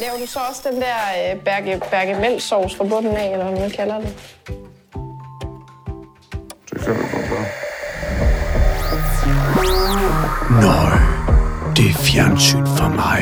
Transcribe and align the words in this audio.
Laver 0.00 0.18
du 0.18 0.26
så 0.26 0.38
også 0.48 0.62
den 0.70 0.80
der 0.80 0.96
øh, 1.34 1.40
Berge, 1.40 1.80
Berge 1.90 2.20
Mælsovs 2.20 2.74
fra 2.74 2.84
bunden 2.84 3.16
af, 3.16 3.32
eller 3.32 3.50
hvad 3.50 3.60
man 3.60 3.70
kalder 3.70 4.00
det? 4.00 4.14
Det 6.70 6.80
kan 6.84 6.94
vi 6.94 7.00
godt 7.12 7.28
gøre. 7.28 7.46
Nøj, 10.62 10.98
det 11.76 11.86
er 11.90 11.94
fjernsyn 11.94 12.66
for 12.66 12.88
mig. 12.88 13.20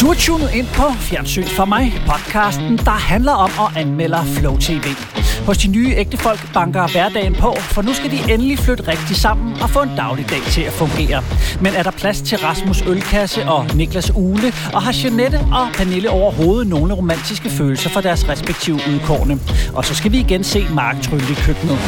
Du 0.00 0.06
er 0.10 0.14
tunet 0.18 0.54
ind 0.54 0.66
på 0.66 0.92
Fjernsyn 1.00 1.44
for 1.44 1.64
mig, 1.64 1.92
podcasten, 2.06 2.78
der 2.78 2.90
handler 2.90 3.32
om 3.32 3.50
at 3.60 3.76
anmelde 3.82 4.18
Flow 4.36 4.56
TV. 4.56 5.13
Hos 5.46 5.58
de 5.58 5.68
nye 5.68 5.92
ægtefolk 5.96 6.52
banker 6.54 6.88
hverdagen 6.88 7.34
på, 7.34 7.56
for 7.60 7.82
nu 7.82 7.92
skal 7.94 8.10
de 8.10 8.32
endelig 8.32 8.58
flytte 8.58 8.88
rigtig 8.88 9.16
sammen 9.16 9.62
og 9.62 9.70
få 9.70 9.82
en 9.82 9.96
dagligdag 9.96 10.42
til 10.42 10.60
at 10.60 10.72
fungere. 10.72 11.22
Men 11.60 11.74
er 11.74 11.82
der 11.82 11.90
plads 11.90 12.20
til 12.20 12.38
Rasmus 12.38 12.82
Ølkasse 12.82 13.48
og 13.48 13.66
Niklas 13.74 14.12
Ule, 14.14 14.52
og 14.72 14.82
har 14.82 14.94
Jeanette 15.04 15.38
og 15.38 15.68
Pernille 15.74 16.10
overhovedet 16.10 16.66
nogle 16.66 16.94
romantiske 16.94 17.50
følelser 17.50 17.90
for 17.90 18.00
deres 18.00 18.28
respektive 18.28 18.74
udkårne? 18.94 19.38
Og 19.74 19.84
så 19.84 19.94
skal 19.94 20.12
vi 20.12 20.18
igen 20.18 20.44
se 20.44 20.66
Mark 20.74 21.02
trylle 21.02 21.26
i 21.30 21.34
køkkenet. 21.34 21.78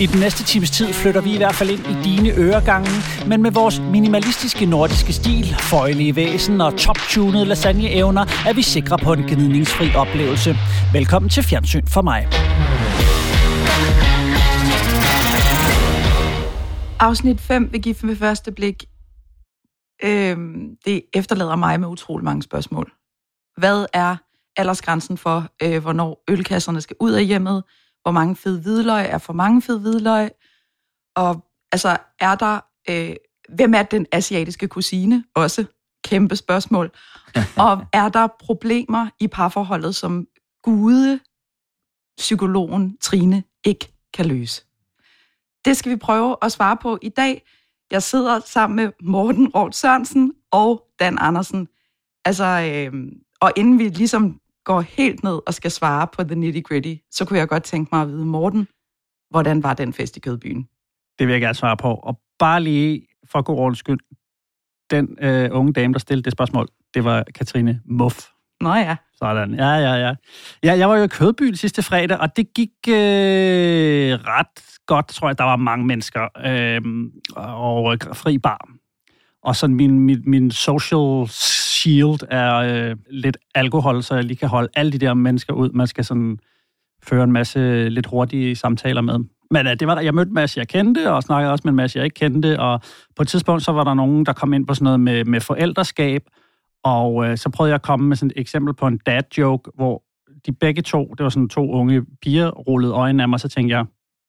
I 0.00 0.06
den 0.06 0.20
næste 0.20 0.44
times 0.44 0.70
tid 0.70 0.92
flytter 0.92 1.20
vi 1.20 1.34
i 1.34 1.36
hvert 1.36 1.54
fald 1.54 1.70
ind 1.70 1.84
i 1.90 1.96
dine 2.04 2.30
øregange, 2.30 2.90
men 3.26 3.42
med 3.42 3.50
vores 3.50 3.82
minimalistiske 3.90 4.66
nordiske 4.66 5.12
stil, 5.12 5.56
føjelige 5.58 6.16
væsen 6.16 6.60
og 6.60 6.76
top-tunede 6.76 7.44
lasagneevner 7.44 8.24
er 8.46 8.52
vi 8.52 8.62
sikre 8.62 8.98
på 8.98 9.12
en 9.12 9.22
gnidningsfri 9.22 9.94
oplevelse. 9.94 10.56
Velkommen 10.92 11.28
til 11.28 11.42
Fjernsyn 11.42 11.86
for 11.86 12.02
mig. 12.02 12.26
Afsnit 17.02 17.40
5 17.40 17.72
vil 17.72 17.82
give 17.82 17.96
ved 18.02 18.16
første 18.16 18.52
blik. 18.52 18.84
Øhm, 20.04 20.76
det 20.84 21.02
efterlader 21.12 21.56
mig 21.56 21.80
med 21.80 21.88
utrolig 21.88 22.24
mange 22.24 22.42
spørgsmål. 22.42 22.92
Hvad 23.56 23.86
er 23.92 24.16
aldersgrænsen 24.56 25.18
for, 25.18 25.48
øh, 25.62 25.82
hvornår 25.82 26.24
ølkasserne 26.28 26.80
skal 26.80 26.96
ud 27.00 27.12
af 27.12 27.24
hjemmet? 27.24 27.64
Hvor 28.02 28.10
mange 28.10 28.36
fede 28.36 28.60
hvidløg 28.60 29.06
er 29.06 29.18
for 29.18 29.32
mange 29.32 29.62
fede 29.62 29.80
hvidløg? 29.80 30.30
Og 31.16 31.44
altså, 31.72 31.96
er 32.20 32.34
der... 32.34 32.60
Øh, 32.90 33.16
hvem 33.48 33.74
er 33.74 33.82
den 33.82 34.06
asiatiske 34.12 34.68
kusine? 34.68 35.24
Også 35.34 35.64
kæmpe 36.04 36.36
spørgsmål. 36.36 36.90
Og 37.66 37.86
er 37.92 38.08
der 38.08 38.28
problemer 38.40 39.08
i 39.20 39.28
parforholdet, 39.28 39.94
som 39.94 40.26
gude 40.62 41.20
psykologen 42.18 42.96
Trine 42.96 43.44
ikke 43.64 43.92
kan 44.14 44.26
løse? 44.26 44.69
Det 45.64 45.76
skal 45.76 45.92
vi 45.92 45.96
prøve 45.96 46.36
at 46.42 46.52
svare 46.52 46.76
på 46.76 46.98
i 47.02 47.08
dag. 47.08 47.42
Jeg 47.90 48.02
sidder 48.02 48.40
sammen 48.40 48.76
med 48.76 48.92
Morten 49.02 49.48
Råd 49.48 49.72
Sørensen 49.72 50.32
og 50.50 50.86
Dan 51.00 51.18
Andersen. 51.20 51.68
Altså, 52.24 52.44
øh, 52.44 53.12
og 53.40 53.52
inden 53.56 53.78
vi 53.78 53.88
ligesom 53.88 54.40
går 54.64 54.80
helt 54.80 55.22
ned 55.22 55.40
og 55.46 55.54
skal 55.54 55.70
svare 55.70 56.06
på 56.06 56.24
the 56.24 56.34
nitty 56.34 56.60
gritty, 56.60 56.94
så 57.10 57.24
kunne 57.24 57.38
jeg 57.38 57.48
godt 57.48 57.62
tænke 57.62 57.88
mig 57.92 58.02
at 58.02 58.08
vide, 58.08 58.26
Morten, 58.26 58.68
hvordan 59.30 59.62
var 59.62 59.74
den 59.74 59.92
fest 59.92 60.16
i 60.16 60.20
Kødbyen? 60.20 60.68
Det 61.18 61.26
vil 61.26 61.32
jeg 61.32 61.40
gerne 61.40 61.54
svare 61.54 61.76
på. 61.76 61.94
Og 61.94 62.20
bare 62.38 62.60
lige 62.60 63.06
for 63.24 63.42
god 63.42 63.58
ordens 63.58 63.78
skyld, 63.78 64.00
den 64.90 65.18
øh, 65.20 65.48
unge 65.52 65.72
dame, 65.72 65.92
der 65.92 65.98
stillede 65.98 66.24
det 66.24 66.32
spørgsmål, 66.32 66.68
det 66.94 67.04
var 67.04 67.24
Katrine 67.34 67.82
Muff. 67.84 68.28
Nå 68.60 68.74
ja. 68.74 68.96
Sådan, 69.18 69.54
ja, 69.54 69.70
ja, 69.70 69.94
ja. 69.94 70.14
ja 70.64 70.78
jeg 70.78 70.88
var 70.88 70.96
jo 70.96 71.04
i 71.04 71.08
Kødbyen 71.08 71.56
sidste 71.56 71.82
fredag, 71.82 72.20
og 72.20 72.36
det 72.36 72.54
gik 72.54 72.70
øh, 72.88 72.94
ret 74.12 74.64
godt, 74.86 75.06
tror 75.06 75.28
jeg. 75.28 75.38
Der 75.38 75.44
var 75.44 75.56
mange 75.56 75.86
mennesker, 75.86 76.28
øh, 76.46 76.80
og 77.36 77.92
øh, 77.92 77.98
fri 78.14 78.38
bar. 78.38 78.68
Og 79.42 79.56
sådan 79.56 79.76
min, 79.76 79.98
min, 79.98 80.22
min 80.26 80.50
social 80.50 81.28
shield 81.28 82.18
er 82.30 82.54
øh, 82.54 82.96
lidt 83.10 83.36
alkohol, 83.54 84.02
så 84.02 84.14
jeg 84.14 84.24
lige 84.24 84.36
kan 84.36 84.48
holde 84.48 84.68
alle 84.76 84.92
de 84.92 84.98
der 84.98 85.14
mennesker 85.14 85.52
ud. 85.52 85.70
Man 85.70 85.86
skal 85.86 86.04
sådan 86.04 86.38
føre 87.02 87.24
en 87.24 87.32
masse 87.32 87.88
lidt 87.88 88.06
hurtige 88.06 88.56
samtaler 88.56 89.00
med. 89.00 89.18
Men 89.50 89.66
øh, 89.66 89.76
det 89.80 89.88
var 89.88 89.94
der, 89.94 90.02
jeg 90.02 90.14
mødte 90.14 90.28
en 90.28 90.34
masse, 90.34 90.58
jeg 90.58 90.68
kendte, 90.68 91.12
og 91.12 91.22
snakkede 91.22 91.52
også 91.52 91.62
med 91.64 91.72
en 91.72 91.76
masse, 91.76 91.98
jeg 91.98 92.04
ikke 92.04 92.14
kendte. 92.14 92.60
Og 92.60 92.80
på 93.16 93.22
et 93.22 93.28
tidspunkt, 93.28 93.62
så 93.62 93.72
var 93.72 93.84
der 93.84 93.94
nogen, 93.94 94.26
der 94.26 94.32
kom 94.32 94.52
ind 94.52 94.66
på 94.66 94.74
sådan 94.74 94.84
noget 94.84 95.00
med, 95.00 95.24
med 95.24 95.40
forældreskab, 95.40 96.22
og 96.84 97.26
øh, 97.26 97.38
så 97.38 97.50
prøvede 97.50 97.70
jeg 97.70 97.74
at 97.74 97.82
komme 97.82 98.08
med 98.08 98.16
sådan 98.16 98.30
et 98.36 98.40
eksempel 98.40 98.74
på 98.74 98.86
en 98.86 98.98
dad 99.06 99.22
joke, 99.38 99.70
hvor 99.74 100.02
de 100.46 100.52
begge 100.52 100.82
to, 100.82 101.14
det 101.18 101.24
var 101.24 101.30
sådan 101.30 101.48
to 101.48 101.70
unge 101.70 102.04
piger, 102.22 102.50
rullede 102.50 102.92
øjnene 102.92 103.22
af 103.22 103.28
mig, 103.28 103.40
så 103.40 103.48
tænkte 103.48 103.76
jeg, 103.76 103.86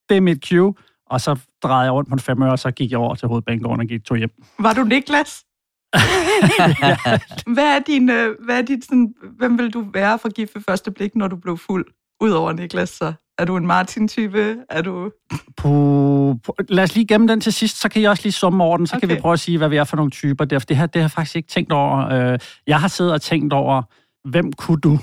det 0.09 0.17
er 0.17 0.21
mit 0.21 0.45
cue, 0.47 0.73
og 1.05 1.21
så 1.21 1.39
drejede 1.63 1.83
jeg 1.83 1.93
rundt 1.93 2.09
på 2.09 2.13
en 2.13 2.19
femøre, 2.19 2.51
og 2.51 2.59
så 2.59 2.71
gik 2.71 2.91
jeg 2.91 2.99
over 2.99 3.15
til 3.15 3.27
hovedbanegården 3.27 3.81
og 3.81 3.87
gik 3.87 4.05
to 4.05 4.15
hjem. 4.15 4.31
Var 4.59 4.73
du 4.73 4.83
Niklas? 4.83 5.45
hvad 7.55 7.75
er 7.75 7.79
din, 7.87 8.09
øh, 8.09 8.35
hvad 8.45 8.57
er 8.57 8.61
dit, 8.61 8.85
sådan, 8.85 9.13
hvem 9.37 9.57
vil 9.57 9.73
du 9.73 9.85
være 9.93 10.19
for 10.19 10.29
gift 10.29 10.55
ved 10.55 10.61
første 10.61 10.91
blik, 10.91 11.15
når 11.15 11.27
du 11.27 11.35
blev 11.35 11.57
fuld? 11.57 11.85
Udover 12.21 12.51
Niklas, 12.51 12.89
så 12.89 13.13
er 13.41 13.45
du 13.45 13.57
en 13.57 13.67
Martin-type? 13.67 14.57
Er 14.69 14.81
du... 14.81 15.11
Puh, 15.57 16.35
lad 16.69 16.83
os 16.83 16.95
lige 16.95 17.07
gemme 17.07 17.27
den 17.27 17.41
til 17.41 17.53
sidst, 17.53 17.81
så 17.81 17.89
kan 17.89 18.01
jeg 18.01 18.09
også 18.09 18.23
lige 18.23 18.33
summe 18.33 18.63
over 18.63 18.77
den, 18.77 18.87
så 18.87 18.95
okay. 18.95 19.07
kan 19.07 19.15
vi 19.15 19.21
prøve 19.21 19.33
at 19.33 19.39
sige, 19.39 19.57
hvad 19.57 19.69
vi 19.69 19.77
er 19.77 19.83
for 19.83 19.95
nogle 19.95 20.11
typer. 20.11 20.45
Det, 20.45 20.69
det, 20.69 20.77
her, 20.77 20.85
det 20.85 21.01
har 21.01 21.03
jeg 21.03 21.11
faktisk 21.11 21.35
ikke 21.35 21.49
tænkt 21.49 21.71
over. 21.71 22.07
Øh, 22.07 22.39
jeg 22.67 22.79
har 22.79 22.87
siddet 22.87 23.13
og 23.13 23.21
tænkt 23.21 23.53
over, 23.53 23.83
hvem 24.29 24.53
kunne 24.53 24.81
du? 24.81 24.99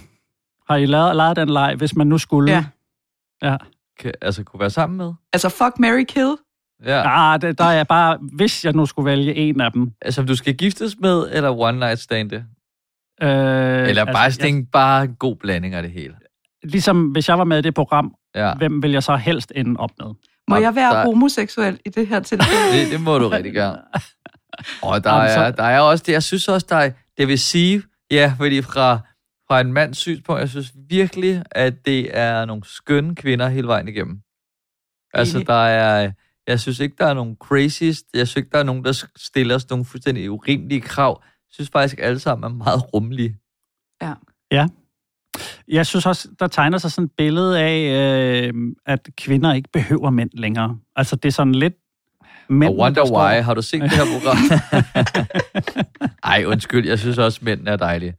Har 0.70 0.76
I 0.76 0.86
lavet, 0.86 1.16
lavet 1.16 1.36
den 1.36 1.48
leg, 1.48 1.74
hvis 1.78 1.96
man 1.96 2.06
nu 2.06 2.18
skulle? 2.18 2.52
Ja. 2.52 2.64
Ja. 3.42 3.56
Kan, 4.00 4.12
altså 4.22 4.44
kunne 4.44 4.60
være 4.60 4.70
sammen 4.70 4.96
med? 4.96 5.12
Altså 5.32 5.48
fuck, 5.48 5.78
Mary 5.78 6.04
kill? 6.08 6.36
Ja. 6.84 7.02
Ah, 7.04 7.40
det, 7.40 7.58
der 7.58 7.64
er 7.64 7.84
bare, 7.84 8.18
hvis 8.32 8.64
jeg 8.64 8.72
nu 8.72 8.86
skulle 8.86 9.10
vælge 9.10 9.34
en 9.34 9.60
af 9.60 9.72
dem. 9.72 9.92
Altså, 10.02 10.22
du 10.22 10.36
skal 10.36 10.54
giftes 10.54 10.96
med, 11.00 11.28
eller 11.32 11.50
one 11.50 11.78
night 11.78 11.98
stand 11.98 12.30
det? 12.30 12.44
Øh, 13.22 13.28
Eller 13.88 14.04
bare 14.04 14.24
altså, 14.24 14.46
jeg... 14.46 14.64
bare 14.72 15.04
en 15.04 15.14
god 15.14 15.36
blanding 15.36 15.74
af 15.74 15.82
det 15.82 15.92
hele. 15.92 16.14
Ligesom 16.64 17.04
hvis 17.10 17.28
jeg 17.28 17.38
var 17.38 17.44
med 17.44 17.58
i 17.58 17.62
det 17.62 17.74
program, 17.74 18.14
Ja. 18.34 18.54
hvem 18.54 18.82
vil 18.82 18.90
jeg 18.92 19.02
så 19.02 19.16
helst 19.16 19.52
ende 19.56 19.80
op 19.80 19.90
med? 19.98 20.14
Må 20.48 20.56
jeg 20.56 20.74
være 20.74 20.94
der- 20.96 21.04
homoseksuel 21.04 21.80
i 21.86 21.88
det 21.88 22.06
her 22.06 22.20
tilfælde? 22.20 22.52
Det, 22.84 22.92
det 22.92 23.00
må 23.00 23.18
du 23.18 23.28
rigtig 23.28 23.52
gerne. 23.52 23.78
Og 24.82 25.04
der 25.04 25.14
Jamen, 25.14 25.28
så- 25.30 25.40
er, 25.40 25.50
der 25.50 25.62
er 25.62 25.80
også 25.80 26.04
det, 26.06 26.12
jeg 26.12 26.22
synes 26.22 26.48
også, 26.48 26.66
der 26.70 26.76
er, 26.76 26.90
det 27.18 27.28
vil 27.28 27.38
sige, 27.38 27.82
ja, 28.10 28.34
fordi 28.36 28.62
fra, 28.62 28.98
fra 29.48 29.60
en 29.60 29.72
mands 29.72 29.98
synspunkt, 29.98 30.40
jeg 30.40 30.48
synes 30.48 30.72
virkelig, 30.88 31.42
at 31.50 31.86
det 31.86 32.16
er 32.18 32.44
nogle 32.44 32.62
skønne 32.64 33.14
kvinder 33.14 33.48
hele 33.48 33.66
vejen 33.66 33.88
igennem. 33.88 34.20
Altså, 35.14 35.38
der 35.46 35.54
er, 35.54 36.12
jeg 36.46 36.60
synes 36.60 36.80
ikke, 36.80 36.96
der 36.98 37.06
er 37.06 37.14
nogen 37.14 37.36
craziest, 37.40 38.04
jeg 38.14 38.28
synes 38.28 38.36
ikke, 38.36 38.50
der 38.52 38.58
er 38.58 38.62
nogen, 38.62 38.84
der 38.84 39.04
stiller 39.16 39.54
os 39.54 39.70
nogle 39.70 39.84
fuldstændig 39.84 40.30
urimelige 40.30 40.80
krav. 40.80 41.22
Jeg 41.22 41.52
synes 41.52 41.70
faktisk, 41.72 41.98
alle 41.98 42.18
sammen 42.18 42.44
er 42.52 42.54
meget 42.64 42.94
rummelige. 42.94 43.36
Jeg 45.68 45.86
synes 45.86 46.06
også, 46.06 46.28
der 46.40 46.46
tegner 46.46 46.78
sig 46.78 46.92
sådan 46.92 47.04
et 47.04 47.10
billede 47.16 47.60
af, 47.60 47.80
øh, 48.46 48.52
at 48.86 49.08
kvinder 49.18 49.54
ikke 49.54 49.68
behøver 49.72 50.10
mænd 50.10 50.30
længere. 50.32 50.78
Altså, 50.96 51.16
det 51.16 51.28
er 51.28 51.32
sådan 51.32 51.54
lidt... 51.54 51.74
Mænd, 52.50 52.70
Og 52.70 52.78
Wonder 52.78 53.12
Why, 53.12 53.42
har 53.42 53.54
du 53.54 53.62
set 53.62 53.82
det 53.82 53.90
her 53.90 54.04
program? 54.04 54.36
Ej, 56.32 56.44
undskyld, 56.46 56.88
jeg 56.88 56.98
synes 56.98 57.18
også, 57.18 57.38
mænd 57.42 57.68
er 57.68 57.76
dejlige. 57.76 58.14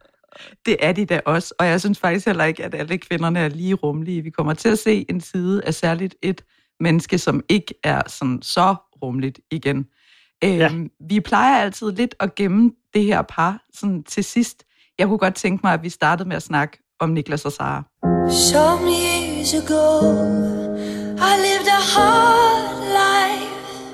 Det 0.65 0.77
er 0.79 0.91
de 0.91 1.05
da 1.05 1.21
også, 1.25 1.53
og 1.59 1.65
jeg 1.67 1.79
synes 1.79 1.99
faktisk 1.99 2.25
heller 2.25 2.43
ikke, 2.43 2.65
at 2.65 2.75
alle 2.75 2.97
kvinderne 2.97 3.39
er 3.39 3.49
lige 3.49 3.73
rummelige. 3.73 4.21
Vi 4.21 4.29
kommer 4.29 4.53
til 4.53 4.69
at 4.69 4.79
se 4.79 5.05
en 5.09 5.21
side 5.21 5.63
af 5.65 5.73
særligt 5.73 6.15
et 6.23 6.41
menneske, 6.79 7.17
som 7.17 7.43
ikke 7.49 7.73
er 7.83 8.01
sådan 8.07 8.41
så 8.41 8.75
rummeligt 9.03 9.39
igen. 9.51 9.85
Øhm, 10.43 10.89
Vi 11.09 11.19
plejer 11.19 11.61
altid 11.61 11.91
lidt 11.91 12.15
at 12.19 12.35
gemme 12.35 12.71
det 12.93 13.03
her 13.03 13.21
par 13.21 13.63
sådan 13.73 14.03
til 14.03 14.23
sidst. 14.23 14.63
Jeg 14.99 15.07
kunne 15.07 15.17
godt 15.17 15.35
tænke 15.35 15.61
mig, 15.63 15.73
at 15.73 15.83
vi 15.83 15.89
startede 15.89 16.29
med 16.29 16.35
at 16.35 16.43
snakke 16.43 16.77
om 16.99 17.09
Niklas 17.09 17.45
og 17.45 17.51
Sara. 17.51 17.83
Some 18.31 18.87
years 18.87 19.53
ago, 19.53 19.85
I 21.29 21.31
lived 21.47 21.67
a 21.67 21.81
hard 21.93 22.79
life, 23.01 23.93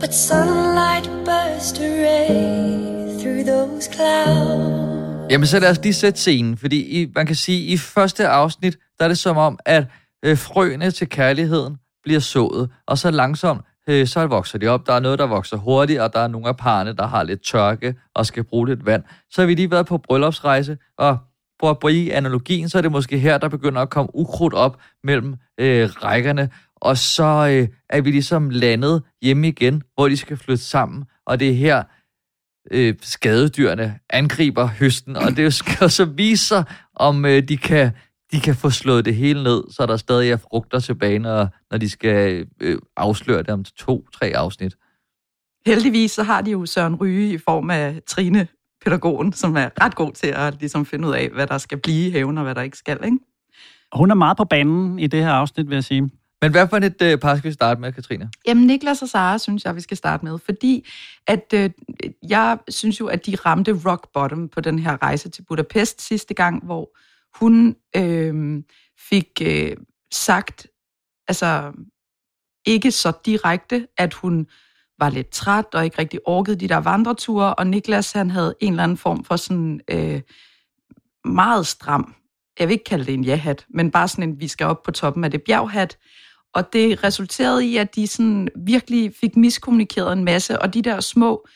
but 0.00 0.14
sunlight 0.14 1.06
burst 1.24 1.80
a 1.80 1.88
ray 2.04 3.20
through 3.20 3.44
those 3.44 3.90
clouds. 3.92 5.30
Jamen, 5.30 5.46
så 5.46 5.58
lad 5.58 5.70
os 5.70 5.80
lige 5.82 5.94
sætte 5.94 6.20
scenen, 6.20 6.56
fordi 6.56 7.02
i, 7.02 7.12
man 7.14 7.26
kan 7.26 7.36
sige, 7.36 7.66
i 7.66 7.76
første 7.76 8.28
afsnit, 8.28 8.78
der 8.98 9.04
er 9.04 9.08
det 9.08 9.18
som 9.18 9.36
om, 9.36 9.58
at 9.66 9.84
øh, 10.22 10.38
frøene 10.38 10.90
til 10.90 11.08
kærligheden 11.08 11.76
bliver 12.02 12.20
sået, 12.20 12.70
og 12.86 12.98
så 12.98 13.10
langsomt, 13.10 13.60
øh, 13.88 14.06
så 14.06 14.26
vokser 14.26 14.58
de 14.58 14.66
op. 14.66 14.86
Der 14.86 14.92
er 14.92 15.00
noget, 15.00 15.18
der 15.18 15.26
vokser 15.26 15.56
hurtigt, 15.56 16.00
og 16.00 16.12
der 16.12 16.20
er 16.20 16.28
nogle 16.28 16.48
af 16.48 16.56
parerne, 16.56 16.96
der 16.96 17.06
har 17.06 17.22
lidt 17.22 17.44
tørke 17.44 17.94
og 18.14 18.26
skal 18.26 18.44
bruge 18.44 18.68
lidt 18.68 18.86
vand. 18.86 19.02
Så 19.30 19.40
har 19.42 19.46
vi 19.46 19.54
lige 19.54 19.70
været 19.70 19.86
på 19.86 19.98
bryllupsrejse, 19.98 20.78
og 20.98 21.18
for 21.60 21.70
at 21.70 21.78
bruge 21.78 22.14
analogien, 22.14 22.68
så 22.68 22.78
er 22.78 22.82
det 22.82 22.92
måske 22.92 23.18
her, 23.18 23.38
der 23.38 23.48
begynder 23.48 23.82
at 23.82 23.90
komme 23.90 24.10
ukrudt 24.14 24.54
op 24.54 24.80
mellem 25.04 25.34
øh, 25.60 25.88
rækkerne, 26.02 26.50
og 26.76 26.96
så 26.96 27.24
øh, 27.24 27.68
er 27.90 28.00
vi 28.00 28.10
ligesom 28.10 28.50
landet 28.50 29.02
hjemme 29.22 29.48
igen, 29.48 29.82
hvor 29.94 30.08
de 30.08 30.16
skal 30.16 30.36
flytte 30.36 30.64
sammen, 30.64 31.04
og 31.26 31.40
det 31.40 31.50
er 31.50 31.54
her, 31.54 31.82
øh, 32.70 32.94
skadedyrene 33.02 33.98
angriber 34.10 34.66
høsten, 34.66 35.16
og 35.16 35.36
det 35.36 35.54
skal 35.54 35.90
så 36.00 36.04
vise 36.04 36.46
sig, 36.46 36.64
om 36.96 37.24
øh, 37.24 37.48
de, 37.48 37.56
kan, 37.56 37.90
de 38.32 38.40
kan 38.40 38.54
få 38.54 38.70
slået 38.70 39.04
det 39.04 39.14
hele 39.14 39.42
ned, 39.42 39.62
så 39.70 39.86
der 39.86 39.96
stadig 39.96 40.30
er 40.30 40.36
frugter 40.36 40.80
tilbage, 40.80 41.18
når, 41.18 41.48
når 41.70 41.78
de 41.78 41.90
skal 41.90 42.46
øh, 42.60 42.78
afsløre 42.96 43.42
det 43.42 43.50
om 43.50 43.64
to-tre 43.64 44.26
afsnit. 44.26 44.76
heldigvis 45.66 46.12
så 46.12 46.22
har 46.22 46.40
de 46.40 46.50
jo 46.50 46.66
Søren 46.66 46.94
Ryge 46.94 47.32
i 47.32 47.38
form 47.38 47.70
af 47.70 48.00
Trine, 48.06 48.48
pædagogen, 48.84 49.32
som 49.32 49.56
er 49.56 49.68
ret 49.80 49.94
god 49.94 50.12
til 50.12 50.26
at 50.26 50.56
ligesom 50.60 50.86
finde 50.86 51.08
ud 51.08 51.14
af, 51.14 51.28
hvad 51.28 51.46
der 51.46 51.58
skal 51.58 51.78
blive 51.78 52.08
i 52.08 52.10
haven 52.10 52.38
og 52.38 52.44
hvad 52.44 52.54
der 52.54 52.62
ikke 52.62 52.78
skal. 52.78 52.98
Ikke? 53.04 53.18
Hun 53.92 54.10
er 54.10 54.14
meget 54.14 54.36
på 54.36 54.44
banen 54.44 54.98
i 54.98 55.06
det 55.06 55.22
her 55.22 55.30
afsnit, 55.30 55.68
vil 55.68 55.74
jeg 55.74 55.84
sige. 55.84 56.10
Men 56.42 56.50
hvad 56.50 56.68
for 56.68 56.76
et 56.76 57.02
øh, 57.02 57.18
par 57.18 57.36
skal 57.36 57.48
vi 57.48 57.54
starte 57.54 57.80
med, 57.80 57.92
Katrine? 57.92 58.30
Jamen, 58.46 58.66
Niklas 58.66 59.02
og 59.02 59.08
Sara 59.08 59.38
synes 59.38 59.64
jeg, 59.64 59.76
vi 59.76 59.80
skal 59.80 59.96
starte 59.96 60.24
med, 60.24 60.38
fordi 60.38 60.88
at 61.26 61.54
øh, 61.54 61.70
jeg 62.28 62.58
synes 62.68 63.00
jo, 63.00 63.06
at 63.06 63.26
de 63.26 63.36
ramte 63.36 63.72
rock 63.86 64.12
bottom 64.14 64.48
på 64.48 64.60
den 64.60 64.78
her 64.78 65.02
rejse 65.02 65.28
til 65.28 65.42
Budapest 65.42 66.02
sidste 66.02 66.34
gang, 66.34 66.64
hvor 66.64 66.96
hun 67.38 67.76
øh, 67.96 68.62
fik 68.98 69.42
øh, 69.42 69.76
sagt, 70.12 70.66
altså 71.28 71.72
ikke 72.66 72.90
så 72.90 73.12
direkte, 73.26 73.86
at 73.96 74.14
hun 74.14 74.46
var 75.00 75.10
lidt 75.10 75.30
træt 75.30 75.74
og 75.74 75.84
ikke 75.84 75.98
rigtig 75.98 76.20
orkede 76.24 76.60
de 76.60 76.68
der 76.68 76.76
vandreture, 76.76 77.54
og 77.54 77.66
Niklas 77.66 78.12
han 78.12 78.30
havde 78.30 78.54
en 78.60 78.72
eller 78.72 78.82
anden 78.82 78.96
form 78.96 79.24
for 79.24 79.36
sådan 79.36 79.80
øh, 79.90 80.20
meget 81.24 81.66
stram, 81.66 82.14
jeg 82.58 82.68
vil 82.68 82.72
ikke 82.72 82.84
kalde 82.84 83.04
det 83.04 83.14
en 83.14 83.24
ja-hat, 83.24 83.66
men 83.68 83.90
bare 83.90 84.08
sådan 84.08 84.28
en, 84.28 84.40
vi 84.40 84.48
skal 84.48 84.66
op 84.66 84.82
på 84.82 84.90
toppen 84.90 85.24
af 85.24 85.30
det 85.30 85.42
bjerghat, 85.42 85.98
og 86.54 86.72
det 86.72 87.04
resulterede 87.04 87.66
i, 87.66 87.76
at 87.76 87.94
de 87.94 88.06
sådan 88.06 88.48
virkelig 88.56 89.14
fik 89.20 89.36
miskommunikeret 89.36 90.12
en 90.12 90.24
masse, 90.24 90.62
og 90.62 90.74
de 90.74 90.82
der 90.82 91.00
små, 91.00 91.46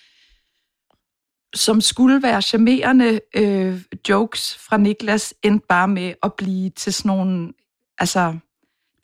som 1.55 1.81
skulle 1.81 2.23
være 2.23 2.43
charmerende 2.43 3.21
øh, 3.37 3.83
jokes 4.09 4.57
fra 4.57 4.77
Niklas, 4.77 5.35
endte 5.43 5.67
bare 5.69 5.89
med 5.89 6.15
at 6.23 6.35
blive 6.35 6.71
til 6.71 6.95
sådan 6.95 7.09
nogle, 7.09 7.53
altså, 7.99 8.39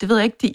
det 0.01 0.09
ved 0.09 0.17
jeg 0.17 0.25
ikke, 0.25 0.37
de, 0.41 0.53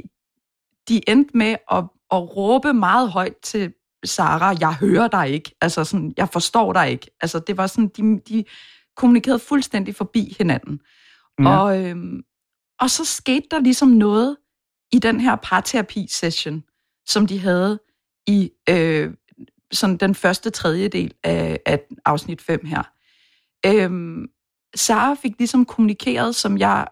de 0.89 1.11
endte 1.11 1.37
med 1.37 1.57
at, 1.73 1.85
at 2.11 2.37
råbe 2.37 2.73
meget 2.73 3.11
højt 3.11 3.37
til 3.43 3.73
Sara, 4.05 4.57
jeg 4.61 4.75
hører 4.75 5.09
dig 5.09 5.31
ikke, 5.31 5.55
altså 5.61 5.85
sådan, 5.85 6.15
jeg 6.17 6.29
forstår 6.29 6.73
dig 6.73 6.91
ikke. 6.91 7.11
Altså, 7.21 7.39
det 7.39 7.57
var 7.57 7.67
sådan, 7.67 7.89
de, 7.89 8.21
de 8.29 8.45
kommunikerede 8.97 9.39
fuldstændig 9.39 9.95
forbi 9.95 10.35
hinanden. 10.39 10.81
Ja. 11.41 11.59
Og, 11.59 11.85
øhm, 11.85 12.23
og 12.81 12.91
så 12.91 13.05
skete 13.05 13.47
der 13.51 13.61
ligesom 13.61 13.89
noget, 13.89 14.37
i 14.93 14.99
den 14.99 15.21
her 15.21 15.37
parterapi-session, 15.37 16.65
som 17.07 17.27
de 17.27 17.39
havde 17.39 17.81
i 18.27 18.51
øh, 18.69 19.15
sådan 19.73 19.97
den 19.97 20.15
første 20.15 20.51
tredjedel 20.51 21.15
af, 21.23 21.61
af 21.67 21.81
afsnit 22.05 22.43
5 22.43 22.67
her. 22.67 22.83
Øhm, 23.67 24.27
Sara 24.75 25.15
fik 25.15 25.33
ligesom 25.39 25.65
kommunikeret, 25.65 26.35
som 26.35 26.59
jeg 26.59 26.87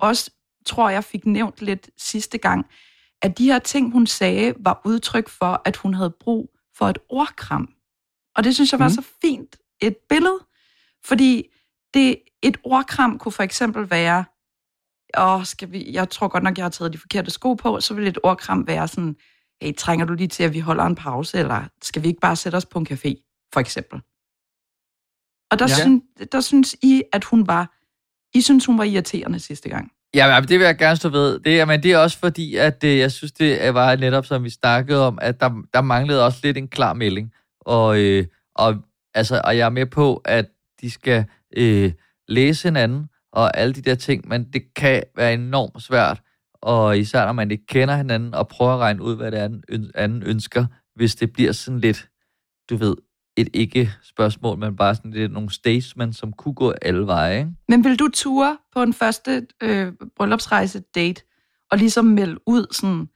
også 0.00 0.30
tror, 0.66 0.90
jeg 0.90 1.04
fik 1.04 1.26
nævnt 1.26 1.62
lidt 1.62 1.90
sidste 1.98 2.38
gang, 2.38 2.66
at 3.22 3.38
de 3.38 3.44
her 3.44 3.58
ting, 3.58 3.92
hun 3.92 4.06
sagde, 4.06 4.54
var 4.58 4.80
udtryk 4.84 5.28
for, 5.28 5.62
at 5.64 5.76
hun 5.76 5.94
havde 5.94 6.10
brug 6.10 6.50
for 6.76 6.88
et 6.88 6.98
ordkram. 7.08 7.74
Og 8.36 8.44
det 8.44 8.54
synes 8.54 8.72
jeg 8.72 8.80
var 8.80 8.88
mm. 8.88 8.94
så 8.94 9.02
fint 9.20 9.56
et 9.80 9.96
billede, 10.08 10.38
fordi 11.04 11.48
det, 11.94 12.22
et 12.42 12.56
ordkram 12.64 13.18
kunne 13.18 13.32
for 13.32 13.42
eksempel 13.42 13.90
være, 13.90 14.24
åh, 15.18 15.44
skal 15.44 15.72
vi, 15.72 15.92
jeg 15.92 16.10
tror 16.10 16.28
godt 16.28 16.42
nok, 16.42 16.56
jeg 16.56 16.64
har 16.64 16.70
taget 16.70 16.92
de 16.92 16.98
forkerte 16.98 17.30
sko 17.30 17.54
på, 17.54 17.80
så 17.80 17.94
vil 17.94 18.06
et 18.06 18.18
ordkram 18.22 18.66
være 18.66 18.88
sådan, 18.88 19.16
hey, 19.62 19.74
trænger 19.76 20.06
du 20.06 20.14
lige 20.14 20.28
til, 20.28 20.42
at 20.42 20.54
vi 20.54 20.60
holder 20.60 20.84
en 20.84 20.94
pause, 20.94 21.38
eller 21.38 21.64
skal 21.82 22.02
vi 22.02 22.08
ikke 22.08 22.20
bare 22.20 22.36
sætte 22.36 22.56
os 22.56 22.66
på 22.66 22.78
en 22.78 22.86
café, 22.90 23.14
for 23.52 23.60
eksempel. 23.60 24.00
Og 25.50 25.58
der, 25.58 25.66
ja. 25.68 25.74
synes, 25.74 26.02
der 26.32 26.40
synes 26.40 26.76
I, 26.82 27.02
at 27.12 27.24
hun 27.24 27.46
var, 27.46 27.76
I 28.34 28.40
synes, 28.40 28.66
hun 28.66 28.78
var 28.78 28.84
irriterende 28.84 29.40
sidste 29.40 29.68
gang. 29.68 29.92
Ja, 30.14 30.40
det 30.40 30.58
vil 30.58 30.64
jeg 30.64 30.78
gerne 30.78 30.96
stå 30.96 31.08
ved. 31.08 31.40
Det, 31.40 31.68
men 31.68 31.82
det 31.82 31.92
er 31.92 31.98
også 31.98 32.18
fordi, 32.18 32.56
at 32.56 32.82
det, 32.82 32.98
jeg 32.98 33.12
synes, 33.12 33.32
det 33.32 33.74
var 33.74 33.96
netop, 33.96 34.26
som 34.26 34.44
vi 34.44 34.50
snakkede 34.50 35.06
om, 35.06 35.18
at 35.22 35.40
der, 35.40 35.62
der 35.74 35.80
manglede 35.80 36.24
også 36.24 36.40
lidt 36.42 36.56
en 36.56 36.68
klar 36.68 36.92
melding. 36.94 37.32
Og, 37.60 37.98
øh, 37.98 38.26
og, 38.54 38.76
altså, 39.14 39.40
og 39.44 39.56
jeg 39.56 39.66
er 39.66 39.70
med 39.70 39.86
på, 39.86 40.16
at 40.24 40.46
de 40.80 40.90
skal 40.90 41.24
øh, 41.56 41.92
læse 42.28 42.68
hinanden, 42.68 43.08
og 43.32 43.56
alle 43.56 43.74
de 43.74 43.82
der 43.82 43.94
ting, 43.94 44.28
men 44.28 44.52
det 44.52 44.74
kan 44.74 45.02
være 45.16 45.34
enormt 45.34 45.82
svært, 45.82 46.20
og 46.62 46.98
især 46.98 47.24
når 47.24 47.32
man 47.32 47.50
ikke 47.50 47.66
kender 47.66 47.96
hinanden, 47.96 48.34
og 48.34 48.48
prøver 48.48 48.72
at 48.72 48.78
regne 48.78 49.02
ud, 49.02 49.16
hvad 49.16 49.30
det 49.30 49.62
den 49.68 49.90
anden 49.94 50.22
ønsker, 50.22 50.66
hvis 50.94 51.14
det 51.14 51.32
bliver 51.32 51.52
sådan 51.52 51.80
lidt, 51.80 52.08
du 52.70 52.76
ved, 52.76 52.96
et 53.40 53.48
ikke-spørgsmål, 53.54 54.58
men 54.58 54.76
bare 54.76 54.94
sådan 54.94 55.10
lidt 55.10 55.32
nogle 55.32 55.50
statements, 55.50 56.18
som 56.18 56.32
kunne 56.32 56.54
gå 56.54 56.70
alle 56.70 57.06
veje. 57.06 57.38
Ikke? 57.38 57.50
Men 57.68 57.84
vil 57.84 57.98
du 57.98 58.08
ture 58.08 58.58
på 58.72 58.82
en 58.82 58.92
første 58.92 59.46
øh, 59.62 59.92
bryllupsrejse-date, 60.16 61.22
og 61.70 61.78
ligesom 61.78 62.04
melde 62.04 62.36
ud 62.46 62.66
sådan, 62.72 63.08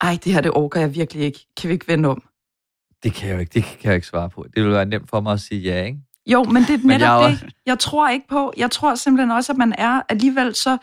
ej, 0.00 0.18
det 0.24 0.32
her, 0.32 0.40
det 0.40 0.50
orker 0.50 0.80
jeg 0.80 0.94
virkelig 0.94 1.24
ikke. 1.24 1.46
Kan 1.56 1.68
vi 1.68 1.72
ikke 1.72 1.88
vende 1.88 2.08
om? 2.08 2.22
Det 3.02 3.14
kan 3.14 3.28
jeg 3.28 3.34
jo 3.34 3.40
ikke, 3.40 3.50
det 3.54 3.64
kan 3.64 3.88
jeg 3.88 3.94
ikke 3.94 4.06
svare 4.06 4.30
på. 4.30 4.46
Det 4.56 4.64
vil 4.64 4.72
være 4.72 4.86
nemt 4.86 5.10
for 5.10 5.20
mig 5.20 5.32
at 5.32 5.40
sige 5.40 5.60
ja, 5.60 5.84
ikke? 5.84 5.98
Jo, 6.26 6.44
men 6.44 6.62
det 6.62 6.70
er 6.70 6.86
netop 6.86 6.86
men 6.86 7.00
jeg 7.00 7.38
det, 7.42 7.52
jeg 7.66 7.78
tror 7.78 8.08
ikke 8.08 8.28
på. 8.28 8.52
Jeg 8.56 8.70
tror 8.70 8.94
simpelthen 8.94 9.30
også, 9.30 9.52
at 9.52 9.58
man 9.58 9.74
er 9.78 10.02
alligevel 10.08 10.54
så... 10.54 10.78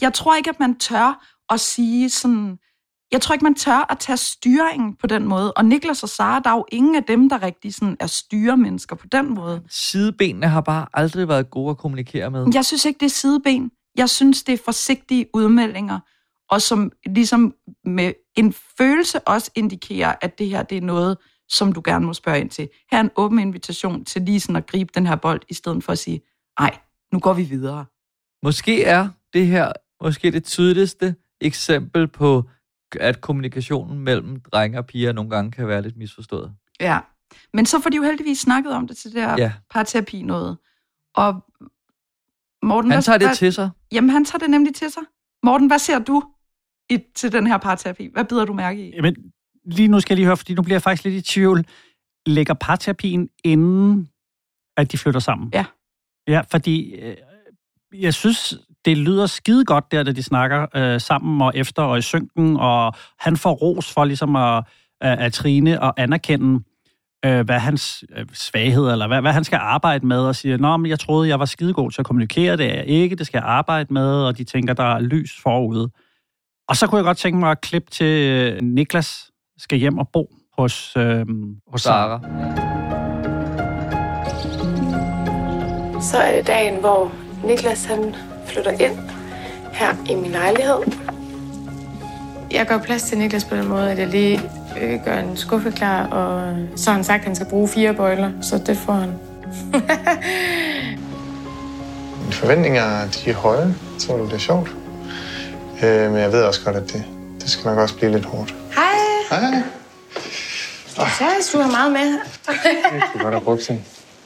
Jeg 0.00 0.14
tror 0.14 0.36
ikke, 0.36 0.50
at 0.50 0.60
man 0.60 0.78
tør 0.78 1.26
at 1.52 1.60
sige 1.60 2.10
sådan... 2.10 2.58
Jeg 3.12 3.20
tror 3.20 3.32
ikke, 3.32 3.44
man 3.44 3.54
tør 3.54 3.92
at 3.92 3.98
tage 3.98 4.16
styringen 4.16 4.96
på 4.96 5.06
den 5.06 5.24
måde. 5.24 5.52
Og 5.52 5.64
Niklas 5.64 6.02
og 6.02 6.08
Sara, 6.08 6.40
der 6.40 6.50
er 6.50 6.54
jo 6.54 6.64
ingen 6.72 6.96
af 6.96 7.04
dem, 7.04 7.28
der 7.28 7.42
rigtig 7.42 7.74
sådan 7.74 7.96
er 8.00 8.06
styremennesker 8.06 8.96
på 8.96 9.06
den 9.12 9.34
måde. 9.34 9.62
Sidebenene 9.68 10.48
har 10.48 10.60
bare 10.60 10.86
aldrig 10.94 11.28
været 11.28 11.50
gode 11.50 11.70
at 11.70 11.78
kommunikere 11.78 12.30
med. 12.30 12.46
Jeg 12.54 12.64
synes 12.64 12.84
ikke, 12.84 12.98
det 12.98 13.06
er 13.06 13.10
sideben. 13.10 13.70
Jeg 13.96 14.10
synes, 14.10 14.42
det 14.42 14.52
er 14.52 14.58
forsigtige 14.64 15.26
udmeldinger, 15.34 16.00
og 16.50 16.62
som 16.62 16.92
ligesom 17.06 17.54
med 17.84 18.12
en 18.36 18.54
følelse 18.78 19.20
også 19.20 19.50
indikerer, 19.54 20.14
at 20.20 20.38
det 20.38 20.48
her 20.48 20.62
det 20.62 20.78
er 20.78 20.82
noget, 20.82 21.16
som 21.48 21.72
du 21.72 21.82
gerne 21.84 22.06
må 22.06 22.14
spørge 22.14 22.40
ind 22.40 22.50
til. 22.50 22.68
Her 22.90 22.98
er 22.98 23.02
en 23.02 23.10
åben 23.16 23.38
invitation 23.38 24.04
til 24.04 24.22
lige 24.22 24.40
sådan 24.40 24.56
at 24.56 24.66
gribe 24.66 24.90
den 24.94 25.06
her 25.06 25.16
bold, 25.16 25.40
i 25.48 25.54
stedet 25.54 25.84
for 25.84 25.92
at 25.92 25.98
sige, 25.98 26.20
ej, 26.58 26.78
nu 27.12 27.18
går 27.18 27.32
vi 27.32 27.42
videre. 27.42 27.84
Måske 28.42 28.84
er 28.84 29.08
det 29.32 29.46
her 29.46 29.72
måske 30.02 30.30
det 30.30 30.44
tydeligste 30.44 31.14
eksempel 31.40 32.08
på, 32.08 32.44
at 33.00 33.20
kommunikationen 33.20 33.98
mellem 33.98 34.40
drenge 34.40 34.78
og 34.78 34.86
piger 34.86 35.12
nogle 35.12 35.30
gange 35.30 35.50
kan 35.50 35.68
være 35.68 35.82
lidt 35.82 35.96
misforstået. 35.96 36.52
Ja, 36.80 36.98
men 37.52 37.66
så 37.66 37.80
får 37.80 37.90
de 37.90 37.96
jo 37.96 38.02
heldigvis 38.02 38.38
snakket 38.38 38.72
om 38.72 38.88
det 38.88 38.96
til 38.96 39.12
det 39.12 39.22
her 39.22 39.34
ja. 39.38 39.52
parterapi 39.70 40.22
noget. 40.22 40.58
Og 41.14 41.44
Morten, 42.62 42.90
han 42.90 43.02
tager 43.02 43.18
hvad, 43.18 43.28
det 43.28 43.38
til 43.38 43.52
sig. 43.52 43.70
Jamen, 43.92 44.10
han 44.10 44.24
tager 44.24 44.38
det 44.38 44.50
nemlig 44.50 44.74
til 44.74 44.90
sig. 44.90 45.02
Morten, 45.42 45.66
hvad 45.66 45.78
ser 45.78 45.98
du 45.98 46.22
i, 46.90 46.98
til 47.14 47.32
den 47.32 47.46
her 47.46 47.58
parterapi? 47.58 48.08
Hvad 48.12 48.24
bider 48.24 48.44
du 48.44 48.52
mærke 48.52 48.88
i? 48.88 48.94
Jamen, 48.94 49.16
lige 49.64 49.88
nu 49.88 50.00
skal 50.00 50.14
jeg 50.14 50.16
lige 50.16 50.26
høre, 50.26 50.36
fordi 50.36 50.54
nu 50.54 50.62
bliver 50.62 50.74
jeg 50.74 50.82
faktisk 50.82 51.04
lidt 51.04 51.14
i 51.14 51.32
tvivl. 51.32 51.66
Lægger 52.26 52.54
parterapien 52.54 53.28
inden, 53.44 54.08
at 54.76 54.92
de 54.92 54.98
flytter 54.98 55.20
sammen? 55.20 55.50
Ja. 55.52 55.64
Ja, 56.28 56.40
fordi 56.40 56.94
øh, 56.94 57.16
jeg 57.92 58.14
synes, 58.14 58.54
det 58.86 58.98
lyder 58.98 59.26
skide 59.26 59.64
godt 59.64 59.84
der, 59.90 60.02
da 60.02 60.12
de 60.12 60.22
snakker 60.22 60.66
øh, 60.76 61.00
sammen 61.00 61.42
og 61.42 61.52
efter 61.54 61.82
og 61.82 61.98
i 61.98 62.02
synken, 62.02 62.56
og 62.56 62.92
han 63.18 63.36
får 63.36 63.52
ros 63.52 63.92
for 63.92 64.04
ligesom 64.04 64.36
at, 64.36 64.64
at, 65.00 65.18
at 65.18 65.32
trine 65.32 65.82
og 65.82 65.94
anerkende, 65.96 66.64
øh, 67.24 67.44
hvad 67.44 67.58
hans 67.58 68.04
øh, 68.16 68.26
svaghed, 68.32 68.90
eller 68.92 69.06
hvad, 69.06 69.20
hvad 69.20 69.32
han 69.32 69.44
skal 69.44 69.58
arbejde 69.62 70.06
med, 70.06 70.18
og 70.18 70.36
siger, 70.36 70.56
nå, 70.56 70.76
men 70.76 70.90
jeg 70.90 70.98
troede, 70.98 71.28
jeg 71.28 71.38
var 71.38 71.44
skidegod 71.44 71.90
til 71.90 72.00
at 72.00 72.06
kommunikere, 72.06 72.56
det 72.56 72.66
er 72.66 72.74
jeg 72.74 72.86
ikke, 72.86 73.16
det 73.16 73.26
skal 73.26 73.38
jeg 73.38 73.46
arbejde 73.46 73.94
med, 73.94 74.24
og 74.24 74.38
de 74.38 74.44
tænker, 74.44 74.74
der 74.74 74.94
er 74.94 75.00
lys 75.00 75.40
forude. 75.42 75.90
Og 76.68 76.76
så 76.76 76.86
kunne 76.86 76.96
jeg 76.96 77.04
godt 77.04 77.18
tænke 77.18 77.38
mig 77.38 77.50
at 77.50 77.60
klippe 77.60 77.90
til 77.90 78.30
øh, 78.30 78.62
Niklas, 78.62 79.30
skal 79.58 79.78
hjem 79.78 79.98
og 79.98 80.08
bo 80.12 80.30
hos, 80.58 80.96
øh, 80.96 81.26
hos 81.68 81.82
Sara. 81.82 82.20
Så 86.00 86.18
er 86.18 86.36
det 86.36 86.46
dagen, 86.46 86.80
hvor 86.80 87.12
Niklas 87.44 87.84
han 87.84 88.14
flytter 88.46 88.70
ind 88.70 88.98
her 89.72 89.94
i 90.10 90.14
min 90.14 90.30
lejlighed. 90.30 90.78
Jeg 92.50 92.66
gør 92.66 92.78
plads 92.78 93.02
til 93.02 93.18
Niklas 93.18 93.44
på 93.44 93.56
den 93.56 93.68
måde, 93.68 93.90
at 93.90 93.98
jeg 93.98 94.06
lige 94.06 94.40
øh, 94.80 95.04
gør 95.04 95.18
en 95.18 95.36
skuffe 95.36 95.70
klar, 95.70 96.06
og 96.06 96.56
så 96.76 96.90
har 96.90 96.94
han 96.94 97.04
sagt, 97.04 97.20
at 97.20 97.26
han 97.26 97.34
skal 97.34 97.46
bruge 97.46 97.68
fire 97.68 97.94
bøjler, 97.94 98.30
så 98.42 98.58
det 98.58 98.76
får 98.76 98.92
han. 98.92 99.08
Mine 102.22 102.32
forventninger 102.32 103.08
de 103.10 103.30
er 103.30 103.34
høje, 103.34 103.74
så 103.98 104.16
det 104.16 104.32
er 104.32 104.38
sjovt. 104.38 104.70
Øh, 105.82 106.10
men 106.12 106.20
jeg 106.20 106.32
ved 106.32 106.42
også 106.42 106.64
godt, 106.64 106.76
at 106.76 106.92
det, 106.92 107.04
det 107.40 107.50
skal 107.50 107.64
nok 107.64 107.78
også 107.78 107.96
blive 107.96 108.12
lidt 108.12 108.24
hårdt. 108.24 108.54
Hej. 108.74 108.96
Så 111.42 111.50
du 111.52 111.62
har 111.62 111.70
meget 111.70 111.92
med. 111.92 112.18
jeg 112.48 113.02
skulle 113.08 113.24
godt 113.24 113.34
have 113.34 113.44
brugt 113.44 113.62
sin 113.62 113.84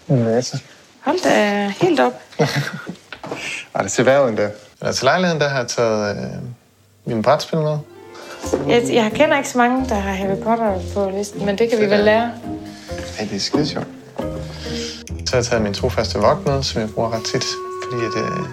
masse. 0.08 0.60
Hold 1.00 1.22
da 1.24 1.68
helt 1.68 2.00
op. 2.00 2.22
Ej, 3.74 3.82
det 3.82 3.90
ser 3.90 4.02
værre 4.02 4.28
endda. 4.28 4.50
Men 4.82 4.92
til 4.92 5.04
lejligheden, 5.04 5.40
der 5.40 5.48
har 5.48 5.58
jeg 5.58 5.68
taget 5.68 6.16
øh, 6.16 6.24
mine 7.04 7.22
brætspil 7.22 7.58
med. 7.58 7.78
Jeg, 8.68 8.82
jeg 8.92 9.10
kender 9.14 9.36
ikke 9.36 9.48
så 9.48 9.58
mange, 9.58 9.88
der 9.88 9.94
har 9.94 10.12
Harry 10.12 10.36
Potter 10.42 10.80
på 10.94 11.10
listen, 11.16 11.46
men 11.46 11.58
det 11.58 11.70
kan 11.70 11.80
vi 11.80 11.90
vel 11.90 12.00
lære. 12.00 12.32
Ja, 13.18 13.24
det 13.24 13.36
er 13.36 13.40
skide 13.40 13.66
sjovt. 13.66 13.86
Så 15.26 15.30
har 15.30 15.36
jeg 15.36 15.44
taget 15.44 15.62
min 15.62 15.74
trofaste 15.74 16.18
vok 16.18 16.46
med, 16.46 16.62
som 16.62 16.80
jeg 16.80 16.90
bruger 16.90 17.12
ret 17.12 17.24
tit, 17.24 17.44
fordi 17.84 18.04
at, 18.04 18.22
øh, 18.24 18.46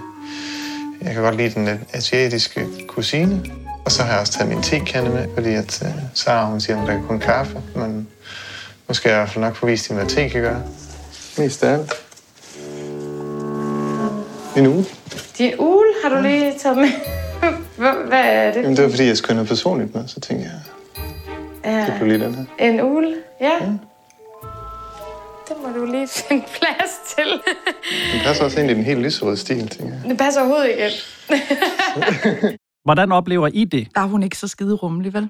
jeg 1.02 1.14
kan 1.14 1.24
godt 1.24 1.36
lide 1.36 1.50
den 1.50 1.86
asiatiske 1.94 2.68
kusine. 2.88 3.42
Og 3.86 3.92
så 3.92 4.04
har 4.04 4.12
jeg 4.12 4.20
også 4.20 4.34
taget 4.34 4.50
min 4.50 4.62
tekande 4.64 5.10
med, 5.10 5.28
fordi 5.34 5.54
at, 5.54 5.82
uh, 5.82 5.88
Sara 6.14 6.46
hun 6.46 6.62
siger, 6.62 6.76
at 6.76 6.80
hun 6.80 6.90
drikker 6.90 7.08
kun 7.08 7.20
kaffe. 7.20 7.62
Men 7.76 8.08
Nu 8.88 8.94
skal 8.94 9.10
jeg 9.10 9.18
i 9.18 9.20
hvert 9.20 9.30
fald 9.30 9.44
nok 9.46 9.56
få 9.56 9.66
vist 9.66 9.88
hende, 9.88 10.02
hvad 10.02 10.12
te 10.12 10.30
kan 10.30 10.42
gøre. 10.42 10.62
Mest 11.38 11.64
af 11.64 11.74
alt. 11.74 11.94
En 14.58 14.68
uge. 14.68 14.86
Din 15.38 15.54
ule 15.60 15.88
har 16.04 16.10
du 16.16 16.22
lige 16.22 16.54
taget 16.60 16.78
med. 16.78 16.90
hvad, 18.08 18.22
er 18.24 18.52
det? 18.54 18.62
Jamen, 18.62 18.76
det 18.78 18.84
var 18.84 18.90
fordi, 18.90 19.04
jeg 19.06 19.18
skulle 19.18 19.30
have 19.30 19.36
noget 19.36 19.48
personligt 19.50 19.96
med, 19.96 20.08
så 20.08 20.20
tænkte 20.20 20.46
jeg, 20.46 20.62
det 21.64 21.94
Ja, 21.94 21.98
blev 21.98 22.08
lige 22.08 22.26
den 22.26 22.36
her. 22.36 22.46
en 22.60 22.82
ule, 22.82 23.16
ja. 23.42 23.56
Det 25.48 25.56
må 25.64 25.80
du 25.80 25.86
lige 25.86 26.08
finde 26.08 26.44
plads 26.60 27.16
til. 27.16 27.26
Den 28.14 28.22
passer 28.26 28.44
også 28.46 28.62
ind 28.62 28.72
i 28.72 28.74
den 28.74 28.84
helt 28.84 29.00
lyserøde 29.00 29.38
stil, 29.38 29.68
tænker 29.68 29.94
jeg. 29.94 30.10
det 30.10 30.18
passer 30.18 30.42
overhovedet 30.42 30.70
ikke. 30.70 32.58
Hvordan 32.88 33.12
oplever 33.12 33.48
I 33.54 33.66
det? 33.66 33.88
der 33.96 34.02
er 34.02 34.06
hun 34.06 34.24
ikke 34.24 34.38
så 34.38 34.48
skide 34.48 34.74
rummelig, 34.76 35.14
vel? 35.14 35.30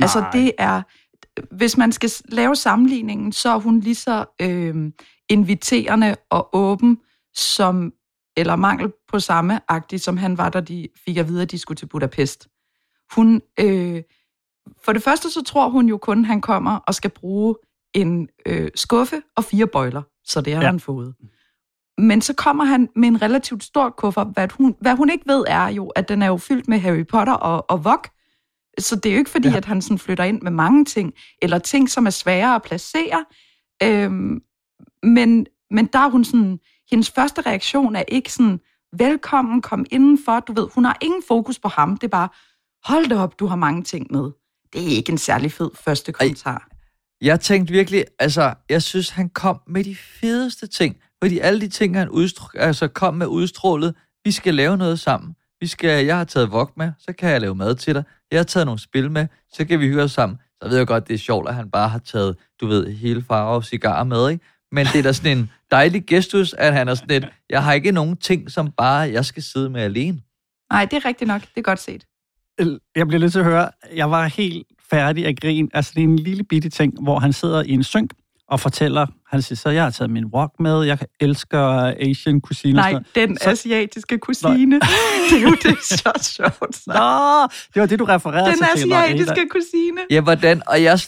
Altså, 0.00 0.24
det 0.32 0.52
er... 0.58 0.82
Hvis 1.56 1.76
man 1.76 1.92
skal 1.92 2.10
lave 2.28 2.56
sammenligningen, 2.56 3.32
så 3.32 3.48
er 3.48 3.58
hun 3.58 3.80
lige 3.80 3.94
så 3.94 4.24
øh, 4.42 4.74
inviterende 5.28 6.16
og 6.30 6.48
åben 6.52 6.98
som, 7.34 7.92
eller 8.38 8.56
mangel 8.56 8.92
på 9.08 9.20
samme, 9.20 9.60
agtig, 9.68 10.00
som 10.00 10.16
han 10.16 10.38
var, 10.38 10.48
da 10.48 10.60
de 10.60 10.88
fik 11.04 11.16
at 11.16 11.28
vide, 11.28 11.42
at 11.42 11.50
de 11.50 11.58
skulle 11.58 11.76
til 11.76 11.86
Budapest. 11.86 12.48
Hun, 13.14 13.42
øh, 13.60 14.02
for 14.84 14.92
det 14.92 15.02
første 15.02 15.30
så 15.30 15.42
tror 15.42 15.68
hun 15.68 15.88
jo 15.88 15.96
kun, 15.98 16.20
at 16.20 16.26
han 16.26 16.40
kommer 16.40 16.76
og 16.76 16.94
skal 16.94 17.10
bruge 17.10 17.54
en 17.94 18.28
øh, 18.46 18.68
skuffe 18.74 19.22
og 19.36 19.44
fire 19.44 19.66
bøjler, 19.66 20.02
så 20.24 20.40
det 20.40 20.54
har 20.54 20.60
Ja. 20.62 20.66
han 20.66 20.80
fået. 20.80 21.14
Men 21.98 22.20
så 22.22 22.34
kommer 22.34 22.64
han 22.64 22.88
med 22.96 23.08
en 23.08 23.22
relativt 23.22 23.64
stor 23.64 23.90
kuffert. 23.90 24.26
Hvad 24.32 24.48
hun, 24.52 24.76
hvad 24.80 24.94
hun 24.96 25.10
ikke 25.10 25.24
ved 25.26 25.44
er 25.48 25.68
jo, 25.68 25.86
at 25.88 26.08
den 26.08 26.22
er 26.22 26.26
jo 26.26 26.36
fyldt 26.36 26.68
med 26.68 26.78
Harry 26.78 27.06
Potter 27.06 27.32
og, 27.32 27.70
og 27.70 27.84
Vok. 27.84 28.08
Så 28.78 28.96
det 28.96 29.06
er 29.06 29.12
jo 29.12 29.18
ikke 29.18 29.30
fordi, 29.30 29.48
Ja. 29.48 29.52
ja. 29.52 29.56
at 29.56 29.64
han 29.64 29.82
sådan 29.82 29.98
flytter 29.98 30.24
ind 30.24 30.42
med 30.42 30.50
mange 30.50 30.84
ting, 30.84 31.12
eller 31.42 31.58
ting, 31.58 31.90
som 31.90 32.06
er 32.06 32.10
svære 32.10 32.54
at 32.54 32.62
placere. 32.62 33.24
Øhm, 33.82 34.40
men, 35.02 35.46
men 35.70 35.86
der 35.86 35.98
er 35.98 36.10
hun 36.10 36.24
sådan, 36.24 36.58
hendes 36.90 37.10
første 37.10 37.40
reaktion 37.40 37.96
er 37.96 38.02
ikke 38.08 38.32
sådan, 38.32 38.60
velkommen, 38.92 39.62
kom 39.62 39.86
indenfor. 39.90 40.40
Du 40.40 40.52
ved, 40.52 40.68
hun 40.74 40.84
har 40.84 40.98
ingen 41.02 41.22
fokus 41.28 41.58
på 41.58 41.68
ham. 41.68 41.96
Det 41.96 42.04
er 42.04 42.08
bare, 42.08 42.28
hold 42.84 43.08
da 43.08 43.16
op, 43.16 43.38
du 43.40 43.46
har 43.46 43.56
mange 43.56 43.82
ting 43.82 44.06
med. 44.10 44.30
Det 44.72 44.82
er 44.82 44.96
ikke 44.96 45.12
en 45.12 45.18
særlig 45.18 45.52
fed 45.52 45.70
første 45.74 46.12
kommentar. 46.12 46.68
Jeg 47.20 47.40
tænkte 47.40 47.72
virkelig, 47.72 48.04
altså, 48.18 48.54
jeg 48.68 48.82
synes, 48.82 49.10
han 49.10 49.28
kom 49.28 49.60
med 49.66 49.84
de 49.84 49.96
fedeste 49.96 50.66
ting. 50.66 50.96
Fordi 51.22 51.38
alle 51.38 51.60
de 51.60 51.68
ting, 51.68 51.96
han 51.96 52.08
udstr- 52.08 52.58
altså, 52.58 52.88
kom 52.88 53.14
med 53.14 53.26
udstrålet, 53.26 53.94
vi 54.24 54.32
skal 54.32 54.54
lave 54.54 54.76
noget 54.76 55.00
sammen. 55.00 55.34
Vi 55.60 55.66
skal, 55.66 56.06
jeg 56.06 56.16
har 56.16 56.24
taget 56.24 56.52
vok 56.52 56.76
med, 56.76 56.92
så 56.98 57.12
kan 57.12 57.30
jeg 57.30 57.40
lave 57.40 57.54
mad 57.54 57.74
til 57.74 57.94
dig. 57.94 58.04
Jeg 58.30 58.38
har 58.38 58.44
taget 58.44 58.66
nogle 58.66 58.80
spil 58.80 59.10
med, 59.10 59.26
så 59.52 59.64
kan 59.64 59.80
vi 59.80 59.88
høre 59.88 60.08
sammen. 60.08 60.38
Så 60.62 60.68
ved 60.68 60.76
jeg 60.76 60.86
godt, 60.86 61.08
det 61.08 61.14
er 61.14 61.18
sjovt, 61.18 61.48
at 61.48 61.54
han 61.54 61.70
bare 61.70 61.88
har 61.88 61.98
taget, 61.98 62.36
du 62.60 62.66
ved, 62.66 62.92
hele 62.92 63.24
farve 63.28 63.56
og 63.56 63.64
cigarer 63.64 64.04
med, 64.04 64.30
ikke? 64.30 64.44
Men 64.72 64.86
det 64.86 64.98
er 64.98 65.02
da 65.02 65.12
sådan 65.12 65.38
en 65.38 65.50
dejlig 65.70 66.04
gestus, 66.06 66.52
at 66.52 66.72
han 66.74 66.88
er 66.88 66.94
sådan 66.94 67.08
lidt, 67.08 67.26
jeg 67.50 67.62
har 67.64 67.72
ikke 67.72 67.92
nogen 67.92 68.16
ting, 68.16 68.50
som 68.50 68.72
bare 68.76 68.98
jeg 68.98 69.24
skal 69.24 69.42
sidde 69.42 69.70
med 69.70 69.80
alene. 69.82 70.20
Nej, 70.72 70.84
det 70.84 70.96
er 70.96 71.04
rigtigt 71.04 71.28
nok. 71.28 71.40
Det 71.40 71.48
er 71.56 71.62
godt 71.62 71.80
set. 71.80 72.04
Jeg 72.96 73.06
bliver 73.08 73.18
nødt 73.20 73.32
til 73.32 73.38
at 73.38 73.44
høre, 73.44 73.70
jeg 73.96 74.10
var 74.10 74.26
helt 74.26 74.66
færdig 74.90 75.26
af 75.26 75.36
grin. 75.36 75.70
Altså, 75.74 75.92
det 75.94 76.00
er 76.00 76.04
en 76.04 76.18
lille 76.18 76.44
bitte 76.44 76.68
ting, 76.68 77.02
hvor 77.02 77.18
han 77.18 77.32
sidder 77.32 77.62
i 77.62 77.70
en 77.70 77.84
synk 77.84 78.10
og 78.48 78.60
fortæller, 78.60 79.06
han 79.30 79.42
siger 79.42 79.56
så, 79.56 79.70
jeg 79.70 79.82
har 79.82 79.90
taget 79.90 80.10
min 80.10 80.24
wok 80.26 80.52
med, 80.60 80.82
jeg 80.82 80.98
elsker 81.20 81.92
Asian 82.00 82.40
cuisine. 82.40 82.78
og 82.78 82.82
Nej, 82.82 82.92
sådan 82.92 83.28
den 83.28 83.38
Så- 83.38 83.50
asiatiske 83.50 84.18
kusine. 84.18 84.80
det 85.30 85.38
er 85.38 85.42
jo 85.42 85.50
det, 85.62 85.76
så 85.82 86.10
sjovt. 86.36 86.74
sagt. 86.76 86.86
Nå, 86.86 87.42
det 87.74 87.80
var 87.80 87.86
det, 87.86 87.98
du 87.98 88.04
refererede 88.04 88.50
Den 88.50 88.58
til. 88.76 88.88
nå, 88.88 88.94
asiatiske 88.96 89.48
kusine. 89.50 90.00
Ja, 90.10 90.20
hvordan? 90.20 90.62
Og 90.66 90.82
jeg, 90.82 90.98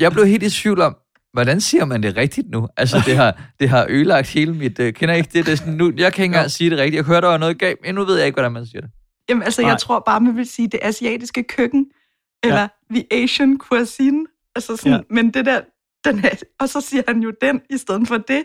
jeg 0.00 0.12
blev 0.12 0.26
helt 0.26 0.42
i 0.42 0.50
tvivl 0.50 0.80
om, 0.80 0.96
hvordan 1.32 1.60
siger 1.60 1.84
man 1.84 2.02
det 2.02 2.16
rigtigt 2.16 2.50
nu? 2.50 2.68
Altså, 2.76 3.02
det 3.06 3.16
har, 3.16 3.42
det 3.60 3.68
har 3.68 3.86
ødelagt 3.88 4.28
hele 4.28 4.54
mit... 4.54 4.78
Uh, 4.78 4.88
kender 4.88 5.14
ikke 5.14 5.28
det? 5.32 5.46
det 5.46 5.52
er 5.52 5.56
sådan, 5.56 5.74
nu, 5.74 5.92
jeg 5.96 6.12
kan 6.12 6.22
ikke 6.22 6.34
engang 6.34 6.50
sige 6.50 6.70
det 6.70 6.78
rigtigt. 6.78 6.96
Jeg 6.96 7.04
hørte, 7.04 7.20
der 7.20 7.28
var 7.28 7.38
noget 7.38 7.58
galt, 7.58 7.78
men 7.84 7.94
nu 7.94 8.04
ved 8.04 8.16
jeg 8.16 8.26
ikke, 8.26 8.36
hvordan 8.36 8.52
man 8.52 8.66
siger 8.66 8.80
det. 8.80 8.90
Jamen, 9.28 9.42
altså, 9.42 9.62
Nej. 9.62 9.70
jeg 9.70 9.78
tror 9.78 10.02
bare, 10.06 10.20
man 10.20 10.36
vil 10.36 10.46
sige 10.46 10.68
det 10.68 10.80
asiatiske 10.82 11.42
køkken, 11.42 11.86
eller 12.42 12.60
ja. 12.60 12.68
the 12.94 13.04
Asian 13.22 13.58
cuisine. 13.58 14.26
Altså 14.56 14.76
sådan, 14.76 14.92
Ja. 14.92 14.96
ja. 14.96 15.02
men 15.10 15.30
det 15.30 15.46
der, 15.46 15.60
den 16.04 16.24
og 16.60 16.68
så 16.68 16.80
siger 16.80 17.02
han 17.08 17.20
jo 17.22 17.32
den 17.42 17.60
i 17.70 17.76
stedet 17.76 18.08
for 18.08 18.16
det. 18.16 18.42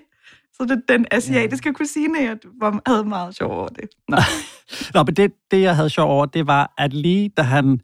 Så 0.53 0.63
det 0.63 0.71
er 0.71 0.97
den 0.97 1.05
asiatiske 1.11 1.73
kusine, 1.73 2.19
jeg 2.19 2.37
var, 2.61 2.81
havde 2.85 3.03
meget 3.03 3.35
sjov 3.35 3.51
over 3.51 3.67
det. 3.67 3.89
Nå. 4.09 4.17
Nå, 4.93 5.03
men 5.03 5.15
det, 5.15 5.31
det, 5.51 5.61
jeg 5.61 5.75
havde 5.75 5.89
sjov 5.89 6.11
over, 6.11 6.25
det 6.25 6.47
var, 6.47 6.73
at 6.77 6.93
lige 6.93 7.29
da 7.37 7.41
han 7.41 7.79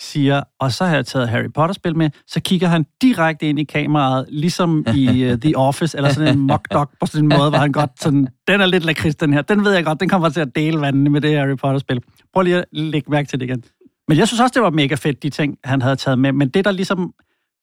siger, 0.00 0.42
og 0.60 0.72
så 0.72 0.84
har 0.84 0.94
jeg 0.94 1.06
taget 1.06 1.28
Harry 1.28 1.52
Potter-spil 1.54 1.96
med, 1.96 2.10
så 2.26 2.40
kigger 2.40 2.68
han 2.68 2.86
direkte 3.02 3.48
ind 3.48 3.58
i 3.58 3.64
kameraet, 3.64 4.26
ligesom 4.28 4.84
i 4.94 5.32
uh, 5.32 5.38
The 5.42 5.56
Office, 5.56 5.96
eller 5.96 6.12
sådan 6.12 6.38
en 6.38 6.46
mock 6.46 6.72
dog 6.72 6.90
på 7.00 7.06
sådan 7.06 7.24
en 7.24 7.38
måde, 7.38 7.50
hvor 7.50 7.58
han 7.58 7.72
godt 7.72 7.90
sådan, 8.00 8.28
den 8.48 8.60
er 8.60 8.66
lidt 8.66 8.84
lakrids, 8.84 9.16
den 9.16 9.32
her, 9.32 9.42
den 9.42 9.64
ved 9.64 9.72
jeg 9.72 9.84
godt, 9.84 10.00
den 10.00 10.08
kommer 10.08 10.28
til 10.28 10.40
at 10.40 10.56
dele 10.56 10.80
vandene 10.80 11.10
med 11.10 11.20
det 11.20 11.38
Harry 11.38 11.56
Potter-spil. 11.56 12.02
Prøv 12.32 12.42
lige 12.42 12.56
at 12.56 12.64
lægge 12.72 13.10
mærke 13.10 13.28
til 13.28 13.40
det 13.40 13.46
igen. 13.46 13.64
Men 14.08 14.18
jeg 14.18 14.28
synes 14.28 14.40
også, 14.40 14.52
det 14.54 14.62
var 14.62 14.70
mega 14.70 14.94
fedt, 14.94 15.22
de 15.22 15.30
ting, 15.30 15.56
han 15.64 15.82
havde 15.82 15.96
taget 15.96 16.18
med, 16.18 16.32
men 16.32 16.48
det 16.48 16.64
der 16.64 16.70
ligesom, 16.70 17.12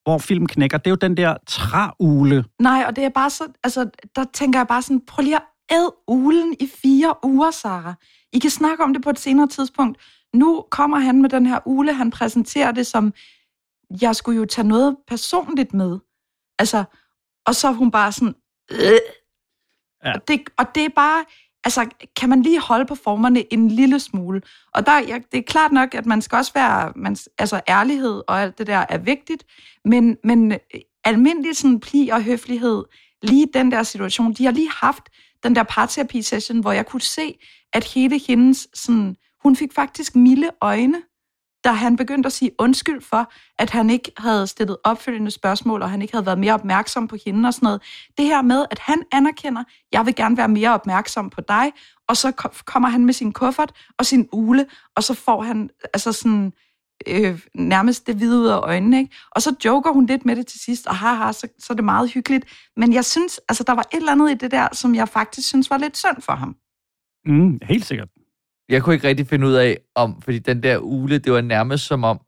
hvor 0.03 0.17
filmen 0.17 0.47
knækker, 0.47 0.77
det 0.77 0.87
er 0.87 0.91
jo 0.91 0.95
den 0.95 1.17
der 1.17 1.35
træule. 1.47 2.43
Nej, 2.59 2.83
og 2.87 2.95
det 2.95 3.03
er 3.03 3.09
bare 3.09 3.29
så, 3.29 3.43
altså, 3.63 3.89
der 4.15 4.25
tænker 4.33 4.59
jeg 4.59 4.67
bare 4.67 4.81
sådan, 4.81 5.01
prøv 5.07 5.23
lige 5.23 5.35
at 5.35 5.41
æd 5.71 5.89
ulen 6.07 6.55
i 6.59 6.69
fire 6.83 7.13
uger, 7.23 7.51
Sara. 7.51 7.93
I 8.33 8.39
kan 8.39 8.49
snakke 8.49 8.83
om 8.83 8.93
det 8.93 9.03
på 9.03 9.09
et 9.09 9.19
senere 9.19 9.47
tidspunkt. 9.47 9.97
Nu 10.33 10.65
kommer 10.69 10.99
han 10.99 11.21
med 11.21 11.29
den 11.29 11.45
her 11.45 11.59
ule, 11.65 11.93
han 11.93 12.11
præsenterer 12.11 12.71
det 12.71 12.87
som, 12.87 13.13
jeg 14.01 14.15
skulle 14.15 14.39
jo 14.39 14.45
tage 14.45 14.67
noget 14.67 14.97
personligt 15.07 15.73
med. 15.73 15.99
Altså, 16.59 16.83
og 17.45 17.55
så 17.55 17.67
er 17.67 17.71
hun 17.71 17.91
bare 17.91 18.11
sådan, 18.11 18.35
øh. 18.71 18.99
Ja. 20.05 20.13
og, 20.13 20.27
det, 20.27 20.49
og 20.57 20.75
det 20.75 20.85
er 20.85 20.89
bare, 20.95 21.25
altså, 21.63 21.89
kan 22.15 22.29
man 22.29 22.41
lige 22.41 22.59
holde 22.59 22.85
på 22.85 22.95
formerne 22.95 23.53
en 23.53 23.67
lille 23.67 23.99
smule? 23.99 24.41
Og 24.73 24.85
der, 24.85 24.99
ja, 24.99 25.19
det 25.31 25.37
er 25.37 25.43
klart 25.43 25.71
nok, 25.71 25.95
at 25.95 26.05
man 26.05 26.21
skal 26.21 26.35
også 26.35 26.53
være, 26.53 26.93
man, 26.95 27.17
altså 27.37 27.61
ærlighed 27.69 28.23
og 28.27 28.41
alt 28.41 28.57
det 28.57 28.67
der 28.67 28.85
er 28.89 28.97
vigtigt, 28.97 29.45
men, 29.85 30.17
men 30.23 30.51
øh, 30.51 30.57
almindelig 31.03 31.55
sådan 31.55 31.79
pli 31.79 32.09
og 32.09 32.23
høflighed, 32.23 32.83
lige 33.21 33.47
den 33.53 33.71
der 33.71 33.83
situation, 33.83 34.33
de 34.33 34.45
har 34.45 34.51
lige 34.51 34.71
haft 34.71 35.03
den 35.43 35.55
der 35.55 35.63
parterapi-session, 35.63 36.59
hvor 36.59 36.71
jeg 36.71 36.85
kunne 36.85 37.01
se, 37.01 37.39
at 37.73 37.83
hele 37.83 38.19
hendes, 38.27 38.67
sådan, 38.73 39.15
hun 39.43 39.55
fik 39.55 39.73
faktisk 39.73 40.15
milde 40.15 40.49
øjne, 40.61 41.01
da 41.63 41.69
han 41.69 41.95
begyndte 41.95 42.27
at 42.27 42.33
sige 42.33 42.51
undskyld 42.59 43.01
for, 43.01 43.31
at 43.59 43.69
han 43.69 43.89
ikke 43.89 44.11
havde 44.17 44.47
stillet 44.47 44.77
opfølgende 44.83 45.31
spørgsmål, 45.31 45.81
og 45.81 45.89
han 45.89 46.01
ikke 46.01 46.13
havde 46.13 46.25
været 46.25 46.39
mere 46.39 46.53
opmærksom 46.53 47.07
på 47.07 47.17
hende 47.25 47.47
og 47.47 47.53
sådan 47.53 47.65
noget. 47.65 47.81
Det 48.17 48.25
her 48.25 48.41
med, 48.41 48.65
at 48.71 48.79
han 48.79 49.03
anerkender, 49.11 49.63
jeg 49.91 50.05
vil 50.05 50.15
gerne 50.15 50.37
være 50.37 50.47
mere 50.47 50.73
opmærksom 50.73 51.29
på 51.29 51.41
dig, 51.47 51.71
og 52.07 52.17
så 52.17 52.31
kommer 52.65 52.89
han 52.89 53.05
med 53.05 53.13
sin 53.13 53.31
kuffert 53.31 53.71
og 53.97 54.05
sin 54.05 54.29
ule, 54.31 54.65
og 54.95 55.03
så 55.03 55.13
får 55.13 55.41
han 55.41 55.69
altså 55.93 56.11
sådan 56.11 56.53
øh, 57.07 57.39
nærmest 57.55 58.07
det 58.07 58.15
hvide 58.15 58.39
ud 58.39 58.47
af 58.47 58.57
øjnene, 58.59 58.99
ikke? 58.99 59.15
Og 59.31 59.41
så 59.41 59.55
joker 59.65 59.91
hun 59.91 60.05
lidt 60.05 60.25
med 60.25 60.35
det 60.35 60.47
til 60.47 60.59
sidst, 60.59 60.87
og 60.87 60.95
haha, 60.95 61.31
så, 61.31 61.47
så 61.59 61.73
er 61.73 61.75
det 61.75 61.85
meget 61.85 62.11
hyggeligt. 62.11 62.45
Men 62.77 62.93
jeg 62.93 63.05
synes, 63.05 63.39
altså 63.49 63.63
der 63.63 63.73
var 63.73 63.81
et 63.81 63.97
eller 63.97 64.11
andet 64.11 64.31
i 64.31 64.33
det 64.33 64.51
der, 64.51 64.67
som 64.71 64.95
jeg 64.95 65.09
faktisk 65.09 65.47
synes 65.47 65.69
var 65.69 65.77
lidt 65.77 65.97
synd 65.97 66.21
for 66.21 66.33
ham. 66.33 66.55
Mm, 67.25 67.59
helt 67.63 67.85
sikkert. 67.85 68.09
Jeg 68.71 68.83
kunne 68.83 68.95
ikke 68.95 69.07
rigtig 69.07 69.27
finde 69.27 69.47
ud 69.47 69.53
af, 69.53 69.77
om, 69.95 70.21
fordi 70.21 70.39
den 70.39 70.63
der 70.63 70.77
ule, 70.77 71.17
det 71.17 71.33
var 71.33 71.41
nærmest 71.41 71.85
som 71.85 72.03
om, 72.03 72.19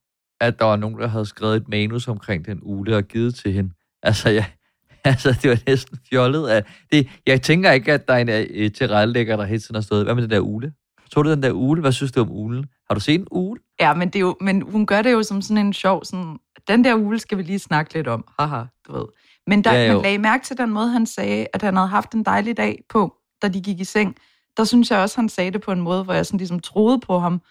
at 0.41 0.59
der 0.59 0.65
var 0.65 0.75
nogen, 0.75 0.99
der 0.99 1.07
havde 1.07 1.25
skrevet 1.25 1.55
et 1.55 1.67
manus 1.67 2.07
omkring 2.07 2.45
den 2.45 2.59
ule 2.61 2.97
og 2.97 3.03
givet 3.03 3.35
til 3.35 3.53
hende. 3.53 3.73
Altså, 4.03 4.29
jeg, 4.29 4.45
altså 5.03 5.37
det 5.41 5.49
var 5.49 5.57
næsten 5.67 5.97
fjollet. 6.09 6.47
Af, 6.47 6.63
det, 6.91 7.09
jeg 7.27 7.41
tænker 7.41 7.71
ikke, 7.71 7.93
at 7.93 8.07
der 8.07 8.13
er 8.13 8.17
en 8.17 8.65
uh, 8.65 8.71
tilrettelægger, 8.71 9.37
der 9.37 9.45
hele 9.45 9.59
tiden 9.59 9.75
har 9.75 9.81
stået. 9.81 10.03
Hvad 10.03 10.15
med 10.15 10.23
den 10.23 10.31
der 10.31 10.39
ule? 10.39 10.73
Så 11.11 11.21
du 11.21 11.31
den 11.31 11.43
der 11.43 11.51
ule? 11.51 11.81
Hvad 11.81 11.91
synes 11.91 12.11
du 12.11 12.21
om 12.21 12.31
ulen? 12.31 12.65
Har 12.89 12.95
du 12.95 12.99
set 12.99 13.19
en 13.19 13.27
ule? 13.31 13.59
Ja, 13.79 13.93
men, 13.93 14.07
det 14.07 14.15
er 14.15 14.19
jo, 14.19 14.35
men 14.41 14.61
hun 14.61 14.85
gør 14.85 15.01
det 15.01 15.11
jo 15.11 15.23
som 15.23 15.41
sådan 15.41 15.65
en 15.65 15.73
sjov, 15.73 16.05
sådan, 16.05 16.37
den 16.67 16.83
der 16.83 16.95
ule 16.95 17.19
skal 17.19 17.37
vi 17.37 17.43
lige 17.43 17.59
snakke 17.59 17.93
lidt 17.93 18.07
om. 18.07 18.25
Haha, 18.39 18.63
du 18.87 18.93
ved. 18.93 19.05
Men 19.47 19.63
der, 19.63 19.73
Ja, 19.73 19.79
ja, 19.79 19.87
jo. 19.87 19.93
man 19.93 20.03
lagde 20.03 20.17
mærke 20.17 20.45
til 20.45 20.57
den 20.57 20.69
måde, 20.69 20.89
han 20.89 21.05
sagde, 21.05 21.47
at 21.53 21.61
han 21.61 21.75
havde 21.75 21.89
haft 21.89 22.13
en 22.13 22.23
dejlig 22.23 22.57
dag 22.57 22.83
på, 22.89 23.13
da 23.41 23.47
de 23.47 23.61
gik 23.61 23.79
i 23.79 23.83
seng. 23.83 24.15
Der 24.57 24.63
synes 24.63 24.91
jeg 24.91 24.99
også, 24.99 25.17
han 25.17 25.29
sagde 25.29 25.51
det 25.51 25.61
på 25.61 25.71
en 25.71 25.81
måde, 25.81 26.03
hvor 26.03 26.13
jeg 26.13 26.25
sådan 26.25 26.37
ligesom 26.37 26.59
troede 26.59 26.99
på 26.99 27.19
ham, 27.19 27.41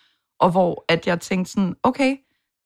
og 0.41 0.51
hvor 0.51 0.85
at 0.89 1.07
jeg 1.07 1.21
tænkte 1.21 1.53
sådan, 1.53 1.75
okay, 1.83 2.17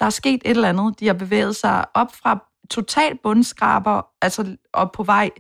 der 0.01 0.07
er 0.07 0.11
sket 0.11 0.43
et 0.45 0.51
eller 0.51 0.69
andet. 0.69 1.01
De 1.01 1.07
har 1.07 1.15
bevæget 1.15 1.57
sig 1.57 1.85
op 1.95 2.15
fra 2.15 2.45
total 2.71 3.19
bundskraber, 3.23 4.03
altså 4.23 4.57
op 4.73 4.93
på 4.93 5.03
vej 5.03 5.31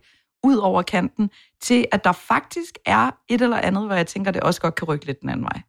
ud 0.45 0.57
over 0.57 0.83
kanten, 0.83 1.31
til 1.61 1.87
at 1.93 2.05
der 2.05 2.12
faktisk 2.12 2.79
er 2.87 3.11
et 3.29 3.41
eller 3.41 3.57
andet, 3.57 3.87
hvor 3.87 3.95
jeg 3.95 4.07
tænker, 4.07 4.31
det 4.31 4.43
også 4.43 4.61
godt 4.61 4.75
kan 4.75 4.88
rykke 4.88 5.07
lidt 5.07 5.21
den 5.21 5.29
anden 5.29 5.45
vej. 5.45 5.62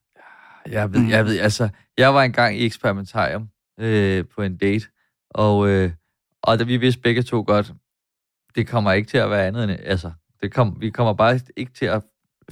Jeg 0.72 0.93
ved, 0.93 1.10
jeg 1.10 1.25
ved, 1.25 1.39
altså, 1.39 1.69
jeg 1.98 2.13
var 2.13 2.24
engang 2.24 2.57
i 2.57 2.65
eksperimentarium 2.65 3.50
øh, 3.79 4.25
på 4.36 4.41
en 4.41 4.57
date, 4.57 4.86
og, 5.29 5.69
øh, 5.69 5.91
og 6.43 6.60
da 6.60 6.63
vi 6.63 6.77
vidste 6.77 7.01
begge 7.01 7.24
to 7.24 7.43
godt, 7.48 7.74
det 8.55 8.67
kommer 8.67 8.91
ikke 8.91 9.10
til 9.10 9.17
at 9.17 9.29
være 9.29 9.48
andet 9.48 9.63
end, 9.63 9.72
altså, 9.84 10.12
det 10.41 10.53
kom, 10.53 10.81
vi 10.81 10.89
kommer 10.89 11.13
bare 11.13 11.39
ikke 11.57 11.74
til 11.74 11.86
at 11.86 12.03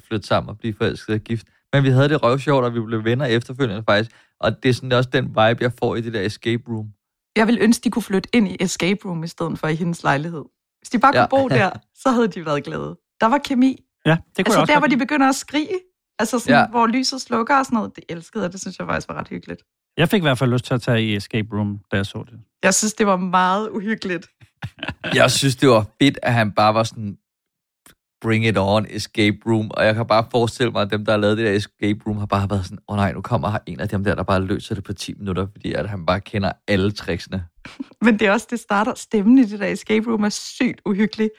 flytte 0.08 0.28
sammen 0.28 0.50
og 0.50 0.58
blive 0.58 0.74
forelsket 0.78 1.16
og 1.16 1.22
gift. 1.22 1.48
Men 1.74 1.84
vi 1.84 1.90
havde 1.90 2.10
det 2.10 2.24
røvsjovt, 2.24 2.66
og 2.66 2.74
vi 2.74 2.80
blev 2.82 3.04
venner 3.04 3.26
efterfølgende 3.26 3.84
faktisk. 3.90 4.12
Og 4.40 4.64
det 4.64 4.70
er 4.70 4.74
sådan 4.74 4.92
også 4.92 5.10
den 5.14 5.26
vibe, 5.28 5.58
jeg 5.62 5.72
får 5.80 5.96
i 5.96 6.02
det 6.02 6.14
der 6.14 6.22
escape 6.22 6.64
room. 6.70 6.88
Jeg 7.36 7.48
vil 7.48 7.58
ønske, 7.62 7.84
de 7.84 7.90
kunne 7.92 8.04
flytte 8.04 8.30
ind 8.34 8.48
i 8.48 8.58
escape 8.60 9.00
room 9.06 9.24
i 9.24 9.28
stedet 9.28 9.60
for 9.60 9.68
i 9.68 9.76
hendes 9.76 10.04
lejlighed. 10.04 10.44
Hvis 10.80 10.90
de 10.90 11.00
bare 11.00 11.12
kunne 11.14 11.22
Ja. 11.22 11.28
bo 11.28 11.48
der, 11.48 11.70
så 12.04 12.10
havde 12.12 12.28
de 12.28 12.46
været 12.46 12.64
glade. 12.64 12.98
Der 13.22 13.26
var 13.28 13.38
kemi. 13.38 13.84
Ja, 14.06 14.10
det 14.12 14.18
kunne 14.18 14.20
jeg 14.38 14.46
Altså 14.46 14.60
også 14.60 14.66
der, 14.66 14.74
godt 14.74 14.82
hvor 14.82 14.88
de 14.88 14.98
begynder 14.98 15.30
at 15.30 15.36
skrige. 15.36 15.80
Altså 16.20 16.40
sådan, 16.40 16.54
Ja. 16.54 16.60
ja. 16.60 16.68
hvor 16.68 16.88
lyset 16.88 17.22
slukker 17.22 17.58
og 17.58 17.66
sådan 17.66 17.76
noget. 17.76 17.96
Det 17.96 18.04
elskede 18.10 18.44
jeg. 18.44 18.52
Det 18.52 18.62
synes 18.62 18.80
jeg 18.80 18.88
faktisk 18.88 19.10
var 19.10 19.16
ret 19.16 19.28
hyggeligt. 19.28 19.62
Jeg 19.98 20.10
fik 20.10 20.18
i 20.18 20.22
hvert 20.22 20.38
fald 20.38 20.52
lyst 20.52 20.66
til 20.66 20.74
at 20.74 20.82
tage 20.82 21.04
i 21.04 21.16
Escape 21.16 21.48
Room, 21.58 21.80
da 21.92 21.98
jeg 21.98 22.06
så 22.06 22.24
det. 22.32 22.40
Jeg 22.64 22.74
synes, 22.74 22.94
det 22.94 23.08
var 23.08 23.16
meget 23.18 23.70
uhyggeligt. 23.70 24.28
Jeg 25.14 25.32
synes, 25.32 25.56
det 25.56 25.70
var 25.70 25.86
fedt, 26.02 26.20
at 26.24 26.34
han 26.34 26.52
bare 26.52 26.74
var 26.74 26.84
sådan, 26.84 27.18
bring 28.26 28.46
it 28.46 28.58
on, 28.58 28.86
escape 28.90 29.38
room. 29.48 29.72
Og 29.72 29.86
jeg 29.86 29.96
kan 29.96 30.06
bare 30.08 30.26
forestille 30.32 30.72
mig, 30.72 30.82
at 30.82 30.92
dem, 30.92 31.06
der 31.06 31.12
har 31.12 31.18
lavet 31.18 31.38
det 31.38 31.46
der 31.46 31.52
escape 31.52 32.00
room, 32.08 32.18
har 32.18 32.26
bare 32.26 32.50
været 32.50 32.66
sådan, 32.66 32.78
åh 32.88 32.94
oh, 32.94 32.98
nej, 32.98 33.14
nu 33.14 33.22
kommer 33.22 33.50
her 33.50 33.60
en 33.66 33.80
af 33.80 33.90
dem 33.90 34.04
der, 34.04 34.16
der 34.16 34.24
bare 34.24 34.42
løser 34.42 34.76
det 34.76 34.84
på 34.84 34.94
10 34.94 35.14
minutter, 35.14 35.48
fordi 35.52 35.74
at 35.74 35.90
han 35.90 36.06
bare 36.06 36.22
kender 36.22 36.52
alle 36.68 36.92
tricksene. 36.92 37.46
Men 38.06 38.20
det 38.20 38.28
er 38.28 38.32
også, 38.32 38.48
det 38.50 38.60
starter, 38.60 38.94
stemmen 38.96 39.38
i 39.38 39.44
det 39.44 39.60
der 39.60 39.68
escape 39.68 40.12
room 40.12 40.24
er 40.24 40.30
sygt 40.30 40.82
uhyggelig. 40.86 41.30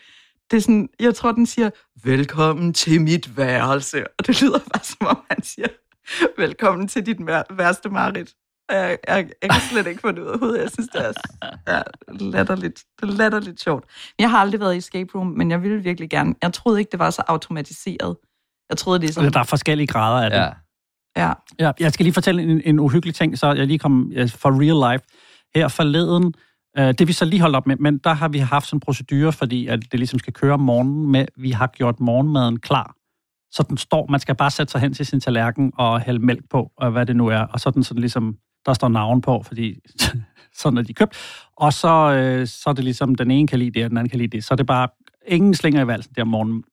Det 0.51 0.57
er 0.57 0.61
sådan, 0.61 0.89
jeg 1.01 1.15
tror, 1.15 1.33
den 1.33 1.47
siger, 1.47 1.71
velkommen 2.05 2.73
til 2.73 3.01
mit 3.01 3.37
værelse. 3.37 4.05
Og 4.19 4.27
det 4.27 4.43
lyder 4.43 4.59
bare, 4.59 4.85
som 4.85 5.07
om 5.07 5.19
han 5.31 5.43
siger, 5.43 5.69
velkommen 6.39 6.89
til 6.89 7.07
dit 7.07 7.19
værste 7.51 7.89
mareridt. 7.89 8.35
Jeg, 8.71 8.99
jeg, 9.09 9.29
jeg 9.43 9.51
kan 9.51 9.61
slet 9.61 9.87
ikke 9.87 10.01
få 10.01 10.13
det 10.13 10.19
ud 10.19 10.27
af 10.27 10.39
hovedet. 10.39 10.63
Jeg 10.63 10.71
synes, 10.71 10.89
det 10.89 11.07
er 11.07 11.13
ja, 11.69 11.83
latterligt, 12.21 12.85
det 13.01 13.09
er 13.09 13.13
latterligt 13.13 13.61
sjovt. 13.61 13.85
Jeg 14.19 14.31
har 14.31 14.39
aldrig 14.39 14.61
været 14.61 14.75
i 14.75 14.79
escape 14.79 15.11
room, 15.15 15.27
men 15.27 15.51
jeg 15.51 15.63
ville 15.63 15.83
virkelig 15.83 16.11
gerne. 16.11 16.35
Jeg 16.43 16.53
troede 16.53 16.79
ikke, 16.79 16.91
det 16.91 16.99
var 16.99 17.11
så 17.11 17.23
automatiseret. 17.29 18.17
Jeg 18.71 18.79
troede, 18.79 19.01
det 19.01 19.09
er 19.09 19.13
sådan, 19.13 19.33
Der 19.33 19.41
er 19.41 19.45
forskellige 19.45 19.87
grader 19.87 20.25
af 20.25 20.31
det. 20.31 20.37
Ja. 20.37 21.27
ja, 21.27 21.33
Ja, 21.59 21.73
jeg 21.81 21.93
skal 21.93 22.05
lige 22.05 22.15
fortælle 22.15 22.43
en, 22.43 22.63
en 22.65 22.79
uhyggelig 22.79 23.15
ting, 23.15 23.39
så 23.39 23.53
jeg 23.53 23.67
lige 23.67 23.79
kom 23.79 24.13
for 24.29 24.51
real 24.51 24.93
life. 24.93 25.05
Her 25.55 25.69
forleden, 25.69 26.35
øh, 26.79 26.89
det 26.89 27.01
er 27.01 27.07
vi 27.07 27.13
så 27.13 27.25
lige 27.25 27.41
holdt 27.41 27.57
op 27.57 27.67
med, 27.67 27.77
men 27.77 27.99
der 27.99 28.13
har 28.13 28.29
vi 28.29 28.39
haft 28.39 28.67
sådan 28.67 28.77
en 28.77 28.81
procedure, 28.81 29.33
fordi 29.33 29.67
at 29.67 29.81
det 29.93 30.01
ligesom 30.01 30.19
skal 30.19 30.33
køre 30.33 30.55
om 30.55 30.61
morgenen 30.61 31.13
med, 31.13 31.27
vi 31.37 31.51
har 31.51 31.67
gjort 31.67 32.01
morgenmaden 32.01 32.61
klar. 32.61 32.95
Så 33.51 33.63
den 33.69 33.77
står, 33.77 34.07
man 34.07 34.21
skal 34.21 34.35
bare 34.35 34.51
sætte 34.51 34.71
sig 34.71 34.81
hen 34.81 34.95
til 34.95 35.07
sin 35.07 35.21
tallerken 35.21 35.73
og 35.79 36.01
hælde 36.01 36.19
mælk 36.19 36.51
på, 36.51 36.73
og 36.77 36.91
hvad 36.91 37.07
det 37.07 37.17
nu 37.17 37.27
er. 37.27 37.39
Og 37.39 37.61
så 37.61 37.69
er 37.69 37.71
den 37.71 37.85
sådan 37.85 38.01
ligesom, 38.01 38.37
der 38.67 38.73
står 38.73 38.89
navn 38.89 39.21
på, 39.21 39.43
fordi 39.47 39.79
sådan 40.61 40.79
er 40.79 40.83
de 40.83 40.95
købt. 40.95 41.17
Og 41.57 41.73
så, 41.73 41.89
øh, 41.89 42.47
så 42.47 42.71
er 42.71 42.75
det 42.75 42.85
ligesom, 42.85 43.15
den 43.15 43.31
ene 43.31 43.49
kan 43.49 43.59
lide 43.59 43.71
det, 43.71 43.85
og 43.85 43.91
den 43.91 43.99
anden 43.99 44.11
kan 44.11 44.19
lide 44.19 44.37
det. 44.37 44.45
Så 44.45 44.55
er 44.55 44.57
det 44.57 44.67
bare 44.67 44.89
ingen 45.27 45.55
slinger 45.55 45.83
i 45.83 45.87
valsen 45.87 46.15
der 46.17 46.23
om 46.23 46.29
morgenen. 46.29 46.65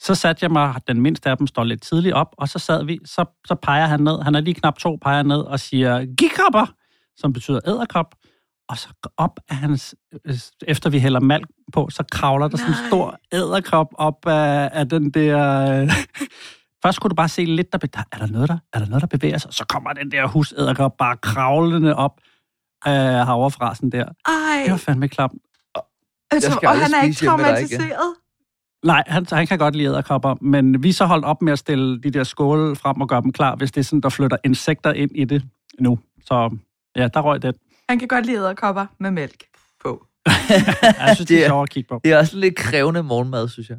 Så 0.00 0.14
satte 0.14 0.44
jeg 0.44 0.50
mig, 0.50 0.74
den 0.88 1.00
mindste 1.00 1.30
af 1.30 1.36
dem 1.36 1.46
står 1.46 1.64
lidt 1.64 1.82
tidligt 1.82 2.14
op, 2.14 2.34
og 2.38 2.48
så 2.48 2.58
sad 2.58 2.84
vi, 2.84 2.98
så, 3.04 3.24
så 3.46 3.54
peger 3.54 3.86
han 3.86 4.00
ned, 4.00 4.22
han 4.22 4.34
er 4.34 4.40
lige 4.40 4.54
knap 4.54 4.78
to, 4.78 4.98
peger 5.02 5.22
ned 5.22 5.38
og 5.40 5.60
siger, 5.60 6.04
gikopper, 6.04 6.66
som 7.16 7.32
betyder 7.32 7.60
æderkop. 7.66 8.14
Og 8.68 8.78
så 8.78 8.88
op 9.16 9.40
af 9.48 9.56
hans, 9.56 9.94
øh, 10.24 10.34
efter 10.68 10.90
vi 10.90 10.98
hælder 10.98 11.20
mælk 11.20 11.46
på, 11.72 11.88
så 11.90 12.04
kravler 12.12 12.48
der 12.48 12.56
sådan 12.56 12.72
en 12.72 12.78
Nej. 12.80 12.88
stor 12.88 13.18
æderkop 13.32 13.86
op 13.94 14.26
af, 14.26 14.70
af 14.72 14.88
den 14.88 15.10
der... 15.10 15.94
øh, 16.84 16.88
Først 16.88 17.00
kunne 17.00 17.08
du 17.08 17.14
bare 17.14 17.28
se 17.28 17.44
lidt, 17.44 17.72
der, 17.72 17.78
be- 17.78 17.86
der, 17.86 18.02
er, 18.12 18.18
der 18.18 18.26
noget, 18.26 18.48
der, 18.48 18.58
er 18.72 18.78
der 18.78 18.86
noget, 18.86 19.00
der 19.00 19.06
bevæger 19.06 19.38
sig? 19.38 19.52
Så 19.54 19.64
kommer 19.68 19.92
den 19.92 20.10
der 20.12 20.26
husæderkop 20.26 20.96
bare 20.96 21.16
kravlende 21.16 21.96
op 21.96 22.20
af 22.84 23.26
heroverfra 23.26 23.74
sådan 23.74 23.90
der. 23.90 24.04
ej, 24.26 24.62
Det 24.62 24.70
var 24.70 24.76
fandme 24.76 25.08
klap. 25.08 25.30
altså, 26.30 26.50
skal 26.50 26.68
og 26.68 26.78
han 26.78 26.94
er 26.94 27.02
ikke 27.02 27.16
traumatiseret. 27.26 28.14
Nej, 28.84 29.02
han, 29.06 29.26
han 29.32 29.46
kan 29.46 29.58
godt 29.58 29.76
lide 29.76 29.88
æderkopper, 29.88 30.34
men 30.40 30.82
vi 30.82 30.92
så 30.92 31.04
holdt 31.04 31.24
op 31.24 31.42
med 31.42 31.52
at 31.52 31.58
stille 31.58 32.00
de 32.00 32.10
der 32.10 32.24
skåle 32.24 32.76
frem 32.76 33.00
og 33.00 33.08
gøre 33.08 33.22
dem 33.22 33.32
klar, 33.32 33.56
hvis 33.56 33.72
det 33.72 33.80
er 33.80 33.84
sådan, 33.84 34.00
der 34.00 34.08
flytter 34.08 34.36
insekter 34.44 34.92
ind 34.92 35.10
i 35.14 35.24
det 35.24 35.44
nu. 35.78 35.98
Så 36.24 36.56
ja, 36.96 37.08
der 37.08 37.20
røg 37.20 37.42
det. 37.42 37.56
Han 37.88 37.98
kan 37.98 38.08
godt 38.08 38.26
lide 38.26 38.36
æderkopper 38.38 38.86
med 38.98 39.10
mælk 39.10 39.44
på. 39.84 40.06
Jeg 40.26 41.10
synes, 41.14 41.18
det 41.18 41.28
Det 41.28 41.44
er 41.44 41.48
sjovt 41.48 41.62
at 41.62 41.70
kigge 41.70 41.88
på. 41.88 42.00
Det 42.04 42.12
er 42.12 42.18
også 42.18 42.36
lidt 42.36 42.56
krævende 42.56 43.02
morgenmad, 43.02 43.48
synes 43.48 43.68
jeg. 43.70 43.78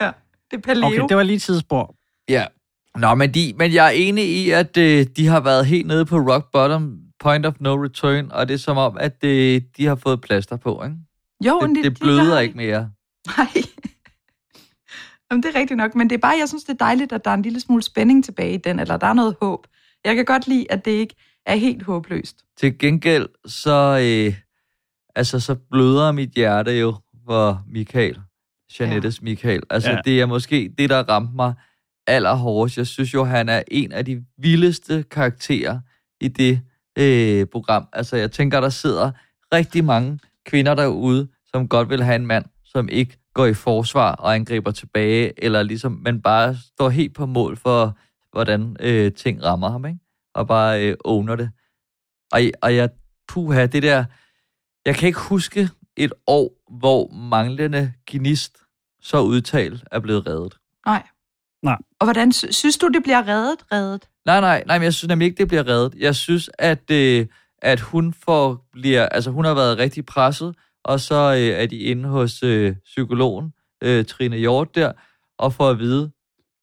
Det 0.50 0.56
er 0.56 0.60
paleo. 0.60 0.86
Okay, 0.86 1.02
det 1.08 1.16
var 1.16 1.22
lige 1.22 1.38
tidsspor. 1.38 1.94
Ja. 2.28 2.44
Nå, 2.96 3.14
men, 3.14 3.34
de, 3.34 3.54
men 3.56 3.72
jeg 3.72 3.86
er 3.86 3.90
enig 3.90 4.24
i, 4.24 4.50
at 4.50 4.76
øh, 4.76 5.06
de 5.16 5.26
har 5.26 5.40
været 5.40 5.66
helt 5.66 5.86
nede 5.86 6.04
på 6.04 6.16
rock 6.16 6.52
bottom, 6.52 6.98
point 7.20 7.46
of 7.46 7.54
no 7.60 7.84
return, 7.84 8.28
og 8.32 8.48
det 8.48 8.54
er 8.54 8.58
som 8.58 8.76
om, 8.76 8.96
at 9.00 9.24
øh, 9.24 9.60
de 9.76 9.86
har 9.86 9.94
fået 9.94 10.20
plaster 10.20 10.56
på, 10.56 10.82
ikke? 10.84 10.96
jo, 11.44 11.60
men 11.60 11.74
Det, 11.74 11.84
det 11.84 11.98
bløder 12.00 12.38
ikke 12.38 12.56
mere. 12.56 12.90
Nej. 13.36 13.48
Jamen, 15.30 15.42
det 15.42 15.54
er 15.54 15.60
rigtigt 15.60 15.78
nok, 15.78 15.94
men 15.94 16.10
det 16.10 16.16
er 16.16 16.20
bare, 16.20 16.36
jeg 16.40 16.48
synes, 16.48 16.64
det 16.64 16.72
er 16.72 16.84
dejligt, 16.84 17.12
at 17.12 17.24
der 17.24 17.30
er 17.30 17.34
en 17.34 17.42
lille 17.42 17.60
smule 17.60 17.82
spænding 17.82 18.24
tilbage 18.24 18.54
i 18.54 18.56
den, 18.56 18.78
eller 18.78 18.96
der 18.96 19.06
er 19.06 19.12
noget 19.12 19.36
håb. 19.40 19.66
Jeg 20.04 20.16
kan 20.16 20.24
godt 20.24 20.48
lide, 20.48 20.66
at 20.70 20.84
det 20.84 20.90
ikke 20.90 21.14
er 21.46 21.56
helt 21.56 21.82
håbløst. 21.82 22.36
Til 22.56 22.78
gengæld, 22.78 23.28
så, 23.46 23.98
øh, 24.02 24.34
altså, 25.14 25.40
så 25.40 25.54
bløder 25.70 26.12
mit 26.12 26.30
hjerte 26.30 26.72
jo 26.72 26.94
for 27.26 27.62
Michael. 27.66 28.18
Janettes 28.80 29.20
ja. 29.20 29.24
Michael. 29.24 29.62
Altså, 29.70 29.90
ja. 29.90 29.98
det 30.04 30.20
er 30.20 30.26
måske 30.26 30.74
det, 30.78 30.90
der 30.90 31.02
ramte 31.02 31.32
mig 31.36 31.54
allerhårdest. 32.08 32.76
Jeg 32.76 32.86
synes 32.86 33.14
jo, 33.14 33.24
han 33.24 33.48
er 33.48 33.62
en 33.68 33.92
af 33.92 34.04
de 34.04 34.24
vildeste 34.38 35.04
karakterer 35.10 35.80
i 36.20 36.28
det 36.28 36.60
øh, 36.98 37.46
program. 37.46 37.88
Altså, 37.92 38.16
jeg 38.16 38.32
tænker, 38.32 38.60
der 38.60 38.68
sidder 38.68 39.10
rigtig 39.52 39.84
mange 39.84 40.18
kvinder 40.46 40.74
derude, 40.74 41.28
som 41.46 41.68
godt 41.68 41.90
vil 41.90 42.02
have 42.02 42.16
en 42.16 42.26
mand, 42.26 42.44
som 42.64 42.88
ikke 42.88 43.18
går 43.34 43.46
i 43.46 43.54
forsvar 43.54 44.12
og 44.12 44.34
angriber 44.34 44.70
tilbage, 44.70 45.44
eller 45.44 45.62
ligesom, 45.62 45.92
men 45.92 46.22
bare 46.22 46.56
står 46.74 46.88
helt 46.88 47.14
på 47.14 47.26
mål 47.26 47.56
for, 47.56 47.98
hvordan 48.32 48.76
øh, 48.80 49.12
ting 49.12 49.44
rammer 49.44 49.70
ham, 49.70 49.86
ikke? 49.86 49.98
Og 50.34 50.46
bare 50.46 50.86
øh, 50.86 50.96
owner 51.04 51.36
det. 51.36 51.50
Og, 52.32 52.40
og 52.62 52.74
jeg, 52.76 52.90
puha, 53.28 53.66
det 53.66 53.82
der, 53.82 54.04
jeg 54.86 54.94
kan 54.94 55.06
ikke 55.06 55.20
huske 55.20 55.68
et 55.96 56.12
år, 56.26 56.52
hvor 56.78 57.14
manglende 57.14 57.92
gnist 58.06 58.58
så 59.00 59.20
udtalt 59.20 59.84
er 59.92 60.00
blevet 60.00 60.26
reddet. 60.26 60.54
Nej. 60.86 61.06
Nej. 61.62 61.76
Og 62.00 62.06
hvordan 62.06 62.32
sy- 62.32 62.50
synes 62.50 62.78
du, 62.78 62.88
det 62.88 63.02
bliver 63.02 63.28
reddet? 63.28 63.58
Reddet? 63.72 64.08
Nej, 64.26 64.40
nej, 64.40 64.62
nej, 64.66 64.78
men 64.78 64.84
jeg 64.84 64.94
synes 64.94 65.08
nemlig 65.08 65.26
ikke, 65.26 65.38
det 65.38 65.48
bliver 65.48 65.66
reddet. 65.68 65.94
Jeg 65.98 66.14
synes, 66.16 66.50
at, 66.58 66.90
øh, 66.90 67.26
at 67.62 67.80
hun 67.80 68.14
får, 68.24 68.66
bliver, 68.72 69.06
altså 69.08 69.30
hun 69.30 69.44
har 69.44 69.54
været 69.54 69.78
rigtig 69.78 70.06
presset, 70.06 70.54
og 70.84 71.00
så 71.00 71.14
øh, 71.34 71.62
er 71.62 71.66
de 71.66 71.78
inde 71.78 72.08
hos 72.08 72.42
øh, 72.42 72.74
psykologen, 72.84 73.52
øh, 73.82 74.04
Trine 74.04 74.36
Hjort 74.36 74.74
der, 74.74 74.92
og 75.38 75.52
får 75.52 75.70
at 75.70 75.78
vide, 75.78 76.10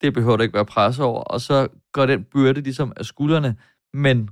det 0.02 0.14
behøver 0.14 0.36
der 0.36 0.42
ikke 0.44 0.54
være 0.54 0.64
pres 0.66 0.98
over, 0.98 1.20
og 1.20 1.40
så 1.40 1.68
går 1.92 2.06
den 2.06 2.24
byrde 2.24 2.60
ligesom 2.60 2.92
af 2.96 3.04
skuldrene, 3.04 3.56
men 3.94 4.28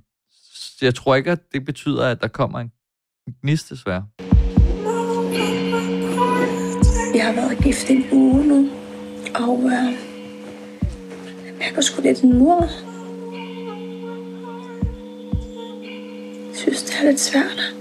jeg 0.82 0.94
tror 0.94 1.14
ikke, 1.14 1.30
at 1.30 1.52
det 1.52 1.64
betyder, 1.64 2.06
at 2.08 2.22
der 2.22 2.28
kommer 2.28 2.58
en 2.60 2.70
gnist 3.42 3.70
desværre. 3.70 4.06
Jeg 7.14 7.26
har 7.26 7.32
været 7.32 7.58
gift 7.64 7.90
i 7.90 7.92
en 7.92 8.04
uge 8.12 8.46
nu, 8.46 8.68
og 9.34 9.62
øh, 9.64 10.03
jeg 11.64 11.74
går 11.74 11.82
sgu 11.82 12.02
lidt 12.02 12.20
en 12.20 12.38
mur. 12.38 12.68
Jeg 16.48 16.56
synes, 16.56 16.82
det 16.82 16.96
er 17.00 17.04
lidt 17.04 17.20
svært. 17.20 17.74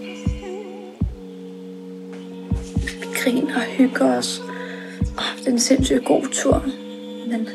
Vi 3.01 3.07
griner 3.15 3.55
og 3.55 3.61
hygger 3.61 4.17
os, 4.17 4.41
og 5.17 5.23
har 5.23 5.35
haft 5.35 5.47
en 5.47 5.59
sindssygt 5.59 6.05
god 6.05 6.23
tur. 6.31 6.65
Men 7.27 7.47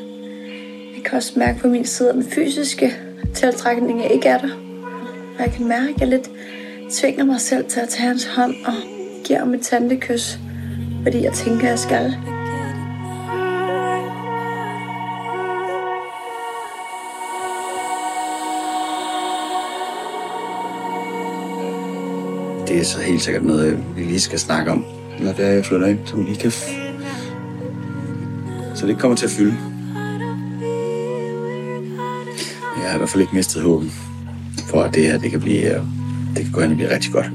jeg 0.97 1.05
kan 1.05 1.17
også 1.17 1.33
mærke 1.37 1.61
på 1.61 1.69
min 1.69 1.85
side, 1.85 2.09
at 2.09 2.15
den 2.15 2.25
fysiske 2.25 2.93
tiltrækning 3.35 4.13
ikke 4.13 4.29
er 4.29 4.39
der. 4.39 4.55
Og 5.39 5.45
jeg 5.45 5.53
kan 5.53 5.69
mærke, 5.69 5.95
at 5.95 6.01
jeg 6.01 6.09
lidt 6.09 6.31
tvinger 6.93 7.25
mig 7.25 7.41
selv 7.41 7.65
til 7.65 7.81
at 7.81 7.89
tage 7.89 8.09
hans 8.09 8.25
hånd 8.25 8.55
og 8.67 8.75
give 9.25 9.39
ham 9.39 9.55
et 9.55 9.63
tantekys 9.63 10.39
fordi 11.03 11.25
jeg 11.25 11.33
tænker, 11.33 11.69
jeg 11.69 11.79
skal. 11.79 12.17
Det 22.69 22.79
er 22.81 22.85
så 22.85 23.01
helt 23.01 23.23
sikkert 23.23 23.45
noget, 23.45 23.97
vi 23.97 24.03
lige 24.03 24.21
skal 24.21 24.39
snakke 24.39 24.71
om, 24.71 24.85
når 25.21 25.33
det 25.33 25.47
er, 25.47 25.51
jeg 25.51 25.65
flytter 25.65 25.87
ind, 25.87 26.07
så 26.07 26.17
vi 26.17 26.23
lige 26.23 26.37
kan... 26.37 26.51
F- 26.51 26.71
så 28.75 28.83
det 28.83 28.89
ikke 28.89 29.01
kommer 29.01 29.17
til 29.17 29.25
at 29.27 29.31
fylde. 29.31 29.57
Jeg 32.77 32.89
har 32.91 32.95
i 32.95 32.99
hvert 32.99 33.09
fald 33.09 33.21
ikke 33.21 33.35
mistet 33.37 33.63
håbet 33.63 33.91
for, 34.71 34.83
at 34.83 34.95
det 34.95 35.03
her 35.03 35.19
det 35.19 35.31
kan, 35.31 35.41
blive, 35.41 35.75
øh, 35.77 35.83
det 36.37 36.45
kan 36.45 36.53
gå 36.53 36.61
hen 36.61 36.71
og 36.71 36.77
blive 36.77 36.95
rigtig 36.95 37.13
godt. 37.13 37.27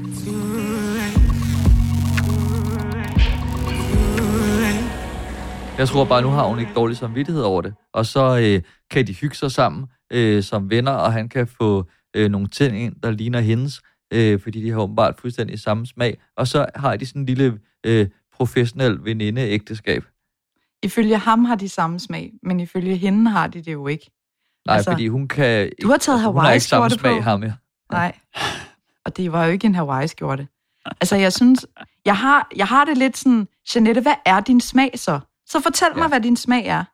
Jeg 5.78 5.88
tror 5.88 6.04
bare, 6.04 6.22
nu 6.22 6.28
har 6.28 6.46
hun 6.48 6.58
ikke 6.58 6.72
dårlig 6.76 6.96
samvittighed 6.96 7.42
over 7.42 7.62
det. 7.62 7.74
Og 7.94 8.06
så 8.06 8.38
øh, 8.38 8.62
kan 8.90 9.06
de 9.06 9.12
hygge 9.12 9.36
sig 9.36 9.50
sammen 9.50 9.86
øh, 10.12 10.42
som 10.42 10.70
venner, 10.70 10.92
og 10.92 11.12
han 11.12 11.28
kan 11.28 11.46
få 11.46 11.84
øh, 12.16 12.30
nogle 12.30 12.48
ting 12.48 12.80
ind, 12.82 12.94
der 13.02 13.10
ligner 13.10 13.40
hendes, 13.40 13.80
øh, 14.12 14.40
fordi 14.40 14.62
de 14.64 14.70
har 14.70 14.78
åbenbart 14.80 15.14
fuldstændig 15.20 15.60
samme 15.60 15.86
smag. 15.86 16.18
Og 16.36 16.48
så 16.48 16.66
har 16.74 16.96
de 16.96 17.06
sådan 17.06 17.22
en 17.22 17.26
lille 17.26 17.58
øh, 17.86 18.08
professionel 18.36 18.98
veninde-ægteskab. 19.04 20.04
Ifølge 20.82 21.18
ham 21.18 21.44
har 21.44 21.54
de 21.54 21.68
samme 21.68 22.00
smag, 22.00 22.32
men 22.42 22.60
ifølge 22.60 22.96
hende 22.96 23.30
har 23.30 23.46
de 23.46 23.62
det 23.62 23.72
jo 23.72 23.86
ikke. 23.86 24.10
Nej, 24.66 24.76
Altså, 24.76 24.90
fordi 24.90 25.08
hun 25.08 25.28
kan... 25.28 25.70
du 25.82 25.88
har 25.88 25.96
taget 25.96 26.16
altså, 26.18 26.28
ikke 26.30 26.40
Hawaii-skjorte 26.40 26.94
smag, 26.98 27.16
på. 27.16 27.20
ham, 27.22 27.42
ja. 27.42 27.52
Nej. 27.92 28.12
Og 29.04 29.16
det 29.16 29.32
var 29.32 29.44
jo 29.44 29.52
ikke 29.52 29.66
en 29.66 29.74
Hawaii-skjorte. 29.74 30.46
Altså, 31.00 31.16
jeg 31.16 31.32
synes, 31.32 31.66
jeg 32.04 32.16
har, 32.16 32.48
jeg 32.56 32.66
har 32.66 32.84
det 32.84 32.98
lidt 32.98 33.16
sådan, 33.18 33.48
Jeanette, 33.74 34.00
hvad 34.00 34.14
er 34.26 34.40
din 34.40 34.60
smag 34.60 34.90
så? 34.94 35.20
Så 35.46 35.60
fortæl 35.60 35.88
mig, 35.94 36.02
Ja. 36.02 36.08
hvad 36.08 36.20
din 36.20 36.36
smag 36.36 36.66
er. 36.66 36.84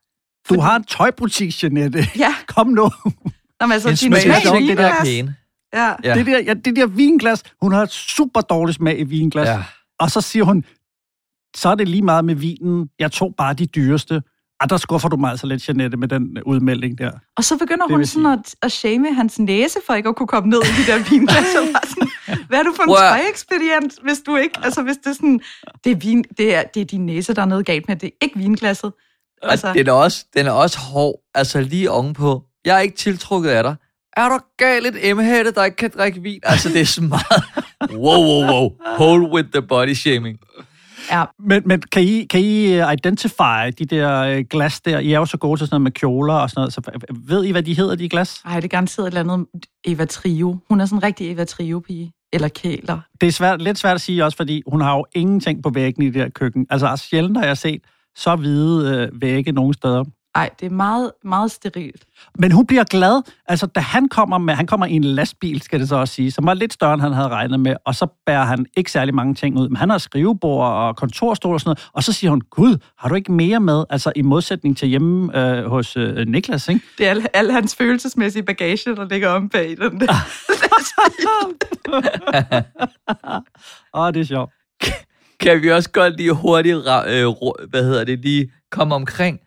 Du 0.48 0.60
har 0.60 0.76
en 0.76 0.84
tøjbutik, 0.84 1.62
Jeanette. 1.62 1.98
Ja, 2.18 2.34
Kom 2.48 2.66
nu. 2.66 2.82
Nå, 3.60 3.66
men 3.66 3.72
altså, 3.72 3.88
En 3.88 3.94
din 3.94 3.98
smag 4.12 4.20
smag 4.22 4.34
er 4.34 4.38
i 4.38 4.42
sjovt, 4.42 4.62
det 4.68 4.78
der 4.78 4.86
er. 4.86 5.32
Ja. 5.74 5.94
Ja. 6.04 6.14
Det, 6.14 6.26
der, 6.26 6.38
ja, 6.38 6.54
det 6.54 6.76
der 6.76 6.86
vinglas, 6.86 7.42
hun 7.62 7.72
har 7.72 7.82
et 7.82 7.90
super 7.90 8.40
dårligt 8.40 8.76
smag 8.76 9.00
i 9.00 9.04
vinglas. 9.04 9.48
Ja. 9.48 9.64
Og 9.98 10.10
så 10.10 10.20
siger 10.20 10.44
hun, 10.44 10.64
så 11.56 11.68
er 11.68 11.74
det 11.74 11.88
lige 11.88 12.02
meget 12.02 12.24
med 12.24 12.34
vinen. 12.34 12.88
Jeg 12.98 13.12
tog 13.12 13.34
bare 13.36 13.54
de 13.54 13.66
dyreste. 13.66 14.22
Og 14.60 14.70
der 14.70 14.76
skuffer 14.76 15.08
du 15.08 15.16
mig 15.16 15.30
altså 15.30 15.46
lidt, 15.46 15.68
Jeanette, 15.68 15.96
med 15.96 16.08
den 16.08 16.36
øh, 16.36 16.42
udmelding 16.46 16.98
der. 16.98 17.10
Og 17.36 17.44
så 17.44 17.56
begynder 17.56 17.86
Det 17.86 17.96
hun 17.96 18.06
sådan 18.06 18.26
at, 18.26 18.54
at 18.62 18.72
shame 18.72 19.14
hans 19.14 19.38
næse 19.38 19.78
for 19.86 19.94
ikke 19.94 20.08
at 20.08 20.16
kunne 20.16 20.26
komme 20.26 20.50
ned 20.50 20.58
i 20.58 20.82
de 20.82 20.92
der 20.92 21.10
vinglas. 21.10 21.46
Sådan, 21.46 22.46
Hvad 22.48 22.58
er 22.58 22.62
du 22.62 22.72
for 22.76 22.82
en 22.82 22.88
tøjekspedient, 22.88 23.94
hvis 24.02 24.18
du 24.26 24.36
ikke... 24.36 24.60
Altså, 24.62 24.82
hvis 24.82 24.96
det 24.96 25.06
er 25.06 25.12
sådan... 25.12 25.40
Det 25.84 25.92
er, 25.92 25.96
vin, 25.96 26.24
det 26.38 26.54
er, 26.54 26.62
det 26.62 26.80
er 26.80 26.84
din 26.84 27.06
næse, 27.06 27.34
der 27.34 27.42
er 27.42 27.46
noget 27.46 27.66
galt 27.66 27.88
med. 27.88 27.96
Det 27.96 28.06
er 28.06 28.16
ikke 28.22 28.38
vinglasset. 28.38 28.92
Altså. 29.42 29.68
Og 29.68 29.74
den 29.74 29.86
er, 29.88 29.92
også, 29.92 30.26
den 30.36 30.46
er 30.46 30.50
også 30.50 30.78
hård, 30.78 31.20
altså 31.34 31.60
lige 31.60 31.90
ovenpå. 31.90 32.44
Jeg 32.64 32.76
er 32.76 32.80
ikke 32.80 32.96
tiltrukket 32.96 33.50
af 33.50 33.62
dig. 33.62 33.76
Er 34.16 34.28
du 34.28 34.38
gal 34.56 34.86
et 34.86 35.10
emhætte, 35.10 35.52
der 35.52 35.64
ikke 35.64 35.76
kan 35.76 35.90
drikke 35.98 36.22
vin? 36.22 36.40
Altså, 36.42 36.68
det 36.68 36.80
er 36.80 36.84
så 36.84 37.02
meget... 37.02 37.44
Wow, 37.92 38.24
wow, 38.24 38.52
wow. 38.52 38.70
Hold 38.96 39.32
with 39.32 39.48
the 39.52 39.62
body 39.62 39.92
shaming. 39.94 40.38
Ja, 41.10 41.24
Men, 41.38 41.62
men 41.66 41.82
kan, 41.92 42.02
I, 42.02 42.24
kan 42.24 42.40
I 42.40 42.72
øh, 42.72 42.92
identify 42.92 43.70
de 43.78 43.84
der 43.84 44.22
øh, 44.22 44.44
glas 44.50 44.80
der? 44.80 44.98
I 44.98 45.12
er 45.12 45.18
jo 45.18 45.24
så 45.26 45.36
gode 45.36 45.60
til 45.60 45.66
sådan 45.66 45.74
noget 45.74 45.82
med 45.82 45.90
kjoler 45.92 46.34
og 46.34 46.50
sådan 46.50 46.60
noget. 46.60 46.72
Så 46.72 47.08
ved 47.14 47.44
I, 47.44 47.50
hvad 47.50 47.62
de 47.62 47.76
hedder, 47.76 47.94
de 47.94 48.08
glas? 48.08 48.42
ej, 48.44 48.54
det 48.54 48.64
er 48.64 48.68
garanteret 48.68 49.06
et 49.06 49.18
eller 49.18 49.32
andet 49.32 49.46
Eva 49.84 50.04
Trio. 50.04 50.58
Hun 50.68 50.80
er 50.80 50.84
sådan 50.86 50.98
en 50.98 51.02
rigtig 51.02 51.32
Eva 51.32 51.44
Trio-pige. 51.44 52.12
Eller 52.32 52.48
kæler. 52.48 53.00
Det 53.20 53.26
er 53.26 53.32
svært, 53.32 53.62
lidt 53.62 53.78
svært 53.78 53.94
at 53.94 54.00
sige 54.00 54.24
også, 54.24 54.36
fordi 54.36 54.62
hun 54.66 54.80
har 54.80 54.96
jo 54.96 55.06
ingenting 55.14 55.62
på 55.62 55.70
væggen 55.70 56.02
i 56.02 56.06
det 56.06 56.22
her 56.22 56.28
køkken. 56.28 56.66
Altså, 56.70 56.96
sjældent 56.96 57.36
har 57.36 57.44
jeg 57.44 57.58
set 57.58 57.80
så 58.16 58.36
hvide 58.36 59.08
øh, 59.12 59.22
vægge 59.22 59.52
nogen 59.52 59.74
steder. 59.74 60.04
Ej, 60.40 60.50
det 60.60 60.66
er 60.66 60.70
meget, 60.70 61.12
meget 61.24 61.50
sterilt. 61.50 62.04
Men 62.38 62.52
hun 62.52 62.66
bliver 62.66 62.84
glad, 62.84 63.22
altså 63.46 63.66
da 63.66 63.80
han 63.80 64.08
kommer 64.08 64.38
med, 64.38 64.54
han 64.54 64.66
kommer 64.66 64.86
i 64.86 64.92
en 64.92 65.04
lastbil, 65.04 65.62
skal 65.62 65.80
det 65.80 65.88
så 65.88 65.96
også 65.96 66.14
sige, 66.14 66.30
som 66.30 66.46
var 66.46 66.54
lidt 66.54 66.72
større, 66.72 66.94
end 66.94 67.02
han 67.02 67.12
havde 67.12 67.28
regnet 67.28 67.60
med, 67.60 67.76
og 67.84 67.94
så 67.94 68.06
bærer 68.26 68.44
han 68.44 68.66
ikke 68.76 68.92
særlig 68.92 69.14
mange 69.14 69.34
ting 69.34 69.58
ud, 69.58 69.68
men 69.68 69.76
han 69.76 69.90
har 69.90 69.98
skrivebord 69.98 70.72
og 70.72 70.96
kontorstol 70.96 71.54
og 71.54 71.60
sådan 71.60 71.68
noget, 71.68 71.88
og 71.92 72.02
så 72.02 72.12
siger 72.12 72.30
hun, 72.30 72.40
gud, 72.40 72.76
har 72.98 73.08
du 73.08 73.14
ikke 73.14 73.32
mere 73.32 73.60
med, 73.60 73.84
altså 73.90 74.12
i 74.16 74.22
modsætning 74.22 74.76
til 74.76 74.88
hjemme 74.88 75.38
øh, 75.38 75.64
hos 75.64 75.96
øh, 75.96 76.26
Niklas, 76.26 76.68
ikke? 76.68 76.80
Det 76.98 77.06
er 77.06 77.10
al, 77.10 77.26
al 77.34 77.50
hans 77.50 77.76
følelsesmæssige 77.76 78.42
bagage, 78.42 78.96
der 78.96 79.08
ligger 79.08 79.28
om 79.28 79.48
bag 79.48 79.68
den 79.68 80.00
der. 80.00 80.14
Åh, 83.94 84.12
det 84.14 84.20
er 84.20 84.24
sjovt. 84.24 84.52
Kan 85.40 85.62
vi 85.62 85.70
også 85.70 85.90
godt 85.90 86.16
lige 86.16 86.32
hurtigt, 86.32 86.76
øh, 86.76 87.26
hvad 87.68 87.84
hedder 87.84 88.04
det, 88.04 88.18
lige 88.18 88.52
komme 88.70 88.94
omkring, 88.94 89.40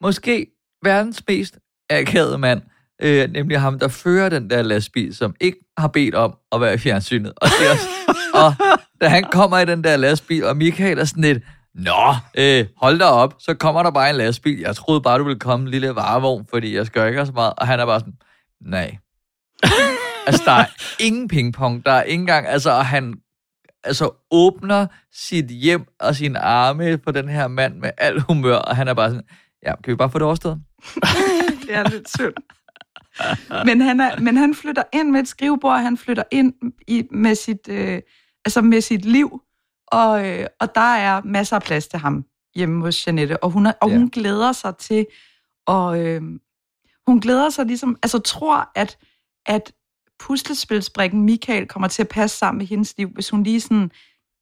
måske 0.00 0.46
verdens 0.82 1.22
mest 1.28 1.58
akavede 1.90 2.38
mand, 2.38 2.62
øh, 3.02 3.30
nemlig 3.30 3.60
ham, 3.60 3.78
der 3.78 3.88
fører 3.88 4.28
den 4.28 4.50
der 4.50 4.62
lastbil, 4.62 5.14
som 5.14 5.34
ikke 5.40 5.58
har 5.76 5.88
bedt 5.88 6.14
om 6.14 6.36
at 6.52 6.60
være 6.60 6.74
i 6.74 6.78
fjernsynet. 6.78 7.32
Og, 7.36 7.48
det 7.48 7.70
også, 7.70 7.88
og 8.44 8.54
da 9.00 9.08
han 9.08 9.24
kommer 9.32 9.58
i 9.58 9.64
den 9.64 9.84
der 9.84 9.96
lastbil, 9.96 10.44
og 10.44 10.56
Michael 10.56 10.98
er 10.98 11.04
sådan 11.04 11.22
lidt, 11.22 11.42
Nå, 11.74 12.14
øh, 12.38 12.66
hold 12.76 12.98
da 12.98 13.04
op, 13.04 13.34
så 13.38 13.54
kommer 13.54 13.82
der 13.82 13.90
bare 13.90 14.10
en 14.10 14.16
lastbil. 14.16 14.58
Jeg 14.58 14.76
troede 14.76 15.00
bare, 15.00 15.18
du 15.18 15.24
ville 15.24 15.38
komme 15.38 15.64
en 15.64 15.70
lille 15.70 15.94
varevogn, 15.94 16.46
fordi 16.50 16.76
jeg 16.76 16.86
skal 16.86 17.08
ikke 17.08 17.26
så 17.26 17.32
meget. 17.32 17.52
Og 17.56 17.66
han 17.66 17.80
er 17.80 17.86
bare 17.86 18.00
sådan, 18.00 18.14
nej. 18.60 18.96
altså, 20.26 20.42
der 20.44 20.52
er 20.52 20.66
ingen 21.00 21.28
pingpong. 21.28 21.86
Der 21.86 21.92
er 21.92 22.02
ikke 22.02 22.20
engang, 22.20 22.46
altså, 22.46 22.70
og 22.70 22.86
han 22.86 23.14
altså, 23.84 24.10
åbner 24.30 24.86
sit 25.12 25.46
hjem 25.46 25.86
og 26.00 26.16
sine 26.16 26.38
arme 26.38 26.98
på 26.98 27.10
den 27.10 27.28
her 27.28 27.48
mand 27.48 27.74
med 27.74 27.90
al 27.98 28.20
humør, 28.20 28.56
og 28.56 28.76
han 28.76 28.88
er 28.88 28.94
bare 28.94 29.10
sådan, 29.10 29.26
ja, 29.64 29.74
kan 29.84 29.90
vi 29.90 29.96
bare 29.96 30.10
få 30.10 30.18
det 30.18 30.26
overstået? 30.26 30.62
Det 31.66 31.74
er 31.74 31.88
lidt 31.88 32.10
synd. 32.10 32.34
Men 33.64 33.80
han, 33.80 34.00
er, 34.00 34.20
men 34.20 34.36
han 34.36 34.54
flytter 34.54 34.82
ind 34.92 35.10
med 35.10 35.20
et 35.20 35.28
skrivebord, 35.28 35.80
han 35.80 35.96
flytter 35.96 36.22
ind 36.30 36.54
i, 36.88 37.04
med, 37.10 37.34
sit, 37.34 37.68
øh, 37.68 38.00
altså 38.44 38.62
med 38.62 38.80
sit 38.80 39.04
liv, 39.04 39.40
og, 39.86 40.28
øh, 40.28 40.46
og 40.60 40.74
der 40.74 40.80
er 40.94 41.22
masser 41.24 41.56
af 41.56 41.62
plads 41.62 41.88
til 41.88 41.98
ham 41.98 42.24
hjemme 42.54 42.80
hos 42.84 43.06
Janette, 43.06 43.42
og 43.44 43.50
hun, 43.50 43.66
er, 43.66 43.72
og 43.82 43.90
Ja. 43.90 43.96
hun 43.96 44.08
glæder 44.10 44.52
sig 44.52 44.76
til, 44.76 45.06
og 45.66 46.00
øh, 46.00 46.22
hun 47.06 47.20
glæder 47.20 47.50
sig 47.50 47.66
ligesom, 47.66 47.96
altså 48.02 48.18
tror, 48.18 48.70
at, 48.74 48.98
at 49.46 49.72
puslespilsbrikken 50.18 51.22
Michael 51.22 51.66
kommer 51.68 51.88
til 51.88 52.02
at 52.02 52.08
passe 52.08 52.38
sammen 52.38 52.58
med 52.58 52.66
hendes 52.66 52.94
liv, 52.98 53.08
hvis 53.14 53.30
hun 53.30 53.42
lige 53.42 53.60
sådan 53.60 53.90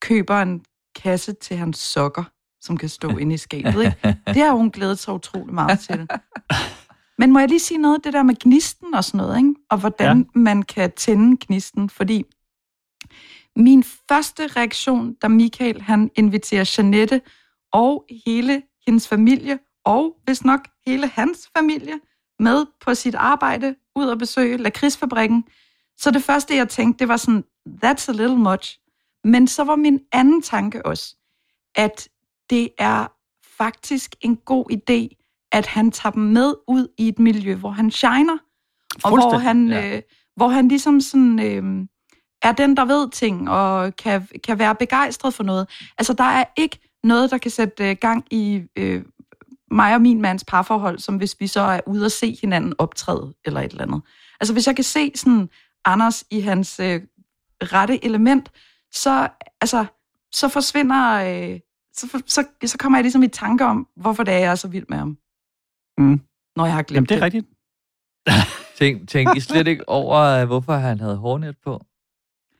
køber 0.01 0.37
en 0.43 0.65
kasse 0.95 1.33
til 1.33 1.57
hans 1.57 1.79
sokker, 1.79 2.25
som 2.63 2.77
kan 2.77 2.89
stå 2.89 3.17
inde 3.17 3.35
i 3.35 3.39
skabet. 3.39 3.85
Ikke? 3.85 4.17
Det 4.27 4.37
har 4.37 4.53
hun 4.53 4.71
glædet 4.71 4.99
sig 4.99 5.15
utrolig 5.15 5.55
meget 5.55 5.81
til. 5.81 6.09
Men 7.19 7.33
må 7.33 7.39
jeg 7.39 7.49
lige 7.49 7.61
sige 7.61 7.79
noget 7.79 8.05
det 8.05 8.13
der 8.13 8.23
med 8.23 8.35
gnisten 8.35 8.95
og 8.95 9.05
sådan 9.05 9.19
noget, 9.19 9.37
ikke? 9.37 9.55
og 9.71 9.79
hvordan 9.79 10.19
ja. 10.19 10.41
man 10.41 10.63
kan 10.63 10.93
tænde 10.97 11.37
gnisten, 11.47 11.91
fordi 11.91 12.25
min 13.57 13.85
første 13.85 14.47
reaktion, 14.47 15.15
da 15.15 15.29
Michael 15.29 15.83
han 15.83 16.11
inviterer 16.15 16.75
Janette 16.79 17.21
og 17.73 18.07
hele 18.27 18.63
hendes 18.87 19.09
familie, 19.09 19.59
og 19.85 20.17
hvis 20.25 20.45
nok 20.45 20.61
hele 20.87 21.07
hans 21.07 21.51
familie, 21.57 22.01
med 22.39 22.67
på 22.81 22.95
sit 22.95 23.15
arbejde, 23.15 23.75
ud 23.97 24.07
og 24.07 24.19
besøge 24.19 24.57
lakridsfabrikken, 24.57 25.45
så 25.97 26.11
det 26.11 26.23
første, 26.23 26.57
jeg 26.57 26.69
tænkte, 26.69 26.99
det 26.99 27.09
var 27.09 27.17
sådan, 27.17 27.45
that's 27.85 28.09
a 28.09 28.13
little 28.13 28.39
much. 28.39 28.79
Men 29.25 29.49
så 29.49 29.65
var 29.65 29.77
min 29.77 30.01
anden 30.13 30.43
tanke 30.43 30.87
også, 30.87 31.17
at 31.75 32.09
det 32.53 32.69
er 32.79 33.07
faktisk 33.59 34.15
en 34.21 34.37
god 34.37 34.65
idé, 34.73 35.19
at 35.53 35.67
han 35.67 35.91
tager 35.91 36.13
dem 36.13 36.23
med 36.23 36.55
ud 36.69 36.89
i 36.99 37.09
et 37.09 37.19
miljø, 37.19 37.55
hvor 37.55 37.71
han 37.71 37.91
shiner, 37.91 38.39
og 39.05 39.11
hvor 39.11 39.39
han, 39.39 39.69
ja. 39.69 39.97
øh, 39.97 40.03
hvor 40.37 40.49
han 40.49 40.69
ligesom 40.69 41.01
sådan, 41.01 41.41
øh, 41.41 41.87
er 42.43 42.53
den, 42.53 42.77
der 42.77 42.85
ved 42.85 43.11
ting, 43.11 43.51
og 43.51 43.97
kan, 43.97 44.29
kan 44.45 44.59
være 44.59 44.75
begejstret 44.75 45.35
for 45.35 45.43
noget. 45.45 45.69
Altså, 45.99 46.13
der 46.13 46.25
er 46.25 46.45
ikke 46.57 46.79
noget, 47.05 47.31
der 47.31 47.39
kan 47.39 47.51
sætte 47.51 47.91
øh, 47.91 47.97
gang 48.01 48.25
i 48.31 48.63
øh, 48.77 49.05
mig 49.71 49.95
og 49.95 50.01
min 50.01 50.23
mands 50.23 50.45
parforhold, 50.45 50.99
som 50.99 51.17
hvis 51.17 51.37
vi 51.41 51.47
så 51.47 51.61
er 51.61 51.81
ude 51.87 52.05
og 52.05 52.13
se 52.13 52.39
hinanden 52.41 52.75
optræde, 52.79 53.35
eller 53.45 53.61
et 53.61 53.71
eller 53.71 53.85
andet. 53.85 54.03
Altså, 54.41 54.53
hvis 54.53 54.67
jeg 54.67 54.75
kan 54.75 54.85
se 54.85 55.13
sådan 55.15 55.49
Anders 55.85 56.25
i 56.31 56.41
hans 56.41 56.81
øh, 56.81 57.01
rette 57.63 58.05
element, 58.05 58.51
så, 58.93 59.29
altså, 59.61 59.85
så 60.33 60.49
forsvinder... 60.49 61.13
Øh, 61.13 61.61
så, 61.97 62.23
så, 62.27 62.45
så 62.67 62.79
kommer 62.79 62.99
jeg 62.99 63.03
ligesom 63.03 63.23
i 63.23 63.29
tanke 63.29 63.65
om, 63.65 63.89
hvorfor 63.97 64.23
det 64.23 64.35
er, 64.35 64.39
jeg 64.39 64.51
er 64.51 64.55
så 64.55 64.69
vild 64.69 64.87
med 64.89 64.99
ham. 64.99 65.19
Mm. 65.99 66.21
Når 66.57 66.65
jeg 66.65 66.73
har 66.73 66.79
Jamen, 66.79 66.85
glemt 66.85 67.09
det 67.09 67.19
er 67.19 67.23
rigtigt. 67.23 67.47
Tænk, 68.79 69.09
tænk 69.09 69.37
I 69.37 69.41
slet 69.41 69.67
ikke 69.67 69.89
over, 69.89 70.21
øh, 70.21 70.47
hvorfor 70.47 70.73
han 70.73 71.01
havde 71.01 71.17
hårnet 71.17 71.57
på? 71.65 71.83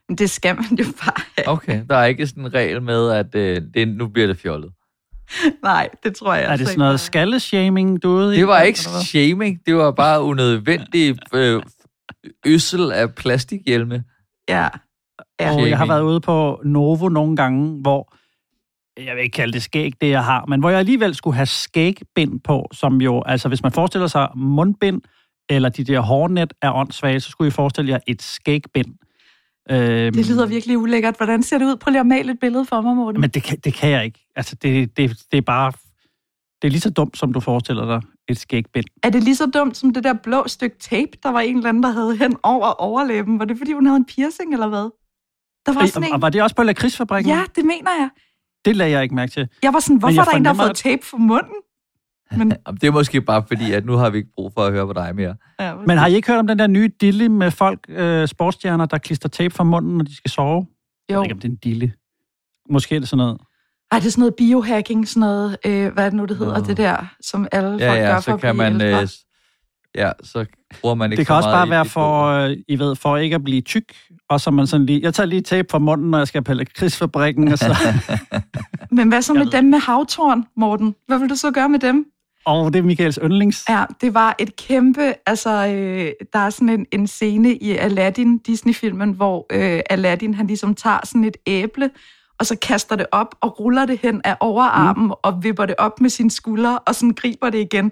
Men 0.09 0.17
det 0.17 0.29
skal 0.29 0.55
man 0.55 0.65
jo 0.79 0.85
bare 1.05 1.23
have. 1.37 1.47
Okay, 1.47 1.83
der 1.89 1.95
er 1.95 2.05
ikke 2.05 2.27
sådan 2.27 2.45
en 2.45 2.53
regel 2.53 2.81
med, 2.81 3.11
at 3.11 3.35
øh, 3.35 3.61
det, 3.73 3.87
nu 3.87 4.07
bliver 4.07 4.27
det 4.27 4.37
fjollet. 4.37 4.71
Nej, 5.63 5.89
det 6.03 6.15
tror 6.15 6.33
jeg 6.33 6.43
Er 6.43 6.47
altså 6.47 6.63
det 6.63 6.69
ikke, 6.69 6.71
sådan 6.71 6.79
noget 6.79 6.99
skalleshaming, 6.99 8.03
du 8.03 8.17
er 8.17 8.25
ude 8.25 8.35
i? 8.35 8.39
Det 8.39 8.47
var 8.47 8.61
ikke 8.61 8.79
shaming, 8.79 9.59
det 9.65 9.75
var 9.75 9.91
bare 9.91 10.21
unødvendig 10.21 11.17
øh, 11.35 11.63
øssel 12.45 12.91
af 12.91 13.15
plastikhjelme. 13.15 14.03
Ja. 14.49 14.69
ja. 15.39 15.53
Og 15.53 15.69
jeg 15.69 15.77
har 15.77 15.85
været 15.85 16.01
ude 16.01 16.21
på 16.21 16.61
Novo 16.65 17.09
nogle 17.09 17.35
gange, 17.35 17.81
hvor 17.81 18.13
jeg 18.97 19.15
vil 19.15 19.23
ikke 19.23 19.35
kalde 19.35 19.53
det 19.53 19.63
skæg, 19.63 19.93
det 20.01 20.09
jeg 20.09 20.23
har, 20.23 20.45
men 20.45 20.59
hvor 20.59 20.69
jeg 20.69 20.79
alligevel 20.79 21.15
skulle 21.15 21.35
have 21.35 21.45
skægbind 21.45 22.39
på, 22.39 22.67
som 22.71 23.01
jo, 23.01 23.23
altså 23.25 23.47
hvis 23.47 23.63
man 23.63 23.71
forestiller 23.71 24.07
sig 24.07 24.29
mundbind, 24.35 25.01
eller 25.49 25.69
de 25.69 25.83
der 25.83 25.99
hårnet 25.99 26.53
er 26.61 26.71
åndssvage, 26.71 27.19
så 27.19 27.29
skulle 27.29 27.47
I 27.47 27.51
forestille 27.51 27.91
jer 27.91 27.99
et 28.07 28.21
skægbind. 28.21 28.95
Øhm, 29.71 30.13
Det 30.13 30.29
lyder 30.29 30.45
virkelig 30.45 30.77
ulækkert. 30.77 31.17
Hvordan 31.17 31.43
ser 31.43 31.57
det 31.57 31.65
ud? 31.65 31.75
Prøv 31.75 31.91
lige 31.91 31.99
at 31.99 32.05
male 32.07 32.31
et 32.31 32.39
billede 32.39 32.65
for 32.65 32.81
mig, 32.81 32.95
Morten. 32.95 33.21
Men 33.21 33.29
det 33.29 33.43
kan, 33.43 33.57
det 33.59 33.73
kan 33.73 33.89
jeg 33.89 34.05
ikke. 34.05 34.27
Altså, 34.35 34.55
det, 34.55 34.97
det, 34.97 35.09
det 35.31 35.37
er 35.37 35.41
bare... 35.41 35.71
Det 36.61 36.67
er 36.67 36.71
lige 36.71 36.81
så 36.81 36.89
dumt, 36.89 37.17
som 37.17 37.33
du 37.33 37.39
forestiller 37.39 37.85
dig 37.85 38.01
et 38.27 38.39
skægbind. 38.39 38.85
Er 39.03 39.09
det 39.09 39.23
lige 39.23 39.35
så 39.35 39.45
dumt 39.45 39.77
som 39.77 39.93
det 39.93 40.03
der 40.03 40.13
blå 40.13 40.43
stykke 40.47 40.77
tape, 40.79 41.11
der 41.23 41.29
var 41.29 41.39
en 41.39 41.57
eller 41.57 41.69
anden, 41.69 41.83
der 41.83 41.91
havde 41.91 42.17
hen 42.17 42.35
over 42.43 42.67
overlæben? 42.67 43.39
Var 43.39 43.45
det, 43.45 43.57
fordi 43.57 43.73
hun 43.73 43.85
havde 43.85 43.97
en 43.97 44.05
piercing, 44.05 44.53
eller 44.53 44.67
hvad? 44.67 44.89
Der 45.65 45.73
var 45.73 45.85
sådan 45.85 46.03
Og, 46.03 46.09
og 46.09 46.15
en... 46.15 46.21
var 46.21 46.29
det 46.29 46.43
også 46.43 46.55
på 46.55 46.63
lakridsfabrikken? 46.63 47.33
Ja, 47.33 47.43
det 47.55 47.65
mener 47.65 47.91
jeg. 47.99 48.09
Det 48.65 48.75
lagde 48.75 48.91
jeg 48.91 49.03
ikke 49.03 49.15
mærke 49.15 49.31
til. 49.31 49.47
Jeg 49.63 49.73
var 49.73 49.79
sådan, 49.79 49.97
hvorfor 49.97 50.13
jeg 50.13 50.21
er 50.21 50.25
der 50.25 50.37
en, 50.37 50.45
der 50.45 50.53
har 50.53 50.63
fået 50.65 50.75
tape 50.75 51.01
for 51.05 51.17
munden? 51.17 51.55
Men, 52.37 52.49
Det 52.81 52.83
er 52.83 52.91
måske 52.91 53.21
bare 53.21 53.43
fordi, 53.47 53.71
at 53.71 53.85
nu 53.85 53.93
har 53.93 54.09
vi 54.09 54.17
ikke 54.17 54.29
brug 54.35 54.51
for 54.53 54.61
at 54.65 54.71
høre 54.71 54.87
på 54.87 54.93
dig 54.93 55.15
mere. 55.15 55.35
ja, 55.59 55.75
Men 55.87 55.97
har 55.97 56.07
I 56.07 56.15
ikke 56.15 56.27
hørt 56.27 56.39
om 56.39 56.47
den 56.47 56.59
der 56.59 56.67
nye 56.67 56.89
dille 57.01 57.29
med 57.29 57.51
folk, 57.51 57.79
øh, 57.89 58.27
sportsstjerner, 58.27 58.85
der 58.85 58.97
klister 58.97 59.29
tape 59.29 59.55
for 59.55 59.63
munden, 59.63 59.97
når 59.97 60.03
de 60.05 60.15
skal 60.17 60.31
sove? 60.31 60.67
Jeg 61.09 61.15
jo. 61.15 61.19
ved 61.19 61.25
ikke, 61.25 61.33
om 61.33 61.39
det 61.39 61.47
er 61.47 61.51
en 61.51 61.55
dille. 61.63 61.93
Måske 62.69 62.95
er 62.95 62.99
det 62.99 63.09
sådan 63.09 63.17
noget. 63.17 63.37
Ej, 63.91 63.99
det 63.99 64.05
er 64.05 64.11
sådan 64.11 64.21
noget 64.21 64.35
biohacking, 64.35 65.07
sådan 65.07 65.19
noget, 65.19 65.57
øh, 65.65 65.93
hvad 65.93 66.05
er 66.05 66.09
det 66.09 66.17
nu, 66.17 66.25
det 66.25 66.37
hedder, 66.37 66.57
Nå. 66.59 66.65
det 66.65 66.77
der, 66.77 67.13
som 67.21 67.47
alle 67.51 67.69
Ja, 67.69 67.89
folk 67.89 67.99
gør 67.99 68.07
ja, 68.07 68.15
for 68.15 68.21
så 68.21 68.33
at 68.33 68.41
kan 68.41 68.55
blive 68.57 68.71
man... 68.71 68.81
Øh, 68.81 69.07
ja, 69.95 70.11
så 70.23 70.45
bruger 70.81 70.95
man 70.95 71.11
ikke 71.11 71.19
Det 71.19 71.27
så 71.27 71.29
kan 71.29 71.35
også 71.35 71.49
meget 71.49 71.69
bare 71.69 71.69
være 71.69 71.85
for, 71.85 72.25
øh, 72.25 72.57
I 72.67 72.79
ved, 72.79 72.95
for 72.95 73.17
ikke 73.17 73.35
at 73.35 73.43
blive 73.43 73.61
tyk, 73.61 73.95
og 74.33 74.41
så 74.41 74.51
man 74.51 74.67
sådan 74.67 74.85
lige, 74.85 74.99
jeg 75.03 75.13
tager 75.13 75.27
lige 75.27 75.41
tape 75.41 75.67
fra 75.71 75.79
munden, 75.79 76.11
når 76.11 76.17
jeg 76.17 76.27
skal 76.27 76.43
på 76.43 76.53
lakridsfabrikken, 76.53 77.47
og 77.47 77.57
så, 77.57 77.75
Men 78.97 79.07
hvad 79.07 79.21
så 79.21 79.33
med 79.33 79.45
dem 79.45 79.63
med 79.63 79.79
havtorn, 79.79 80.45
Morten? 80.57 80.95
Hvad 81.07 81.19
vil 81.19 81.29
du 81.29 81.35
så 81.35 81.51
gøre 81.51 81.69
med 81.69 81.79
dem? 81.79 82.05
og 82.45 82.73
det 82.73 82.79
er 82.79 82.83
Michaels 82.83 83.19
yndlings. 83.23 83.65
Ja, 83.69 83.83
det 84.01 84.13
var 84.13 84.35
et 84.39 84.55
kæmpe, 84.55 85.13
altså 85.25 85.49
øh, 85.49 86.11
der 86.33 86.39
er 86.39 86.49
sådan 86.49 86.69
en, 86.69 86.85
en 86.91 87.07
scene 87.07 87.55
i 87.55 87.71
Aladdin, 87.71 88.37
Disney-filmen, 88.37 89.11
hvor 89.11 89.45
øh, 89.51 89.81
Aladdin 89.89 90.33
han 90.33 90.47
ligesom 90.47 90.75
tager 90.75 90.99
sådan 91.03 91.23
et 91.23 91.37
æble, 91.47 91.89
og 92.39 92.45
så 92.45 92.57
kaster 92.61 92.95
det 92.95 93.05
op 93.11 93.35
og 93.41 93.59
ruller 93.59 93.85
det 93.85 93.99
hen 94.01 94.21
af 94.23 94.37
overarmen 94.39 95.05
mm. 95.05 95.11
og 95.23 95.43
vipper 95.43 95.65
det 95.65 95.75
op 95.77 96.01
med 96.01 96.09
sine 96.09 96.31
skuldre, 96.31 96.79
og 96.79 96.95
sådan 96.95 97.13
griber 97.13 97.49
det 97.49 97.59
igen. 97.59 97.91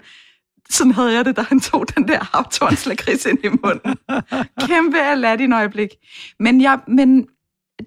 Sådan 0.70 0.92
havde 0.92 1.12
jeg 1.12 1.24
det, 1.24 1.36
da 1.36 1.42
han 1.42 1.60
tog 1.60 1.86
den 1.96 2.08
der 2.08 2.36
havtornslakrids 2.36 3.26
ind 3.26 3.44
i 3.44 3.48
munden. 3.48 3.96
Kæmpe 4.60 4.98
Aladdin-øjeblik. 4.98 5.88
Men, 6.40 6.60
jeg, 6.60 6.78
men 6.88 7.26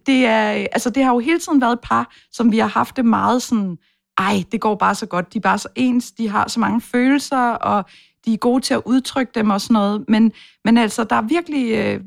det, 0.05 0.25
er, 0.25 0.49
altså, 0.49 0.89
det 0.89 1.03
har 1.03 1.13
jo 1.13 1.19
hele 1.19 1.39
tiden 1.39 1.61
været 1.61 1.73
et 1.73 1.79
par, 1.83 2.13
som 2.31 2.51
vi 2.51 2.57
har 2.57 2.67
haft 2.67 2.95
det 2.95 3.05
meget 3.05 3.41
sådan, 3.41 3.77
ej, 4.17 4.43
det 4.51 4.61
går 4.61 4.75
bare 4.75 4.95
så 4.95 5.05
godt, 5.05 5.33
de 5.33 5.37
er 5.37 5.41
bare 5.41 5.57
så 5.57 5.67
ens, 5.75 6.11
de 6.11 6.29
har 6.29 6.47
så 6.47 6.59
mange 6.59 6.81
følelser, 6.81 7.37
og 7.37 7.85
de 8.25 8.33
er 8.33 8.37
gode 8.37 8.61
til 8.61 8.73
at 8.73 8.81
udtrykke 8.85 9.31
dem 9.35 9.49
og 9.49 9.61
sådan 9.61 9.73
noget. 9.73 10.05
Men, 10.07 10.31
men 10.65 10.77
altså, 10.77 11.03
der 11.03 11.15
er 11.15 11.21
virkelig... 11.21 11.71
Øh, 11.71 11.99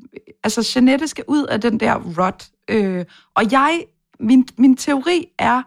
altså, 0.44 0.72
Jeanette 0.74 1.08
skal 1.08 1.24
ud 1.28 1.44
af 1.46 1.60
den 1.60 1.80
der 1.80 1.94
rot. 1.94 2.46
Øh, 2.70 3.04
og 3.34 3.52
jeg... 3.52 3.84
Min, 4.20 4.48
min 4.56 4.76
teori 4.76 5.26
er, 5.38 5.62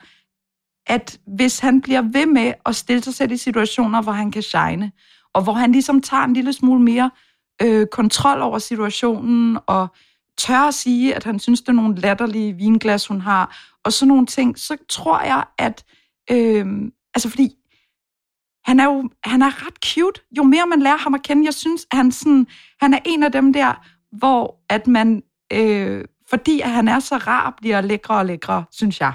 at 0.87 1.19
hvis 1.27 1.59
han 1.59 1.81
bliver 1.81 2.01
ved 2.01 2.25
med 2.25 2.53
at 2.65 2.75
stille 2.75 3.03
sig 3.03 3.13
selv 3.13 3.31
i 3.31 3.37
situationer, 3.37 4.01
hvor 4.01 4.11
han 4.11 4.31
kan 4.31 4.41
shine, 4.41 4.91
og 5.33 5.43
hvor 5.43 5.53
han 5.53 5.71
ligesom 5.71 6.01
tager 6.01 6.23
en 6.23 6.33
lille 6.33 6.53
smule 6.53 6.81
mere 6.81 7.11
øh, 7.61 7.87
kontrol 7.91 8.41
over 8.41 8.59
situationen, 8.59 9.57
og 9.67 9.87
tør 10.37 10.67
at 10.67 10.73
sige, 10.73 11.15
at 11.15 11.23
han 11.23 11.39
synes, 11.39 11.61
det 11.61 11.69
er 11.69 11.73
nogle 11.73 11.95
latterlige 11.95 12.53
vinglas, 12.53 13.07
hun 13.07 13.21
har, 13.21 13.57
og 13.83 13.93
sådan 13.93 14.07
nogle 14.07 14.25
ting, 14.25 14.59
så 14.59 14.77
tror 14.89 15.21
jeg, 15.21 15.43
at... 15.57 15.83
Øh, 16.31 16.65
altså, 17.13 17.29
fordi 17.29 17.49
han 18.65 18.79
er 18.79 18.85
jo 18.85 19.09
han 19.23 19.41
er 19.41 19.65
ret 19.67 19.75
cute. 19.85 20.21
Jo 20.37 20.43
mere 20.43 20.67
man 20.67 20.79
lærer 20.79 20.97
ham 20.97 21.13
at 21.13 21.23
kende, 21.23 21.45
jeg 21.45 21.53
synes, 21.53 21.87
han, 21.91 22.11
sådan, 22.11 22.47
han 22.81 22.93
er 22.93 22.99
en 23.05 23.23
af 23.23 23.31
dem 23.31 23.53
der, 23.53 23.73
hvor 24.17 24.63
at 24.69 24.87
man, 24.87 25.23
øh, 25.53 26.05
fordi 26.29 26.61
at 26.61 26.69
han 26.69 26.87
er 26.87 26.99
så 26.99 27.17
rar, 27.17 27.53
bliver 27.57 27.81
lækre 27.81 28.17
og 28.17 28.25
lækre, 28.25 28.63
synes 28.71 29.01
jeg. 29.01 29.13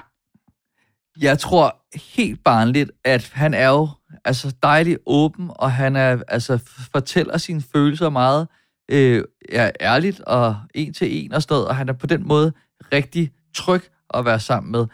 Jeg 1.20 1.38
tror 1.38 1.76
helt 2.14 2.44
barnligt, 2.44 2.90
at 3.04 3.30
han 3.34 3.54
er 3.54 3.68
jo 3.68 3.88
altså 4.24 4.54
dejligt 4.62 4.98
åben, 5.06 5.50
og 5.54 5.72
han 5.72 5.96
er 5.96 6.22
altså 6.28 6.58
fortæller 6.92 7.38
sine 7.38 7.62
følelser 7.74 8.08
meget 8.10 8.48
øh, 8.90 9.24
ja, 9.52 9.70
ærligt 9.80 10.20
og 10.20 10.56
en 10.74 10.92
til 10.92 11.24
en 11.24 11.32
og 11.32 11.42
sådan 11.42 11.66
og 11.66 11.76
han 11.76 11.88
er 11.88 11.92
på 11.92 12.06
den 12.06 12.28
måde 12.28 12.52
rigtig 12.92 13.32
tryg 13.54 13.82
at 14.14 14.24
være 14.24 14.40
sammen 14.40 14.72
med. 14.72 14.86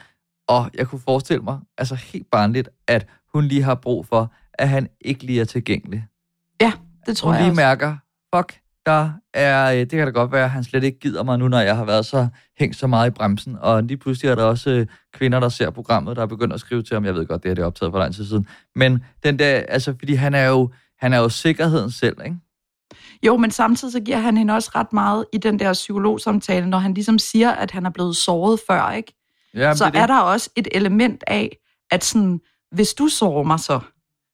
Og 0.48 0.70
jeg 0.74 0.86
kunne 0.86 1.00
forestille 1.00 1.42
mig, 1.42 1.58
altså 1.78 1.94
helt 1.94 2.30
barnligt, 2.30 2.68
at 2.88 3.06
hun 3.34 3.44
lige 3.44 3.62
har 3.62 3.74
brug 3.74 4.06
for, 4.06 4.32
at 4.54 4.68
han 4.68 4.88
ikke 5.00 5.24
lige 5.24 5.40
er 5.40 5.44
tilgængelig. 5.44 6.06
Det 7.06 7.16
tror 7.16 7.28
Hun 7.28 7.34
jeg 7.34 7.42
lige 7.42 7.52
også. 7.52 7.60
mærker, 7.60 7.96
fuck, 8.34 8.60
der 8.86 9.12
er, 9.34 9.72
øh, 9.72 9.78
det 9.78 9.90
kan 9.90 10.06
da 10.06 10.10
godt 10.10 10.32
være, 10.32 10.44
at 10.44 10.50
han 10.50 10.64
slet 10.64 10.84
ikke 10.84 10.98
gider 10.98 11.22
mig 11.22 11.38
nu, 11.38 11.48
når 11.48 11.60
jeg 11.60 11.76
har 11.76 11.84
været 11.84 12.06
så 12.06 12.28
hængt 12.58 12.76
så 12.76 12.86
meget 12.86 13.06
i 13.06 13.10
bremsen. 13.10 13.56
Og 13.60 13.82
lige 13.82 13.96
pludselig 13.96 14.30
er 14.30 14.34
der 14.34 14.44
også 14.44 14.70
øh, 14.70 14.86
kvinder, 15.14 15.40
der 15.40 15.48
ser 15.48 15.70
programmet, 15.70 16.16
der 16.16 16.22
er 16.22 16.26
begyndt 16.26 16.54
at 16.54 16.60
skrive 16.60 16.82
til 16.82 16.94
ham. 16.94 17.04
Jeg 17.04 17.14
ved 17.14 17.26
godt, 17.26 17.42
det 17.42 17.48
her 17.48 17.54
det 17.54 17.62
er 17.62 17.66
optaget 17.66 17.92
for 17.92 17.98
lang 17.98 18.14
tid 18.14 18.26
siden. 18.26 18.46
Men 18.76 19.04
den 19.22 19.38
der, 19.38 19.54
altså, 19.68 19.94
fordi 19.98 20.14
han 20.14 20.34
er 20.34 20.48
jo, 20.48 20.70
han 20.98 21.12
er 21.12 21.18
jo 21.18 21.28
sikkerheden 21.28 21.90
selv, 21.90 22.16
ikke? 22.24 22.36
Jo, 23.22 23.36
men 23.36 23.50
samtidig 23.50 23.92
så 23.92 24.00
giver 24.00 24.18
han 24.18 24.36
hende 24.36 24.54
også 24.54 24.70
ret 24.74 24.92
meget 24.92 25.24
i 25.32 25.38
den 25.38 25.58
der 25.58 25.72
psykologsamtale, 25.72 26.66
når 26.66 26.78
han 26.78 26.94
ligesom 26.94 27.18
siger, 27.18 27.50
at 27.50 27.70
han 27.70 27.86
er 27.86 27.90
blevet 27.90 28.16
såret 28.16 28.60
før, 28.68 28.90
ikke? 28.90 29.14
Ja, 29.54 29.74
så 29.74 29.90
det, 29.90 29.96
er 29.96 30.06
der 30.06 30.20
også 30.20 30.50
et 30.56 30.68
element 30.72 31.24
af, 31.26 31.56
at 31.90 32.04
sådan, 32.04 32.40
hvis 32.72 32.94
du 32.94 33.08
sårer 33.08 33.42
mig 33.42 33.60
så, 33.60 33.80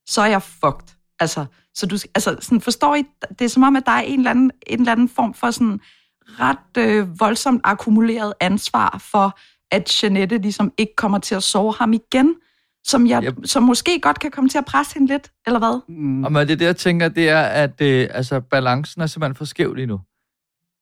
så 0.06 0.22
er 0.22 0.26
jeg 0.26 0.42
fucked. 0.42 0.96
Altså, 1.20 1.44
så 1.78 1.86
du, 1.86 1.96
altså 2.14 2.36
sådan, 2.40 2.60
forstår 2.60 2.94
I, 2.94 3.02
det 3.38 3.44
er 3.44 3.48
som 3.48 3.62
om, 3.62 3.76
at 3.76 3.86
der 3.86 3.92
er 3.92 4.00
en 4.00 4.18
eller 4.20 4.30
anden, 4.30 4.50
en 4.66 4.78
eller 4.80 4.92
anden 4.92 5.08
form 5.08 5.34
for 5.34 5.50
sådan 5.50 5.80
ret 6.24 6.76
øh, 6.78 7.20
voldsomt 7.20 7.60
akkumuleret 7.64 8.32
ansvar 8.40 9.02
for, 9.10 9.38
at 9.70 10.02
Jeanette 10.02 10.38
ligesom 10.38 10.72
ikke 10.78 10.92
kommer 10.96 11.18
til 11.18 11.34
at 11.34 11.42
sove 11.42 11.74
ham 11.78 11.92
igen, 11.92 12.34
som, 12.84 13.06
jeg, 13.06 13.24
Yep. 13.24 13.34
som 13.44 13.62
måske 13.62 14.00
godt 14.00 14.20
kan 14.20 14.30
komme 14.30 14.50
til 14.50 14.58
at 14.58 14.64
presse 14.64 14.94
hende 14.94 15.12
lidt, 15.12 15.30
eller 15.46 15.58
hvad? 15.58 15.80
Mm, 15.88 16.24
Og 16.24 16.32
men 16.32 16.48
det, 16.48 16.58
det, 16.58 16.64
jeg 16.64 16.76
tænker, 16.76 17.08
det 17.08 17.28
er, 17.28 17.42
at 17.42 17.80
øh, 17.80 18.08
altså, 18.10 18.40
balancen 18.40 19.02
er 19.02 19.06
simpelthen 19.06 19.34
for 19.34 19.44
skæv 19.44 19.74
lige 19.74 19.86
nu. 19.86 20.00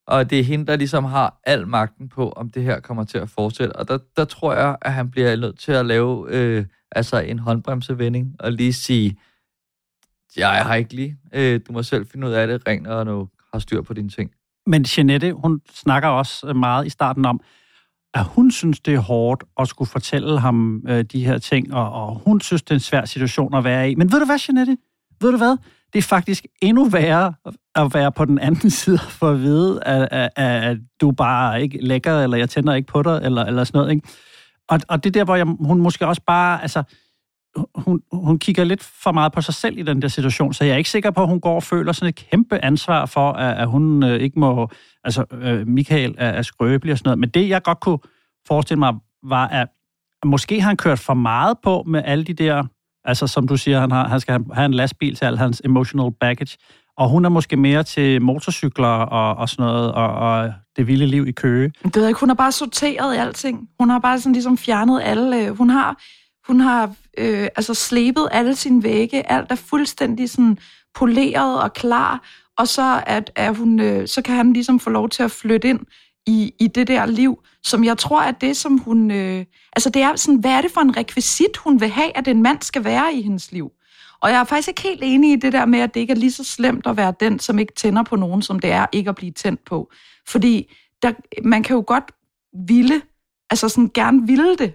Og 0.06 0.30
det 0.30 0.40
er 0.40 0.44
hende, 0.44 0.66
der 0.66 0.76
ligesom 0.76 1.04
har 1.04 1.40
al 1.44 1.66
magten 1.68 2.08
på, 2.08 2.28
om 2.30 2.50
det 2.50 2.62
her 2.62 2.80
kommer 2.80 3.04
til 3.04 3.18
at 3.18 3.30
fortsætte. 3.30 3.76
Og 3.76 3.88
der, 3.88 3.98
der 4.16 4.24
tror 4.24 4.54
jeg, 4.54 4.76
at 4.82 4.92
han 4.92 5.10
bliver 5.10 5.36
nødt 5.36 5.58
til 5.58 5.72
at 5.72 5.86
lave 5.86 6.26
øh, 6.30 6.64
altså 6.92 7.18
en 7.18 7.38
håndbremsevending 7.38 8.34
og 8.40 8.52
lige 8.52 8.72
sige, 8.72 9.16
jeg 10.36 10.64
har 10.64 10.74
ikke 10.74 10.94
lige. 10.94 11.16
Øh, 11.32 11.60
du 11.68 11.72
må 11.72 11.82
selv 11.82 12.06
finde 12.06 12.26
ud 12.26 12.32
af 12.32 12.46
det, 12.46 12.62
ring, 12.68 12.88
og 12.88 13.06
nu 13.06 13.28
har 13.52 13.58
styr 13.58 13.82
på 13.82 13.94
dine 13.94 14.08
ting. 14.08 14.30
Men 14.66 14.86
Jeanette, 14.96 15.32
hun 15.32 15.60
snakker 15.74 16.08
også 16.08 16.48
øh, 16.48 16.56
meget 16.56 16.86
i 16.86 16.90
starten 16.90 17.24
om, 17.24 17.40
at 18.14 18.24
hun 18.24 18.50
synes, 18.50 18.80
det 18.80 18.94
er 18.94 18.98
hårdt 18.98 19.44
at 19.60 19.68
skulle 19.68 19.90
fortælle 19.90 20.40
ham 20.40 20.84
øh, 20.88 21.04
de 21.04 21.24
her 21.24 21.38
ting, 21.38 21.74
og, 21.74 21.92
og 21.92 22.14
hun 22.24 22.40
synes, 22.40 22.62
det 22.62 22.70
er 22.70 22.74
en 22.74 22.80
svær 22.80 23.04
situation 23.04 23.54
at 23.54 23.64
være 23.64 23.90
i. 23.90 23.94
Men 23.94 24.12
ved 24.12 24.20
du 24.20 24.26
hvad, 24.26 24.38
Jeanette? 24.48 24.76
Ved 25.20 25.30
du 25.30 25.36
hvad? 25.36 25.56
Det 25.92 25.98
er 25.98 26.02
faktisk 26.02 26.46
endnu 26.62 26.84
værre 26.84 27.34
at 27.74 27.94
være 27.94 28.12
på 28.12 28.24
den 28.24 28.38
anden 28.38 28.70
side 28.80 28.98
for 28.98 29.30
at 29.30 29.42
vide, 29.42 29.84
at, 29.84 30.08
at, 30.10 30.30
at 30.36 30.78
du 31.00 31.10
bare 31.10 31.62
ikke 31.62 31.78
lækker, 31.86 32.22
eller 32.22 32.36
jeg 32.36 32.50
tænder 32.50 32.74
ikke 32.74 32.86
på 32.86 33.02
dig, 33.02 33.20
eller, 33.24 33.44
eller 33.44 33.64
sådan 33.64 33.78
noget. 33.78 33.90
Ikke? 33.90 34.08
Og, 34.68 34.80
og 34.88 35.04
det 35.04 35.10
er 35.10 35.12
der, 35.12 35.24
hvor 35.24 35.36
jeg, 35.36 35.46
hun 35.46 35.80
måske 35.80 36.06
også 36.06 36.22
bare... 36.26 36.62
Altså, 36.62 36.82
hun, 37.74 38.00
hun 38.12 38.38
kigger 38.38 38.64
lidt 38.64 38.82
for 38.82 39.12
meget 39.12 39.32
på 39.32 39.40
sig 39.40 39.54
selv 39.54 39.78
i 39.78 39.82
den 39.82 40.02
der 40.02 40.08
situation, 40.08 40.54
så 40.54 40.64
jeg 40.64 40.72
er 40.72 40.76
ikke 40.76 40.90
sikker 40.90 41.10
på, 41.10 41.22
at 41.22 41.28
hun 41.28 41.40
går 41.40 41.54
og 41.54 41.62
føler 41.62 41.92
sådan 41.92 42.08
et 42.08 42.14
kæmpe 42.30 42.64
ansvar 42.64 43.06
for, 43.06 43.32
at, 43.32 43.56
at 43.56 43.68
hun 43.68 44.02
øh, 44.02 44.20
ikke 44.20 44.38
må... 44.38 44.68
Altså, 45.04 45.24
øh, 45.40 45.66
Michael 45.66 46.14
er, 46.18 46.28
er 46.28 46.42
skrøbelig 46.42 46.92
og 46.92 46.98
sådan 46.98 47.08
noget. 47.08 47.18
Men 47.18 47.28
det, 47.28 47.48
jeg 47.48 47.62
godt 47.62 47.80
kunne 47.80 47.98
forestille 48.48 48.78
mig, 48.78 48.94
var, 49.22 49.46
at 49.48 49.68
måske 50.24 50.60
har 50.60 50.68
han 50.68 50.76
kørt 50.76 50.98
for 50.98 51.14
meget 51.14 51.56
på 51.62 51.82
med 51.86 52.02
alle 52.04 52.24
de 52.24 52.32
der... 52.34 52.64
Altså, 53.04 53.26
som 53.26 53.48
du 53.48 53.56
siger, 53.56 53.80
han, 53.80 53.90
har, 53.90 54.08
han 54.08 54.20
skal 54.20 54.44
have- 54.52 54.66
en 54.66 54.74
lastbil 54.74 55.14
til 55.16 55.24
al 55.24 55.38
hans 55.38 55.62
emotional 55.64 56.10
baggage. 56.20 56.58
Og 56.98 57.08
hun 57.08 57.24
er 57.24 57.28
måske 57.28 57.56
mere 57.56 57.82
til 57.82 58.22
motorcykler 58.22 58.88
og, 58.88 59.36
og 59.36 59.48
sådan 59.48 59.64
noget, 59.64 59.92
og, 59.92 60.08
og 60.08 60.52
det 60.76 60.86
vilde 60.86 61.06
liv 61.06 61.26
i 61.26 61.32
Køge. 61.32 61.72
Det 61.84 61.96
ved 61.96 62.02
jeg 62.02 62.08
ikke, 62.08 62.20
hun 62.20 62.28
har 62.28 62.34
bare 62.34 62.52
sorteret 62.52 63.14
i 63.14 63.18
alting. 63.18 63.68
Hun 63.78 63.90
har 63.90 63.98
bare 63.98 64.20
sådan 64.20 64.32
ligesom 64.32 64.58
fjernet 64.58 65.00
alle... 65.04 65.46
Øh, 65.46 65.56
hun 65.58 65.70
har, 65.70 65.96
hun 66.46 66.60
har 66.60 66.94
øh, 67.18 67.48
altså 67.56 67.74
slebet 67.74 68.28
alle 68.30 68.56
sine 68.56 68.82
vægge. 68.82 69.30
Alt 69.30 69.50
er 69.50 69.54
fuldstændig 69.54 70.30
sådan 70.30 70.58
poleret 70.94 71.60
og 71.62 71.72
klar. 71.72 72.28
Og 72.58 72.68
så, 72.68 73.02
at, 73.06 73.32
er 73.36 73.50
hun, 73.50 73.80
øh, 73.80 74.08
så 74.08 74.22
kan 74.22 74.34
han 74.34 74.52
ligesom 74.52 74.80
få 74.80 74.90
lov 74.90 75.08
til 75.08 75.22
at 75.22 75.30
flytte 75.30 75.68
ind 75.68 75.80
i, 76.26 76.52
i 76.60 76.66
det 76.66 76.86
der 76.86 77.06
liv, 77.06 77.38
som 77.62 77.84
jeg 77.84 77.98
tror 77.98 78.22
er 78.22 78.30
det, 78.30 78.56
som 78.56 78.78
hun... 78.78 79.10
Øh, 79.10 79.44
altså 79.72 79.90
det 79.90 80.02
er 80.02 80.16
sådan, 80.16 80.40
hvad 80.40 80.50
er 80.50 80.60
det 80.60 80.70
for 80.70 80.80
en 80.80 80.96
rekvisit, 80.96 81.56
hun 81.56 81.80
vil 81.80 81.88
have, 81.88 82.16
at 82.16 82.28
en 82.28 82.42
mand 82.42 82.62
skal 82.62 82.84
være 82.84 83.14
i 83.14 83.22
hendes 83.22 83.52
liv? 83.52 83.70
Og 84.20 84.30
jeg 84.30 84.40
er 84.40 84.44
faktisk 84.44 84.68
ikke 84.68 84.82
helt 84.82 85.00
enig 85.04 85.32
i 85.32 85.36
det 85.36 85.52
der 85.52 85.66
med, 85.66 85.78
at 85.78 85.94
det 85.94 86.00
ikke 86.00 86.10
er 86.10 86.16
lige 86.16 86.32
så 86.32 86.44
slemt 86.44 86.86
at 86.86 86.96
være 86.96 87.14
den, 87.20 87.38
som 87.38 87.58
ikke 87.58 87.72
tænder 87.74 88.02
på 88.02 88.16
nogen, 88.16 88.42
som 88.42 88.58
det 88.58 88.70
er 88.70 88.86
ikke 88.92 89.10
at 89.10 89.16
blive 89.16 89.32
tændt 89.32 89.64
på. 89.64 89.90
Fordi 90.28 90.74
der, 91.02 91.12
man 91.44 91.62
kan 91.62 91.76
jo 91.76 91.84
godt 91.86 92.04
ville, 92.68 93.02
altså 93.50 93.68
sådan 93.68 93.90
gerne 93.94 94.26
ville 94.26 94.56
det, 94.56 94.74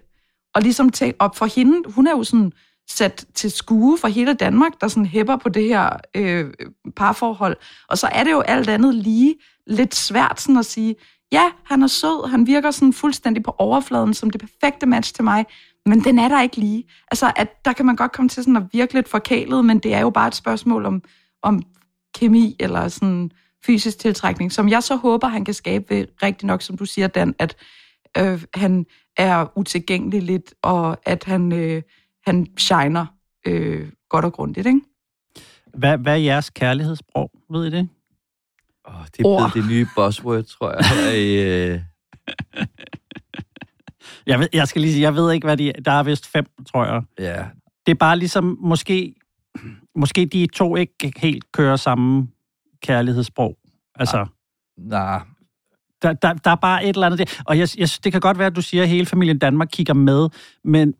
og 0.55 0.61
ligesom 0.61 0.89
tænke 0.89 1.21
op 1.21 1.35
for 1.35 1.45
hende, 1.45 1.91
hun 1.91 2.07
er 2.07 2.11
jo 2.11 2.23
sådan 2.23 2.51
sat 2.89 3.25
til 3.33 3.51
skue 3.51 3.97
for 3.97 4.07
hele 4.07 4.33
Danmark, 4.33 4.71
der 4.81 4.87
sådan 4.87 5.05
hæpper 5.05 5.35
på 5.35 5.49
det 5.49 5.63
her 5.63 5.89
øh, 6.15 6.53
parforhold. 6.95 7.57
Og 7.89 7.97
så 7.97 8.07
er 8.07 8.23
det 8.23 8.31
jo 8.31 8.39
alt 8.39 8.69
andet 8.69 8.95
lige 8.95 9.35
lidt 9.67 9.95
svært 9.95 10.41
sådan 10.41 10.57
at 10.57 10.65
sige, 10.65 10.95
ja, 11.31 11.51
han 11.65 11.83
er 11.83 11.87
sød, 11.87 12.29
han 12.29 12.47
virker 12.47 12.71
sådan 12.71 12.93
fuldstændig 12.93 13.43
på 13.43 13.55
overfladen 13.57 14.13
som 14.13 14.29
det 14.29 14.41
perfekte 14.41 14.85
match 14.85 15.13
til 15.13 15.23
mig, 15.23 15.45
men 15.85 16.03
den 16.03 16.19
er 16.19 16.27
der 16.27 16.41
ikke 16.41 16.57
lige. 16.57 16.83
Altså, 17.11 17.31
at 17.35 17.65
der 17.65 17.73
kan 17.73 17.85
man 17.85 17.95
godt 17.95 18.11
komme 18.11 18.29
til 18.29 18.43
sådan 18.43 18.57
at 18.57 18.63
virke 18.73 18.93
lidt 18.93 19.09
forkælet, 19.09 19.65
men 19.65 19.79
det 19.79 19.93
er 19.93 19.99
jo 19.99 20.09
bare 20.09 20.27
et 20.27 20.35
spørgsmål 20.35 20.85
om, 20.85 21.01
om 21.43 21.61
kemi 22.15 22.55
eller 22.59 22.87
sådan 22.87 23.31
fysisk 23.65 23.99
tiltrækning, 23.99 24.51
som 24.51 24.69
jeg 24.69 24.83
så 24.83 24.95
håber, 24.95 25.27
han 25.27 25.45
kan 25.45 25.53
skabe 25.53 25.85
ved, 25.89 26.05
rigtig 26.23 26.47
nok, 26.47 26.61
som 26.61 26.77
du 26.77 26.85
siger, 26.85 27.07
Dan, 27.07 27.35
at 27.39 27.55
øh, 28.17 28.43
han 28.53 28.85
er 29.17 29.57
utilgængelig 29.57 30.21
lidt, 30.21 30.53
og 30.61 30.97
at 31.05 31.23
han, 31.23 31.51
øh, 31.51 31.81
han 32.25 32.47
shiner 32.57 33.05
øh, 33.47 33.91
godt 34.09 34.25
og 34.25 34.33
grundigt, 34.33 34.67
ikke? 34.67 34.81
Hvad, 35.73 35.97
hvad 35.97 36.13
er 36.13 36.17
jeres 36.17 36.49
kærlighedssprog? 36.49 37.31
Ved 37.49 37.65
I 37.65 37.69
det? 37.69 37.89
Oh, 38.85 39.05
det 39.17 39.19
er 39.19 39.49
blevet 39.49 39.53
det 39.53 39.67
nye 39.71 39.87
buzzword, 39.95 40.43
tror 40.43 40.71
jeg. 40.71 41.17
I, 41.17 41.41
øh, 41.41 41.79
Jeg, 44.25 44.39
ved, 44.39 44.47
jeg 44.53 44.67
skal 44.67 44.81
lige 44.81 44.91
sige, 44.91 45.01
jeg 45.01 45.15
ved 45.15 45.31
ikke, 45.31 45.47
hvad 45.47 45.57
de 45.57 45.73
Der 45.85 45.91
er 45.91 46.03
vist 46.03 46.27
fem, 46.27 46.45
tror 46.71 46.85
jeg. 46.85 47.01
ja, 47.19 47.45
Det 47.85 47.91
er 47.91 47.95
bare 47.95 48.17
ligesom 48.17 48.57
måske 48.61 49.15
måske 49.95 50.25
de 50.25 50.47
to 50.53 50.75
ikke 50.75 51.13
helt 51.17 51.51
kører 51.51 51.75
samme 51.75 52.27
kærlighedssprog. 52.81 53.57
Altså, 53.95 54.25
Nej, 54.77 55.21
der, 56.01 56.13
der, 56.13 56.33
der 56.33 56.51
er 56.51 56.55
bare 56.55 56.83
et 56.83 56.89
eller 56.89 57.05
andet 57.05 57.19
der. 57.19 57.41
Og 57.45 57.57
jeg, 57.57 57.67
jeg, 57.77 57.89
det 58.03 58.11
kan 58.11 58.21
godt 58.21 58.37
være, 58.37 58.47
at 58.47 58.55
du 58.55 58.61
siger, 58.61 58.83
at 58.83 58.89
hele 58.89 59.05
familien 59.05 59.39
Danmark 59.39 59.67
kigger 59.71 59.93
med, 59.93 60.29
men, 60.63 60.93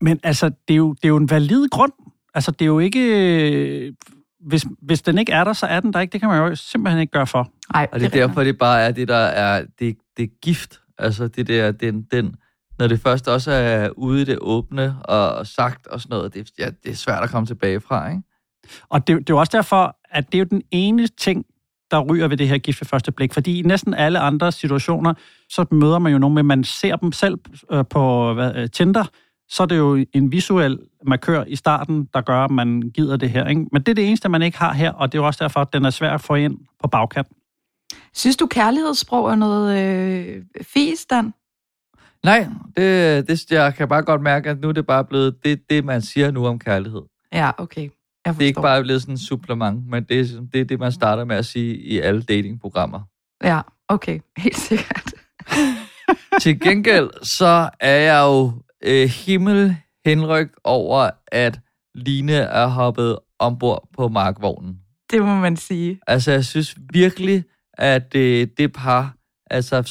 men 0.00 0.20
altså, 0.22 0.48
det 0.48 0.74
er, 0.74 0.78
jo, 0.78 0.92
det 0.92 1.04
er 1.04 1.08
jo 1.08 1.16
en 1.16 1.30
valid 1.30 1.68
grund. 1.68 1.92
Altså, 2.34 2.50
det 2.50 2.62
er 2.62 2.66
jo 2.66 2.78
ikke... 2.78 3.94
Hvis, 4.40 4.66
hvis 4.82 5.02
den 5.02 5.18
ikke 5.18 5.32
er 5.32 5.44
der, 5.44 5.52
så 5.52 5.66
er 5.66 5.80
den 5.80 5.92
der 5.92 6.00
ikke. 6.00 6.12
Det 6.12 6.20
kan 6.20 6.28
man 6.28 6.38
jo 6.38 6.54
simpelthen 6.54 7.00
ikke 7.00 7.10
gøre 7.10 7.26
for. 7.26 7.50
Nej, 7.72 7.88
og 7.92 8.00
det 8.00 8.06
er 8.06 8.10
derfor, 8.10 8.44
det 8.44 8.58
bare 8.58 8.80
er 8.82 8.90
det, 8.90 9.08
der 9.08 9.14
er, 9.14 9.64
det, 9.78 9.96
det 10.16 10.22
er 10.22 10.28
gift. 10.42 10.80
Altså, 10.98 11.28
det 11.28 11.48
der, 11.48 11.72
den, 11.72 12.02
den, 12.02 12.36
når 12.78 12.86
det 12.86 13.00
først 13.00 13.28
også 13.28 13.50
er 13.50 13.88
ude 13.88 14.22
i 14.22 14.24
det 14.24 14.38
åbne 14.40 14.96
og 15.04 15.46
sagt 15.46 15.86
og 15.86 16.00
sådan 16.00 16.16
noget, 16.16 16.34
det, 16.34 16.50
ja, 16.58 16.70
det 16.84 16.90
er 16.90 16.94
svært 16.94 17.22
at 17.22 17.30
komme 17.30 17.46
tilbage 17.46 17.80
fra, 17.80 18.08
ikke? 18.08 18.22
Og 18.88 19.06
det, 19.06 19.18
det 19.18 19.30
er 19.30 19.34
jo 19.34 19.38
også 19.38 19.56
derfor, 19.56 19.96
at 20.10 20.26
det 20.26 20.34
er 20.34 20.38
jo 20.38 20.44
den 20.50 20.62
ene 20.70 21.06
ting, 21.06 21.44
der 21.92 22.00
ryger 22.00 22.28
ved 22.28 22.36
det 22.36 22.48
her 22.48 22.58
gift 22.58 22.80
ved 22.80 22.86
første 22.86 23.12
blik. 23.12 23.32
Fordi 23.34 23.58
i 23.58 23.62
næsten 23.62 23.94
alle 23.94 24.18
andre 24.18 24.52
situationer, 24.52 25.14
så 25.48 25.64
møder 25.70 25.98
man 25.98 26.12
jo 26.12 26.18
nogen 26.18 26.34
med, 26.34 26.42
man 26.42 26.64
ser 26.64 26.96
dem 26.96 27.12
selv 27.12 27.38
øh, 27.72 27.84
på 27.90 28.34
hvad, 28.34 28.54
øh, 28.56 28.70
Tinder, 28.70 29.04
så 29.48 29.62
er 29.62 29.66
det 29.66 29.78
jo 29.78 30.04
en 30.12 30.32
visuel 30.32 30.78
markør 31.06 31.44
i 31.46 31.56
starten, 31.56 32.08
der 32.14 32.20
gør, 32.20 32.38
at 32.38 32.50
man 32.50 32.80
gider 32.94 33.16
det 33.16 33.30
her. 33.30 33.46
Ikke? 33.46 33.66
Men 33.72 33.82
det 33.82 33.88
er 33.88 33.94
det 33.94 34.06
eneste, 34.06 34.28
man 34.28 34.42
ikke 34.42 34.58
har 34.58 34.72
her, 34.72 34.92
og 34.92 35.12
det 35.12 35.18
er 35.18 35.22
jo 35.22 35.26
også 35.26 35.44
derfor, 35.44 35.60
at 35.60 35.72
den 35.72 35.84
er 35.84 35.90
svær 35.90 36.10
at 36.10 36.20
få 36.20 36.34
ind 36.34 36.58
på 36.82 36.88
bagkant. 36.88 37.28
Synes 38.14 38.36
du, 38.36 38.46
kærlighedssprog 38.46 39.30
er 39.30 39.34
noget 39.34 39.78
øh, 39.78 40.42
fis, 40.62 41.06
Dan? 41.06 41.32
Nej, 42.24 42.46
det, 42.76 43.28
det, 43.28 43.50
jeg 43.50 43.74
kan 43.74 43.88
bare 43.88 44.02
godt 44.02 44.22
mærke, 44.22 44.50
at 44.50 44.60
nu 44.60 44.68
er 44.68 44.72
det 44.72 44.86
bare 44.86 45.04
blevet 45.04 45.44
det, 45.44 45.70
det 45.70 45.84
man 45.84 46.02
siger 46.02 46.30
nu 46.30 46.46
om 46.46 46.58
kærlighed. 46.58 47.02
Ja, 47.32 47.50
okay. 47.58 47.88
Jeg 48.26 48.34
Det 48.34 48.42
er 48.42 48.46
ikke 48.46 48.62
bare 48.62 48.82
blevet 48.82 49.02
sådan 49.02 49.14
en 49.14 49.18
supplement, 49.18 49.86
men 49.88 50.04
det 50.04 50.20
er 50.20 50.40
det, 50.52 50.60
er 50.60 50.64
det 50.64 50.78
man 50.80 50.92
starter 50.92 51.24
med 51.24 51.36
at 51.36 51.46
sige 51.46 51.76
i 51.76 51.98
alle 52.00 52.22
datingprogrammer. 52.22 53.00
Ja, 53.44 53.60
okay. 53.88 54.20
Helt 54.38 54.56
sikkert. 54.58 55.12
Til 56.42 56.60
gengæld, 56.60 57.10
så 57.22 57.70
er 57.80 57.96
jeg 57.96 58.20
jo 58.22 58.52
øh, 58.84 59.08
himmel 59.08 59.76
henrygt 60.06 60.54
over, 60.64 61.10
at 61.26 61.60
Line 61.94 62.32
er 62.32 62.66
hoppet 62.66 63.18
ombord 63.38 63.88
på 63.96 64.08
markvognen. 64.08 64.78
Det 65.10 65.22
må 65.22 65.34
man 65.34 65.56
sige. 65.56 66.00
Altså, 66.06 66.32
jeg 66.32 66.44
synes 66.44 66.76
virkelig, 66.92 67.44
at 67.74 68.14
øh, 68.16 68.46
det 68.58 68.72
par 68.72 69.14
altså 69.50 69.82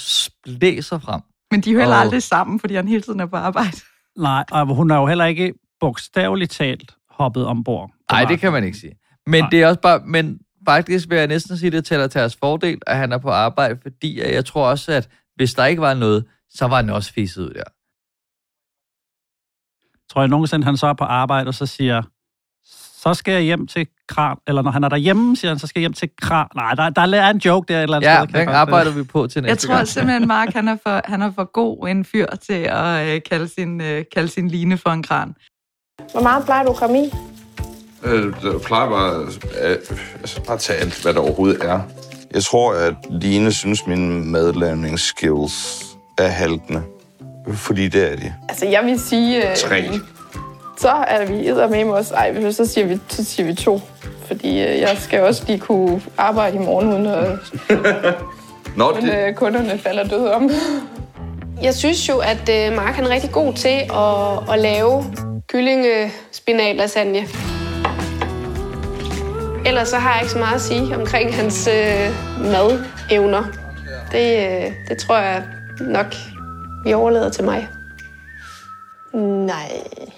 blæser 0.44 1.00
frem. 1.00 1.22
Men 1.52 1.62
de 1.62 1.70
er 1.70 1.74
jo 1.74 1.80
heller 1.80 1.96
Og- 1.96 2.02
aldrig 2.02 2.24
sammen, 2.24 2.60
fordi 2.60 2.76
han 2.76 2.88
hele 2.88 3.02
tiden 3.02 3.20
er 3.20 3.26
på 3.26 3.36
arbejde. 3.36 3.78
Nej, 4.18 4.44
og 4.52 4.76
hun 4.76 4.92
er 4.92 4.96
jo 4.96 5.06
heller 5.08 5.26
ikke 5.26 5.54
bogstaveligt 5.80 6.52
talt 6.52 6.96
hoppet 7.10 7.46
ombord. 7.46 7.92
Nej, 8.12 8.26
det 8.26 8.40
kan 8.40 8.52
man 8.52 8.64
ikke 8.64 8.78
sige. 8.78 8.94
Men 9.28 9.42
Nej. 9.44 9.50
det 9.50 9.62
er 9.62 9.68
også 9.68 9.80
bare, 9.82 10.00
men 10.06 10.40
faktisk 10.68 11.10
vil 11.10 11.18
jeg 11.18 11.28
næsten 11.28 11.58
sige, 11.58 11.68
at 11.68 11.74
det 11.74 11.86
tæller 11.86 12.08
til 12.08 12.20
deres 12.20 12.36
fordel, 12.36 12.80
at 12.88 12.98
han 12.98 13.12
er 13.12 13.18
på 13.18 13.30
arbejde, 13.30 13.80
fordi 13.82 14.22
jeg 14.22 14.46
tror 14.46 14.68
også, 14.70 14.92
at 14.92 15.10
hvis 15.36 15.54
der 15.54 15.66
ikke 15.66 15.82
var 15.82 15.94
noget, 15.94 16.26
så 16.50 16.68
var 16.68 16.76
han 16.76 16.90
også 16.90 17.14
fisset 17.14 17.42
ud 17.44 17.50
der. 17.54 17.64
Tror 20.14 20.22
jeg 20.22 20.28
nogensinde, 20.30 20.66
han 20.66 20.78
så 20.78 20.88
er 20.88 20.94
på 20.94 21.04
arbejde, 21.04 21.48
og 21.48 21.54
så 21.54 21.66
siger, 21.66 22.02
så 23.02 23.14
skal 23.14 23.34
jeg 23.34 23.44
hjem 23.44 23.68
til 23.68 23.88
Kran, 24.08 24.38
eller 24.48 24.62
når 24.62 24.72
han 24.72 24.84
er 24.84 24.90
derhjemme, 24.90 25.36
siger 25.36 25.52
han, 25.52 25.60
så 25.60 25.68
skal 25.68 25.80
jeg 25.80 25.84
hjem 25.84 25.94
til 25.94 26.10
Kran. 26.22 26.48
Nej, 26.56 26.74
der, 26.76 26.90
der 26.90 27.02
er 27.18 27.30
en 27.30 27.38
joke 27.38 27.74
der 27.74 27.80
et 27.80 27.84
eller 27.84 27.98
andet 27.98 28.08
Ja, 28.10 28.24
sted. 28.26 28.38
jeg 28.40 28.48
den 28.48 28.56
arbejder 28.56 28.92
vi 28.92 29.04
på 29.04 29.28
til 29.28 29.42
næste 29.42 29.50
Jeg 29.50 29.58
tror 29.58 29.76
gang. 29.76 29.88
simpelthen, 29.88 30.28
Mark, 30.28 30.54
han 30.54 30.68
er 30.68 30.78
for, 30.84 31.02
han 31.06 31.22
er 31.22 31.32
for 31.32 31.52
god 31.52 31.88
en 31.88 32.06
fyr 32.06 32.26
til 32.26 32.54
at 32.70 33.16
øh, 33.16 33.22
kalde, 33.30 33.48
sin, 33.48 33.82
øh, 33.82 34.06
kalde 34.14 34.28
sin 34.28 34.48
line 34.48 34.78
for 34.78 34.90
en 34.90 35.04
kran. 35.04 35.34
Hvor 36.12 36.22
meget 36.22 36.46
plejer 36.46 36.64
du 36.64 36.70
at 36.72 36.78
komme 36.78 37.06
i? 37.06 37.10
Øh, 38.04 38.34
Jeg 38.44 38.62
plejer 38.66 38.90
bare, 38.90 39.28
øh, 39.62 39.78
altså 40.20 40.42
bare 40.42 40.54
at 40.54 40.60
tage 40.60 40.80
alt, 40.80 41.02
hvad 41.02 41.14
der 41.14 41.20
overhovedet 41.20 41.64
er. 41.64 41.80
Jeg 42.34 42.44
tror, 42.44 42.74
at 42.74 42.94
Line 43.10 43.52
synes, 43.52 43.88
mine 43.88 44.26
madlavningsskills 44.26 45.86
er 46.18 46.28
haltende. 46.28 46.84
Fordi 47.54 47.88
det 47.88 48.12
er 48.12 48.16
de. 48.16 48.34
Altså, 48.50 48.66
jeg 48.66 48.86
vil 48.86 49.00
sige... 49.00 49.50
Øh, 49.50 49.56
Tre. 49.56 49.84
Så 50.78 50.90
er 50.90 51.68
vi 51.68 51.84
med 51.84 51.94
os. 51.94 52.12
Ej, 52.12 52.52
så 52.52 52.66
siger 52.66 52.88
vi, 52.88 53.00
så 53.10 53.24
siger 53.24 53.48
vi 53.48 53.54
to. 53.54 53.82
Fordi 54.28 54.62
øh, 54.62 54.80
jeg 54.80 54.98
skal 55.00 55.22
også 55.22 55.44
lige 55.48 55.60
kunne 55.60 56.02
arbejde 56.18 56.56
i 56.56 56.60
morgen, 56.60 56.94
uden 56.94 57.06
at 57.06 57.40
Nå, 58.78 58.92
uden, 58.92 59.10
øh, 59.10 59.34
kunderne 59.34 59.78
falder 59.78 60.04
døde 60.04 60.34
om. 60.36 60.50
Jeg 61.64 61.76
synes 61.76 62.10
jo, 62.10 62.18
at 62.18 62.50
øh, 62.50 62.76
Mark 62.76 62.94
han 62.96 63.06
er 63.06 63.10
rigtig 63.10 63.32
god 63.32 63.54
til 63.54 63.82
at, 63.94 64.54
at 64.54 64.60
lave 64.60 65.06
kyllingespinat 65.48 66.76
lasagne. 66.76 67.28
Ellers 69.66 69.88
så 69.90 69.96
har 69.96 70.12
jeg 70.14 70.22
ikke 70.22 70.32
så 70.32 70.40
meget 70.40 70.56
at 70.56 70.62
sige 70.62 70.96
omkring 70.98 71.36
hans 71.36 71.68
øh, 71.68 72.10
madevner. 72.52 73.44
Det, 74.12 74.38
øh, 74.48 74.72
det 74.90 74.98
tror 74.98 75.18
jeg 75.18 75.44
nok, 75.80 76.06
vi 76.86 76.94
overlader 76.94 77.30
til 77.30 77.44
mig. 77.44 77.68
Nej. 79.14 79.72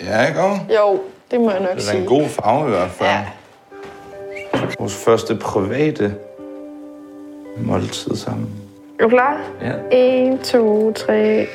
Ja, 0.03 0.27
ikke 0.27 0.39
også? 0.41 0.61
Jo, 0.79 1.01
det 1.31 1.41
må 1.41 1.51
jeg 1.51 1.59
nok 1.59 1.69
Det 1.69 1.77
er 1.77 1.81
sige. 1.81 2.01
en 2.01 2.05
god 2.07 2.25
farve 2.27 2.67
i 2.67 2.69
hvert 2.69 2.91
fald. 2.91 3.09
Ja. 3.09 3.25
Vores 4.79 4.95
første 5.05 5.35
private 5.35 6.15
måltid 7.57 8.15
sammen. 8.15 8.49
Er 8.99 9.03
du 9.03 9.09
klar? 9.09 9.41
Ja. 9.61 9.71
1, 10.33 10.39
2, 10.41 10.93
3. 10.93 11.47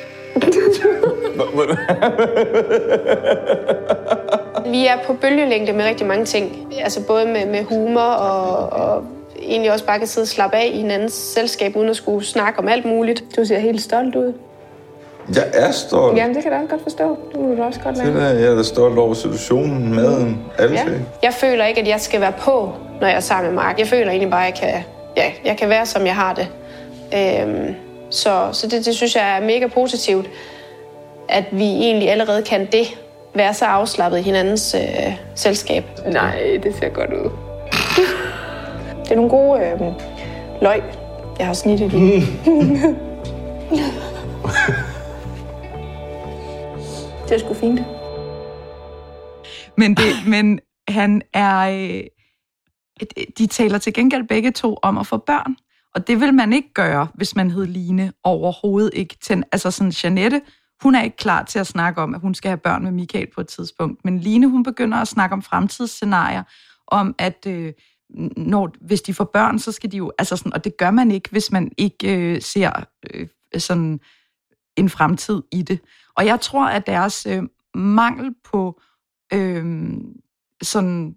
Vi 4.65 4.87
er 4.87 4.97
på 5.05 5.13
bølgelængde 5.13 5.73
med 5.73 5.85
rigtig 5.85 6.07
mange 6.07 6.25
ting. 6.25 6.67
Altså 6.83 7.01
både 7.07 7.25
med, 7.25 7.45
med 7.45 7.63
humor 7.63 8.01
og, 8.01 8.69
og 8.85 9.03
egentlig 9.41 9.71
også 9.71 9.85
bare 9.85 9.99
kan 9.99 10.07
sidde 10.07 10.23
og 10.25 10.27
slappe 10.27 10.57
af 10.57 10.69
i 10.73 10.77
hinandens 10.77 11.13
selskab, 11.13 11.75
uden 11.75 11.89
at 11.89 11.95
skulle 11.95 12.25
snakke 12.25 12.59
om 12.59 12.67
alt 12.67 12.85
muligt. 12.85 13.23
Du 13.37 13.45
ser 13.45 13.59
helt 13.59 13.81
stolt 13.81 14.15
ud. 14.15 14.33
Jeg 15.35 15.43
er 15.53 15.71
stolt. 15.71 16.17
Jamen, 16.17 16.35
det 16.35 16.43
kan 16.43 16.51
jeg 16.51 16.59
da 16.59 16.63
også 16.63 16.71
godt 16.75 16.83
forstå. 16.83 17.17
Det 17.31 17.39
må 17.41 17.55
du 17.55 17.63
også 17.63 17.79
godt 17.79 17.95
Det 17.95 18.05
lade. 18.05 18.19
der, 18.19 18.29
jeg 18.39 18.51
er 18.51 18.55
da 18.55 18.63
stolt 18.63 18.97
over 18.99 19.13
situationen, 19.13 19.95
maden, 19.95 20.41
alle 20.59 20.75
Ja. 20.77 20.83
ting. 20.83 21.07
Jeg 21.23 21.33
føler 21.33 21.65
ikke, 21.65 21.81
at 21.81 21.87
jeg 21.87 21.99
skal 22.01 22.21
være 22.21 22.33
på, 22.39 22.71
når 23.01 23.07
jeg 23.07 23.15
er 23.15 23.19
sammen 23.19 23.51
med 23.53 23.61
Mark. 23.63 23.79
Jeg 23.79 23.87
føler 23.87 24.09
egentlig 24.09 24.31
bare, 24.31 24.47
at 24.47 24.61
jeg 24.61 24.69
kan, 24.71 24.83
ja, 25.17 25.31
jeg 25.45 25.57
kan 25.57 25.69
være, 25.69 25.85
som 25.85 26.05
jeg 26.05 26.15
har 26.15 26.33
det. 26.33 26.47
Øhm, 27.15 27.75
så 28.09 28.47
så 28.51 28.67
det, 28.67 28.85
det 28.85 28.95
synes 28.95 29.15
jeg 29.15 29.37
er 29.37 29.41
mega 29.45 29.67
positivt, 29.67 30.25
at 31.29 31.43
vi 31.51 31.63
egentlig 31.65 32.09
allerede 32.11 32.41
kan 32.41 32.65
det, 32.71 32.85
være 33.35 33.53
så 33.53 33.65
afslappet 33.65 34.19
i 34.19 34.21
hinandens 34.21 34.75
øh, 34.75 35.13
selskab. 35.35 35.83
Nej, 36.11 36.59
det 36.63 36.75
ser 36.75 36.89
godt 36.89 37.13
ud. 37.13 37.29
det 39.03 39.11
er 39.11 39.15
nogle 39.15 39.29
gode 39.29 39.61
øh, 39.61 39.81
løg, 40.61 40.81
jeg 41.39 41.47
har 41.47 41.53
snittet 41.53 41.93
i. 41.93 41.95
det 47.29 47.35
er 47.35 47.39
sgu 47.39 47.53
fint. 47.53 47.79
Men, 49.77 49.95
det, 49.95 50.27
men 50.27 50.59
han 50.87 51.21
er... 51.33 51.69
Øh, 51.69 52.03
de 53.37 53.47
taler 53.47 53.77
til 53.77 53.93
gengæld 53.93 54.27
begge 54.27 54.51
to 54.51 54.77
om 54.81 54.97
at 54.97 55.07
få 55.07 55.17
børn. 55.17 55.55
Og 55.95 56.07
det 56.07 56.21
vil 56.21 56.33
man 56.33 56.53
ikke 56.53 56.73
gøre, 56.73 57.07
hvis 57.13 57.35
man 57.35 57.51
hed 57.51 57.65
Line 57.65 58.13
overhovedet 58.23 58.91
ikke. 58.93 59.15
Til, 59.21 59.43
altså 59.51 59.71
sådan 59.71 59.93
Janette, 60.03 60.41
hun 60.83 60.95
er 60.95 61.01
ikke 61.01 61.17
klar 61.17 61.43
til 61.43 61.59
at 61.59 61.67
snakke 61.67 62.01
om, 62.01 62.15
at 62.15 62.21
hun 62.21 62.35
skal 62.35 62.49
have 62.49 62.57
børn 62.57 62.83
med 62.83 62.91
Michael 62.91 63.27
på 63.35 63.41
et 63.41 63.47
tidspunkt. 63.47 64.05
Men 64.05 64.19
Line, 64.19 64.47
hun 64.47 64.63
begynder 64.63 64.97
at 64.97 65.07
snakke 65.07 65.33
om 65.33 65.41
fremtidsscenarier, 65.41 66.43
om 66.87 67.15
at 67.17 67.45
øh, 67.47 67.73
når, 68.37 68.71
hvis 68.81 69.01
de 69.01 69.13
får 69.13 69.23
børn, 69.23 69.59
så 69.59 69.71
skal 69.71 69.91
de 69.91 69.97
jo... 69.97 70.11
Altså 70.17 70.35
sådan, 70.35 70.53
og 70.53 70.63
det 70.63 70.77
gør 70.77 70.91
man 70.91 71.11
ikke, 71.11 71.29
hvis 71.31 71.51
man 71.51 71.71
ikke 71.77 72.17
øh, 72.17 72.41
ser 72.41 72.71
øh, 73.13 73.27
sådan 73.57 73.99
en 74.75 74.89
fremtid 74.89 75.41
i 75.51 75.61
det. 75.61 75.79
Og 76.15 76.25
jeg 76.25 76.41
tror, 76.41 76.65
at 76.65 76.87
deres 76.87 77.25
øh, 77.25 77.43
mangel 77.75 78.35
på 78.43 78.81
øh, 79.33 79.93
sådan 80.61 81.15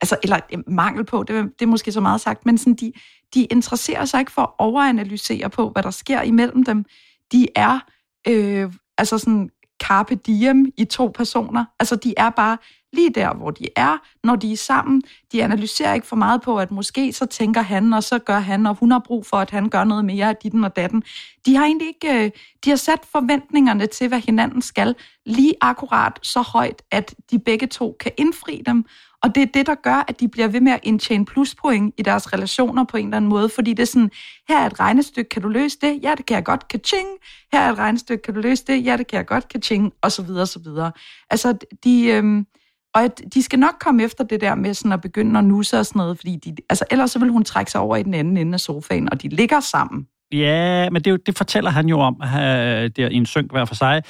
altså, 0.00 0.16
eller 0.22 0.40
øh, 0.52 0.58
mangel 0.66 1.04
på, 1.04 1.22
det, 1.22 1.44
det 1.58 1.64
er 1.64 1.70
måske 1.70 1.92
så 1.92 2.00
meget 2.00 2.20
sagt, 2.20 2.46
men 2.46 2.58
sådan, 2.58 2.74
de, 2.74 2.92
de 3.34 3.44
interesserer 3.44 4.04
sig 4.04 4.20
ikke 4.20 4.32
for 4.32 4.42
at 4.42 4.50
overanalysere 4.58 5.50
på, 5.50 5.70
hvad 5.70 5.82
der 5.82 5.90
sker 5.90 6.22
imellem 6.22 6.64
dem. 6.64 6.84
De 7.32 7.48
er 7.56 7.80
øh, 8.28 8.72
altså 8.98 9.18
sådan 9.18 9.50
carpe 9.82 10.14
diem 10.14 10.66
i 10.76 10.84
to 10.84 11.12
personer. 11.14 11.64
Altså, 11.80 11.96
de 11.96 12.14
er 12.16 12.30
bare 12.30 12.58
lige 12.92 13.10
der, 13.10 13.34
hvor 13.34 13.50
de 13.50 13.66
er, 13.76 13.98
når 14.24 14.36
de 14.36 14.52
er 14.52 14.56
sammen. 14.56 15.02
De 15.32 15.44
analyserer 15.44 15.94
ikke 15.94 16.06
for 16.06 16.16
meget 16.16 16.42
på, 16.42 16.58
at 16.58 16.70
måske 16.70 17.12
så 17.12 17.26
tænker 17.26 17.62
han, 17.62 17.92
og 17.92 18.02
så 18.02 18.18
gør 18.18 18.38
han, 18.38 18.66
og 18.66 18.76
hun 18.80 18.90
har 18.90 19.02
brug 19.06 19.26
for, 19.26 19.36
at 19.36 19.50
han 19.50 19.68
gør 19.68 19.84
noget 19.84 20.04
mere 20.04 20.28
af 20.28 20.36
ditten 20.36 20.64
og 20.64 20.76
datten. 20.76 21.02
De 21.46 21.56
har 21.56 21.64
egentlig 21.64 21.88
ikke, 21.88 22.24
øh, 22.24 22.30
de 22.64 22.70
har 22.70 22.76
sat 22.76 23.00
forventningerne 23.12 23.86
til, 23.86 24.08
hvad 24.08 24.20
hinanden 24.20 24.62
skal, 24.62 24.94
lige 25.26 25.54
akkurat 25.60 26.18
så 26.22 26.40
højt, 26.40 26.82
at 26.90 27.14
de 27.30 27.38
begge 27.38 27.66
to 27.66 27.96
kan 28.00 28.12
indfri 28.18 28.62
dem. 28.66 28.84
Og 29.22 29.34
det 29.34 29.42
er 29.42 29.46
det, 29.54 29.66
der 29.66 29.74
gør, 29.74 30.04
at 30.08 30.20
de 30.20 30.28
bliver 30.28 30.48
ved 30.48 30.60
med 30.60 30.72
at 30.72 30.80
indtjene 30.82 31.24
pluspoint 31.24 31.94
i 31.98 32.02
deres 32.02 32.32
relationer 32.32 32.84
på 32.84 32.96
en 32.96 33.06
eller 33.06 33.16
anden 33.16 33.28
måde, 33.28 33.48
fordi 33.48 33.70
det 33.70 33.82
er 33.82 33.86
sådan, 33.86 34.10
her 34.48 34.58
er 34.58 34.66
et 34.66 34.80
regnestykke, 34.80 35.28
kan 35.28 35.42
du 35.42 35.48
løse 35.48 35.78
det? 35.80 36.00
Ja, 36.02 36.14
det 36.16 36.26
kan 36.26 36.34
jeg 36.34 36.44
godt, 36.44 36.68
kaching. 36.68 37.06
Her 37.52 37.60
er 37.60 37.72
et 37.72 37.78
regnestykke, 37.78 38.22
kan 38.22 38.34
du 38.34 38.40
løse 38.40 38.64
det? 38.66 38.84
Ja, 38.84 38.96
det 38.96 39.06
kan 39.06 39.16
jeg 39.16 39.26
godt, 39.26 39.48
kaching, 39.48 39.92
og 40.02 40.12
så 40.12 40.22
videre, 40.22 40.42
og 40.42 40.48
så 40.48 40.58
videre. 40.58 40.92
Altså, 41.30 41.58
de, 41.84 42.06
øhm, 42.06 42.46
og 42.94 43.04
at 43.04 43.22
de 43.34 43.42
skal 43.42 43.58
nok 43.58 43.74
komme 43.80 44.02
efter 44.02 44.24
det 44.24 44.40
der 44.40 44.54
med 44.54 44.74
sådan 44.74 44.92
at 44.92 45.00
begynde 45.00 45.38
at 45.38 45.44
nusse 45.44 45.78
og 45.78 45.86
sådan 45.86 46.00
noget, 46.00 46.16
fordi 46.16 46.36
de, 46.36 46.56
altså, 46.70 46.84
ellers 46.90 47.10
så 47.10 47.18
vil 47.18 47.28
hun 47.28 47.44
trække 47.44 47.70
sig 47.70 47.80
over 47.80 47.96
i 47.96 48.02
den 48.02 48.14
anden 48.14 48.36
ende 48.36 48.54
af 48.54 48.60
sofaen, 48.60 49.12
og 49.12 49.22
de 49.22 49.28
ligger 49.28 49.60
sammen. 49.60 50.06
Ja, 50.32 50.90
men 50.90 51.02
det, 51.02 51.26
det 51.26 51.36
fortæller 51.36 51.70
han 51.70 51.88
jo 51.88 52.00
om, 52.00 52.16
øh, 52.22 52.28
der 52.28 53.08
i 53.08 53.14
en 53.14 53.26
synk 53.26 53.50
hver 53.50 53.64
for 53.64 53.74
sig. 53.74 54.02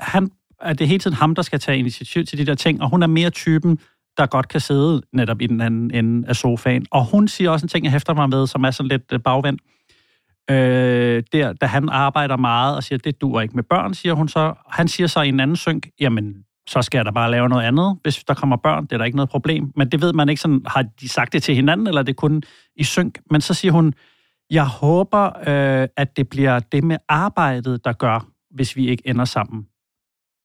Han, 0.00 0.30
at 0.60 0.78
det 0.78 0.84
er 0.84 0.88
hele 0.88 1.00
tiden 1.00 1.16
ham, 1.16 1.34
der 1.34 1.42
skal 1.42 1.60
tage 1.60 1.78
initiativ 1.78 2.24
til 2.24 2.38
de 2.38 2.46
der 2.46 2.54
ting, 2.54 2.82
og 2.82 2.90
hun 2.90 3.02
er 3.02 3.06
mere 3.06 3.30
typen, 3.30 3.78
der 4.18 4.26
godt 4.26 4.48
kan 4.48 4.60
sidde 4.60 5.02
netop 5.12 5.40
i 5.40 5.46
den 5.46 5.60
anden 5.60 5.90
ende 5.90 6.28
af 6.28 6.36
sofaen. 6.36 6.86
Og 6.90 7.04
hun 7.04 7.28
siger 7.28 7.50
også 7.50 7.64
en 7.64 7.68
ting, 7.68 7.84
jeg 7.84 7.92
hæfter 7.92 8.14
mig 8.14 8.28
med, 8.28 8.46
som 8.46 8.64
er 8.64 8.70
sådan 8.70 8.88
lidt 8.88 9.12
øh, 9.12 9.20
bagvendt. 9.20 9.62
Øh, 10.50 11.22
der, 11.32 11.52
da 11.52 11.66
han 11.66 11.88
arbejder 11.88 12.36
meget 12.36 12.76
og 12.76 12.84
siger, 12.84 12.98
det 12.98 13.20
duer 13.20 13.40
ikke 13.40 13.54
med 13.54 13.62
børn, 13.62 13.94
siger 13.94 14.14
hun 14.14 14.28
så. 14.28 14.54
Han 14.70 14.88
siger 14.88 15.06
så 15.06 15.20
i 15.20 15.28
en 15.28 15.40
anden 15.40 15.56
synk, 15.56 15.88
jamen, 16.00 16.34
så 16.68 16.82
skal 16.82 16.98
jeg 16.98 17.04
da 17.04 17.10
bare 17.10 17.30
lave 17.30 17.48
noget 17.48 17.64
andet, 17.64 17.98
hvis 18.02 18.24
der 18.24 18.34
kommer 18.34 18.56
børn. 18.56 18.84
Det 18.84 18.92
er 18.92 18.98
der 18.98 19.04
ikke 19.04 19.16
noget 19.16 19.30
problem. 19.30 19.72
Men 19.76 19.88
det 19.88 20.00
ved 20.00 20.12
man 20.12 20.28
ikke 20.28 20.40
sådan, 20.40 20.62
har 20.66 20.84
de 21.00 21.08
sagt 21.08 21.32
det 21.32 21.42
til 21.42 21.54
hinanden, 21.54 21.86
eller 21.86 22.00
er 22.00 22.04
det 22.04 22.16
kun 22.16 22.42
i 22.76 22.84
synk? 22.84 23.18
Men 23.30 23.40
så 23.40 23.54
siger 23.54 23.72
hun, 23.72 23.94
jeg 24.50 24.66
håber, 24.66 25.26
øh, 25.48 25.88
at 25.96 26.16
det 26.16 26.28
bliver 26.28 26.58
det 26.58 26.84
med 26.84 26.96
arbejdet, 27.08 27.84
der 27.84 27.92
gør, 27.92 28.26
hvis 28.50 28.76
vi 28.76 28.88
ikke 28.88 29.02
ender 29.06 29.24
sammen, 29.24 29.66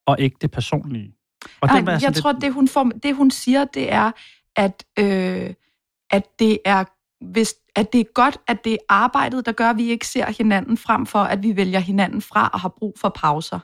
og 0.08 0.20
ikke 0.20 0.38
det 0.42 0.52
personlige. 0.52 1.14
Og 1.62 1.68
Nej, 1.68 1.82
var 1.82 1.92
jeg 1.92 2.02
sådan 2.02 2.14
tror, 2.14 2.32
lidt- 2.32 2.42
det 2.42 2.54
hun, 2.54 2.68
får, 2.68 2.84
det 3.04 3.16
hun 3.16 3.32
siger, 3.32 3.66
det 3.66 3.92
er, 3.94 4.12
at, 4.56 4.84
øh, 5.00 5.54
at 6.12 6.24
det 6.40 6.58
er 6.66 6.84
hvis, 7.32 7.56
at 7.76 7.94
det 7.94 8.00
er 8.00 8.14
godt, 8.14 8.38
at 8.48 8.64
det 8.66 8.74
er 8.74 8.78
arbejdet, 8.90 9.46
der 9.46 9.52
gør, 9.52 9.70
at 9.70 9.78
vi 9.78 9.90
ikke 9.90 10.08
ser 10.08 10.32
hinanden 10.38 10.78
frem 10.78 11.06
for, 11.06 11.20
at 11.20 11.44
vi 11.44 11.56
vælger 11.56 11.80
hinanden 11.80 12.22
fra 12.22 12.50
og 12.54 12.60
har 12.60 12.70
brug 12.78 12.94
for 13.02 13.10
pauser. 13.16 13.60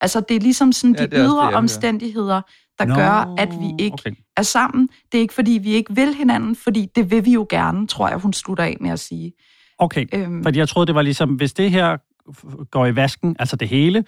Altså, 0.00 0.20
det 0.20 0.36
er 0.36 0.40
ligesom 0.40 0.72
sådan 0.72 0.94
Ja, 0.94 0.98
de 0.98 1.02
det 1.02 1.12
det, 1.12 1.18
ydre 1.26 1.44
hører. 1.46 1.56
omstændigheder, 1.56 2.40
der 2.78 2.84
Nå, 2.84 2.94
gør, 2.94 3.34
at 3.38 3.48
vi 3.60 3.84
ikke 3.84 3.94
okay. 3.94 4.10
er 4.36 4.42
sammen. 4.42 4.88
Det 5.12 5.18
er 5.18 5.22
ikke, 5.22 5.34
fordi 5.34 5.50
vi 5.52 5.72
ikke 5.72 5.94
vil 5.94 6.14
hinanden, 6.14 6.56
fordi 6.56 6.88
det 6.96 7.10
vil 7.10 7.24
vi 7.24 7.32
jo 7.32 7.46
gerne, 7.50 7.86
tror 7.86 8.08
jeg, 8.08 8.16
hun 8.18 8.32
slutter 8.32 8.64
af 8.64 8.76
med 8.80 8.90
at 8.90 9.00
sige. 9.00 9.32
Okay, 9.78 10.06
Øhm, 10.14 10.42
fordi 10.42 10.58
jeg 10.58 10.68
troede, 10.68 10.86
det 10.86 10.94
var 10.94 11.02
ligesom, 11.02 11.30
hvis 11.34 11.52
det 11.52 11.70
her 11.70 11.96
går 12.70 12.86
i 12.86 12.96
vasken, 12.96 13.36
altså 13.38 13.56
det 13.56 13.68
hele, 13.68 14.04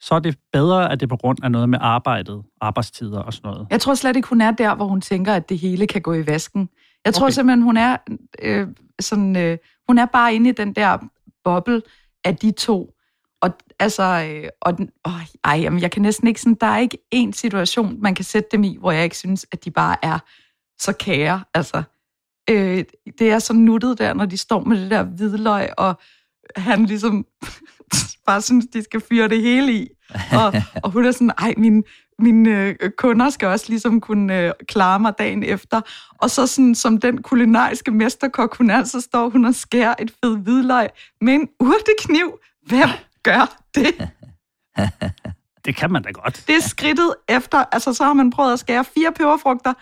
så 0.00 0.14
er 0.14 0.18
det 0.18 0.38
bedre, 0.52 0.92
at 0.92 1.00
det 1.00 1.06
er 1.06 1.08
på 1.08 1.16
grund 1.16 1.38
af 1.44 1.50
noget 1.50 1.68
med 1.68 1.78
arbejdet, 1.82 2.42
arbejdstider 2.60 3.20
og 3.20 3.32
sådan 3.32 3.50
noget. 3.50 3.66
Jeg 3.70 3.80
tror 3.80 3.94
slet 3.94 4.16
ikke, 4.16 4.28
hun 4.28 4.40
er 4.40 4.50
der, 4.50 4.74
hvor 4.74 4.86
hun 4.86 5.00
tænker, 5.00 5.34
at 5.34 5.48
det 5.48 5.58
hele 5.58 5.86
kan 5.86 6.02
gå 6.02 6.12
i 6.14 6.26
vasken. 6.26 6.68
Jeg 7.04 7.14
tror 7.14 7.26
Okay. 7.26 7.32
simpelthen, 7.32 7.62
hun 7.62 7.76
er 7.76 7.96
øh, 8.42 8.68
sådan, 9.00 9.36
øh, 9.36 9.58
hun 9.88 9.98
er 9.98 10.06
bare 10.06 10.34
inde 10.34 10.50
i 10.50 10.52
den 10.52 10.72
der 10.72 10.98
boble 11.44 11.82
af 12.24 12.36
de 12.36 12.50
to. 12.50 12.94
Og 13.42 13.50
altså, 13.78 14.02
øh, 14.30 14.48
og 14.60 14.78
den, 14.78 14.90
åh, 15.06 15.12
ej, 15.44 15.58
jamen, 15.60 15.80
jeg 15.80 15.90
kan 15.90 16.02
næsten 16.02 16.28
ikke 16.28 16.40
sådan, 16.40 16.56
der 16.60 16.66
er 16.66 16.78
ikke 16.78 16.98
én 17.14 17.32
situation, 17.32 18.02
man 18.02 18.14
kan 18.14 18.24
sætte 18.24 18.48
dem 18.52 18.64
i, 18.64 18.76
hvor 18.80 18.92
jeg 18.92 19.04
ikke 19.04 19.16
synes, 19.16 19.46
at 19.52 19.64
de 19.64 19.70
bare 19.70 19.96
er 20.02 20.18
så 20.78 20.92
kære. 20.92 21.44
Altså, 21.54 21.82
øh, 22.50 22.84
det 23.18 23.30
er 23.30 23.38
så 23.38 23.52
nuttet 23.52 23.98
der, 23.98 24.14
når 24.14 24.26
de 24.26 24.36
står 24.36 24.64
med 24.64 24.80
det 24.82 24.90
der 24.90 25.02
hvidløg, 25.02 25.68
og 25.78 25.98
han 26.56 26.86
ligesom 26.86 27.26
bare 28.28 28.42
synes, 28.42 28.66
de 28.72 28.82
skal 28.82 29.00
fyre 29.00 29.28
det 29.28 29.42
hele 29.42 29.72
i. 29.72 29.88
Og, 30.32 30.54
og 30.84 30.90
hun 30.90 31.04
er 31.04 31.12
sådan, 31.12 31.30
ej, 31.38 31.54
min, 31.56 31.84
mine 32.18 32.50
øh, 32.50 32.90
kunder 32.98 33.30
skal 33.30 33.48
også 33.48 33.66
ligesom 33.68 34.00
kunne 34.00 34.38
øh, 34.38 34.52
klare 34.68 35.00
mig 35.00 35.12
dagen 35.18 35.42
efter. 35.42 35.80
Og 36.18 36.30
så 36.30 36.46
sådan, 36.46 36.74
som 36.74 36.98
den 36.98 37.22
kulinariske 37.22 37.90
mesterkok, 37.90 38.56
hun 38.56 38.70
er, 38.70 38.84
så 38.84 39.00
står 39.00 39.28
hun 39.28 39.44
og 39.44 39.54
skærer 39.54 39.94
et 39.98 40.12
fed 40.24 40.36
hvidløg 40.36 40.88
med 41.20 41.34
en 41.34 41.48
urtekniv. 41.60 42.38
Hvem 42.66 42.88
gør 43.22 43.58
det? 43.74 44.10
Det 45.64 45.76
kan 45.76 45.92
man 45.92 46.02
da 46.02 46.10
godt. 46.10 46.44
Det 46.46 46.56
er 46.56 46.60
skridtet 46.60 47.14
efter, 47.28 47.64
altså 47.72 47.92
så 47.92 48.04
har 48.04 48.12
man 48.12 48.30
prøvet 48.30 48.52
at 48.52 48.58
skære 48.58 48.84
fire 48.84 49.12
peberfrugter, 49.12 49.74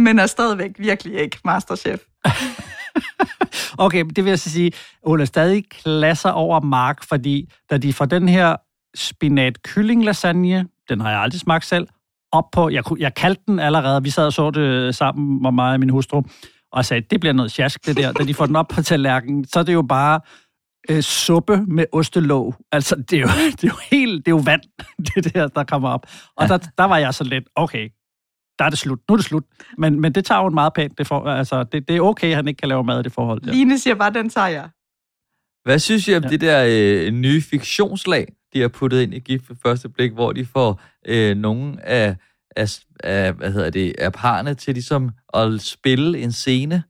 men 0.00 0.18
er 0.18 0.26
stadigvæk 0.26 0.70
virkelig 0.78 1.20
ikke 1.20 1.38
masterchef. 1.44 2.00
Okay, 3.78 4.04
det 4.04 4.24
vil 4.24 4.30
jeg 4.30 4.38
så 4.38 4.50
sige, 4.50 4.72
er 5.06 5.24
stadig 5.24 5.64
klasser 5.70 6.30
over 6.30 6.60
Mark, 6.60 7.04
fordi 7.08 7.48
da 7.70 7.76
de 7.76 7.92
får 7.92 8.04
den 8.04 8.28
her 8.28 8.56
spinat 8.94 9.62
kylling 9.62 10.04
lasagne, 10.04 10.68
den 10.88 11.00
har 11.00 11.10
jeg 11.10 11.20
aldrig 11.20 11.40
smagt 11.40 11.64
selv, 11.64 11.88
op 12.32 12.50
på, 12.52 12.68
jeg, 12.68 12.84
jeg 12.98 13.14
kaldte 13.14 13.42
den 13.46 13.58
allerede, 13.58 14.02
vi 14.02 14.10
sad 14.10 14.26
og 14.26 14.32
så 14.32 14.50
det 14.50 14.94
sammen 14.94 15.42
med 15.42 15.52
mig 15.52 15.72
og 15.72 15.80
min 15.80 15.90
hustru, 15.90 16.22
og 16.72 16.84
sagde, 16.84 17.06
det 17.10 17.20
bliver 17.20 17.32
noget 17.32 17.52
sjask, 17.52 17.86
det 17.86 17.96
der. 17.96 18.12
Da 18.12 18.24
de 18.24 18.34
får 18.34 18.46
den 18.46 18.56
op 18.56 18.68
på 18.68 18.82
tallerkenen, 18.82 19.44
så 19.44 19.58
er 19.58 19.62
det 19.62 19.72
jo 19.72 19.82
bare 19.82 20.20
øh, 20.90 21.02
suppe 21.02 21.62
med 21.66 21.84
ostelåg. 21.92 22.54
Altså, 22.72 22.96
det 22.96 23.12
er 23.12 23.20
jo, 23.20 23.28
det 23.60 23.64
er 23.64 23.68
jo 23.68 23.78
helt, 23.90 24.26
det 24.26 24.32
er 24.32 24.36
jo 24.36 24.42
vand, 24.44 24.62
det 25.14 25.34
der, 25.34 25.48
der 25.48 25.64
kommer 25.64 25.88
op. 25.88 26.06
Og 26.36 26.48
der, 26.48 26.58
der 26.78 26.84
var 26.84 26.98
jeg 26.98 27.14
så 27.14 27.24
lidt, 27.24 27.44
okay, 27.56 27.88
der 28.58 28.64
er 28.64 28.70
det 28.70 28.78
slut. 28.78 28.98
Nu 29.08 29.12
er 29.12 29.16
det 29.16 29.26
slut. 29.26 29.44
Men, 29.78 30.00
men 30.00 30.12
det 30.12 30.24
tager 30.24 30.42
hun 30.42 30.54
meget 30.54 30.72
pænt. 30.74 30.98
Det, 30.98 31.06
for, 31.06 31.24
altså, 31.28 31.64
det, 31.64 31.88
det 31.88 31.96
er 31.96 32.00
okay, 32.00 32.28
at 32.30 32.36
han 32.36 32.48
ikke 32.48 32.58
kan 32.58 32.68
lave 32.68 32.84
mad 32.84 33.00
i 33.00 33.02
det 33.02 33.12
forhold. 33.12 33.40
Der. 33.40 33.52
Line 33.52 33.78
siger 33.78 33.94
bare, 33.94 34.12
den 34.12 34.28
tager 34.28 34.48
jeg. 34.48 34.68
Hvad 35.64 35.78
synes 35.78 36.08
I 36.08 36.14
om 36.14 36.22
Ja. 36.22 36.28
ja. 36.28 36.32
det 36.32 36.40
der 36.40 36.66
øh, 36.68 37.12
nye 37.12 37.42
fiktionslag, 37.42 38.32
de 38.52 38.60
har 38.60 38.68
puttet 38.68 39.02
ind 39.02 39.14
i 39.14 39.18
Gift 39.18 39.48
ved 39.50 39.56
første 39.62 39.88
blik, 39.88 40.12
hvor 40.12 40.32
de 40.32 40.46
får 40.46 40.80
øh, 41.06 41.36
nogle 41.36 41.86
af, 41.86 42.16
af, 42.56 42.78
af, 43.04 43.32
hvad 43.32 43.52
hedder 43.52 43.70
det, 43.70 43.94
af 43.98 44.12
parerne 44.12 44.54
til 44.54 44.74
ligesom 44.74 45.10
at 45.34 45.60
spille 45.60 46.18
en 46.18 46.32
scene? 46.32 46.82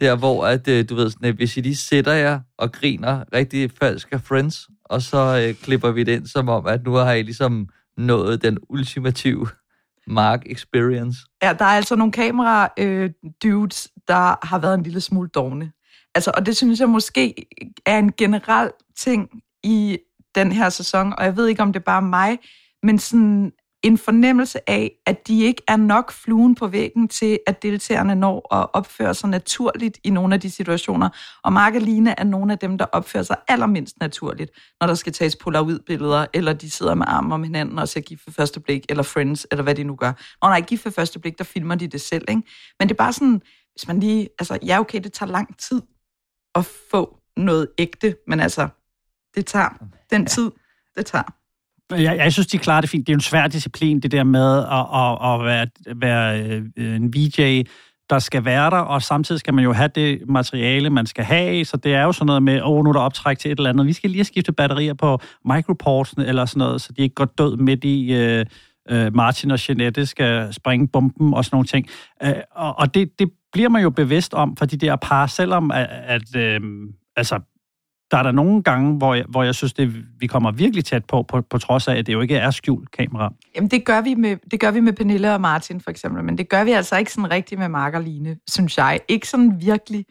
Der, 0.00 0.16
hvor 0.16 0.46
at, 0.46 0.68
øh, 0.68 0.88
du 0.88 0.94
ved, 0.94 1.10
sådan, 1.10 1.28
at 1.28 1.34
hvis 1.34 1.56
I 1.56 1.60
lige 1.60 1.76
sætter 1.76 2.12
jer 2.12 2.40
og 2.58 2.72
griner 2.72 3.24
rigtig 3.32 3.70
falsk 3.70 4.08
af 4.12 4.20
Friends, 4.20 4.68
og 4.84 5.02
så 5.02 5.46
øh, 5.46 5.54
klipper 5.54 5.90
vi 5.90 6.02
det 6.02 6.12
ind 6.12 6.26
som 6.26 6.48
om, 6.48 6.66
at 6.66 6.84
nu 6.84 6.92
har 6.92 7.12
I 7.12 7.22
ligesom 7.22 7.68
nået 7.96 8.42
den 8.42 8.58
ultimative 8.68 9.48
Mark 10.06 10.42
experience. 10.46 11.18
Ja, 11.42 11.52
der 11.52 11.64
er 11.64 11.68
altså 11.68 11.96
nogle 11.96 12.12
kamera 12.12 12.68
øh, 12.78 13.10
dudes, 13.42 13.88
der 14.08 14.46
har 14.46 14.58
været 14.58 14.74
en 14.74 14.82
lille 14.82 15.00
smule 15.00 15.28
dogne. 15.28 15.72
Altså, 16.14 16.32
og 16.34 16.46
det 16.46 16.56
synes 16.56 16.80
jeg 16.80 16.88
måske 16.88 17.46
er 17.86 17.98
en 17.98 18.12
generel 18.12 18.70
ting 18.96 19.30
i 19.62 19.98
den 20.34 20.52
her 20.52 20.68
sæson, 20.68 21.14
og 21.18 21.24
jeg 21.24 21.36
ved 21.36 21.46
ikke, 21.46 21.62
om 21.62 21.72
det 21.72 21.80
er 21.80 21.84
bare 21.84 22.02
mig, 22.02 22.38
men 22.82 22.98
sådan 22.98 23.52
en 23.84 23.98
fornemmelse 23.98 24.70
af, 24.70 24.92
at 25.06 25.26
de 25.28 25.42
ikke 25.42 25.62
er 25.68 25.76
nok 25.76 26.12
fluen 26.12 26.54
på 26.54 26.66
væggen 26.66 27.08
til, 27.08 27.38
at 27.46 27.62
deltagerne 27.62 28.14
når 28.14 28.54
at 28.54 28.66
opføre 28.72 29.14
sig 29.14 29.30
naturligt 29.30 29.98
i 30.04 30.10
nogle 30.10 30.34
af 30.34 30.40
de 30.40 30.50
situationer. 30.50 31.08
Og 31.42 31.52
Mark 31.52 31.74
Line 31.74 32.14
er 32.20 32.24
nogle 32.24 32.52
af 32.52 32.58
dem, 32.58 32.78
der 32.78 32.84
opfører 32.84 33.22
sig 33.22 33.36
allermindst 33.48 34.00
naturligt, 34.00 34.50
når 34.80 34.86
der 34.86 34.94
skal 34.94 35.12
tages 35.12 35.36
polaroid-billeder, 35.36 36.26
eller 36.34 36.52
de 36.52 36.70
sidder 36.70 36.94
med 36.94 37.06
armen 37.08 37.32
om 37.32 37.42
hinanden 37.42 37.78
og 37.78 37.88
ser 37.88 38.00
gift 38.00 38.26
ved 38.26 38.34
første 38.34 38.60
blik, 38.60 38.86
eller 38.88 39.02
Friends, 39.02 39.46
eller 39.50 39.62
hvad 39.62 39.74
de 39.74 39.84
nu 39.84 39.94
gør. 39.94 40.12
Nå 40.42 40.48
nej, 40.48 40.60
gift 40.60 40.84
ved 40.84 40.92
første 40.92 41.18
blik, 41.18 41.38
der 41.38 41.44
filmer 41.44 41.74
de 41.74 41.86
det 41.86 42.00
selv, 42.00 42.24
ikke? 42.28 42.42
Men 42.78 42.88
det 42.88 42.94
er 42.94 42.98
bare 42.98 43.12
sådan, 43.12 43.42
hvis 43.72 43.88
man 43.88 44.00
lige, 44.00 44.28
altså 44.38 44.58
ja 44.66 44.80
okay, 44.80 45.00
det 45.00 45.12
tager 45.12 45.32
lang 45.32 45.58
tid 45.58 45.82
at 46.54 46.64
få 46.90 47.18
noget 47.36 47.68
ægte, 47.78 48.16
men 48.26 48.40
altså, 48.40 48.68
det 49.34 49.46
tager 49.46 49.68
den 50.10 50.26
tid, 50.26 50.50
det 50.96 51.06
tager. 51.06 51.43
Jeg, 51.90 52.16
jeg 52.16 52.32
synes, 52.32 52.46
de 52.46 52.58
klarer 52.58 52.80
det 52.80 52.90
fint. 52.90 53.06
Det 53.06 53.12
er 53.12 53.14
jo 53.14 53.16
en 53.16 53.20
svær 53.20 53.46
disciplin, 53.46 54.00
det 54.00 54.12
der 54.12 54.24
med 54.24 54.58
at, 54.58 54.86
at, 54.94 55.32
at 55.32 55.44
være, 55.44 55.66
være 55.96 56.42
øh, 56.76 56.96
en 56.96 57.14
VJ, 57.14 57.62
der 58.10 58.18
skal 58.18 58.44
være 58.44 58.70
der, 58.70 58.76
og 58.76 59.02
samtidig 59.02 59.40
skal 59.40 59.54
man 59.54 59.64
jo 59.64 59.72
have 59.72 59.90
det 59.94 60.28
materiale, 60.28 60.90
man 60.90 61.06
skal 61.06 61.24
have, 61.24 61.64
så 61.64 61.76
det 61.76 61.94
er 61.94 62.02
jo 62.02 62.12
sådan 62.12 62.26
noget 62.26 62.42
med, 62.42 62.62
åh, 62.62 62.70
oh, 62.70 62.84
nu 62.84 62.90
er 62.90 62.92
der 62.92 63.00
optræk 63.00 63.38
til 63.38 63.52
et 63.52 63.58
eller 63.58 63.70
andet. 63.70 63.86
Vi 63.86 63.92
skal 63.92 64.10
lige 64.10 64.24
skifte 64.24 64.52
batterier 64.52 64.94
på 64.94 65.18
microportsene 65.44 66.26
eller 66.26 66.44
sådan 66.44 66.58
noget, 66.58 66.80
så 66.80 66.92
de 66.92 67.02
ikke 67.02 67.14
går 67.14 67.24
død 67.24 67.56
midt 67.56 67.84
i... 67.84 68.12
Øh, 68.12 68.46
øh, 68.90 69.14
Martin 69.14 69.50
og 69.50 69.68
Jeanette 69.68 70.06
skal 70.06 70.52
springe 70.52 70.88
bomben 70.88 71.34
og 71.34 71.44
sådan 71.44 71.54
nogle 71.54 71.66
ting. 71.66 71.86
Øh, 72.22 72.32
og 72.50 72.78
og 72.78 72.94
det, 72.94 73.18
det 73.18 73.30
bliver 73.52 73.68
man 73.68 73.82
jo 73.82 73.90
bevidst 73.90 74.34
om 74.34 74.56
for 74.56 74.66
de 74.66 74.76
der 74.76 74.96
par, 74.96 75.26
selvom 75.26 75.70
at, 75.70 75.88
at 75.90 76.36
øh, 76.36 76.60
altså, 77.16 77.40
der 78.14 78.18
er 78.18 78.22
der 78.22 78.32
nogle 78.32 78.62
gange, 78.62 78.96
hvor 78.96 79.14
jeg, 79.14 79.24
hvor 79.28 79.42
jeg 79.42 79.54
synes, 79.54 79.72
det, 79.72 79.94
vi 80.18 80.26
kommer 80.26 80.50
virkelig 80.50 80.84
tæt 80.84 81.04
på, 81.04 81.22
på, 81.22 81.40
på 81.40 81.58
trods 81.58 81.88
af, 81.88 81.96
at 81.96 82.06
det 82.06 82.12
jo 82.12 82.20
ikke 82.20 82.36
er 82.36 82.50
skjult 82.50 82.90
kamera. 82.90 83.32
Jamen, 83.56 83.70
det 83.70 83.84
gør, 83.84 84.00
vi 84.00 84.14
med, 84.14 84.36
det 84.50 84.60
gør 84.60 84.70
vi 84.70 84.80
med 84.80 84.92
Pernille 84.92 85.34
og 85.34 85.40
Martin, 85.40 85.80
for 85.80 85.90
eksempel, 85.90 86.24
men 86.24 86.38
det 86.38 86.48
gør 86.48 86.64
vi 86.64 86.72
altså 86.72 86.96
ikke 86.96 87.12
sådan 87.12 87.30
rigtigt 87.30 87.58
med 87.58 87.68
Mark 87.68 87.94
og 87.94 88.02
Line, 88.02 88.36
synes 88.48 88.78
jeg. 88.78 89.00
Ikke 89.08 89.28
sådan 89.28 89.60
virkelig. 89.60 90.04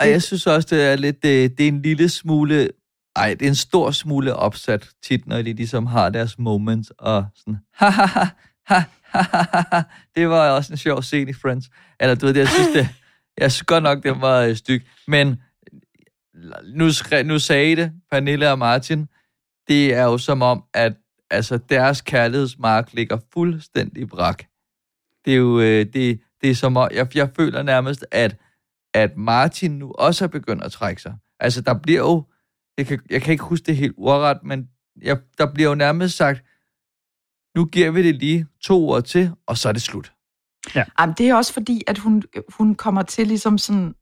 Og 0.00 0.10
jeg 0.10 0.22
synes 0.22 0.46
også, 0.46 0.68
det 0.70 0.92
er 0.92 0.96
lidt, 0.96 1.22
det, 1.22 1.58
det 1.58 1.64
er 1.64 1.68
en 1.68 1.82
lille 1.82 2.08
smule, 2.08 2.68
ej, 3.16 3.34
det 3.34 3.42
er 3.42 3.48
en 3.48 3.54
stor 3.54 3.90
smule 3.90 4.36
opsat 4.36 4.88
tit, 5.06 5.26
når 5.26 5.42
de 5.42 5.52
ligesom 5.52 5.86
har 5.86 6.10
deres 6.10 6.38
moments, 6.38 6.92
og 6.98 7.26
sådan, 7.36 7.58
ha, 7.74 7.90
ha, 7.90 8.06
ha, 8.06 8.24
ha, 8.66 8.82
ha, 9.04 9.24
ha, 9.32 9.62
ha. 9.72 9.82
det 10.16 10.28
var 10.28 10.50
også 10.50 10.72
en 10.72 10.76
sjov 10.76 11.02
scene 11.02 11.30
i 11.30 11.34
Friends. 11.34 11.66
Eller 12.00 12.14
du 12.14 12.26
ved, 12.26 12.34
det, 12.34 12.40
jeg 12.40 12.48
synes, 12.48 12.68
det, 12.68 12.88
jeg 13.38 13.52
synes 13.52 13.62
godt 13.62 13.82
nok, 13.82 14.02
det 14.02 14.20
var 14.20 14.40
øh, 14.40 14.56
styg, 14.56 14.86
men 15.08 15.36
nu, 16.74 16.92
skre, 16.92 17.24
nu 17.24 17.38
sagde 17.38 17.72
I 17.72 17.74
det, 17.74 17.92
Pernille 18.10 18.50
og 18.50 18.58
Martin, 18.58 19.08
det 19.68 19.94
er 19.94 20.04
jo 20.04 20.18
som 20.18 20.42
om, 20.42 20.64
at 20.74 20.92
altså, 21.30 21.58
deres 21.68 22.00
kærlighedsmark 22.00 22.92
ligger 22.92 23.18
fuldstændig 23.32 24.08
brak. 24.08 24.44
Det 25.24 25.32
er 25.32 25.36
jo, 25.36 25.60
øh, 25.60 25.86
det, 25.92 26.20
det 26.40 26.50
er 26.50 26.54
som 26.54 26.76
om, 26.76 26.88
jeg, 26.92 27.16
jeg 27.16 27.30
føler 27.36 27.62
nærmest, 27.62 28.06
at 28.10 28.36
at 28.94 29.16
Martin 29.16 29.70
nu 29.70 29.92
også 29.92 30.24
er 30.24 30.28
begyndt 30.28 30.64
at 30.64 30.72
trække 30.72 31.02
sig. 31.02 31.14
Altså, 31.40 31.60
der 31.60 31.74
bliver 31.74 32.00
jo, 32.00 32.24
jeg 32.78 32.86
kan, 32.86 33.00
jeg 33.10 33.22
kan 33.22 33.32
ikke 33.32 33.44
huske 33.44 33.66
det 33.66 33.76
helt 33.76 33.94
ordret, 33.98 34.38
men 34.42 34.68
jeg, 35.02 35.18
der 35.38 35.52
bliver 35.52 35.68
jo 35.68 35.74
nærmest 35.74 36.16
sagt, 36.16 36.44
nu 37.56 37.64
giver 37.64 37.90
vi 37.90 38.02
det 38.02 38.14
lige 38.14 38.46
to 38.60 38.88
år 38.88 39.00
til, 39.00 39.30
og 39.46 39.58
så 39.58 39.68
er 39.68 39.72
det 39.72 39.82
slut. 39.82 40.12
Ja. 40.74 40.84
Jamen, 41.00 41.14
det 41.18 41.28
er 41.28 41.34
også 41.34 41.52
fordi, 41.52 41.82
at 41.86 41.98
hun, 41.98 42.22
hun 42.48 42.74
kommer 42.74 43.02
til 43.02 43.26
ligesom 43.26 43.58
sådan 43.58 43.94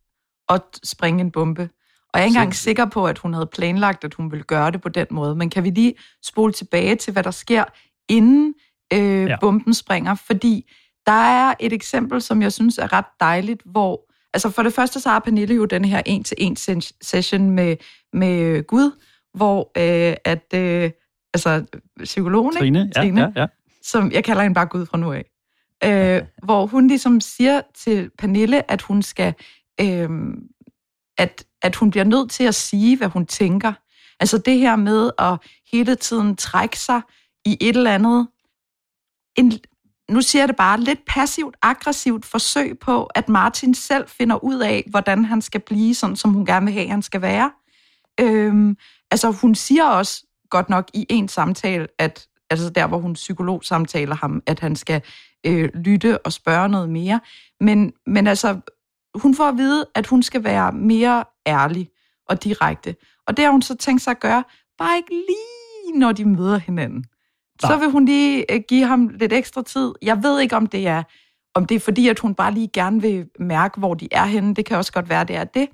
at 0.48 0.62
springe 0.84 1.20
en 1.20 1.30
bombe. 1.30 1.70
Og 2.18 2.20
jeg 2.20 2.24
er 2.24 2.26
ikke 2.26 2.38
engang 2.38 2.54
sikker 2.54 2.84
på, 2.86 3.06
at 3.06 3.18
hun 3.18 3.34
havde 3.34 3.46
planlagt, 3.52 4.04
at 4.04 4.14
hun 4.14 4.30
ville 4.30 4.44
gøre 4.44 4.70
det 4.70 4.80
på 4.80 4.88
den 4.88 5.06
måde. 5.10 5.34
Men 5.34 5.50
kan 5.50 5.64
vi 5.64 5.70
lige 5.70 5.94
spole 6.24 6.52
tilbage 6.52 6.96
til, 6.96 7.12
hvad 7.12 7.22
der 7.22 7.30
sker, 7.30 7.64
inden 8.08 8.54
øh, 8.92 9.24
Ja. 9.24 9.36
bomben 9.40 9.74
springer? 9.74 10.14
Fordi 10.14 10.70
der 11.06 11.12
er 11.12 11.54
et 11.60 11.72
eksempel, 11.72 12.22
som 12.22 12.42
jeg 12.42 12.52
synes 12.52 12.78
er 12.78 12.92
ret 12.92 13.04
dejligt, 13.20 13.62
hvor... 13.64 14.00
Altså 14.34 14.50
for 14.50 14.62
det 14.62 14.72
første, 14.72 15.00
så 15.00 15.08
har 15.08 15.18
Pernille 15.18 15.54
jo 15.54 15.64
den 15.64 15.84
her 15.84 16.02
en-til-en 16.06 16.82
session 17.02 17.50
med, 17.50 17.76
med 18.12 18.66
Gud, 18.66 18.90
hvor 19.34 19.70
øh, 19.76 20.16
at... 20.24 20.44
Øh, 20.54 20.90
altså 21.34 21.64
psykologen, 22.04 22.52
ikke? 22.52 22.58
Trine, 22.58 22.92
ja, 22.96 23.00
Trine 23.00 23.20
ja, 23.20 23.40
ja. 23.40 23.46
som 23.82 24.12
jeg 24.12 24.24
kalder 24.24 24.42
hende 24.42 24.54
bare 24.54 24.66
Gud 24.66 24.86
fra 24.86 24.98
nu 24.98 25.12
af. 25.12 25.24
Øh, 25.84 26.22
hvor 26.42 26.66
hun 26.66 26.88
ligesom 26.88 27.20
siger 27.20 27.60
til 27.74 28.10
Pernille, 28.18 28.70
at 28.70 28.82
hun 28.82 29.02
skal, 29.02 29.34
øh, 29.80 30.08
at, 31.18 31.44
at 31.62 31.76
hun 31.76 31.90
bliver 31.90 32.04
nødt 32.04 32.30
til 32.30 32.44
at 32.44 32.54
sige, 32.54 32.96
hvad 32.96 33.08
hun 33.08 33.26
tænker. 33.26 33.72
Altså 34.20 34.38
det 34.38 34.58
her 34.58 34.76
med 34.76 35.10
at 35.18 35.38
hele 35.72 35.94
tiden 35.94 36.36
trække 36.36 36.78
sig 36.78 37.00
i 37.44 37.56
et 37.60 37.76
eller 37.76 37.94
andet, 37.94 38.28
en, 39.36 39.52
nu 40.10 40.20
siger 40.20 40.42
jeg 40.42 40.48
det 40.48 40.56
bare, 40.56 40.80
lidt 40.80 41.00
passivt, 41.06 41.56
aggressivt 41.62 42.26
forsøg 42.26 42.78
på, 42.78 43.04
at 43.04 43.28
Martin 43.28 43.74
selv 43.74 44.08
finder 44.08 44.44
ud 44.44 44.58
af, 44.60 44.84
hvordan 44.90 45.24
han 45.24 45.42
skal 45.42 45.60
blive, 45.60 45.94
sådan 45.94 46.16
som 46.16 46.32
hun 46.32 46.46
gerne 46.46 46.66
vil 46.66 46.74
have, 46.74 46.88
han 46.88 47.02
skal 47.02 47.22
være. 47.22 47.50
Øhm, 48.20 48.76
altså 49.10 49.30
hun 49.30 49.54
siger 49.54 49.84
også 49.84 50.26
godt 50.50 50.68
nok 50.68 50.90
i 50.94 51.06
en 51.08 51.28
samtale, 51.28 51.86
at 51.98 52.28
altså 52.50 52.70
der, 52.70 52.86
hvor 52.86 52.98
hun 52.98 53.12
psykolog 53.12 53.64
samtaler 53.64 54.14
ham, 54.14 54.42
at 54.46 54.60
han 54.60 54.76
skal 54.76 55.02
øh, 55.46 55.68
lytte 55.74 56.26
og 56.26 56.32
spørge 56.32 56.68
noget 56.68 56.88
mere. 56.88 57.20
Men, 57.60 57.92
men 58.06 58.26
altså, 58.26 58.60
hun 59.14 59.34
får 59.34 59.44
at 59.44 59.56
vide, 59.56 59.86
at 59.94 60.06
hun 60.06 60.22
skal 60.22 60.44
være 60.44 60.72
mere 60.72 61.24
ærlig 61.46 61.88
og 62.28 62.44
direkte. 62.44 62.96
Og 63.26 63.36
det 63.36 63.44
har 63.44 63.52
hun 63.52 63.62
så 63.62 63.76
tænkt 63.76 64.02
sig 64.02 64.10
at 64.10 64.20
gøre, 64.20 64.44
bare 64.78 64.96
ikke 64.96 65.10
lige 65.10 65.98
når 65.98 66.12
de 66.12 66.24
møder 66.24 66.58
hinanden. 66.58 67.04
Så 67.60 67.76
vil 67.76 67.90
hun 67.90 68.04
lige 68.04 68.52
øh, 68.52 68.60
give 68.68 68.84
ham 68.84 69.08
lidt 69.08 69.32
ekstra 69.32 69.62
tid. 69.62 69.92
Jeg 70.02 70.22
ved 70.22 70.40
ikke, 70.40 70.56
om 70.56 70.66
det 70.66 70.86
er 70.86 71.02
om 71.54 71.66
det 71.66 71.74
er 71.74 71.80
fordi, 71.80 72.08
at 72.08 72.18
hun 72.18 72.34
bare 72.34 72.54
lige 72.54 72.70
gerne 72.72 73.02
vil 73.02 73.26
mærke, 73.38 73.78
hvor 73.78 73.94
de 73.94 74.08
er 74.10 74.24
henne. 74.24 74.54
Det 74.54 74.66
kan 74.66 74.76
også 74.76 74.92
godt 74.92 75.08
være, 75.08 75.24
det 75.24 75.36
er 75.36 75.44
det. 75.44 75.68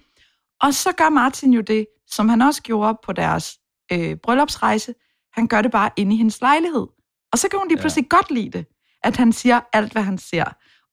Og 0.61 0.75
så 0.75 0.93
gør 0.93 1.09
Martin 1.09 1.53
jo 1.53 1.61
det, 1.61 1.87
som 2.07 2.29
han 2.29 2.43
også 2.43 2.63
gjorde 2.63 2.99
på 3.05 3.13
deres 3.13 3.59
øh, 3.93 4.17
bryllupsrejse. 4.17 4.95
Han 5.33 5.47
gør 5.47 5.63
det 5.63 5.71
bare 5.71 5.91
inde 5.97 6.15
i 6.15 6.19
hendes 6.19 6.41
lejlighed. 6.41 6.87
Og 7.33 7.39
så 7.39 7.49
kan 7.49 7.59
hun 7.59 7.69
lige 7.69 7.79
pludselig 7.79 8.09
godt 8.09 8.31
lide 8.31 8.51
det, 8.51 8.67
at 9.03 9.17
han 9.17 9.33
siger 9.33 9.61
alt, 9.73 9.93
hvad 9.93 10.03
han 10.03 10.19
ser. 10.19 10.45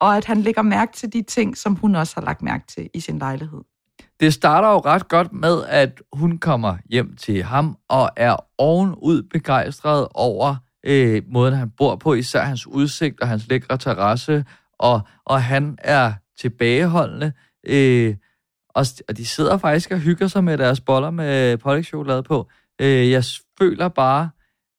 Og 0.01 0.17
at 0.17 0.25
han 0.25 0.41
lægger 0.41 0.61
mærke 0.61 0.93
til 0.93 1.13
de 1.13 1.21
ting, 1.21 1.57
som 1.57 1.75
hun 1.75 1.95
også 1.95 2.15
har 2.15 2.21
lagt 2.21 2.41
mærke 2.41 2.67
til 2.67 2.89
i 2.93 2.99
sin 2.99 3.19
lejlighed. 3.19 3.61
Det 4.19 4.33
starter 4.33 4.69
jo 4.69 4.77
ret 4.77 5.07
godt 5.07 5.33
med, 5.33 5.63
at 5.67 6.01
hun 6.13 6.37
kommer 6.37 6.77
hjem 6.89 7.15
til 7.15 7.43
ham 7.43 7.77
og 7.89 8.09
er 8.17 8.35
ovenud 8.57 9.23
begejstret 9.23 10.07
over 10.13 10.55
øh, 10.85 11.23
måden, 11.27 11.53
han 11.53 11.69
bor 11.77 11.95
på, 11.95 12.13
især 12.13 12.41
hans 12.41 12.67
udsigt 12.67 13.21
og 13.21 13.27
hans 13.27 13.47
lækre 13.47 13.77
terrasse, 13.77 14.45
og, 14.79 15.01
og 15.25 15.43
han 15.43 15.77
er 15.77 16.13
tilbageholdende. 16.39 17.33
Øh, 17.67 18.15
og, 18.69 18.85
og 19.09 19.17
de 19.17 19.25
sidder 19.25 19.57
faktisk 19.57 19.91
og 19.91 19.99
hygger 19.99 20.27
sig 20.27 20.43
med 20.43 20.57
deres 20.57 20.81
boller 20.81 21.11
med 21.11 21.57
pålægtschokolade 21.57 22.23
på. 22.23 22.49
Øh, 22.81 23.11
jeg 23.11 23.23
føler 23.59 23.87
bare, 23.87 24.29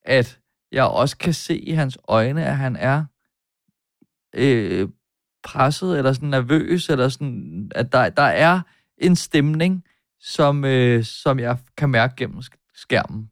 at 0.04 0.38
jeg 0.72 0.84
også 0.84 1.16
kan 1.16 1.32
se 1.32 1.58
i 1.58 1.70
hans 1.70 1.98
øjne, 2.08 2.44
at 2.44 2.56
han 2.56 2.76
er 2.76 3.04
øh, 4.34 4.88
presset, 5.44 5.98
eller 5.98 6.12
sådan 6.12 6.28
nervøs, 6.28 6.88
eller 6.88 7.08
sådan, 7.08 7.70
at 7.74 7.92
der, 7.92 8.08
der 8.08 8.22
er 8.22 8.60
en 8.98 9.16
stemning, 9.16 9.84
som, 10.20 10.64
øh, 10.64 11.04
som 11.04 11.38
jeg 11.38 11.58
kan 11.76 11.88
mærke 11.88 12.14
gennem 12.16 12.42
skærmen. 12.74 13.30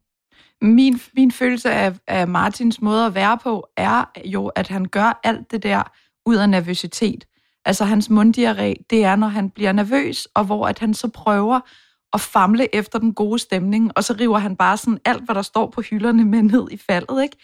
Min, 0.61 0.99
min 1.15 1.31
følelse 1.31 1.71
af, 1.71 1.93
af 2.07 2.27
Martins 2.27 2.81
måde 2.81 3.05
at 3.05 3.15
være 3.15 3.37
på, 3.37 3.67
er 3.77 4.05
jo, 4.25 4.47
at 4.47 4.67
han 4.67 4.85
gør 4.85 5.19
alt 5.23 5.51
det 5.51 5.63
der 5.63 5.83
ud 6.25 6.35
af 6.35 6.49
nervøsitet. 6.49 7.25
Altså 7.65 7.85
hans 7.85 8.09
munddiarré, 8.09 8.73
det 8.89 9.03
er, 9.03 9.15
når 9.15 9.27
han 9.27 9.49
bliver 9.49 9.71
nervøs, 9.71 10.27
og 10.33 10.45
hvor 10.45 10.67
at 10.67 10.79
han 10.79 10.93
så 10.93 11.07
prøver 11.07 11.59
at 12.13 12.21
famle 12.21 12.75
efter 12.75 12.99
den 12.99 13.13
gode 13.13 13.39
stemning, 13.39 13.91
og 13.95 14.03
så 14.03 14.15
river 14.19 14.37
han 14.37 14.55
bare 14.55 14.77
sådan 14.77 14.99
alt, 15.05 15.25
hvad 15.25 15.35
der 15.35 15.41
står 15.41 15.69
på 15.69 15.81
hylderne 15.81 16.25
med 16.25 16.41
ned 16.41 16.67
i 16.71 16.77
faldet, 16.77 17.23
ikke? 17.23 17.37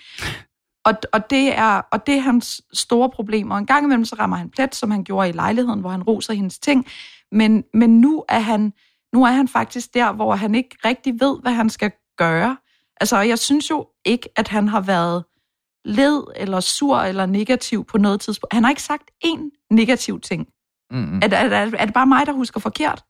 Og, 0.88 0.94
og, 1.14 1.30
det 1.30 1.58
er, 1.58 1.82
og 1.92 2.08
det 2.08 2.16
er 2.16 2.20
hans 2.20 2.62
store 2.74 3.10
problem. 3.10 3.52
Og 3.52 3.58
en 3.58 3.66
gang 3.66 3.84
imellem, 3.84 4.06
så 4.06 4.16
rammer 4.20 4.38
han 4.38 4.50
plet, 4.50 4.76
som 4.76 4.92
han 4.92 5.04
gjorde 5.04 5.30
i 5.30 5.32
lejligheden, 5.32 5.80
hvor 5.80 5.90
han 5.90 6.04
roser 6.04 6.34
hendes 6.34 6.60
ting. 6.60 6.86
Men, 7.32 7.64
men 7.74 8.02
nu, 8.02 8.24
er 8.30 8.40
han, 8.40 8.74
nu 9.14 9.24
er 9.24 9.32
han 9.32 9.48
faktisk 9.48 9.94
der, 9.94 10.14
hvor 10.14 10.36
han 10.36 10.56
ikke 10.56 10.78
rigtig 10.86 11.14
ved, 11.20 11.42
hvad 11.42 11.52
han 11.52 11.70
skal 11.70 11.92
gøre. 12.18 12.58
Altså, 13.02 13.18
og 13.18 13.28
jeg 13.28 13.40
synes 13.40 13.70
jo 13.70 13.88
ikke, 14.06 14.30
at 14.36 14.48
han 14.48 14.68
har 14.68 14.82
været 14.82 15.24
led 15.86 16.24
eller 16.36 16.60
sur 16.60 16.98
eller 16.98 17.26
negativ 17.26 17.86
på 17.86 17.98
noget 17.98 18.22
tidspunkt. 18.22 18.54
Han 18.54 18.64
har 18.64 18.70
ikke 18.70 18.84
sagt 18.84 19.12
én 19.26 19.68
negativ 19.72 20.20
ting. 20.20 20.48
Mm. 20.92 21.18
Er, 21.18 21.28
er, 21.32 21.50
er, 21.50 21.72
er 21.78 21.86
det 21.86 21.94
bare 21.94 22.08
mig, 22.08 22.26
der 22.26 22.34
husker 22.34 22.60
forkert? 22.60 23.04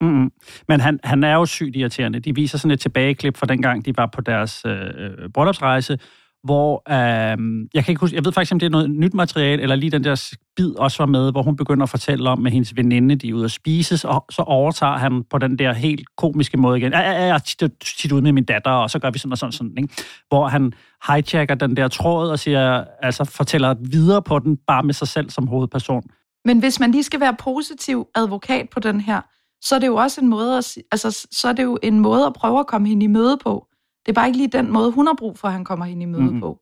Mm-hmm. 0.00 0.30
Men 0.68 0.80
han, 0.80 1.00
han 1.04 1.24
er 1.24 1.34
jo 1.34 1.46
sygt 1.46 1.76
irriterende. 1.76 2.20
De 2.20 2.34
viser 2.34 2.58
sådan 2.58 2.70
et 2.70 2.80
tilbageklip 2.80 3.36
fra 3.36 3.46
dengang, 3.46 3.84
de 3.84 3.96
var 3.96 4.06
på 4.06 4.20
deres 4.20 4.62
øh, 4.66 4.72
øh, 4.96 5.30
bryllupsrejse, 5.34 5.98
hvor 6.44 6.82
øh, 6.90 7.66
jeg 7.74 7.84
kan 7.84 7.92
ikke 7.92 8.00
huske, 8.00 8.16
jeg 8.16 8.24
ved 8.24 8.32
faktisk, 8.32 8.52
om 8.52 8.58
det 8.58 8.66
er 8.66 8.70
noget 8.70 8.90
nyt 8.90 9.14
materiale, 9.14 9.62
eller 9.62 9.76
lige 9.76 9.90
den 9.90 10.04
der 10.04 10.34
bid 10.56 10.74
også 10.74 10.98
var 10.98 11.06
med, 11.06 11.32
hvor 11.32 11.42
hun 11.42 11.56
begynder 11.56 11.82
at 11.82 11.90
fortælle 11.90 12.30
om 12.30 12.38
med 12.38 12.50
hendes 12.50 12.76
veninde, 12.76 13.16
de 13.16 13.28
er 13.28 13.34
ude 13.34 13.44
at 13.44 13.50
spises, 13.50 14.04
og 14.04 14.24
så 14.30 14.42
overtager 14.42 14.96
han 14.96 15.24
på 15.30 15.38
den 15.38 15.58
der 15.58 15.72
helt 15.72 16.16
komiske 16.16 16.56
måde 16.56 16.78
igen. 16.78 16.92
Ja, 16.92 17.00
ja, 17.00 17.22
jeg 17.22 17.34
er 17.62 17.68
tit 17.98 18.12
ude 18.12 18.22
med 18.22 18.32
min 18.32 18.44
datter, 18.44 18.70
og 18.70 18.90
så 18.90 18.98
gør 18.98 19.10
vi 19.10 19.18
sådan 19.18 19.32
og 19.32 19.38
sådan, 19.38 19.52
sådan 19.52 19.74
ikke? 19.78 19.94
hvor 20.28 20.48
han 20.48 20.72
hijacker 21.06 21.54
den 21.54 21.76
der 21.76 21.88
tråd 21.88 22.30
og 22.30 22.38
siger, 22.38 22.84
altså 23.02 23.24
fortæller 23.24 23.74
videre 23.90 24.22
på 24.22 24.38
den, 24.38 24.56
bare 24.66 24.82
med 24.82 24.94
sig 24.94 25.08
selv 25.08 25.30
som 25.30 25.46
hovedperson. 25.46 26.02
Men 26.44 26.58
hvis 26.58 26.80
man 26.80 26.90
lige 26.90 27.02
skal 27.02 27.20
være 27.20 27.36
positiv 27.38 28.06
advokat 28.14 28.68
på 28.70 28.80
den 28.80 29.00
her, 29.00 29.20
så 29.60 29.74
er 29.74 29.78
det 29.78 29.86
jo 29.86 29.96
også 29.96 30.20
en 30.20 30.28
måde 30.28 30.58
at, 30.58 30.76
altså, 30.92 31.26
så 31.32 31.48
er 31.48 31.52
det 31.52 31.62
jo 31.62 31.78
en 31.82 32.00
måde 32.00 32.26
at 32.26 32.32
prøve 32.32 32.60
at 32.60 32.66
komme 32.66 32.88
hende 32.88 33.04
i 33.04 33.06
møde 33.06 33.38
på. 33.42 33.66
Det 34.08 34.12
er 34.12 34.14
bare 34.14 34.26
ikke 34.26 34.36
lige 34.38 34.48
den 34.48 34.72
måde, 34.72 34.90
hun 34.92 35.06
har 35.06 35.14
brug 35.18 35.38
for, 35.38 35.48
at 35.48 35.54
han 35.54 35.64
kommer 35.64 35.84
hende 35.86 36.02
i 36.02 36.06
møde 36.06 36.22
Mhm. 36.22 36.28
mm-hmm. 36.30 36.40
på. 36.40 36.60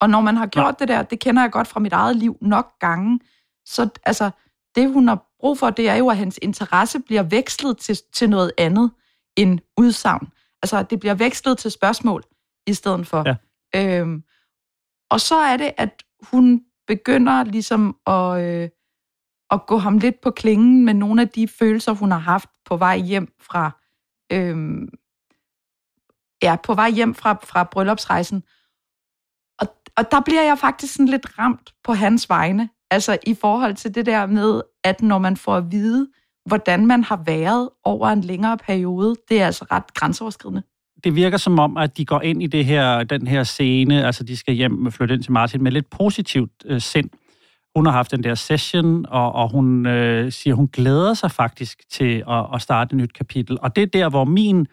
Og 0.00 0.10
når 0.10 0.20
man 0.20 0.36
har 0.36 0.46
gjort 0.46 0.78
det 0.78 0.88
der, 0.88 1.02
det 1.02 1.20
kender 1.20 1.42
jeg 1.42 1.50
godt 1.52 1.68
fra 1.68 1.80
mit 1.80 1.92
eget 1.92 2.16
liv 2.16 2.38
nok 2.40 2.78
gange, 2.80 3.20
så 3.64 3.88
altså, 4.06 4.30
det 4.74 4.92
hun 4.92 5.08
har 5.08 5.26
brug 5.40 5.58
for, 5.58 5.70
det 5.70 5.88
er 5.88 5.94
jo, 5.94 6.08
at 6.08 6.16
hans 6.16 6.38
interesse 6.42 7.00
bliver 7.00 7.22
vekslet 7.22 7.78
til, 7.78 7.98
til 8.12 8.30
noget 8.30 8.52
andet 8.58 8.90
end 9.36 9.58
udsagn. 9.76 10.28
Altså, 10.62 10.82
det 10.82 11.00
bliver 11.00 11.14
vekslet 11.14 11.58
til 11.58 11.70
spørgsmål 11.70 12.22
i 12.66 12.74
stedet 12.74 13.06
for. 13.06 13.24
Ja. 13.74 14.00
Øhm, 14.00 14.22
og 15.10 15.20
så 15.20 15.34
er 15.36 15.56
det, 15.56 15.72
at 15.76 16.02
hun 16.30 16.64
begynder 16.86 17.44
ligesom 17.44 17.96
at, 18.06 18.40
øh, 18.44 18.68
at 19.50 19.66
gå 19.66 19.76
ham 19.78 19.98
lidt 19.98 20.20
på 20.20 20.30
klingen 20.30 20.84
med 20.84 20.94
nogle 20.94 21.22
af 21.22 21.28
de 21.28 21.48
følelser, 21.48 21.92
hun 21.92 22.10
har 22.10 22.18
haft 22.18 22.48
på 22.64 22.76
vej 22.76 22.98
hjem 22.98 23.32
fra, 23.40 23.70
øhm, 24.32 24.88
ja, 26.42 26.56
på 26.56 26.74
vej 26.74 26.90
hjem 26.90 27.14
fra, 27.14 27.32
fra 27.44 27.64
bryllupsrejsen. 27.64 28.42
Og, 29.60 29.66
og 29.96 30.10
der 30.10 30.20
bliver 30.20 30.42
jeg 30.42 30.58
faktisk 30.58 30.94
sådan 30.94 31.08
lidt 31.08 31.38
ramt 31.38 31.70
på 31.84 31.92
hans 31.92 32.28
vegne. 32.28 32.68
Altså 32.90 33.18
i 33.26 33.34
forhold 33.34 33.74
til 33.74 33.94
det 33.94 34.06
der 34.06 34.26
med, 34.26 34.62
at 34.84 35.02
når 35.02 35.18
man 35.18 35.36
får 35.36 35.56
at 35.56 35.70
vide, 35.70 36.08
hvordan 36.46 36.86
man 36.86 37.04
har 37.04 37.22
været 37.26 37.68
over 37.84 38.08
en 38.08 38.20
længere 38.20 38.56
periode, 38.56 39.16
det 39.28 39.42
er 39.42 39.46
altså 39.46 39.64
ret 39.70 39.94
grænseoverskridende. 39.94 40.62
det 41.04 41.16
virker 41.16 41.36
som 41.36 41.58
om, 41.58 41.76
at 41.76 41.96
de 41.96 42.04
går 42.04 42.20
ind 42.20 42.42
i 42.42 42.46
det 42.46 42.64
her, 42.64 43.04
den 43.04 43.26
her 43.26 43.44
scene, 43.44 44.06
altså 44.06 44.24
de 44.24 44.36
skal 44.36 44.54
hjem 44.54 44.86
og 44.86 44.92
flytte 44.92 45.14
ind 45.14 45.22
til 45.22 45.32
Martin 45.32 45.62
med 45.62 45.72
lidt 45.72 45.90
positivt 45.90 46.52
øh, 46.64 46.80
sind. 46.80 47.10
Hun 47.76 47.86
har 47.86 47.92
haft 47.92 48.10
den 48.10 48.24
der 48.24 48.34
session, 48.34 49.06
og, 49.08 49.32
og 49.32 49.50
hun 49.50 49.86
øh, 49.86 50.32
siger, 50.32 50.54
hun 50.54 50.68
glæder 50.68 51.14
sig 51.14 51.30
faktisk 51.30 51.90
til 51.90 52.24
at, 52.28 52.46
at 52.54 52.62
starte 52.62 52.92
et 52.92 52.96
nyt 52.96 53.12
kapitel. 53.12 53.58
Og 53.60 53.76
det 53.76 53.82
er 53.82 53.86
der, 53.86 54.08
hvor 54.08 54.24
min 54.24 54.66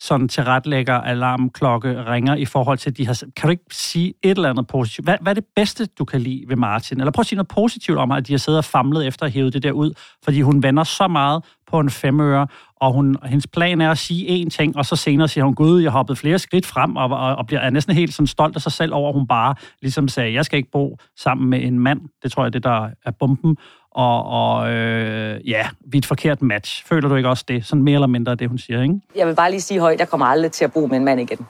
sådan 0.00 0.28
tilretlægger 0.28 0.94
alarmklokke 0.94 2.04
ringer 2.04 2.34
i 2.34 2.44
forhold 2.44 2.78
til, 2.78 2.90
at 2.90 2.96
de 2.96 3.06
har... 3.06 3.22
Kan 3.36 3.46
du 3.46 3.50
ikke 3.50 3.64
sige 3.70 4.14
et 4.22 4.30
eller 4.30 4.50
andet 4.50 4.66
positivt? 4.66 5.06
Hvad, 5.06 5.16
hvad 5.20 5.32
er 5.32 5.34
det 5.34 5.44
bedste, 5.56 5.86
du 5.86 6.04
kan 6.04 6.20
lide 6.20 6.44
ved 6.48 6.56
Martin? 6.56 7.00
Eller 7.00 7.12
prøv 7.12 7.20
at 7.20 7.26
sige 7.26 7.36
noget 7.36 7.48
positivt 7.48 7.98
om, 7.98 8.10
at 8.10 8.26
de 8.26 8.32
har 8.32 8.38
siddet 8.38 8.58
og 8.58 8.64
famlet 8.64 9.06
efter 9.06 9.26
at 9.26 9.32
hæve 9.32 9.50
det 9.50 9.62
der 9.62 9.72
ud, 9.72 9.92
fordi 10.24 10.40
hun 10.40 10.62
vender 10.62 10.84
så 10.84 11.08
meget 11.08 11.44
på 11.70 11.80
en 11.80 11.90
femøre, 11.90 12.46
og 12.76 12.92
hun, 12.92 13.16
hendes 13.24 13.46
plan 13.46 13.80
er 13.80 13.90
at 13.90 13.98
sige 13.98 14.42
én 14.44 14.48
ting, 14.48 14.76
og 14.76 14.86
så 14.86 14.96
senere 14.96 15.28
siger 15.28 15.44
hun, 15.44 15.54
gud, 15.54 15.82
jeg 15.82 15.90
hoppede 15.90 16.16
flere 16.16 16.38
skridt 16.38 16.66
frem, 16.66 16.96
og, 16.96 17.10
og, 17.10 17.36
og 17.36 17.46
bliver 17.46 17.60
er 17.60 17.70
næsten 17.70 17.94
helt 17.94 18.14
sådan 18.14 18.26
stolt 18.26 18.56
af 18.56 18.62
sig 18.62 18.72
selv 18.72 18.94
over, 18.94 19.08
at 19.08 19.14
hun 19.14 19.26
bare 19.26 19.54
ligesom 19.82 20.08
sagde, 20.08 20.32
jeg 20.32 20.44
skal 20.44 20.56
ikke 20.56 20.70
bo 20.70 20.98
sammen 21.16 21.50
med 21.50 21.62
en 21.62 21.78
mand. 21.78 22.00
Det 22.22 22.32
tror 22.32 22.42
jeg, 22.42 22.52
det 22.52 22.64
der 22.64 22.88
er 23.04 23.10
bomben. 23.10 23.56
Og, 23.90 24.24
og 24.24 24.70
øh, 24.70 25.48
ja, 25.48 25.68
vi 25.80 25.98
er 25.98 26.00
et 26.00 26.06
forkert 26.06 26.42
match. 26.42 26.86
Føler 26.86 27.08
du 27.08 27.14
ikke 27.14 27.28
også 27.28 27.44
det? 27.48 27.66
Sådan 27.66 27.82
mere 27.82 27.94
eller 27.94 28.06
mindre 28.06 28.34
det, 28.34 28.48
hun 28.48 28.58
siger, 28.58 28.82
ikke? 28.82 29.00
Jeg 29.14 29.26
vil 29.26 29.34
bare 29.34 29.50
lige 29.50 29.60
sige 29.60 29.80
højt, 29.80 30.00
jeg 30.00 30.08
kommer 30.08 30.26
aldrig 30.26 30.52
til 30.52 30.64
at 30.64 30.72
bo 30.72 30.86
med 30.86 30.96
en 30.96 31.04
mand 31.04 31.20
igen. 31.20 31.46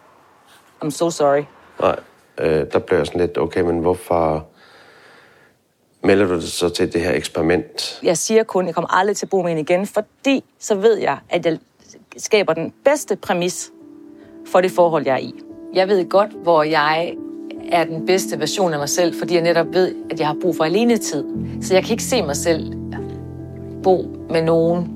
I'm 0.84 0.90
so 0.90 1.10
sorry. 1.10 1.42
Nej, 1.80 1.96
øh, 2.38 2.66
der 2.72 2.78
blev 2.78 2.98
jeg 2.98 3.06
sådan 3.06 3.20
lidt, 3.20 3.38
okay, 3.38 3.60
men 3.60 3.78
hvorfor 3.78 4.46
melder 6.02 6.26
du 6.26 6.34
dig 6.34 6.42
så 6.42 6.68
til 6.68 6.92
det 6.92 7.00
her 7.00 7.12
eksperiment? 7.12 8.00
Jeg 8.02 8.18
siger 8.18 8.42
kun, 8.42 8.66
jeg 8.66 8.74
kommer 8.74 8.96
aldrig 8.98 9.16
til 9.16 9.26
at 9.26 9.30
bo 9.30 9.42
med 9.42 9.48
hende 9.48 9.62
igen, 9.62 9.86
fordi 9.86 10.44
så 10.58 10.74
ved 10.74 10.98
jeg, 10.98 11.18
at 11.28 11.46
jeg 11.46 11.58
skaber 12.16 12.52
den 12.52 12.72
bedste 12.84 13.16
præmis 13.16 13.70
for 14.46 14.60
det 14.60 14.70
forhold, 14.70 15.06
jeg 15.06 15.14
er 15.14 15.18
i. 15.18 15.34
Jeg 15.74 15.88
ved 15.88 16.08
godt, 16.08 16.30
hvor 16.42 16.62
jeg 16.62 17.14
er 17.72 17.84
den 17.84 18.06
bedste 18.06 18.40
version 18.40 18.72
af 18.72 18.78
mig 18.78 18.88
selv, 18.88 19.14
fordi 19.18 19.34
jeg 19.34 19.42
netop 19.42 19.66
ved, 19.72 19.94
at 20.10 20.20
jeg 20.20 20.26
har 20.26 20.36
brug 20.42 20.56
for 20.56 20.64
alenetid. 20.64 21.24
Så 21.62 21.74
jeg 21.74 21.82
kan 21.82 21.90
ikke 21.90 22.02
se 22.02 22.22
mig 22.22 22.36
selv 22.36 22.72
bo 23.82 24.16
med 24.30 24.42
nogen, 24.42 24.88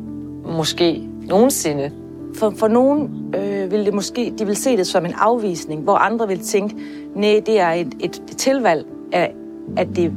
måske 0.56 1.08
nogensinde. 1.28 1.90
For, 2.34 2.50
for 2.56 2.68
nogen 2.68 3.34
øh, 3.36 3.70
vil 3.70 3.86
det 3.86 3.94
måske, 3.94 4.34
de 4.38 4.46
vil 4.46 4.56
se 4.56 4.76
det 4.76 4.86
som 4.86 5.06
en 5.06 5.14
afvisning, 5.18 5.82
hvor 5.82 5.94
andre 5.94 6.28
vil 6.28 6.40
tænke, 6.40 6.76
nej, 7.14 7.42
det 7.46 7.60
er 7.60 7.70
et, 7.70 7.94
et, 8.00 8.22
et 8.30 8.36
tilvalg 8.36 8.86
af, 9.12 9.34
at 9.76 9.88
det 9.96 10.12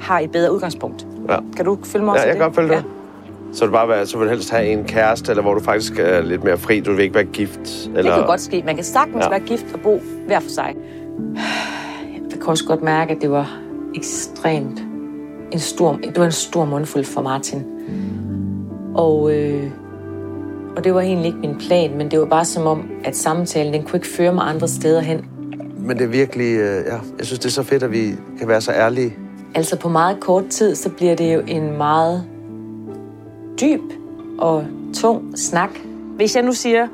har 0.00 0.18
et 0.18 0.30
bedre 0.30 0.52
udgangspunkt. 0.54 1.06
Ja. 1.28 1.38
Kan 1.56 1.64
du 1.64 1.78
følge 1.84 2.04
mig 2.04 2.12
Ja, 2.12 2.14
også 2.14 2.26
i 2.26 2.28
jeg 2.28 2.36
kan 2.36 2.44
godt 2.44 2.54
følge 2.54 2.68
det. 2.68 2.84
Så 3.52 3.64
vil, 3.64 3.72
bare 3.72 3.88
være, 3.88 4.06
så 4.06 4.18
vil 4.18 4.26
du 4.26 4.30
helst 4.30 4.50
have 4.50 4.66
en 4.66 4.84
kæreste, 4.84 5.32
eller 5.32 5.42
hvor 5.42 5.54
du 5.54 5.60
faktisk 5.60 5.98
er 5.98 6.20
lidt 6.22 6.44
mere 6.44 6.58
fri, 6.58 6.80
du 6.80 6.92
vil 6.92 7.02
ikke 7.02 7.14
være 7.14 7.24
gift? 7.24 7.60
Eller... 7.86 8.02
Det 8.02 8.12
kan 8.12 8.26
godt 8.26 8.40
ske. 8.40 8.62
Man 8.66 8.74
kan 8.74 8.84
sagtens 8.84 9.24
Ja. 9.24 9.30
være 9.30 9.40
gift 9.40 9.66
og 9.74 9.80
bo 9.80 10.00
hver 10.26 10.40
for 10.40 10.50
sig. 10.50 10.74
Jeg 12.30 12.40
kan 12.40 12.46
også 12.46 12.64
godt 12.64 12.82
mærke, 12.82 13.12
at 13.14 13.22
det 13.22 13.30
var 13.30 13.58
ekstremt 13.94 14.82
en 15.52 15.58
stor, 15.58 15.92
det 16.04 16.18
var 16.18 16.24
en 16.24 16.32
stor 16.32 16.64
mundfuld 16.64 17.04
for 17.04 17.22
Martin. 17.22 17.62
Og, 18.94 19.34
øh, 19.34 19.70
og 20.76 20.84
det 20.84 20.94
var 20.94 21.00
egentlig 21.00 21.26
ikke 21.26 21.38
min 21.38 21.56
plan, 21.58 21.96
men 21.96 22.10
det 22.10 22.18
var 22.18 22.24
bare 22.26 22.44
som 22.44 22.66
om, 22.66 22.90
at 23.04 23.16
samtalen 23.16 23.72
den 23.72 23.82
kunne 23.82 23.96
ikke 23.96 24.08
føre 24.08 24.32
mig 24.34 24.48
andre 24.48 24.68
steder 24.68 25.00
hen. 25.00 25.24
Men 25.78 25.98
det 25.98 26.04
er 26.04 26.08
virkelig, 26.08 26.54
øh, 26.56 26.84
ja, 26.86 26.98
jeg 27.18 27.26
synes, 27.26 27.38
det 27.38 27.46
er 27.46 27.50
så 27.50 27.62
fedt, 27.62 27.82
at 27.82 27.92
vi 27.92 28.14
kan 28.38 28.48
være 28.48 28.60
så 28.60 28.72
ærlige. 28.72 29.16
Altså 29.54 29.76
på 29.78 29.88
meget 29.88 30.20
kort 30.20 30.46
tid, 30.46 30.74
så 30.74 30.88
bliver 30.90 31.14
det 31.14 31.34
jo 31.34 31.40
en 31.46 31.76
meget 31.76 32.24
dyb 33.60 33.82
og 34.38 34.66
tung 34.94 35.38
snak. 35.38 35.70
Hvis 36.16 36.36
jeg 36.36 36.42
nu 36.44 36.52
siger, 36.52 36.86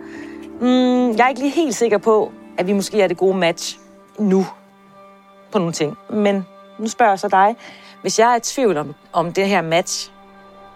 mm, 0.61 1.11
jeg 1.11 1.25
er 1.25 1.29
ikke 1.29 1.41
lige 1.41 1.53
helt 1.53 1.75
sikker 1.75 1.99
på, 1.99 2.33
at 2.59 2.67
vi 2.67 2.73
måske 2.73 3.03
er 3.03 3.09
det 3.09 3.17
gode 3.17 3.37
match 3.37 3.79
nu 4.19 4.47
på 5.53 5.59
nogle 5.59 5.73
ting. 5.73 5.97
Men 6.11 6.47
nu 6.79 6.89
spørger 6.89 7.13
jeg 7.13 7.19
så 7.19 7.29
dig, 7.29 7.57
hvis 8.03 8.19
jeg 8.19 8.33
er 8.33 8.37
i 8.37 8.41
tvivl 8.41 8.77
om, 8.77 8.95
om 9.13 9.33
det 9.33 9.49
her 9.49 9.63
match, 9.63 10.11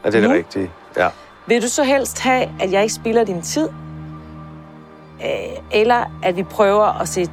Er 0.05 0.11
det 0.11 0.17
er 0.17 0.21
det 0.21 0.31
Nu? 0.31 0.37
rigtige? 0.37 0.71
Ja. 0.97 1.09
vil 1.47 1.63
du 1.63 1.69
så 1.69 1.83
helst 1.85 2.21
have, 2.21 2.49
at 2.61 2.73
jeg 2.73 2.83
ikke 2.83 2.95
spilder 2.95 3.25
din 3.25 3.43
tid? 3.43 3.69
Øh, 5.25 5.29
eller 5.73 6.05
at 6.23 6.37
vi 6.37 6.43
prøver 6.43 7.01
at 7.01 7.09
se, 7.09 7.27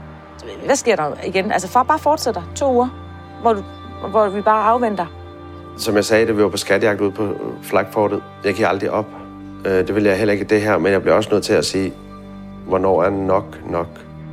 hvad 0.66 0.76
sker 0.76 0.96
der 0.96 1.12
igen? 1.26 1.52
Altså 1.52 1.68
for 1.68 1.84
bare 1.84 2.00
fortsætter 2.00 2.42
to 2.56 2.74
uger, 2.74 2.88
hvor, 3.42 3.54
du, 3.54 3.64
hvor 4.10 4.30
vi 4.30 4.42
bare 4.42 4.64
afventer. 4.64 5.06
Som 5.78 5.96
jeg 5.96 6.06
sagde, 6.06 6.28
da 6.28 6.32
vi 6.32 6.44
var 6.44 6.50
på 6.50 6.58
skatjagt 6.58 7.02
ude 7.02 7.12
på 7.12 7.36
flagfortet, 7.64 8.22
jeg 8.46 8.54
giver 8.54 8.68
aldrig 8.68 8.92
op. 8.92 9.06
Øh, 9.66 9.88
Det 9.88 9.96
vil 9.96 10.04
jeg 10.04 10.18
heller 10.18 10.34
ikke 10.34 10.46
det 10.46 10.62
her, 10.62 10.78
men 10.78 10.92
jeg 10.92 11.02
bliver 11.02 11.16
også 11.16 11.30
nødt 11.32 11.44
til 11.44 11.54
at 11.54 11.66
sige, 11.66 11.94
hvornår 12.68 13.04
er 13.04 13.10
nok 13.10 13.58
nok. 13.70 13.88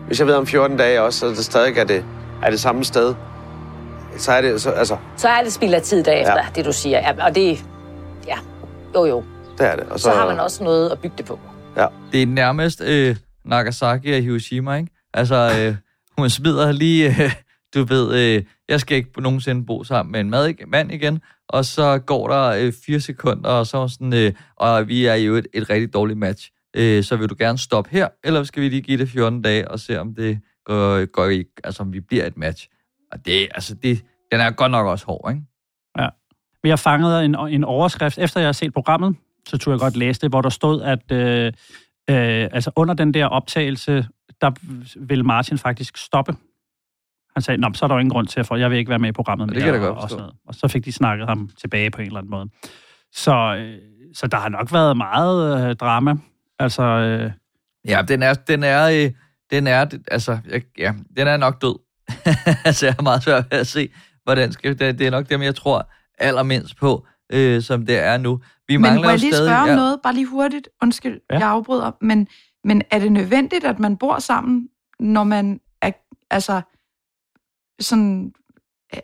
Hvis 0.07 0.19
jeg 0.19 0.27
ved 0.27 0.35
om 0.35 0.47
14 0.47 0.77
dage 0.77 1.03
også, 1.03 1.19
så 1.19 1.29
det 1.29 1.37
stadig 1.45 1.79
er 1.79 1.85
det, 1.85 2.05
er 2.43 2.51
det 2.51 2.61
samme 2.61 2.85
sted, 2.85 3.15
så 4.17 4.33
er 4.33 4.41
det, 4.41 4.61
så, 4.63 4.71
altså, 4.71 4.97
Så 5.17 5.29
er 5.29 5.43
det 5.43 5.53
spild 5.53 5.75
af 5.75 5.83
tid 5.83 6.05
derefter, 6.05 6.37
ja. 6.37 6.47
det 6.55 6.65
du 6.65 6.73
siger. 6.73 6.99
Ja, 6.99 7.25
og 7.27 7.35
det, 7.35 7.65
ja, 8.27 8.37
jo 8.95 9.05
jo. 9.05 9.25
det 9.59 9.67
er 9.67 9.77
det. 9.77 9.85
Og 9.91 10.01
Så, 10.01 10.05
så 10.05 10.11
har 10.11 10.27
man 10.27 10.41
også 10.41 10.65
noget 10.65 10.91
at 10.91 10.99
bygge 10.99 11.15
det 11.19 11.27
på. 11.27 11.39
Ja. 11.77 11.87
Det 12.13 12.23
er 12.23 12.27
nærmest 12.27 12.81
øh, 12.81 13.17
Nagasaki 13.45 14.13
og 14.13 14.23
Hiroshima, 14.23 14.77
ikke? 14.77 14.91
Altså, 15.15 15.51
øh, 15.61 15.75
hun 16.19 16.31
smider 16.31 16.73
lige, 16.73 17.09
øh, 17.09 17.33
du 17.75 17.85
ved, 17.85 18.15
øh, 18.37 18.43
jeg 18.73 18.81
skal 18.81 18.97
ikke 18.97 19.23
nogensinde 19.23 19.67
bo 19.67 19.85
sammen 19.85 20.13
med 20.13 20.21
en 20.21 20.31
mad, 20.31 20.67
mand 20.67 20.93
igen, 20.93 21.21
og 21.49 21.65
så 21.65 21.99
går 21.99 22.29
der 22.29 22.49
øh, 22.49 22.73
fire 22.87 23.01
sekunder, 23.01 23.51
og 23.51 23.67
så 23.67 23.89
sådan, 23.89 24.13
øh, 24.13 24.33
og 24.57 24.89
vi 24.89 25.07
er 25.07 25.15
jo 25.15 25.35
et, 25.35 25.47
et 25.55 25.71
rigtig 25.71 25.95
dårligt 25.95 26.19
match. 26.19 26.51
Øh, 26.77 27.05
så 27.05 27.17
vil 27.17 27.29
du 27.29 27.35
gerne 27.39 27.59
stoppe 27.59 27.91
her, 27.91 28.09
eller 28.25 28.45
skal 28.45 28.63
vi 28.63 28.69
lige 28.69 28.83
give 28.83 28.99
det 28.99 29.09
14 29.09 29.43
dage 29.43 29.71
og 29.71 29.81
se, 29.81 30.01
om 30.01 30.15
det 30.15 30.41
går, 30.65 31.05
går 31.05 31.29
i, 31.29 31.45
altså 31.65 31.83
om 31.83 31.93
vi 31.93 32.01
bliver 32.01 32.27
et 32.27 32.37
match. 32.37 32.69
Og 33.13 33.27
det, 33.27 33.49
altså 33.55 33.75
det, 33.75 34.05
den 34.33 34.41
er 34.41 34.51
godt 34.51 34.71
nok 34.71 34.87
også 34.87 35.07
hård, 35.07 35.31
ikke? 35.31 35.43
Ja. 35.99 36.09
Men 36.63 36.69
jeg 36.69 36.79
fangede 36.79 37.25
en, 37.25 37.37
en 37.49 37.65
overskrift, 37.65 38.19
efter 38.19 38.41
jeg 38.41 38.49
har 38.49 38.53
set 38.53 38.73
programmet, 38.73 39.17
så 39.49 39.59
tror 39.59 39.73
jeg 39.73 39.81
godt 39.81 39.97
læse 39.97 40.21
det, 40.21 40.31
hvor 40.31 40.41
der 40.41 40.49
stod, 40.49 40.83
at 40.83 41.13
øh, 41.13 41.47
øh, 42.11 42.49
altså 42.53 42.71
under 42.77 42.95
den 42.95 43.15
der 43.15 43.27
optagelse, 43.27 44.07
der 44.41 44.51
vil 44.97 45.25
Martin 45.25 45.59
faktisk 45.59 45.97
stoppe. 45.97 46.37
Han 47.37 47.43
sagde, 47.43 47.61
Nå, 47.61 47.71
så 47.75 47.85
er 47.85 47.89
der 47.89 47.95
jo 47.95 47.99
ingen 47.99 48.11
grund 48.13 48.27
til, 48.27 48.45
for 48.45 48.57
jeg 48.57 48.71
vil 48.71 48.79
ikke 48.79 48.89
være 48.89 48.99
med 48.99 49.09
i 49.09 49.13
programmet 49.13 49.49
Og 49.49 49.55
det 49.55 49.63
mere. 49.65 49.73
kan 49.73 49.75
jeg 49.75 49.83
da 49.83 49.89
og, 49.89 49.95
godt 49.95 50.03
og, 50.03 50.09
forstå. 50.09 50.17
sådan 50.17 50.23
noget. 50.23 50.35
og 50.49 50.55
så 50.55 50.69
fik 50.69 50.85
de 50.85 50.93
snakket 50.93 51.29
ham 51.29 51.51
tilbage 51.61 51.91
på 51.91 52.01
en 52.01 52.07
eller 52.07 52.19
anden 52.19 52.31
måde. 52.31 52.49
Så, 53.13 53.55
øh, 53.59 53.79
så 54.15 54.27
der 54.27 54.37
har 54.37 54.49
nok 54.49 54.73
været 54.73 54.97
meget 54.97 55.69
øh, 55.71 55.77
drama. 55.77 56.15
Altså, 56.59 56.83
øh, 56.83 57.31
Ja, 57.89 58.03
den 58.09 58.23
er, 58.23 58.35
den 58.35 58.63
er, 58.63 59.05
øh, 59.05 59.11
den 59.51 59.67
er, 59.67 59.87
altså, 60.11 60.39
jeg, 60.51 60.63
ja, 60.79 60.93
den 61.17 61.27
er 61.29 61.37
nok 61.37 61.63
død. 61.63 61.79
altså, 62.65 62.87
jeg 62.87 62.95
har 62.95 63.03
meget 63.03 63.23
svært 63.23 63.45
ved 63.51 63.59
at 63.59 63.67
se, 63.67 63.89
hvordan 64.25 64.53
skal, 64.53 64.79
det, 64.79 64.99
det 64.99 65.07
er 65.07 65.11
nok 65.11 65.29
dem, 65.31 65.43
jeg 65.43 65.55
tror 65.55 65.91
allermindst 66.19 66.77
på, 66.77 67.07
øh, 67.33 67.63
som 67.63 67.87
det 67.87 67.99
er 67.99 68.19
nu. 68.19 68.41
Vi 68.69 68.77
Men 68.77 68.83
mangler 68.83 69.03
må 69.03 69.11
jeg 69.11 69.19
lige 69.19 69.33
stadig, 69.33 69.49
spørge 69.49 69.63
om 69.63 69.69
ja, 69.69 69.75
noget, 69.77 69.99
bare 70.03 70.15
lige 70.15 70.27
hurtigt? 70.27 70.69
Undskyld, 70.83 71.21
Ja. 71.31 71.35
ja. 71.35 71.41
jeg 71.41 71.49
afbryder. 71.49 71.91
Men, 72.01 72.29
men 72.65 72.83
er 72.91 72.99
det 72.99 73.13
nødvendigt, 73.13 73.65
at 73.65 73.79
man 73.79 73.97
bor 73.97 74.19
sammen, 74.19 74.69
når 75.01 75.25
man 75.25 75.61
er, 75.83 75.91
altså, 76.31 76.61
sådan, 77.83 78.33
øh, 78.95 79.01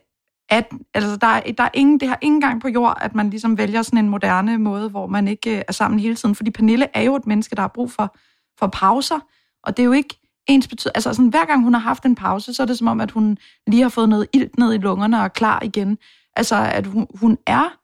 at, 0.48 0.72
altså, 0.94 1.16
der, 1.16 1.26
er, 1.26 1.52
der 1.52 1.64
er 1.64 1.70
ingen, 1.74 2.00
det 2.00 2.08
har 2.08 2.18
ingen 2.22 2.40
gang 2.40 2.60
på 2.60 2.68
jord, 2.68 2.98
at 3.00 3.14
man 3.14 3.30
ligesom 3.30 3.58
vælger 3.58 3.82
sådan 3.82 3.98
en 3.98 4.08
moderne 4.08 4.58
måde, 4.58 4.88
hvor 4.88 5.06
man 5.06 5.28
ikke 5.28 5.56
øh, 5.56 5.62
er 5.68 5.72
sammen 5.72 6.00
hele 6.00 6.14
tiden. 6.14 6.34
Fordi 6.34 6.50
Pernille 6.50 6.86
er 6.94 7.02
jo 7.02 7.16
et 7.16 7.26
menneske, 7.26 7.56
der 7.56 7.62
har 7.62 7.68
brug 7.68 7.90
for, 7.92 8.16
for 8.58 8.66
pauser, 8.66 9.20
og 9.62 9.76
det 9.76 9.82
er 9.82 9.86
jo 9.86 9.92
ikke 9.92 10.20
ens 10.46 10.68
betyd... 10.68 10.90
Altså 10.94 11.12
sådan, 11.12 11.28
hver 11.28 11.44
gang 11.44 11.62
hun 11.62 11.74
har 11.74 11.80
haft 11.80 12.04
en 12.04 12.14
pause, 12.14 12.54
så 12.54 12.62
er 12.62 12.66
det 12.66 12.78
som 12.78 12.86
om, 12.86 13.00
at 13.00 13.10
hun 13.10 13.38
lige 13.66 13.82
har 13.82 13.88
fået 13.88 14.08
noget 14.08 14.26
ilt 14.32 14.58
ned 14.58 14.74
i 14.74 14.78
lungerne 14.78 15.18
og 15.18 15.24
er 15.24 15.28
klar 15.28 15.62
igen. 15.62 15.98
Altså, 16.36 16.56
at 16.56 16.86
hun, 16.86 17.06
hun 17.14 17.38
er 17.46 17.78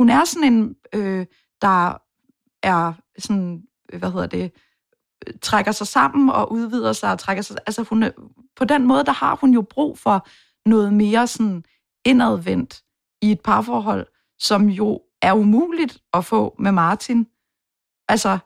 hun 0.00 0.08
er 0.08 0.24
sådan 0.24 0.52
en, 0.52 0.76
øh, 0.94 1.26
der 1.62 1.98
er 2.62 2.92
sådan, 3.18 3.62
hvad 3.98 4.12
hedder 4.12 4.26
det, 4.26 4.42
øh, 4.42 4.50
trækker 5.42 5.72
sig 5.72 5.86
sammen 5.86 6.30
og 6.30 6.52
udvider 6.52 6.92
sig 6.92 7.12
og 7.12 7.18
trækker 7.18 7.42
sig, 7.42 7.56
altså 7.66 7.82
hun, 7.82 8.02
er- 8.02 8.10
på 8.56 8.64
den 8.64 8.86
måde, 8.88 9.04
der 9.04 9.12
har 9.12 9.36
hun 9.36 9.54
jo 9.54 9.62
brug 9.62 9.98
for 9.98 10.26
noget 10.68 10.92
mere 10.94 11.26
sådan 11.26 11.64
indadvendt 12.04 12.82
i 13.22 13.32
et 13.32 13.40
parforhold, 13.40 14.06
som 14.38 14.68
jo 14.68 15.00
er 15.22 15.32
umuligt 15.32 15.98
at 16.14 16.24
få 16.24 16.54
med 16.58 16.72
Martin. 16.72 17.26
Altså, 18.08 18.38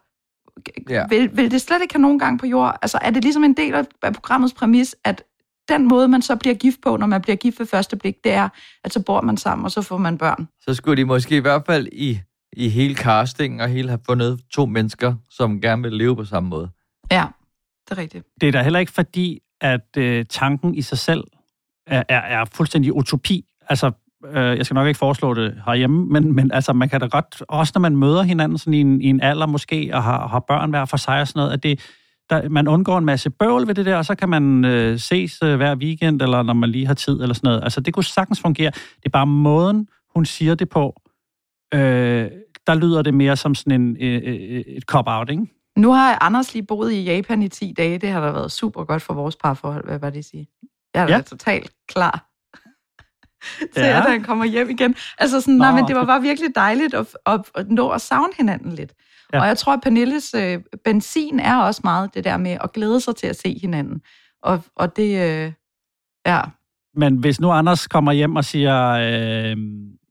Ja. 0.91 1.07
vil, 1.09 1.37
vil 1.37 1.51
det 1.51 1.61
slet 1.61 1.83
ikke 1.83 1.95
have 1.95 2.03
nogen 2.03 2.18
gang 2.18 2.39
på 2.41 2.47
jord? 2.47 2.79
Altså, 2.83 2.99
er 3.03 3.11
det 3.11 3.22
ligesom 3.25 3.45
en 3.45 3.55
del 3.57 3.75
af 3.75 3.85
af 4.03 4.12
programmets 4.14 4.55
præmis, 4.55 4.97
at 5.05 5.25
den 5.68 5.89
måde, 5.89 6.09
man 6.09 6.22
så 6.22 6.37
bliver 6.37 6.55
gift 6.55 6.81
på, 6.83 6.97
når 6.97 7.07
man 7.07 7.22
bliver 7.22 7.37
gift 7.37 7.59
ved 7.59 7.66
første 7.66 7.97
blik, 7.97 8.25
det 8.25 8.33
er, 8.33 8.49
at 8.85 8.93
så 8.93 9.01
bor 9.03 9.20
man 9.20 9.37
sammen, 9.37 9.64
og 9.64 9.70
så 9.70 9.83
får 9.83 9.99
man 9.99 10.18
børn. 10.18 10.49
så 10.61 10.75
skulle 10.75 10.97
de 10.97 11.05
måske 11.05 11.37
i 11.37 11.41
hvert 11.41 11.62
fald 11.66 11.89
i, 11.93 12.20
i 12.57 12.68
hele 12.68 12.94
castingen 12.94 13.61
og 13.61 13.68
hele 13.68 13.88
have 13.88 14.00
fundet 14.07 14.40
to 14.52 14.66
mennesker, 14.66 15.14
som 15.30 15.61
gerne 15.61 15.82
vil 15.82 15.92
leve 15.92 16.16
på 16.16 16.24
samme 16.24 16.48
måde. 16.48 16.70
Ja, 17.11 17.26
det 17.88 17.98
er 17.98 18.02
rigtigt. 18.02 18.26
det 18.40 18.48
er 18.48 18.52
da 18.52 18.62
heller 18.62 18.78
ikke 18.78 18.92
fordi, 18.92 19.40
at 19.61 19.96
øh, 19.96 20.24
tanken 20.30 20.74
i 20.74 20.82
sig 20.82 20.98
selv 20.98 21.24
er, 21.86 22.02
er, 22.09 22.20
er 22.20 22.44
fuldstændig 22.44 22.92
utopi. 22.92 23.44
Altså, 23.68 23.92
øh, 24.26 24.57
jeg 24.57 24.66
skal 24.66 24.74
nok 24.74 24.86
ikke 24.86 24.98
foreslå 24.98 25.34
det 25.34 25.62
herhjemme, 25.66 26.07
men, 26.07 26.34
men 26.34 26.52
altså, 26.52 26.72
man 26.72 26.88
kan 26.88 27.00
da 27.00 27.07
godt, 27.07 27.42
også 27.48 27.72
når 27.74 27.80
man 27.80 27.96
møder 27.96 28.22
hinanden 28.22 28.59
sådan 28.59 28.74
i 28.74 28.80
en, 28.80 29.00
i 29.00 29.07
en 29.07 29.20
alder 29.20 29.46
måske, 29.46 29.90
og 29.92 30.02
har, 30.02 30.28
har 30.28 30.38
børn 30.48 30.70
hver 30.70 30.84
for 30.84 30.96
sig 30.96 31.20
og 31.20 31.28
sådan 31.28 31.40
noget, 31.40 31.52
at 31.52 31.62
det, 31.62 31.80
der, 32.30 32.48
man 32.48 32.68
undgår 32.68 32.98
en 32.98 33.05
masse 33.05 33.30
bøvl 33.30 33.66
ved 33.66 33.74
det 33.74 33.86
der, 33.86 33.96
og 33.96 34.05
så 34.05 34.14
kan 34.14 34.28
man 34.28 34.64
øh, 34.64 34.98
ses 34.98 35.42
øh, 35.42 35.57
hver 35.57 35.76
weekend, 35.76 36.22
eller 36.22 36.42
når 36.42 36.55
man 36.55 36.70
lige 36.70 36.86
har 36.86 36.94
tid, 36.94 37.22
eller 37.22 37.34
sådan 37.34 37.48
noget. 37.48 37.64
Altså, 37.64 37.80
det 37.80 37.94
kunne 37.94 38.05
sagtens 38.05 38.40
fungere. 38.40 38.70
Det 38.70 39.05
er 39.05 39.11
bare 39.11 39.26
måden, 39.26 39.88
hun 40.14 40.24
siger 40.24 40.55
det 40.55 40.68
på, 40.68 41.00
øh, 41.75 42.31
der 42.67 42.75
lyder 42.75 43.03
det 43.03 43.15
mere 43.15 43.37
som 43.37 43.55
sådan 43.55 43.81
en, 43.81 43.97
øh, 44.01 44.23
øh, 44.25 44.61
et 44.67 44.83
cop-out, 44.83 45.31
ikke? 45.31 45.47
Nu 45.77 45.93
har 45.93 46.19
Anders 46.21 46.55
lige 46.55 46.62
boet 46.67 46.93
i 46.93 47.03
Japan 47.05 47.43
i 47.43 47.49
10 47.49 47.75
dage. 47.77 47.99
Det 47.99 48.09
har 48.09 48.21
da 48.21 48.31
været 48.33 48.53
super 48.53 48.85
godt 48.85 49.03
for 49.03 49.15
vores 49.15 49.37
parforhold, 49.37 49.85
hvad 49.85 49.99
var 49.99 50.11
det 50.11 50.25
sige? 50.25 50.47
Jeg 50.95 51.03
er 51.03 51.09
Ja. 51.09 51.17
da 51.17 51.23
totalt 51.23 51.73
klar 51.89 52.31
til, 53.75 53.83
Ja. 53.83 53.97
at 53.99 54.11
han 54.11 54.23
kommer 54.23 54.45
hjem 54.45 54.71
igen. 54.71 54.95
Altså 55.19 55.41
sådan, 55.41 55.55
Nå. 55.55 55.65
nej, 55.65 55.75
men 55.75 55.89
det 55.89 55.97
var 55.97 56.05
bare 56.05 56.23
virkelig 56.23 56.51
dejligt 56.55 56.95
at, 56.95 57.07
at, 57.27 57.41
at 57.55 57.71
nå 57.71 57.89
at 57.91 58.01
savne 58.01 58.33
hinanden 58.37 58.73
lidt. 58.73 58.93
Ja. 59.33 59.41
Og 59.41 59.47
jeg 59.47 59.59
tror, 59.59 59.73
at 59.73 59.81
Pernilles 59.83 60.35
øh, 60.35 60.61
benzin 60.85 61.41
er 61.41 61.57
også 61.57 61.81
meget 61.85 62.15
det 62.15 62.25
der 62.25 62.37
med 62.37 62.57
at 62.65 62.73
glæde 62.73 63.01
sig 63.01 63.17
til 63.17 63.27
at 63.27 63.37
se 63.37 63.59
hinanden. 63.61 64.01
Og, 64.43 64.62
og 64.77 64.97
det, 64.97 65.05
øh, 65.47 65.53
ja, 66.27 66.41
Men 66.97 67.17
hvis 67.17 67.41
nu 67.41 67.51
Anders 67.51 67.87
kommer 67.87 68.12
hjem 68.12 68.37
og 68.37 68.45
siger, 68.45 68.91
øh, 68.91 69.57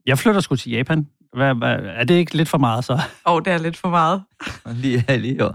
jeg 0.05 0.17
flytter 0.17 0.41
sgu 0.41 0.55
til 0.55 0.71
Japan, 0.71 1.07
hvad, 1.35 1.55
hvad, 1.55 1.77
er 1.83 2.03
det 2.03 2.13
ikke 2.13 2.37
lidt 2.37 2.49
for 2.49 2.57
meget 2.57 2.85
så? 2.85 2.99
og 3.23 3.45
det 3.45 3.53
er 3.53 3.57
lidt 3.57 3.77
for 3.77 3.89
meget. 3.89 4.23
Lige, 4.83 5.17
lige 5.17 5.37
jo. 5.39 5.51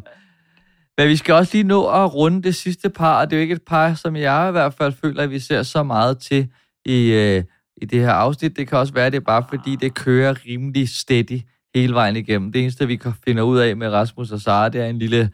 Men 0.99 1.09
vi 1.09 1.17
skal 1.17 1.35
også 1.35 1.51
lige 1.55 1.65
nå 1.65 1.87
at 1.87 2.15
runde 2.15 2.43
det 2.43 2.55
sidste 2.55 2.91
par, 2.91 3.21
og 3.21 3.31
det 3.31 3.37
er 3.37 3.41
jo 3.41 3.43
ikke 3.43 3.55
et 3.55 3.63
par, 3.63 3.95
som 3.95 4.17
jeg 4.17 4.49
i 4.49 4.53
hvert 4.53 4.75
fald 4.75 4.93
føler, 4.93 5.23
at 5.23 5.31
vi 5.31 5.39
ser 5.39 5.63
så 5.63 5.83
meget 5.83 6.19
til 6.19 6.49
i, 6.85 7.13
øh, 7.13 7.45
i 7.77 7.85
det 7.85 8.01
her 8.01 8.13
afsnit. 8.13 8.57
Det 8.57 8.69
kan 8.69 8.79
også 8.79 8.93
være, 8.93 9.07
at 9.07 9.13
det 9.13 9.21
er 9.21 9.25
bare 9.25 9.45
fordi, 9.49 9.77
det 9.77 9.95
kører 9.95 10.47
rimelig 10.47 10.89
steady 10.89 11.41
hele 11.75 11.95
vejen 11.95 12.17
igennem. 12.17 12.53
Det 12.53 12.63
eneste, 12.63 12.87
vi 12.87 12.97
kan 12.97 13.13
finde 13.25 13.45
ud 13.45 13.59
af 13.59 13.77
med 13.77 13.89
Rasmus 13.89 14.33
og 14.33 14.41
Sara, 14.41 14.69
det 14.69 14.81
er 14.81 14.87
en 14.87 14.99
lille, 14.99 15.31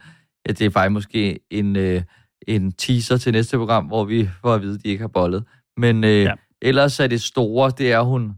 ja, 0.47 0.53
det 0.53 0.61
er 0.65 0.69
faktisk 0.69 0.93
måske 0.93 1.39
en, 1.49 1.75
øh, 1.75 2.01
en 2.47 2.71
teaser 2.71 3.17
til 3.17 3.33
næste 3.33 3.57
program, 3.57 3.85
hvor 3.85 4.03
vi 4.03 4.29
får 4.41 4.53
at 4.53 4.61
vide, 4.61 4.75
at 4.75 4.83
de 4.83 4.89
ikke 4.89 5.01
har 5.01 5.07
bollet. 5.07 5.43
Men 5.77 6.03
øh, 6.03 6.23
ja. 6.23 6.33
ellers 6.61 6.99
er 6.99 7.07
det 7.07 7.21
store, 7.21 7.71
det 7.77 7.91
er, 7.91 7.99
at 7.99 8.05
hun 8.05 8.33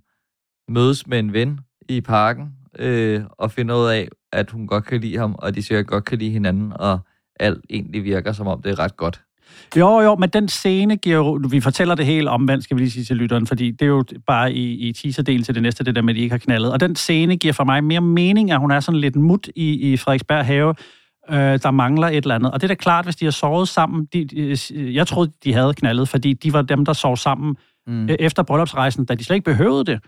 mødes 0.70 1.08
med 1.08 1.20
en 1.20 1.34
ven 1.34 1.60
i 1.90 2.02
parken, 2.02 2.50
øh, 2.80 3.22
og 3.32 3.52
finder 3.52 3.76
ud 3.76 3.88
af, 3.88 4.08
at 4.32 4.52
hun 4.52 4.68
godt 4.68 4.86
kan 4.86 5.02
lide 5.02 5.18
ham, 5.18 5.36
og 5.40 5.56
de 5.56 5.64
sikkert 5.64 5.88
godt 5.88 6.06
kan 6.06 6.18
lide 6.18 6.32
hinanden, 6.32 6.74
og 6.76 7.00
alt 7.40 7.66
egentlig 7.70 8.04
virker, 8.04 8.32
som 8.32 8.48
om 8.48 8.62
det 8.62 8.72
er 8.72 8.80
ret 8.80 8.98
godt. 8.98 9.22
Jo, 9.76 10.00
jo, 10.00 10.16
men 10.16 10.30
den 10.30 10.48
scene 10.48 10.98
giver 10.98 11.16
jo... 11.16 11.40
Vi 11.50 11.60
fortæller 11.60 11.96
det 11.96 12.06
helt 12.06 12.28
omvendt, 12.28 12.64
skal 12.64 12.78
vi 12.78 12.82
lige 12.82 12.92
sige 12.92 13.04
til 13.04 13.16
lytteren, 13.16 13.48
fordi 13.48 13.72
det 13.72 13.82
er 13.82 13.90
jo 13.90 14.04
bare 14.28 14.54
i, 14.54 14.88
i 14.88 14.94
teaserdelen 14.94 15.44
til 15.44 15.56
det 15.56 15.64
næste, 15.64 15.84
det 15.84 15.96
der 15.96 16.02
med, 16.02 16.14
at 16.14 16.16
de 16.16 16.22
ikke 16.22 16.34
har 16.34 16.38
knaldet. 16.38 16.72
Og 16.72 16.80
den 16.80 16.96
scene 16.96 17.38
giver 17.38 17.54
for 17.54 17.64
mig 17.64 17.84
mere 17.84 18.02
mening, 18.02 18.52
at 18.52 18.60
hun 18.60 18.72
er 18.72 18.80
sådan 18.80 19.00
lidt 19.00 19.16
mut 19.16 19.50
i, 19.56 19.94
i 19.94 19.98
Frederiksberg 19.98 20.46
have, 20.46 20.76
øh, 21.30 21.38
der 21.38 21.72
mangler 21.72 22.08
et 22.08 22.16
eller 22.16 22.36
andet. 22.36 22.52
Og 22.52 22.62
det 22.62 22.64
er 22.64 22.68
da 22.68 22.76
klart, 22.76 23.06
hvis 23.06 23.16
de 23.16 23.26
har 23.26 23.32
sovet 23.32 23.68
sammen... 23.68 24.08
De, 24.14 24.26
de, 24.26 24.58
jeg 24.94 25.08
troede, 25.08 25.32
de 25.44 25.54
havde 25.54 25.74
knaldet, 25.74 26.10
fordi 26.10 26.34
de 26.34 26.54
var 26.54 26.62
dem, 26.62 26.86
der 26.86 26.94
sov 26.94 27.18
sammen 27.18 27.56
mm. 27.88 28.10
efter 28.20 28.44
bryllupsrejsen, 28.44 29.06
da 29.06 29.16
de 29.16 29.24
slet 29.24 29.36
ikke 29.36 29.52
behøvede 29.52 29.86
det. 29.86 30.00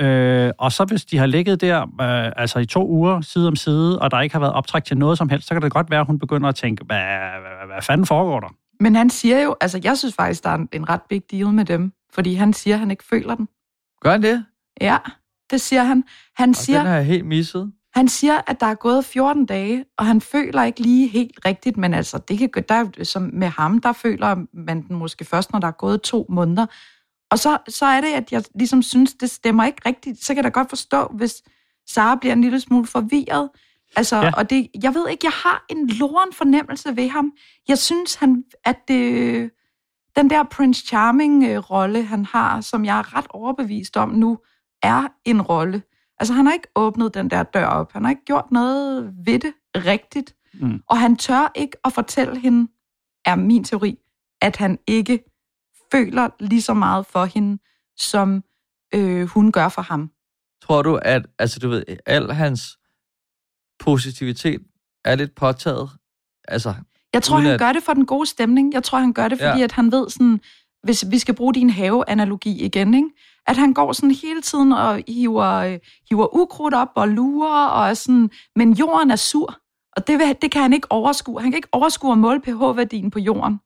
Øh, 0.00 0.52
og 0.58 0.72
så 0.72 0.84
hvis 0.84 1.04
de 1.04 1.18
har 1.18 1.26
ligget 1.26 1.60
der 1.60 1.82
øh, 1.82 2.32
altså 2.36 2.58
i 2.58 2.66
to 2.66 2.88
uger 2.88 3.20
side 3.20 3.48
om 3.48 3.56
side, 3.56 3.98
og 3.98 4.10
der 4.10 4.20
ikke 4.20 4.34
har 4.34 4.40
været 4.40 4.52
optræk 4.52 4.84
til 4.84 4.98
noget 4.98 5.18
som 5.18 5.28
helst, 5.28 5.48
så 5.48 5.54
kan 5.54 5.62
det 5.62 5.72
godt 5.72 5.90
være, 5.90 6.00
at 6.00 6.06
hun 6.06 6.18
begynder 6.18 6.48
at 6.48 6.54
tænke, 6.54 6.84
hvad, 6.84 6.98
hvad, 7.40 7.66
hvad 7.66 7.82
fanden 7.82 8.06
foregår 8.06 8.40
der? 8.40 8.54
Men 8.80 8.94
han 8.94 9.10
siger 9.10 9.42
jo, 9.42 9.56
altså 9.60 9.80
jeg 9.84 9.98
synes 9.98 10.14
faktisk, 10.14 10.44
der 10.44 10.50
er 10.50 10.54
en, 10.54 10.68
en 10.72 10.88
ret 10.88 11.02
big 11.08 11.22
deal 11.30 11.46
med 11.46 11.64
dem, 11.64 11.92
fordi 12.14 12.34
han 12.34 12.52
siger, 12.52 12.74
at 12.74 12.80
han 12.80 12.90
ikke 12.90 13.04
føler 13.04 13.34
den. 13.34 13.48
Gør 14.00 14.10
han 14.10 14.22
det? 14.22 14.44
Ja, 14.80 14.96
det 15.50 15.60
siger 15.60 15.82
han. 15.82 16.04
Han 16.36 16.48
og 16.48 16.56
siger, 16.56 16.78
den 16.78 16.86
har 16.86 16.96
jeg 16.96 17.04
helt 17.04 17.26
misset. 17.26 17.72
Han 17.94 18.08
siger, 18.08 18.40
at 18.46 18.60
der 18.60 18.66
er 18.66 18.74
gået 18.74 19.04
14 19.04 19.46
dage, 19.46 19.84
og 19.98 20.06
han 20.06 20.20
føler 20.20 20.62
ikke 20.62 20.80
lige 20.80 21.08
helt 21.08 21.40
rigtigt, 21.44 21.76
men 21.76 21.94
altså, 21.94 22.18
det 22.18 22.52
kan, 22.52 22.64
der, 22.68 23.04
som 23.04 23.30
med 23.32 23.48
ham, 23.48 23.80
der 23.80 23.92
føler 23.92 24.36
man 24.52 24.82
den 24.88 24.96
måske 24.96 25.24
først, 25.24 25.52
når 25.52 25.58
der 25.58 25.68
er 25.68 25.72
gået 25.72 26.02
to 26.02 26.26
måneder. 26.28 26.66
Og 27.30 27.38
så, 27.38 27.58
så 27.68 27.86
er 27.86 28.00
det, 28.00 28.08
at 28.08 28.32
jeg 28.32 28.44
ligesom 28.54 28.82
synes, 28.82 29.14
det 29.14 29.30
stemmer 29.30 29.64
ikke 29.64 29.82
rigtigt. 29.86 30.24
Så 30.24 30.26
kan 30.26 30.36
jeg 30.36 30.44
da 30.44 30.48
godt 30.48 30.68
forstå, 30.68 31.06
hvis 31.06 31.42
Sara 31.86 32.14
bliver 32.14 32.32
en 32.32 32.40
lille 32.40 32.60
smule 32.60 32.86
forvirret. 32.86 33.50
Altså, 33.96 34.16
ja. 34.16 34.30
og 34.36 34.50
det, 34.50 34.68
jeg 34.82 34.94
ved 34.94 35.08
ikke, 35.08 35.26
jeg 35.26 35.32
har 35.32 35.64
en 35.68 35.88
loren 35.88 36.32
fornemmelse 36.32 36.96
ved 36.96 37.08
ham. 37.08 37.32
Jeg 37.68 37.78
synes, 37.78 38.14
han, 38.14 38.44
at 38.64 38.76
det, 38.88 39.50
den 40.16 40.30
der 40.30 40.42
Prince 40.42 40.86
Charming-rolle, 40.86 42.02
han 42.02 42.24
har, 42.24 42.60
som 42.60 42.84
jeg 42.84 42.98
er 42.98 43.16
ret 43.16 43.26
overbevist 43.30 43.96
om 43.96 44.08
nu, 44.08 44.38
er 44.82 45.08
en 45.24 45.42
rolle. 45.42 45.82
Altså, 46.18 46.34
han 46.34 46.46
har 46.46 46.52
ikke 46.52 46.68
åbnet 46.76 47.14
den 47.14 47.30
der 47.30 47.42
dør 47.42 47.66
op. 47.66 47.92
Han 47.92 48.04
har 48.04 48.10
ikke 48.10 48.24
gjort 48.24 48.50
noget 48.50 49.12
ved 49.24 49.38
det 49.38 49.52
rigtigt. 49.76 50.34
Mm. 50.54 50.82
Og 50.88 50.98
han 50.98 51.16
tør 51.16 51.52
ikke 51.54 51.76
at 51.84 51.92
fortælle 51.92 52.40
hende, 52.40 52.72
er 53.24 53.36
min 53.36 53.64
teori, 53.64 53.98
at 54.40 54.56
han 54.56 54.78
ikke 54.86 55.29
føler 55.92 56.28
lige 56.40 56.62
så 56.62 56.74
meget 56.74 57.06
for 57.06 57.24
hende, 57.24 57.62
som 57.96 58.44
øh, 58.94 59.26
hun 59.26 59.52
gør 59.52 59.68
for 59.68 59.82
ham. 59.82 60.10
Tror 60.62 60.82
du, 60.82 60.96
at 61.02 61.26
altså, 61.38 61.58
du 61.58 61.68
ved, 61.68 61.84
al 62.06 62.32
hans 62.32 62.78
positivitet 63.78 64.60
er 65.04 65.14
lidt 65.14 65.34
påtaget? 65.34 65.90
Altså, 66.48 66.74
jeg 67.12 67.22
tror, 67.22 67.38
han 67.38 67.50
at... 67.50 67.60
gør 67.60 67.72
det 67.72 67.82
for 67.82 67.92
den 67.94 68.06
gode 68.06 68.26
stemning. 68.26 68.74
Jeg 68.74 68.82
tror, 68.82 68.98
han 68.98 69.12
gør 69.12 69.28
det, 69.28 69.38
fordi 69.38 69.58
ja. 69.58 69.64
at 69.64 69.72
han 69.72 69.92
ved 69.92 70.10
sådan, 70.10 70.40
hvis 70.82 71.04
vi 71.10 71.18
skal 71.18 71.34
bruge 71.34 71.54
din 71.54 71.70
haveanalogi 71.70 72.64
igen, 72.64 72.94
ikke? 72.94 73.08
at 73.46 73.56
han 73.56 73.74
går 73.74 73.92
sådan 73.92 74.10
hele 74.10 74.42
tiden 74.42 74.72
og 74.72 75.02
hiver, 75.08 75.78
hiver 76.08 76.34
ukrudt 76.34 76.74
op 76.74 76.88
og 76.94 77.08
lurer, 77.08 77.66
og 77.66 77.88
er 77.88 77.94
sådan, 77.94 78.30
men 78.56 78.72
jorden 78.72 79.10
er 79.10 79.16
sur, 79.16 79.60
og 79.96 80.06
det, 80.06 80.42
det 80.42 80.50
kan 80.50 80.62
han 80.62 80.72
ikke 80.72 80.92
overskue. 80.92 81.40
Han 81.40 81.50
kan 81.50 81.58
ikke 81.58 81.68
overskue 81.72 82.12
at 82.12 82.18
måle 82.18 82.40
pH-værdien 82.40 83.10
på 83.10 83.18
jorden. 83.18 83.60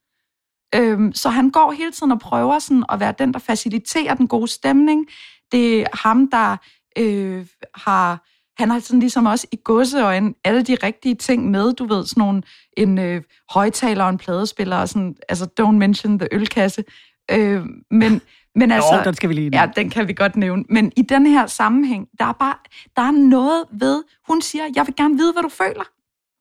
Øhm, 0.75 1.13
så 1.13 1.29
han 1.29 1.51
går 1.51 1.73
hele 1.73 1.93
tiden 1.93 2.13
og 2.13 2.21
prøver 2.21 2.59
sådan 2.59 2.85
at 2.93 3.01
være 3.01 3.15
den, 3.19 3.33
der 3.33 3.39
faciliterer 3.39 4.15
den 4.15 4.29
gode 4.29 4.49
stemning. 4.49 5.07
Det 5.53 5.81
er 5.81 5.87
ham, 5.93 6.31
der 6.31 6.57
øh, 6.99 7.47
har... 7.75 8.25
Han 8.59 8.71
har 8.71 8.79
sådan 8.79 9.01
ligesom 9.01 9.27
også 9.27 9.47
i 9.53 9.59
godseøjne 9.65 10.35
alle 10.45 10.63
de 10.63 10.77
rigtige 10.83 11.15
ting 11.15 11.51
med, 11.51 11.73
du 11.73 11.87
ved, 11.87 12.07
sådan 12.07 12.21
nogle, 12.21 12.43
en 12.77 12.99
øh, 12.99 13.23
højtaler 13.51 14.05
og 14.05 14.11
en 14.11 14.19
pladespiller, 14.19 14.77
og 14.77 14.89
sådan, 14.89 15.17
altså 15.29 15.49
don't 15.61 15.73
mention 15.73 16.19
the 16.19 16.29
ølkasse. 16.33 16.85
Øh, 17.31 17.65
men, 17.91 18.21
men 18.55 18.73
altså, 18.73 18.95
jo, 18.95 19.05
den 19.05 19.15
skal 19.15 19.29
vi 19.29 19.35
lige 19.35 19.51
Ja, 19.53 19.71
den 19.77 19.91
kan 19.91 20.09
vi 20.09 20.13
godt 20.13 20.37
nævne. 20.37 20.65
Men 20.69 20.93
i 20.97 21.03
den 21.03 21.27
her 21.27 21.47
sammenhæng, 21.47 22.09
der 22.19 22.25
er 22.25 22.33
bare 22.33 22.55
der 22.97 23.03
er 23.03 23.11
noget 23.11 23.65
ved, 23.73 24.05
hun 24.29 24.43
siger, 24.43 24.65
jeg 24.77 24.87
vil 24.87 24.97
gerne 24.97 25.17
vide, 25.17 25.33
hvad 25.33 25.43
du 25.43 25.49
føler. 25.49 25.85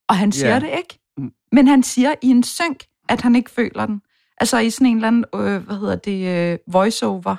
Og 0.09 0.17
han 0.17 0.31
siger 0.31 0.51
yeah. 0.51 0.61
det 0.61 0.77
ikke. 0.77 0.99
Mm. 1.17 1.31
Men 1.51 1.67
han 1.67 1.83
siger 1.83 2.13
i 2.21 2.27
en 2.27 2.43
synk, 2.43 2.83
at 3.09 3.21
han 3.21 3.35
ikke 3.35 3.51
føler 3.51 3.85
den. 3.85 4.01
Altså 4.37 4.57
i 4.57 4.69
sådan 4.69 4.87
en 4.87 4.95
eller 4.95 5.07
anden, 5.07 5.25
øh, 5.35 5.65
hvad 5.65 5.75
hedder 5.75 5.95
det, 5.95 6.51
øh, 6.51 6.73
voiceover. 6.73 7.35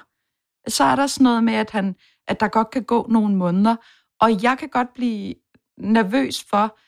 Så 0.68 0.84
er 0.84 0.97
der 0.97 1.07
sådan 1.07 1.24
noget 1.24 1.45
med, 1.45 1.55
at, 1.55 1.70
han, 1.70 1.97
at 2.28 2.40
der 2.40 2.49
godt 2.49 2.70
kan 2.70 2.82
gå 2.82 3.07
nogle 3.11 3.36
måneder. 3.36 3.76
Og 4.20 4.42
jeg 4.42 4.57
kan 4.59 4.68
godt 4.68 4.88
blive 4.95 5.34
nervøs 5.78 6.45
for, 6.51 6.78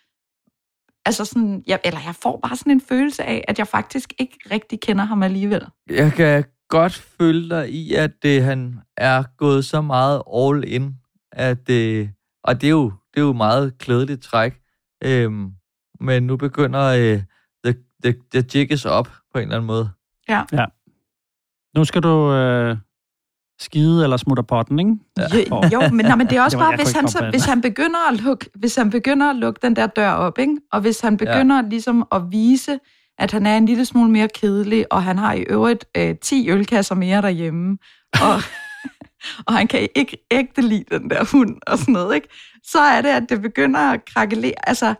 altså 1.06 1.24
sådan, 1.24 1.64
jeg, 1.66 1.80
eller 1.84 2.00
jeg 2.06 2.14
får 2.14 2.40
bare 2.42 2.56
sådan 2.56 2.72
en 2.72 2.80
følelse 2.80 3.24
af, 3.24 3.44
at 3.48 3.58
jeg 3.58 3.68
faktisk 3.68 4.12
ikke 4.18 4.38
rigtig 4.50 4.80
kender 4.80 5.04
ham 5.04 5.22
alligevel. 5.22 5.66
Jeg 5.90 6.12
kan 6.12 6.44
godt 6.68 6.92
føle 6.92 7.50
dig 7.50 7.70
i, 7.70 7.94
at 7.94 8.10
det, 8.22 8.42
han 8.42 8.80
er 8.96 9.24
gået 9.36 9.64
så 9.64 9.80
meget 9.80 10.22
all 10.36 10.72
in, 10.72 10.94
at 11.32 11.66
det, 11.66 12.10
og 12.44 12.60
det 12.60 12.66
er 12.66 12.70
jo, 12.70 12.92
det 13.14 13.20
er 13.20 13.24
jo 13.24 13.32
meget 13.32 13.78
klædeligt 13.78 14.22
træk. 14.22 14.60
Øhm, 15.04 15.50
men 16.00 16.22
nu 16.22 16.36
begynder 16.36 16.82
øh, 16.82 17.22
the, 17.64 17.74
the, 18.04 18.14
the 18.32 18.44
jig 18.54 18.72
is 18.72 18.86
up 18.86 19.08
på 19.32 19.38
en 19.38 19.42
eller 19.42 19.56
anden 19.56 19.66
måde. 19.66 19.90
Ja. 20.28 20.42
ja. 20.52 20.64
Nu 21.76 21.84
skal 21.84 22.02
du 22.02 22.32
øh, 22.32 22.76
skide 23.58 24.02
eller 24.02 24.16
smutte 24.16 24.42
potten, 24.42 24.78
ikke? 24.78 24.92
Ja. 25.18 25.22
Jo, 25.50 25.62
jo 25.72 25.88
men, 25.88 26.06
nej, 26.06 26.16
men 26.16 26.26
det 26.26 26.38
er 26.38 26.42
også 26.42 26.56
det 26.56 26.64
bare, 26.64 26.76
hvis 26.76 26.92
han, 26.92 27.08
så, 27.08 27.30
hvis 27.30 27.44
han 27.44 27.60
begynder 27.60 28.08
at 28.10 28.20
lukke, 28.20 28.50
hvis 28.54 28.76
han 28.76 28.90
begynder 28.90 29.30
at 29.30 29.36
lukke 29.36 29.60
den 29.62 29.76
der 29.76 29.86
dør 29.86 30.10
op, 30.10 30.38
ikke? 30.38 30.56
og 30.72 30.80
hvis 30.80 31.00
han 31.00 31.16
begynder 31.16 31.56
ja. 31.56 31.62
ligesom 31.62 32.06
at 32.12 32.22
vise, 32.30 32.78
at 33.18 33.32
han 33.32 33.46
er 33.46 33.56
en 33.56 33.66
lille 33.66 33.84
smule 33.84 34.10
mere 34.10 34.28
kedelig, 34.28 34.92
og 34.92 35.02
han 35.02 35.18
har 35.18 35.32
i 35.32 35.40
øvrigt 35.40 35.84
øh, 35.96 36.14
10 36.22 36.50
ølkasser 36.50 36.94
mere 36.94 37.22
derhjemme, 37.22 37.78
og, 38.22 38.34
og 39.46 39.54
han 39.54 39.66
kan 39.66 39.88
ikke 39.94 40.26
ægte 40.30 40.62
lide 40.62 40.98
den 40.98 41.10
der 41.10 41.24
hund 41.32 41.56
og 41.66 41.78
sådan 41.78 41.92
noget, 41.92 42.14
ikke? 42.14 42.28
så 42.62 42.78
er 42.78 43.00
det, 43.00 43.08
at 43.08 43.22
det 43.28 43.42
begynder 43.42 43.80
at 43.80 44.04
krakelere. 44.04 44.68
Altså, 44.68 44.94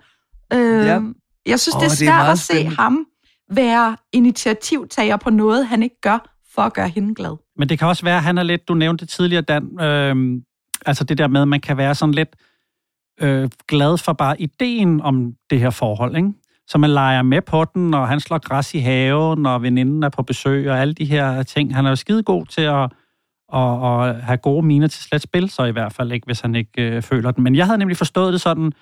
øh, 0.52 0.86
ja. 0.86 1.00
jeg 1.46 1.60
synes, 1.60 1.74
oh, 1.74 1.80
det 1.80 1.86
er 1.86 1.94
svært 1.94 2.20
det 2.20 2.28
er 2.28 2.32
at 2.32 2.38
se 2.38 2.52
spændende. 2.52 2.76
ham 2.76 3.06
være 3.50 3.96
initiativtager 4.12 5.16
på 5.16 5.30
noget, 5.30 5.66
han 5.66 5.82
ikke 5.82 6.00
gør 6.00 6.36
for 6.54 6.62
at 6.62 6.72
gøre 6.72 6.88
hende 6.88 7.14
glad. 7.14 7.36
Men 7.56 7.68
det 7.68 7.78
kan 7.78 7.88
også 7.88 8.04
være, 8.04 8.16
at 8.16 8.22
han 8.22 8.38
er 8.38 8.42
lidt, 8.42 8.68
du 8.68 8.74
nævnte 8.74 9.06
tidligere, 9.06 9.42
Dan, 9.42 9.80
øh, 9.80 10.42
altså 10.86 11.04
det 11.04 11.18
der 11.18 11.28
med, 11.28 11.42
at 11.42 11.48
man 11.48 11.60
kan 11.60 11.76
være 11.76 11.94
sådan 11.94 12.14
lidt 12.14 12.36
øh, 13.20 13.48
glad 13.68 13.98
for 13.98 14.12
bare 14.12 14.40
ideen 14.40 15.00
om 15.00 15.34
det 15.50 15.60
her 15.60 15.70
forhold, 15.70 16.16
ikke? 16.16 16.32
Så 16.68 16.78
man 16.78 16.90
leger 16.90 17.22
med 17.22 17.42
på 17.42 17.64
den, 17.64 17.94
og 17.94 18.08
han 18.08 18.20
slår 18.20 18.38
græs 18.38 18.74
i 18.74 18.78
haven, 18.78 19.46
og 19.46 19.62
veninden 19.62 20.02
er 20.02 20.08
på 20.08 20.22
besøg, 20.22 20.70
og 20.70 20.80
alle 20.80 20.94
de 20.94 21.04
her 21.04 21.42
ting. 21.42 21.74
Han 21.74 21.86
er 21.86 21.90
jo 21.90 21.96
skide 21.96 22.22
god 22.22 22.46
til 22.46 22.62
at, 22.62 22.82
at, 23.54 24.08
at 24.08 24.22
have 24.22 24.36
gode 24.36 24.66
miner 24.66 24.86
til 24.86 25.02
slet 25.02 25.22
spil, 25.22 25.50
så 25.50 25.64
i 25.64 25.70
hvert 25.70 25.92
fald 25.92 26.12
ikke, 26.12 26.24
hvis 26.24 26.40
han 26.40 26.54
ikke 26.54 26.82
øh, 26.82 27.02
føler 27.02 27.30
den. 27.30 27.44
Men 27.44 27.54
jeg 27.54 27.66
havde 27.66 27.78
nemlig 27.78 27.96
forstået 27.96 28.32
det 28.32 28.40
sådan, 28.40 28.72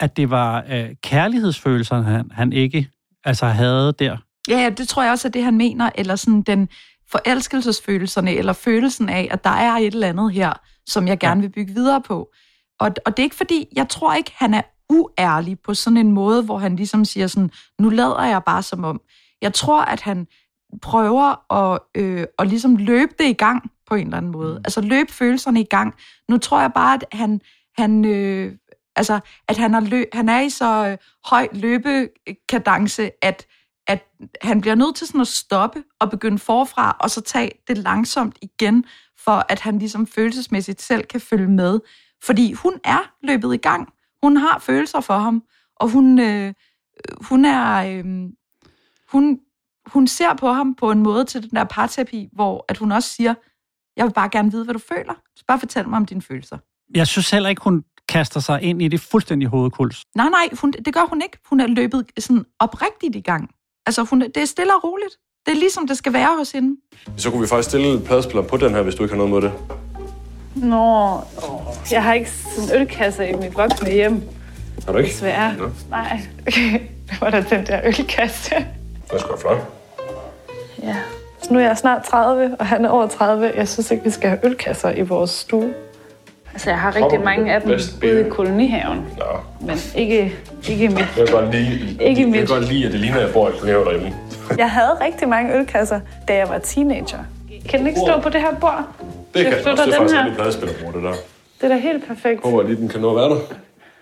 at 0.00 0.16
det 0.16 0.30
var 0.30 0.64
øh, 0.70 0.88
kærlighedsfølelser, 1.02 2.02
han, 2.02 2.30
han 2.30 2.52
ikke 2.52 2.90
altså 3.26 3.46
havde 3.46 3.92
der. 3.92 4.16
Ja, 4.48 4.58
ja, 4.58 4.70
det 4.70 4.88
tror 4.88 5.02
jeg 5.02 5.12
også 5.12 5.28
er 5.28 5.32
det, 5.32 5.44
han 5.44 5.56
mener, 5.56 5.90
eller 5.94 6.16
sådan 6.16 6.42
den 6.42 6.68
forelskelsesfølelserne, 7.10 8.34
eller 8.34 8.52
følelsen 8.52 9.08
af, 9.08 9.28
at 9.30 9.44
der 9.44 9.50
er 9.50 9.72
et 9.72 9.94
eller 9.94 10.08
andet 10.08 10.32
her, 10.32 10.52
som 10.86 11.08
jeg 11.08 11.18
gerne 11.18 11.40
vil 11.40 11.48
bygge 11.48 11.74
videre 11.74 12.02
på. 12.02 12.28
Og, 12.80 12.90
og 13.06 13.16
det 13.16 13.18
er 13.18 13.24
ikke 13.24 13.36
fordi, 13.36 13.66
jeg 13.76 13.88
tror 13.88 14.14
ikke, 14.14 14.32
han 14.36 14.54
er 14.54 14.62
uærlig 14.88 15.58
på 15.60 15.74
sådan 15.74 15.96
en 15.96 16.12
måde, 16.12 16.42
hvor 16.42 16.58
han 16.58 16.76
ligesom 16.76 17.04
siger 17.04 17.26
sådan, 17.26 17.50
nu 17.78 17.88
lader 17.88 18.24
jeg 18.24 18.42
bare 18.44 18.62
som 18.62 18.84
om. 18.84 19.00
Jeg 19.42 19.54
tror, 19.54 19.82
at 19.82 20.00
han 20.00 20.26
prøver 20.82 21.52
at, 21.52 21.80
øh, 21.94 22.26
at 22.38 22.48
ligesom 22.48 22.76
løbe 22.76 23.12
det 23.18 23.24
i 23.24 23.32
gang 23.32 23.70
på 23.88 23.94
en 23.94 24.06
eller 24.06 24.16
anden 24.16 24.32
måde. 24.32 24.52
Mm. 24.52 24.62
Altså 24.64 24.80
løbe 24.80 25.12
følelserne 25.12 25.60
i 25.60 25.64
gang. 25.64 25.94
Nu 26.28 26.38
tror 26.38 26.60
jeg 26.60 26.72
bare, 26.72 26.94
at 26.94 27.04
han, 27.12 27.40
han 27.78 28.04
øh, 28.04 28.52
Altså, 28.96 29.20
at 29.48 29.56
han 29.56 29.72
har 29.72 29.80
lø- 29.80 30.10
han 30.12 30.28
er 30.28 30.40
i 30.40 30.50
så 30.50 30.86
øh, 30.86 30.98
høj 31.24 31.48
løbekadence, 31.52 33.10
at, 33.22 33.46
at 33.86 34.04
han 34.42 34.60
bliver 34.60 34.74
nødt 34.74 34.96
til 34.96 35.06
sådan 35.06 35.20
at 35.20 35.28
stoppe 35.28 35.82
og 36.00 36.10
begynde 36.10 36.38
forfra, 36.38 36.96
og 37.00 37.10
så 37.10 37.20
tage 37.20 37.50
det 37.68 37.78
langsomt 37.78 38.38
igen, 38.42 38.84
for 39.18 39.46
at 39.48 39.60
han 39.60 39.78
ligesom 39.78 40.06
følelsesmæssigt 40.06 40.82
selv 40.82 41.04
kan 41.04 41.20
følge 41.20 41.48
med. 41.48 41.80
Fordi 42.24 42.52
hun 42.52 42.80
er 42.84 43.12
løbet 43.22 43.54
i 43.54 43.56
gang. 43.56 43.92
Hun 44.22 44.36
har 44.36 44.58
følelser 44.58 45.00
for 45.00 45.18
ham, 45.18 45.42
og 45.76 45.90
hun, 45.90 46.20
øh, 46.20 46.54
hun 47.20 47.44
er... 47.44 47.74
Øh, 47.76 48.04
hun, 49.12 49.40
hun 49.86 50.06
ser 50.06 50.34
på 50.34 50.52
ham 50.52 50.74
på 50.74 50.90
en 50.90 51.02
måde 51.02 51.24
til 51.24 51.42
den 51.42 51.50
der 51.50 51.64
parterapi, 51.64 52.28
hvor 52.32 52.64
at 52.68 52.78
hun 52.78 52.92
også 52.92 53.08
siger, 53.08 53.34
jeg 53.96 54.06
vil 54.06 54.12
bare 54.12 54.28
gerne 54.28 54.50
vide, 54.50 54.64
hvad 54.64 54.74
du 54.74 54.80
føler. 54.88 55.14
Så 55.36 55.44
bare 55.48 55.58
fortæl 55.58 55.88
mig 55.88 55.96
om 55.96 56.06
dine 56.06 56.22
følelser. 56.22 56.58
Jeg 56.94 57.06
synes 57.06 57.30
heller 57.30 57.48
ikke, 57.48 57.62
hun 57.64 57.84
kaster 58.08 58.40
sig 58.40 58.62
ind 58.62 58.82
i 58.82 58.88
det 58.88 59.00
fuldstændig 59.00 59.48
hovedkuls. 59.48 60.02
Nej, 60.14 60.28
nej, 60.28 60.48
hun, 60.60 60.72
det 60.72 60.94
gør 60.94 61.06
hun 61.08 61.22
ikke. 61.22 61.38
Hun 61.46 61.60
er 61.60 61.66
løbet 61.66 62.06
sådan 62.18 62.44
oprigtigt 62.58 63.16
i 63.16 63.20
gang. 63.20 63.50
Altså, 63.86 64.02
hun, 64.02 64.20
det 64.20 64.36
er 64.36 64.44
stille 64.44 64.74
og 64.74 64.84
roligt. 64.84 65.14
Det 65.46 65.52
er 65.52 65.56
ligesom, 65.56 65.86
det 65.88 65.96
skal 65.96 66.12
være 66.12 66.36
hos 66.38 66.52
hende. 66.52 66.80
Så 67.16 67.30
kunne 67.30 67.40
vi 67.40 67.46
faktisk 67.46 67.68
stille 67.68 67.86
en 67.92 68.02
pladespiller 68.04 68.42
på 68.42 68.56
den 68.56 68.74
her, 68.74 68.82
hvis 68.82 68.94
du 68.94 69.02
ikke 69.02 69.12
har 69.14 69.16
noget 69.16 69.30
mod 69.30 69.42
det. 69.42 69.52
Nå, 70.54 71.20
jeg 71.90 72.02
har 72.02 72.14
ikke 72.14 72.30
sådan 72.30 72.64
en 72.74 72.80
ølkasse 72.80 73.28
i 73.28 73.32
mit 73.32 73.56
voksne 73.56 73.90
hjem. 73.90 74.22
Har 74.84 74.92
du 74.92 74.98
ikke? 74.98 75.10
Desværre. 75.10 75.56
Nå. 75.56 75.70
Nej. 75.90 76.20
det 77.10 77.20
var 77.20 77.30
da 77.30 77.44
den 77.50 77.66
der 77.66 77.80
ølkasse. 77.84 78.54
Det 78.54 79.12
er 79.12 79.18
sgu 79.18 79.32
da 79.32 79.36
flot. 79.36 79.72
Ja. 80.82 80.96
Så 81.42 81.52
nu 81.52 81.58
er 81.58 81.62
jeg 81.62 81.78
snart 81.78 82.04
30, 82.04 82.56
og 82.58 82.66
han 82.66 82.84
er 82.84 82.88
over 82.88 83.06
30. 83.06 83.52
Jeg 83.56 83.68
synes 83.68 83.90
ikke, 83.90 84.04
vi 84.04 84.10
skal 84.10 84.28
have 84.28 84.40
ølkasser 84.46 84.90
i 84.90 85.02
vores 85.02 85.30
stue. 85.30 85.74
Altså, 86.56 86.70
jeg 86.70 86.78
har 86.78 86.88
rigtig 86.96 87.10
Kommer 87.10 87.24
mange 87.24 87.54
af 87.54 87.60
dem 87.62 87.70
ude 88.04 88.26
i 88.26 88.30
kolonihaven. 88.30 88.98
Nå. 89.18 89.24
Men 89.66 89.76
ikke, 89.96 90.34
ikke 90.68 90.88
mit. 90.88 90.98
Jeg 90.98 91.26
kan 91.28 91.34
godt 91.36 91.54
lide, 91.54 91.96
Ikke 92.00 92.20
jeg 92.20 92.28
mit. 92.30 92.38
kan 92.38 92.46
godt 92.46 92.68
lide 92.72 92.86
at 92.86 92.92
det 92.92 93.00
ligner, 93.00 93.16
at 93.16 93.22
jeg 93.22 93.32
bor 93.32 93.48
i 93.48 93.52
kolonihaven 93.52 93.86
derhjemme. 93.86 94.14
Jeg 94.58 94.70
havde 94.70 94.90
rigtig 95.00 95.28
mange 95.28 95.54
ølkasser, 95.58 96.00
da 96.28 96.34
jeg 96.36 96.48
var 96.48 96.58
teenager. 96.58 97.18
Kan 97.68 97.78
den 97.78 97.86
ikke 97.86 98.00
stå 98.00 98.20
på 98.20 98.28
det 98.28 98.40
her 98.40 98.54
bord? 98.60 98.84
Det 99.34 99.44
kan 99.44 99.52
Jeg 99.52 99.62
flytter 99.62 99.70
også. 99.70 99.84
Det 99.84 99.94
er 99.94 99.98
den 99.98 100.08
faktisk 100.08 100.16
her. 100.16 100.34
pladespillerbord, 100.34 100.94
det 100.94 101.02
der. 101.02 101.12
Det 101.60 101.64
er 101.64 101.68
da 101.68 101.76
helt 101.76 102.06
perfekt. 102.08 102.40
Håber 102.44 102.62
lige, 102.62 102.76
den 102.76 102.88
kan 102.88 103.00
nå 103.00 103.10
at 103.10 103.16
være 103.16 103.24
der. 103.30 103.40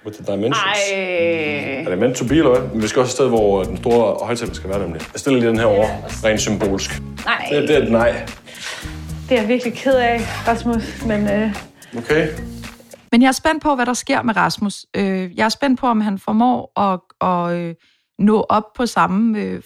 With 0.07 0.19
the 0.23 0.33
dimensions. 0.35 0.79
Ej. 0.95 1.83
Er 1.87 1.91
det 1.91 1.99
meant 1.99 2.17
to 2.17 2.25
be, 2.25 2.35
eller 2.35 2.51
hvad? 2.51 2.69
Men 2.73 2.83
vi 2.83 2.87
skal 2.89 3.01
også 3.01 3.11
et 3.11 3.15
sted, 3.15 3.29
hvor 3.29 3.63
den 3.63 3.77
store 3.77 4.27
højtaler 4.27 4.55
skal 4.55 4.71
være 4.71 4.79
nemlig. 4.81 5.01
Jeg 5.13 5.21
stiller 5.21 5.41
lige 5.41 5.49
den 5.51 5.59
her 5.59 5.67
over, 5.67 5.87
rent 6.25 6.41
symbolsk. 6.41 7.03
Nej. 7.25 7.47
Det, 7.51 7.69
det 7.69 7.77
er 7.77 7.83
et 7.83 7.93
nej. 7.93 8.13
Det 9.29 9.37
er 9.37 9.41
jeg 9.41 9.49
virkelig 9.49 9.75
ked 9.75 9.95
af, 9.95 10.21
Rasmus. 10.49 11.05
Men 11.07 11.29
øh, 11.31 11.51
Okay? 11.97 12.28
Men 13.12 13.22
jeg 13.22 13.28
er 13.28 13.32
spændt 13.32 13.62
på, 13.62 13.74
hvad 13.74 13.86
der 13.86 13.92
sker 13.95 14.22
med 14.22 14.36
Rasmus. 14.36 14.86
Øh, 14.97 15.36
jeg 15.36 15.45
er 15.45 15.49
spændt 15.49 15.80
på, 15.80 15.86
om 15.86 16.01
han 16.01 16.18
formår 16.18 16.80
at, 16.80 17.01
at 17.20 17.59
øh, 17.59 17.74
nå 18.18 18.40
op 18.49 18.72
på 18.76 18.86
samme 18.86 19.38
øh, 19.38 19.62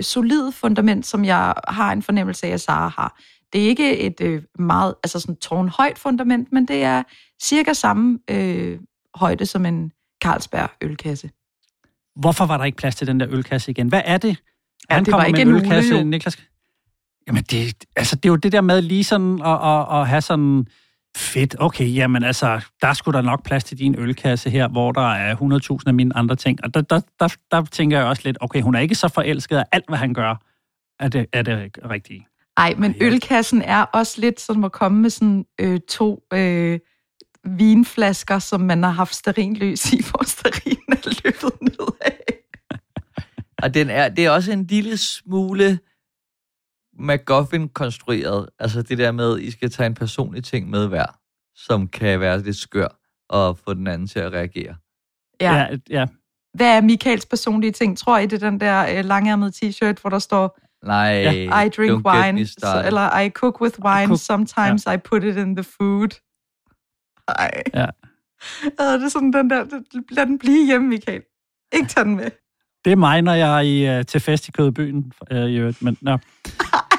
solid 0.00 0.52
fundament, 0.52 1.06
som 1.06 1.24
jeg 1.24 1.54
har 1.68 1.92
en 1.92 2.02
fornemmelse 2.02 2.46
af, 2.46 2.50
at 2.50 2.60
Sara 2.60 2.88
har. 2.88 3.20
Det 3.52 3.64
er 3.64 3.66
ikke 3.66 3.98
et 3.98 4.46
meget, 4.58 4.94
altså 5.04 5.20
sådan 5.20 5.36
tårnhøjt 5.36 5.98
fundament, 5.98 6.52
men 6.52 6.68
det 6.68 6.82
er 6.82 7.02
cirka 7.42 7.72
samme 7.72 8.18
øh, 8.30 8.78
højde 9.14 9.46
som 9.46 9.66
en 9.66 9.92
Carlsberg 10.24 10.70
ølkasse. 10.80 11.30
Hvorfor 12.16 12.46
var 12.46 12.56
der 12.56 12.64
ikke 12.64 12.76
plads 12.76 12.94
til 12.96 13.06
den 13.06 13.20
der 13.20 13.26
ølkasse 13.30 13.70
igen? 13.70 13.88
Hvad 13.88 14.02
er 14.04 14.18
det? 14.18 14.36
Ja, 14.90 14.94
Han 14.94 15.04
det 15.04 15.12
var 15.12 15.18
kommer 15.18 15.26
ikke 15.26 15.44
med 15.44 15.54
en 15.54 15.64
ølkasse. 15.64 16.04
Niklas. 16.04 16.38
Jamen, 17.26 17.42
det, 17.42 17.84
altså, 17.96 18.16
det 18.16 18.24
er 18.24 18.30
jo 18.30 18.36
det 18.36 18.52
der 18.52 18.60
med 18.60 18.82
lige 18.82 19.04
sådan 19.04 19.40
at, 19.44 19.68
at, 19.68 20.00
at 20.00 20.08
have 20.08 20.20
sådan 20.20 20.66
fedt, 21.16 21.56
okay, 21.58 21.94
jamen 21.94 22.24
altså, 22.24 22.60
der 22.82 22.92
skulle 22.92 23.16
der 23.16 23.22
nok 23.22 23.44
plads 23.44 23.64
til 23.64 23.78
din 23.78 23.94
ølkasse 23.98 24.50
her, 24.50 24.68
hvor 24.68 24.92
der 24.92 25.12
er 25.12 25.36
100.000 25.36 25.82
af 25.86 25.94
mine 25.94 26.16
andre 26.16 26.36
ting. 26.36 26.64
Og 26.64 26.74
der, 26.74 26.80
der, 26.80 27.00
der, 27.20 27.36
der 27.50 27.64
tænker 27.64 27.98
jeg 27.98 28.06
også 28.06 28.22
lidt, 28.24 28.36
okay, 28.40 28.60
hun 28.60 28.74
er 28.74 28.80
ikke 28.80 28.94
så 28.94 29.08
forelsket 29.08 29.56
af 29.56 29.64
alt, 29.72 29.84
hvad 29.88 29.98
han 29.98 30.14
gør, 30.14 30.34
er 31.00 31.08
det, 31.08 31.26
er 31.32 31.42
det 31.42 31.78
rigtige. 31.90 32.26
Ej, 32.56 32.74
men 32.78 32.94
ølkassen 33.00 33.62
er 33.62 33.82
også 33.82 34.20
lidt 34.20 34.40
som 34.40 34.64
at 34.64 34.72
komme 34.72 35.02
med 35.02 35.10
sådan 35.10 35.44
øh, 35.60 35.80
to 35.88 36.22
øh, 36.32 36.78
vinflasker, 37.44 38.38
som 38.38 38.60
man 38.60 38.82
har 38.82 38.90
haft 38.90 39.14
sterinløs 39.14 39.92
i, 39.92 40.02
hvor 40.10 40.24
sterin 40.24 40.78
er 40.88 41.20
løbet 41.24 41.60
nedad. 41.60 42.18
Og 43.62 43.74
den 43.74 43.90
er, 43.90 44.08
det 44.08 44.24
er 44.24 44.30
også 44.30 44.52
en 44.52 44.66
lille 44.66 44.96
smule 44.96 45.78
McGuffin-konstrueret. 47.02 48.48
Altså 48.58 48.82
det 48.82 48.98
der 48.98 49.12
med, 49.12 49.36
at 49.36 49.42
I 49.42 49.50
skal 49.50 49.70
tage 49.70 49.86
en 49.86 49.94
personlig 49.94 50.44
ting 50.44 50.70
med 50.70 50.88
hver, 50.88 51.06
som 51.54 51.88
kan 51.88 52.20
være 52.20 52.42
lidt 52.42 52.56
skør 52.56 52.88
og 53.28 53.58
få 53.58 53.74
den 53.74 53.86
anden 53.86 54.08
til 54.08 54.18
at 54.18 54.32
reagere. 54.32 54.74
Ja. 55.40 55.54
Ja, 55.54 55.76
ja. 55.90 56.06
Hvad 56.54 56.76
er 56.76 56.80
Michaels 56.80 57.26
personlige 57.26 57.72
ting? 57.72 57.98
Tror 57.98 58.18
I, 58.18 58.26
det 58.26 58.42
er 58.42 58.50
den 58.50 58.60
der 58.60 58.98
øh, 58.98 59.04
langærmede 59.04 59.52
t-shirt, 59.56 60.00
hvor 60.00 60.10
der 60.10 60.18
står, 60.18 60.58
Nej, 60.86 61.10
I 61.66 61.68
drink 61.68 61.90
don't 62.06 62.16
get 62.16 62.34
me 62.34 62.38
wine, 62.38 62.46
så, 62.46 62.82
eller 62.86 63.18
I 63.18 63.30
cook 63.30 63.60
with 63.60 63.78
wine, 63.84 64.12
cook- 64.12 64.16
sometimes 64.18 64.86
I 64.94 64.96
put 64.96 65.24
it 65.24 65.36
in 65.36 65.56
the 65.56 65.64
food. 65.64 66.08
Ej. 67.28 67.62
Ja. 67.74 67.86
Øh, 68.64 69.00
det 69.00 69.04
er 69.04 69.08
sådan 69.08 69.32
den 69.32 69.50
der, 69.50 69.64
lad 70.10 70.26
den 70.26 70.38
blive 70.38 70.66
hjemme, 70.66 70.88
Michael. 70.88 71.22
Ikke 71.72 71.88
tage 71.88 72.04
den 72.04 72.16
med. 72.16 72.30
Det 72.84 72.92
er 72.92 72.96
mig, 72.96 73.22
når 73.22 73.32
jeg 73.34 73.56
er 73.56 73.60
i, 73.60 73.98
uh, 73.98 74.06
til 74.06 74.20
fest 74.20 74.48
i 74.48 74.52
Kødbyen, 74.52 75.12
uh, 75.30 75.36
i 75.36 75.56
øvrigt, 75.56 75.82
men 75.82 75.96
nå. 76.00 76.10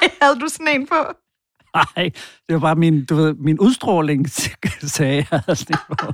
Ej, 0.02 0.10
havde 0.22 0.40
du 0.40 0.48
sådan 0.48 0.80
en 0.80 0.86
på? 0.86 0.94
Nej, 1.74 2.10
det 2.48 2.54
var 2.54 2.58
bare 2.58 2.74
min, 2.74 3.04
du 3.04 3.14
ved, 3.14 3.34
min 3.34 3.58
udstråling, 3.58 4.30
sagde 4.96 5.14
jeg. 5.16 5.26
havde 5.46 5.56
sådan 5.56 5.76
en 5.90 5.96
på. 5.96 6.12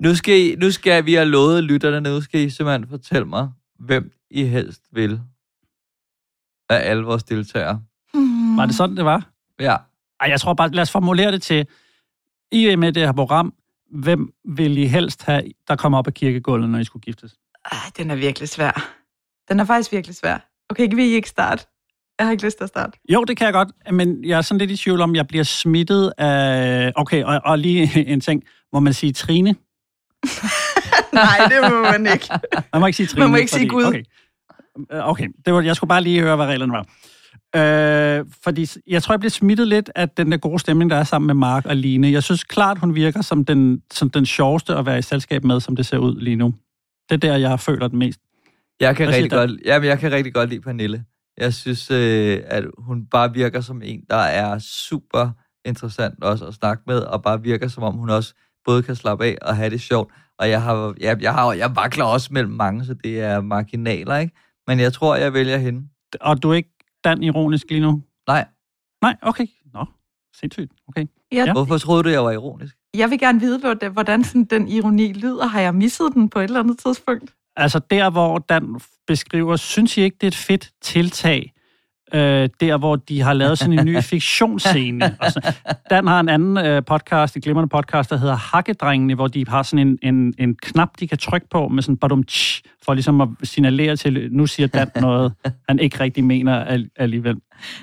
Nu 0.00 0.14
skal, 0.14 0.34
I, 0.34 0.54
nu 0.54 0.70
skal 0.70 1.06
vi 1.06 1.14
have 1.14 1.26
lovet 1.26 1.64
lytterne, 1.64 2.00
nu 2.00 2.20
skal 2.20 2.40
I 2.40 2.50
simpelthen 2.50 2.88
fortælle 2.88 3.24
mig, 3.24 3.48
hvem 3.78 4.12
I 4.30 4.44
helst 4.44 4.82
vil 4.92 5.20
af 6.70 6.90
alle 6.90 7.02
vores 7.02 7.22
deltagere. 7.22 7.82
Var 8.56 8.66
det 8.66 8.74
sådan, 8.74 8.96
det 8.96 9.04
var? 9.04 9.30
Ja. 9.60 9.76
Ej, 10.20 10.28
jeg 10.28 10.40
tror 10.40 10.54
bare, 10.54 10.70
lad 10.70 10.82
os 10.82 10.90
formulere 10.90 11.32
det 11.32 11.42
til, 11.42 11.66
I 12.52 12.66
er 12.66 12.76
med 12.76 12.92
det 12.92 13.02
her 13.02 13.12
program, 13.12 13.54
hvem 13.90 14.32
vil 14.44 14.78
I 14.78 14.86
helst 14.86 15.22
have, 15.22 15.42
der 15.68 15.76
kommer 15.76 15.98
op 15.98 16.06
af 16.06 16.14
kirkegulvet, 16.14 16.70
når 16.70 16.78
I 16.78 16.84
skulle 16.84 17.02
giftes? 17.02 17.36
Ej, 17.64 17.78
den 17.96 18.10
er 18.10 18.14
virkelig 18.14 18.48
svær. 18.48 18.94
Den 19.48 19.60
er 19.60 19.64
faktisk 19.64 19.92
virkelig 19.92 20.16
svær. 20.16 20.38
Okay, 20.68 20.88
kan 20.88 20.96
vi 20.96 21.02
ikke 21.02 21.28
starte? 21.28 21.66
Jeg 22.18 22.26
har 22.26 22.32
ikke 22.32 22.44
lyst 22.44 22.56
til 22.56 22.64
at 22.64 22.68
starte. 22.68 22.98
Jo, 23.12 23.24
det 23.24 23.36
kan 23.36 23.44
jeg 23.44 23.52
godt, 23.52 23.68
men 23.92 24.24
jeg 24.24 24.38
er 24.38 24.42
sådan 24.42 24.58
lidt 24.58 24.70
i 24.70 24.76
tvivl 24.76 25.00
om, 25.00 25.14
jeg 25.14 25.26
bliver 25.26 25.44
smittet 25.44 26.12
af... 26.18 26.92
Okay, 26.96 27.24
og, 27.24 27.40
og 27.44 27.58
lige 27.58 28.04
en 28.12 28.20
ting. 28.20 28.42
Må 28.72 28.80
man 28.80 28.92
sige 28.92 29.12
Trine? 29.12 29.48
Nej, 31.12 31.38
det 31.48 31.70
må 31.70 31.82
man 31.82 32.06
ikke. 32.12 32.28
Man 32.72 32.80
må 32.80 32.86
ikke 32.86 32.96
sige 32.96 33.06
Trine. 33.06 33.20
Man 33.20 33.30
må 33.30 33.36
ikke 33.36 33.50
sige 33.50 33.68
Gud. 33.68 33.84
Okay, 33.84 34.02
Øh, 34.92 35.08
okay. 35.08 35.28
Det 35.46 35.54
var, 35.54 35.60
jeg 35.60 35.76
skulle 35.76 35.88
bare 35.88 36.02
lige 36.02 36.20
høre, 36.20 36.36
hvad 36.36 36.46
reglerne 36.46 36.72
var. 36.72 36.86
Øh, 37.56 38.24
fordi 38.44 38.66
jeg 38.86 39.02
tror, 39.02 39.12
jeg 39.12 39.20
bliver 39.20 39.30
smittet 39.30 39.68
lidt 39.68 39.90
af 39.94 40.08
den 40.08 40.32
der 40.32 40.38
gode 40.38 40.58
stemning, 40.58 40.90
der 40.90 40.96
er 40.96 41.04
sammen 41.04 41.26
med 41.26 41.34
Mark 41.34 41.66
og 41.66 41.76
Line. 41.76 42.12
Jeg 42.12 42.22
synes 42.22 42.44
klart, 42.44 42.78
hun 42.78 42.94
virker 42.94 43.22
som 43.22 43.44
den, 43.44 43.82
som 43.92 44.10
den 44.10 44.26
sjoveste 44.26 44.74
at 44.74 44.86
være 44.86 44.98
i 44.98 45.02
selskab 45.02 45.44
med, 45.44 45.60
som 45.60 45.76
det 45.76 45.86
ser 45.86 45.98
ud 45.98 46.20
lige 46.20 46.36
nu. 46.36 46.54
Det 47.10 47.24
er 47.24 47.28
der, 47.30 47.36
jeg 47.36 47.60
føler 47.60 47.88
den 47.88 47.98
mest. 47.98 48.20
Jeg 48.80 48.96
kan, 48.96 49.06
Hvad 49.06 49.14
rigtig 49.14 49.30
godt, 49.30 49.50
jamen, 49.64 49.88
jeg 49.88 49.98
kan 49.98 50.12
rigtig 50.12 50.34
godt 50.34 50.48
lide 50.50 50.60
Pernille. 50.60 51.04
Jeg 51.38 51.54
synes, 51.54 51.90
øh, 51.90 52.40
at 52.46 52.64
hun 52.78 53.06
bare 53.06 53.32
virker 53.32 53.60
som 53.60 53.82
en, 53.82 54.04
der 54.10 54.16
er 54.16 54.58
super 54.58 55.30
interessant 55.64 56.24
også 56.24 56.46
at 56.46 56.54
snakke 56.54 56.82
med, 56.86 56.98
og 56.98 57.22
bare 57.22 57.42
virker 57.42 57.68
som 57.68 57.82
om, 57.82 57.94
hun 57.94 58.10
også 58.10 58.34
både 58.64 58.82
kan 58.82 58.96
slappe 58.96 59.24
af 59.24 59.38
og 59.42 59.56
have 59.56 59.70
det 59.70 59.80
sjovt. 59.80 60.12
Og 60.38 60.50
jeg 60.50 60.62
har, 60.62 60.94
jeg, 61.00 61.22
jeg 61.22 61.34
har, 61.34 61.52
jeg 61.52 61.76
vakler 61.76 62.04
også 62.04 62.28
mellem 62.32 62.52
mange, 62.52 62.84
så 62.84 62.94
det 62.94 63.20
er 63.20 63.40
marginaler, 63.40 64.16
ikke? 64.16 64.34
Men 64.66 64.80
jeg 64.80 64.92
tror, 64.92 65.16
jeg 65.16 65.32
vælger 65.32 65.58
hende. 65.58 65.88
Og 66.20 66.42
du 66.42 66.50
er 66.50 66.54
ikke 66.54 66.70
Dan 67.04 67.22
ironisk 67.22 67.70
lige 67.70 67.80
nu? 67.80 68.02
Nej. 68.26 68.46
Nej, 69.02 69.16
okay. 69.22 69.46
Nå, 69.72 69.84
sindssygt. 70.36 70.72
Okay. 70.88 71.06
Ja. 71.32 71.44
Ja. 71.44 71.52
Hvorfor 71.52 71.78
troede 71.78 72.02
du, 72.02 72.08
jeg 72.08 72.24
var 72.24 72.30
ironisk? 72.30 72.76
Jeg 72.96 73.10
vil 73.10 73.18
gerne 73.18 73.40
vide, 73.40 73.58
hvordan- 73.58 73.92
hvordan 73.92 74.24
sådan 74.24 74.44
den 74.44 74.68
ironi 74.68 75.12
lyder. 75.12 75.46
Har 75.46 75.60
jeg 75.60 75.74
misset 75.74 76.14
den 76.14 76.28
på 76.28 76.38
et 76.38 76.44
eller 76.44 76.60
andet 76.60 76.78
tidspunkt? 76.78 77.30
Altså 77.56 77.78
der, 77.90 78.10
hvor 78.10 78.38
Dan 78.38 78.80
beskriver, 79.06 79.56
synes 79.56 79.96
I 79.96 80.00
ikke, 80.00 80.16
det 80.20 80.22
er 80.26 80.28
et 80.28 80.34
fedt 80.34 80.70
tiltag, 80.82 81.52
øh, 82.14 82.48
der 82.60 82.76
hvor 82.78 82.96
de 82.96 83.20
har 83.20 83.32
lavet 83.32 83.58
sådan 83.58 83.78
en 83.78 83.84
ny 83.86 84.00
fiktionsscene. 84.12 85.16
Og 85.20 85.32
så, 85.32 85.54
Dan 85.90 86.06
har 86.06 86.20
en 86.20 86.28
anden 86.28 86.58
øh, 86.66 86.82
podcast, 86.84 87.36
en 87.36 87.42
glimrende 87.42 87.68
podcast, 87.68 88.10
der 88.10 88.16
hedder 88.16 88.36
Hakkedrengene, 88.36 89.14
hvor 89.14 89.26
de 89.28 89.48
har 89.48 89.62
sådan 89.62 89.88
en, 89.88 89.98
en, 90.14 90.34
en 90.38 90.54
knap, 90.62 90.88
de 91.00 91.08
kan 91.08 91.18
trykke 91.18 91.46
på 91.50 91.68
med 91.68 91.82
sådan 91.82 91.96
badum 91.96 92.24
for 92.84 92.94
ligesom 92.94 93.20
at 93.20 93.28
signalere 93.42 93.96
til, 93.96 94.28
nu 94.32 94.46
siger 94.46 94.66
Dan 94.66 94.88
noget, 95.00 95.32
han 95.68 95.78
ikke 95.78 96.00
rigtig 96.00 96.24
mener 96.24 96.64
al- 96.64 96.90
alligevel. 96.96 97.36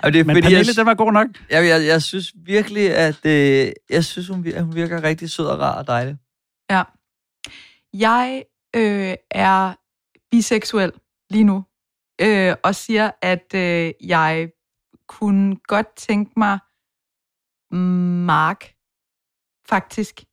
Og 0.04 0.14
det 0.14 0.20
er, 0.20 0.24
Men 0.24 0.36
fordi, 0.36 0.42
Pernille, 0.42 0.66
jeg, 0.68 0.76
den 0.78 0.86
var 0.86 0.94
god 0.94 1.12
nok. 1.14 1.28
jeg, 1.50 1.68
jeg, 1.68 1.86
jeg 1.86 2.02
synes 2.04 2.34
virkelig, 2.36 2.96
at 2.96 3.26
øh, 3.26 3.72
jeg 3.90 4.06
synes, 4.06 4.28
hun, 4.28 4.62
hun 4.64 4.76
virker 4.76 5.04
rigtig 5.04 5.30
sød 5.32 5.46
og 5.46 5.60
rar 5.60 5.78
og 5.78 5.88
dejlig. 5.88 6.18
Ja. 6.72 6.84
Jeg 7.94 8.44
øh, 8.76 9.16
er 9.32 9.74
biseksuel 10.32 10.92
lige 11.30 11.44
nu, 11.44 11.64
øh, 12.22 12.56
og 12.64 12.76
siger, 12.76 13.12
at 13.22 13.54
øh, 13.56 13.92
jeg 14.04 14.50
kunne 15.08 15.56
godt 15.68 15.88
tænke 15.98 16.32
mig 16.38 16.60
Mark, 18.26 18.62
faktisk. 19.70 20.24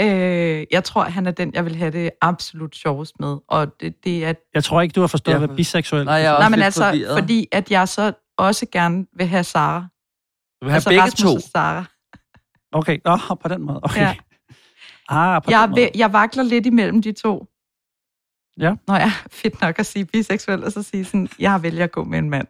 Øh, 0.00 0.66
jeg 0.70 0.84
tror, 0.84 1.02
han 1.04 1.26
er 1.26 1.30
den, 1.30 1.54
jeg 1.54 1.64
vil 1.64 1.76
have 1.76 1.90
det 1.90 2.10
absolut 2.20 2.76
sjovest 2.76 3.20
med. 3.20 3.36
Og 3.48 3.80
det, 3.80 4.04
det 4.04 4.24
er... 4.24 4.34
Jeg 4.54 4.64
tror 4.64 4.80
ikke, 4.80 4.92
du 4.92 5.00
har 5.00 5.06
forstået, 5.06 5.34
Jeg- 5.40 5.46
hvad 5.46 5.56
biseksuel 5.56 6.04
Nej, 6.04 6.14
jeg 6.14 6.34
er 6.34 6.38
Nej, 6.38 6.48
men 6.48 6.58
lidt 6.58 6.64
altså, 6.64 6.84
forvirret. 6.84 7.18
fordi 7.18 7.48
at 7.52 7.70
jeg 7.70 7.88
så 7.88 8.12
også 8.46 8.66
gerne 8.72 9.06
vil 9.16 9.26
have 9.26 9.44
Sara. 9.44 9.80
Du 10.60 10.64
vil 10.64 10.70
have 10.70 10.76
altså 10.76 10.90
begge 10.90 11.02
Rasmus 11.02 11.20
to. 11.22 11.34
og 11.34 11.42
Sara. 11.42 11.84
Okay, 12.72 12.98
Nå, 13.04 13.16
på 13.34 13.48
den 13.48 13.62
måde. 13.62 13.80
Okay. 13.82 14.00
Ja. 14.00 14.16
Ah, 15.08 15.42
på 15.42 15.50
Jeg, 15.50 15.60
den 15.62 15.70
måde. 15.70 15.80
vil, 15.80 15.90
jeg 15.94 16.12
vakler 16.12 16.42
lidt 16.42 16.66
imellem 16.66 17.02
de 17.02 17.12
to. 17.12 17.46
Ja. 18.60 18.74
Nå 18.88 18.94
ja, 18.94 19.12
fedt 19.42 19.60
nok 19.60 19.78
at 19.78 19.86
sige 19.86 20.04
biseksuel, 20.04 20.64
og 20.64 20.72
så 20.72 20.82
sige 20.82 21.04
sådan, 21.04 21.28
jeg 21.38 21.62
vælger 21.62 21.84
at 21.84 21.92
gå 21.92 22.04
med 22.04 22.18
en 22.18 22.30
mand. 22.30 22.46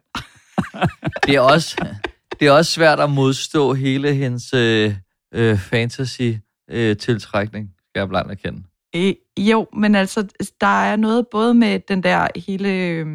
Det 1.26 1.34
er 1.34 1.40
også, 1.40 1.86
det 2.40 2.48
er 2.48 2.52
også 2.52 2.72
svært 2.72 3.00
at 3.00 3.10
modstå 3.10 3.74
hele 3.74 4.14
hendes 4.14 4.54
øh, 4.54 4.94
øh, 5.34 5.58
fantasy-tiltrækning, 5.58 7.70
skal 7.88 8.00
jeg 8.00 8.08
blandt 8.08 8.30
erkende. 8.30 8.62
Øh, 8.96 9.14
jo, 9.38 9.66
men 9.72 9.94
altså, 9.94 10.26
der 10.60 10.66
er 10.82 10.96
noget 10.96 11.26
både 11.30 11.54
med 11.54 11.80
den 11.88 12.02
der 12.02 12.28
hele 12.36 12.68
øh, 12.72 13.06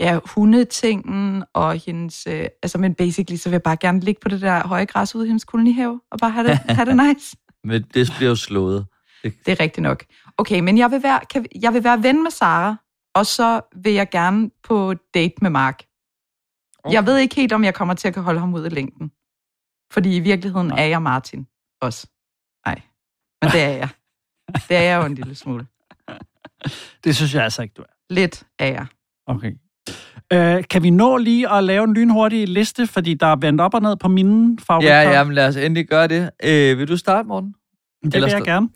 ja, 0.00 0.18
hundetingen 0.24 1.44
og 1.52 1.74
hendes... 1.86 2.26
Øh, 2.26 2.46
altså, 2.62 2.78
men 2.78 2.94
basically, 2.94 3.36
så 3.36 3.48
vil 3.48 3.54
jeg 3.54 3.62
bare 3.62 3.76
gerne 3.76 4.00
ligge 4.00 4.20
på 4.20 4.28
det 4.28 4.40
der 4.40 4.66
høje 4.66 4.84
græs 4.84 5.14
ude 5.14 5.24
i 5.24 5.28
hendes 5.28 5.44
kolonihave 5.44 6.00
og 6.10 6.18
bare 6.18 6.30
have 6.30 6.48
det, 6.48 6.58
have 6.78 6.90
det 6.90 6.96
nice. 6.96 7.36
Men 7.64 7.82
det 7.82 8.12
bliver 8.16 8.28
jo 8.28 8.36
slået. 8.36 8.86
Det 9.22 9.48
er 9.48 9.60
rigtigt 9.60 9.82
nok. 9.82 10.04
Okay, 10.36 10.60
men 10.60 10.78
jeg 10.78 10.90
vil 10.90 11.02
være, 11.02 11.20
kan, 11.30 11.46
jeg 11.62 11.74
vil 11.74 11.84
være 11.84 12.02
ven 12.02 12.22
med 12.22 12.30
Sara, 12.30 12.76
og 13.14 13.26
så 13.26 13.60
vil 13.82 13.92
jeg 13.92 14.10
gerne 14.10 14.50
på 14.62 14.94
date 15.14 15.34
med 15.42 15.50
Mark. 15.50 15.82
Okay. 16.84 16.94
Jeg 16.94 17.06
ved 17.06 17.18
ikke 17.18 17.34
helt, 17.34 17.52
om 17.52 17.64
jeg 17.64 17.74
kommer 17.74 17.94
til 17.94 18.08
at 18.08 18.14
kunne 18.14 18.24
holde 18.24 18.40
ham 18.40 18.54
ud 18.54 18.66
i 18.66 18.68
længden. 18.68 19.12
Fordi 19.92 20.16
i 20.16 20.20
virkeligheden 20.20 20.66
Nej. 20.66 20.82
er 20.82 20.86
jeg 20.86 21.02
Martin 21.02 21.46
også. 21.80 22.06
Nej, 22.66 22.80
men 23.42 23.50
det 23.50 23.62
er 23.62 23.68
jeg. 23.68 23.88
Det 24.68 24.76
er 24.76 24.82
jeg 24.82 25.00
jo 25.00 25.06
en 25.06 25.14
lille 25.14 25.34
smule. 25.34 25.66
Det 27.04 27.16
synes 27.16 27.34
jeg 27.34 27.44
altså 27.44 27.62
ikke, 27.62 27.72
du 27.72 27.82
er. 27.82 28.14
Lidt 28.14 28.46
er 28.58 28.66
jeg. 28.66 28.86
Okay. 29.26 29.52
Øh, 30.32 30.64
kan 30.70 30.82
vi 30.82 30.90
nå 30.90 31.16
lige 31.16 31.52
at 31.52 31.64
lave 31.64 31.84
en 31.84 31.94
lynhurtig 31.94 32.48
liste, 32.48 32.86
fordi 32.86 33.14
der 33.14 33.26
er 33.26 33.36
vendt 33.36 33.60
op 33.60 33.74
og 33.74 33.82
ned 33.82 33.96
på 33.96 34.08
mine 34.08 34.58
favoritter? 34.66 35.00
Ja, 35.00 35.10
jamen 35.10 35.34
lad 35.34 35.48
os 35.48 35.56
endelig 35.56 35.88
gøre 35.88 36.08
det. 36.08 36.30
Øh, 36.44 36.78
vil 36.78 36.88
du 36.88 36.96
starte, 36.96 37.28
Morten? 37.28 37.54
Det 38.04 38.14
vil 38.14 38.30
jeg 38.30 38.42
gerne. 38.44 38.68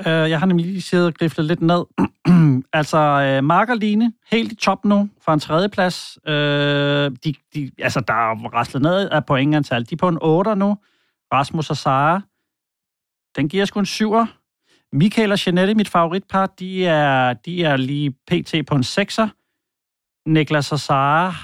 Uh, 0.00 0.30
jeg 0.30 0.38
har 0.38 0.46
nemlig 0.46 0.66
lige 0.66 0.82
siddet 0.82 1.06
og 1.06 1.14
griflet 1.14 1.46
lidt 1.46 1.60
ned. 1.60 1.84
altså, 2.72 2.98
uh, 3.38 3.44
Mark 3.44 3.68
og 3.68 3.76
Line, 3.76 4.12
helt 4.30 4.52
i 4.52 4.54
top 4.54 4.84
nu, 4.84 5.08
for 5.24 5.32
en 5.32 5.40
tredjeplads. 5.40 6.18
Uh, 6.26 6.32
de, 7.24 7.34
de, 7.54 7.70
altså, 7.78 8.00
der 8.00 8.14
er 8.14 8.48
raslet 8.54 8.82
ned 8.82 9.08
af 9.08 9.26
pointantal. 9.26 9.84
De 9.90 9.94
er 9.94 9.96
på 9.96 10.08
en 10.08 10.18
8 10.20 10.56
nu. 10.56 10.76
Rasmus 11.32 11.70
og 11.70 11.76
Sara. 11.76 12.20
Den 13.36 13.48
giver 13.48 13.64
sgu 13.64 13.80
en 13.80 13.86
7'er. 13.86 14.26
Michael 14.92 15.32
og 15.32 15.46
Jeanette, 15.46 15.74
mit 15.74 15.88
favoritpar, 15.88 16.46
de 16.46 16.86
er, 16.86 17.32
de 17.32 17.64
er 17.64 17.76
lige 17.76 18.10
pt. 18.10 18.54
på 18.66 18.74
en 18.74 18.82
6'er. 18.82 19.43
Niklas 20.26 20.72
og 20.72 20.80
Sara 20.80 21.34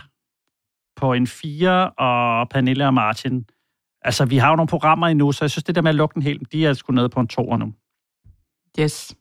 på 0.97 1.12
en 1.12 1.26
4, 1.26 1.91
og 1.91 2.49
Pernille 2.49 2.87
og 2.87 2.95
Martin. 2.95 3.45
Altså, 4.03 4.24
vi 4.24 4.37
har 4.37 4.51
jo 4.51 4.57
nogle 4.57 4.68
programmer 4.68 5.07
endnu, 5.07 5.33
så 5.33 5.45
jeg 5.45 5.51
synes, 5.51 5.64
det 5.64 5.74
der 5.74 5.83
med 5.83 5.89
at 5.89 5.95
lukke 5.95 6.14
den 6.14 6.22
helt, 6.22 6.53
de 6.53 6.66
er 6.66 6.72
sgu 6.72 6.93
nede 6.93 7.09
på 7.09 7.20
en 7.20 7.28
2'er 7.33 7.57
nu. 7.57 7.72
Yes. 8.81 9.14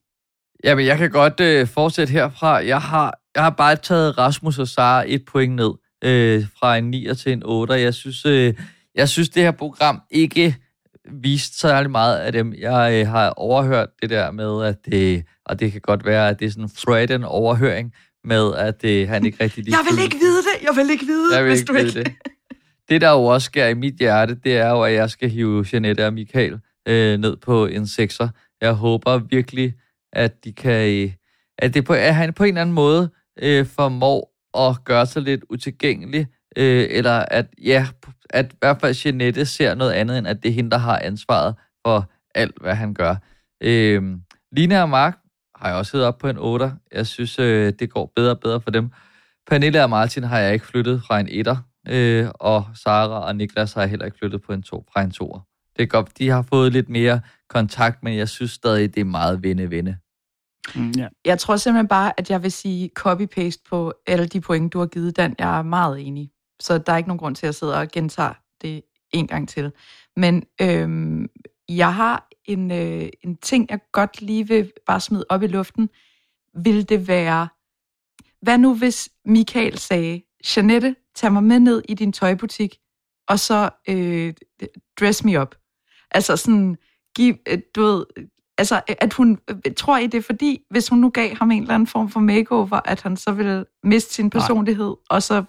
Jamen, 0.63 0.85
jeg 0.85 0.97
kan 0.97 1.11
godt 1.11 1.39
øh, 1.39 1.67
fortsætte 1.67 2.13
herfra. 2.13 2.55
Jeg 2.55 2.81
har, 2.81 3.19
jeg 3.35 3.43
har 3.43 3.49
bare 3.49 3.75
taget 3.75 4.17
Rasmus 4.17 4.59
og 4.59 4.67
Sara 4.67 5.03
et 5.07 5.25
point 5.25 5.55
ned 5.55 5.73
øh, 6.03 6.45
fra 6.59 6.77
en 6.77 6.83
9 6.83 7.15
til 7.15 7.31
en 7.31 7.43
8. 7.45 7.73
Jeg 7.73 7.93
synes, 7.93 8.25
øh, 8.25 8.53
jeg 8.95 9.09
synes, 9.09 9.29
det 9.29 9.43
her 9.43 9.51
program 9.51 10.01
ikke 10.11 10.55
viste 11.11 11.57
særlig 11.57 11.91
meget 11.91 12.17
af 12.17 12.31
dem. 12.31 12.53
Jeg 12.53 13.01
øh, 13.01 13.07
har 13.07 13.29
overhørt 13.29 13.89
det 14.01 14.09
der 14.09 14.31
med, 14.31 14.65
at 14.65 14.85
det, 14.85 15.25
og 15.45 15.59
det 15.59 15.71
kan 15.71 15.81
godt 15.81 16.05
være, 16.05 16.29
at 16.29 16.39
det 16.39 16.45
er 16.45 16.49
sådan 16.49 16.63
en 16.63 16.69
Freudian 16.69 17.23
overhøring 17.23 17.93
med, 18.23 18.55
at 18.55 18.85
øh, 18.85 19.09
han 19.09 19.25
ikke 19.25 19.43
rigtig 19.43 19.63
lige... 19.63 19.75
Jeg 19.77 19.85
vil 19.91 20.03
ikke 20.03 20.17
vide 20.17 20.37
det! 20.37 20.67
Jeg 20.67 20.75
vil 20.75 20.89
ikke 20.89 21.05
vide 21.05 21.35
jeg 21.35 21.43
vil 21.43 21.51
hvis 21.51 21.59
ikke 21.59 21.73
du 21.73 21.77
ikke... 21.77 22.03
det. 22.03 22.13
Det, 22.89 23.01
der 23.01 23.11
jo 23.11 23.23
også 23.25 23.45
sker 23.45 23.67
i 23.67 23.73
mit 23.73 23.95
hjerte, 23.95 24.35
det 24.35 24.57
er 24.57 24.69
jo, 24.69 24.83
at 24.83 24.93
jeg 24.93 25.09
skal 25.09 25.29
hive 25.29 25.65
Jeanette 25.73 26.05
og 26.05 26.13
Michael 26.13 26.59
øh, 26.87 27.17
ned 27.17 27.35
på 27.35 27.65
en 27.65 27.87
sekser. 27.87 28.29
Jeg 28.61 28.73
håber 28.73 29.17
virkelig, 29.17 29.73
at 30.13 30.43
de 30.43 30.53
kan, 30.53 31.03
øh, 31.03 31.11
at, 31.57 31.73
det 31.73 31.85
på, 31.85 31.93
at 31.93 32.15
han 32.15 32.33
på 32.33 32.43
en 32.43 32.47
eller 32.47 32.61
anden 32.61 32.75
måde 32.75 33.09
øh, 33.41 33.65
formår 33.65 34.35
at 34.57 34.83
gøre 34.85 35.05
sig 35.05 35.21
lidt 35.21 35.41
utilgængelig, 35.49 36.27
øh, 36.57 36.87
eller 36.89 37.25
at, 37.31 37.45
ja, 37.63 37.87
at 38.29 38.53
i 38.53 38.55
hvert 38.59 38.81
fald 38.81 38.95
Jeanette 39.05 39.45
ser 39.45 39.75
noget 39.75 39.91
andet, 39.91 40.17
end 40.17 40.27
at 40.27 40.43
det 40.43 40.49
er 40.49 40.53
hende, 40.53 40.71
der 40.71 40.77
har 40.77 40.99
ansvaret 40.99 41.55
for 41.85 42.11
alt, 42.35 42.61
hvad 42.61 42.75
han 42.75 42.93
gør. 42.93 43.15
Øh, 43.63 44.03
Lina 44.51 44.81
og 44.81 44.89
Mark 44.89 45.17
har 45.59 45.67
jeg 45.67 45.77
også 45.77 45.91
heddet 45.91 46.07
op 46.07 46.17
på 46.17 46.27
en 46.27 46.37
8. 46.37 46.71
Jeg 46.91 47.07
synes, 47.07 47.39
øh, 47.39 47.73
det 47.79 47.89
går 47.89 48.11
bedre 48.15 48.31
og 48.31 48.39
bedre 48.39 48.61
for 48.61 48.71
dem. 48.71 48.91
Pernille 49.47 49.83
og 49.83 49.89
Martin 49.89 50.23
har 50.23 50.39
jeg 50.39 50.53
ikke 50.53 50.65
flyttet 50.65 51.03
fra 51.07 51.19
en 51.19 51.27
1'er, 51.27 51.57
øh, 51.87 52.29
og 52.35 52.65
Sara 52.75 53.27
og 53.27 53.35
Niklas 53.35 53.73
har 53.73 53.81
jeg 53.81 53.89
heller 53.89 54.05
ikke 54.05 54.17
flyttet 54.17 54.41
på 54.41 54.53
en 54.53 54.63
2 54.63 54.85
fra 54.93 55.01
en 55.01 55.11
2'er. 55.21 55.71
Det 55.77 55.83
er 55.83 55.87
godt, 55.87 56.17
de 56.17 56.29
har 56.29 56.41
fået 56.41 56.73
lidt 56.73 56.89
mere 56.89 57.21
kontakt, 57.49 58.03
men 58.03 58.17
jeg 58.17 58.29
synes 58.29 58.51
stadig, 58.51 58.95
det 58.95 59.01
er 59.01 59.05
meget 59.05 59.43
vinde-vinde. 59.43 59.97
Mm, 60.75 60.91
ja. 60.91 61.07
Jeg 61.25 61.39
tror 61.39 61.55
simpelthen 61.55 61.87
bare, 61.87 62.13
at 62.17 62.29
jeg 62.29 62.43
vil 62.43 62.51
sige 62.51 62.89
copy-paste 62.99 63.63
på 63.69 63.93
alle 64.07 64.27
de 64.27 64.41
point, 64.41 64.73
du 64.73 64.79
har 64.79 64.85
givet, 64.85 65.17
Dan. 65.17 65.35
Jeg 65.39 65.57
er 65.57 65.63
meget 65.63 66.07
enig. 66.07 66.31
Så 66.59 66.77
der 66.77 66.93
er 66.93 66.97
ikke 66.97 67.09
nogen 67.09 67.19
grund 67.19 67.35
til 67.35 67.47
at 67.47 67.55
sidde 67.55 67.77
og 67.77 67.87
gentage 67.87 68.33
det 68.61 68.81
en 69.13 69.27
gang 69.27 69.49
til. 69.49 69.71
Men 70.15 70.43
øhm, 70.61 71.27
jeg 71.69 71.95
har 71.95 72.27
en, 72.49 72.71
øh, 72.71 73.09
en 73.23 73.37
ting, 73.37 73.69
jeg 73.69 73.79
godt 73.91 74.21
lige 74.21 74.47
vil 74.47 74.71
bare 74.85 74.99
smide 74.99 75.25
op 75.29 75.43
i 75.43 75.47
luften. 75.47 75.89
Vil 76.63 76.89
det 76.89 77.07
være... 77.07 77.47
Hvad 78.41 78.57
nu, 78.57 78.75
hvis 78.75 79.09
Michael 79.25 79.77
sagde, 79.77 80.21
Janette, 80.55 80.95
tag 81.15 81.33
mig 81.33 81.43
med 81.43 81.59
ned 81.59 81.81
i 81.89 81.93
din 81.93 82.13
tøjbutik, 82.13 82.77
og 83.27 83.39
så 83.39 83.69
øh, 83.89 84.33
dress 84.99 85.23
me 85.23 85.41
up. 85.41 85.55
Altså 86.11 86.37
sådan, 86.37 86.77
giv, 87.15 87.35
øh, 87.47 87.59
du 87.75 87.81
ved, 87.81 88.05
altså 88.57 88.81
at 88.87 89.13
hun, 89.13 89.39
øh, 89.49 89.73
tror 89.77 89.97
I 89.97 90.07
det 90.07 90.17
er 90.17 90.21
fordi, 90.21 90.65
hvis 90.69 90.89
hun 90.89 90.99
nu 90.99 91.09
gav 91.09 91.35
ham 91.35 91.51
en 91.51 91.61
eller 91.61 91.73
anden 91.73 91.87
form 91.87 92.09
for 92.09 92.19
makeover, 92.19 92.79
at 92.85 93.01
han 93.01 93.17
så 93.17 93.31
ville 93.31 93.65
miste 93.83 94.13
sin 94.13 94.29
personlighed, 94.29 94.87
Nej. 94.87 94.95
og 95.09 95.23
så 95.23 95.43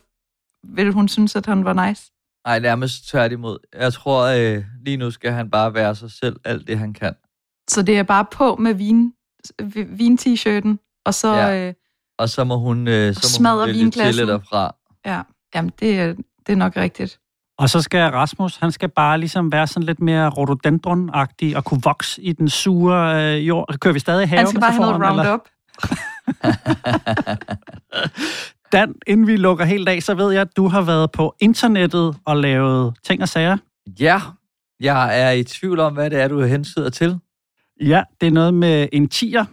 ville 0.64 0.92
hun 0.92 1.08
synes, 1.08 1.36
at 1.36 1.46
han 1.46 1.64
var 1.64 1.88
nice? 1.88 2.12
Nej, 2.46 2.58
nærmest 2.58 3.08
tværtimod. 3.08 3.58
Jeg 3.78 3.92
tror, 3.92 4.22
øh, 4.24 4.64
lige 4.84 4.96
nu 4.96 5.10
skal 5.10 5.32
han 5.32 5.50
bare 5.50 5.74
være 5.74 5.94
sig 5.94 6.10
selv, 6.10 6.36
alt 6.44 6.66
det 6.66 6.78
han 6.78 6.92
kan. 6.92 7.14
Så 7.70 7.82
det 7.82 7.98
er 7.98 8.02
bare 8.02 8.24
på 8.32 8.56
med 8.56 8.74
vin, 8.74 9.12
vin-t-shirten, 9.88 10.78
og 11.06 11.14
så... 11.14 11.34
Ja. 11.34 11.68
Øh, 11.68 11.74
Og 12.18 12.28
så 12.28 12.44
må 12.44 12.56
hun, 12.56 12.88
øh, 12.88 13.14
så 13.14 13.20
må 13.24 13.28
Smadre 13.38 13.66
hun 13.66 13.66
vælge 13.66 13.90
til 13.90 14.26
derfra. 14.28 14.74
ja, 15.06 15.22
jamen 15.54 15.72
det, 15.80 16.00
er- 16.00 16.14
det 16.46 16.52
er 16.52 16.56
nok 16.56 16.76
rigtigt. 16.76 17.18
Og 17.58 17.70
så 17.70 17.82
skal 17.82 18.10
Rasmus, 18.10 18.56
han 18.56 18.72
skal 18.72 18.88
bare 18.88 19.18
ligesom 19.18 19.52
være 19.52 19.66
sådan 19.66 19.82
lidt 19.86 20.00
mere 20.00 20.28
rhododendron-agtig 20.30 21.56
og 21.56 21.64
kunne 21.64 21.80
vokse 21.84 22.22
i 22.22 22.32
den 22.32 22.48
sure 22.48 23.24
øh, 23.36 23.48
jord. 23.48 23.76
Kører 23.80 23.92
vi 23.94 23.98
stadig 23.98 24.24
i 24.24 24.26
haven? 24.26 24.38
Han 24.38 24.46
skal 24.48 24.60
bare 24.60 24.72
have 24.72 24.98
noget 24.98 25.18
Roundup. 25.18 25.40
Dan, 28.72 28.94
inden 29.06 29.26
vi 29.26 29.36
lukker 29.36 29.64
helt 29.64 29.88
af, 29.88 30.02
så 30.02 30.14
ved 30.14 30.32
jeg, 30.32 30.40
at 30.40 30.56
du 30.56 30.68
har 30.68 30.82
været 30.82 31.10
på 31.12 31.34
internettet 31.40 32.16
og 32.24 32.36
lavet 32.36 32.94
ting 33.04 33.22
og 33.22 33.28
sager. 33.28 33.56
Ja, 34.00 34.20
jeg 34.80 35.22
er 35.22 35.30
i 35.30 35.44
tvivl 35.44 35.80
om, 35.80 35.94
hvad 35.94 36.10
det 36.10 36.20
er, 36.20 36.28
du 36.28 36.42
hensyder 36.42 36.90
til. 36.90 37.18
Ja, 37.80 38.02
det 38.20 38.26
er 38.26 38.30
noget 38.30 38.54
med 38.54 38.88
en 38.92 39.08
tiger. 39.08 39.44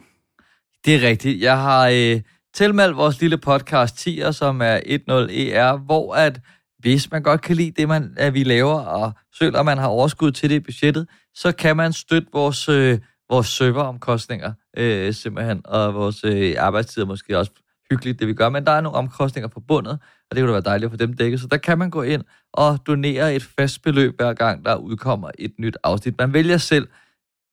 Det 0.86 0.96
er 0.96 1.08
rigtigt. 1.08 1.42
Jeg 1.42 1.62
har 1.62 1.88
øh, 1.94 2.22
tilmeldt 2.54 2.98
vores 2.98 3.22
lille 3.22 3.38
podcast 3.38 4.08
10'er, 4.08 4.32
som 4.32 4.62
er 4.62 4.78
10ER, 4.78 5.86
hvor 5.86 6.16
at 6.16 6.40
hvis 6.80 7.12
man 7.12 7.24
godt 7.24 7.42
kan 7.42 7.56
lide 7.56 7.72
det, 7.72 7.88
man, 7.88 8.14
at 8.18 8.34
vi 8.34 8.44
laver, 8.44 8.80
og 8.80 9.14
at 9.42 9.66
man 9.66 9.78
har 9.78 9.88
overskud 9.88 10.32
til 10.32 10.50
det 10.50 10.56
i 10.56 10.60
budgettet, 10.60 11.08
så 11.36 11.52
kan 11.52 11.78
man 11.78 11.94
støtte 11.94 12.28
vores, 12.34 12.70
øh, 12.70 13.00
vores 13.30 13.48
serveromkostninger 13.48 14.54
øh, 14.78 15.14
simpelthen, 15.14 15.62
og 15.66 15.94
vores 15.94 16.24
øh, 16.24 16.56
arbejdstider 16.58 17.06
måske 17.06 17.38
også 17.38 17.52
hyggeligt, 17.92 18.20
det 18.20 18.28
vi 18.28 18.34
gør, 18.34 18.50
men 18.50 18.66
der 18.66 18.72
er 18.72 18.82
nogle 18.82 18.98
omkostninger 18.98 19.50
forbundet, 19.50 20.00
og 20.30 20.36
det 20.36 20.42
kunne 20.42 20.48
da 20.48 20.52
være 20.52 20.62
dejligt 20.62 20.86
at 20.86 20.92
få 20.92 20.98
dem 20.98 21.14
dækket, 21.14 21.40
så 21.40 21.48
der 21.48 21.58
kan 21.58 21.78
man 21.78 21.90
gå 21.90 22.02
ind 22.02 22.24
og 22.54 22.80
donere 22.88 23.36
et 23.36 23.44
fast 23.44 23.82
beløb 23.82 24.16
hver 24.16 24.34
gang, 24.34 24.66
der 24.66 24.76
udkommer 24.76 25.32
et 25.40 25.54
nyt 25.60 25.78
afsnit. 25.84 26.18
Man 26.18 26.34
vælger 26.34 26.58
selv, 26.58 26.88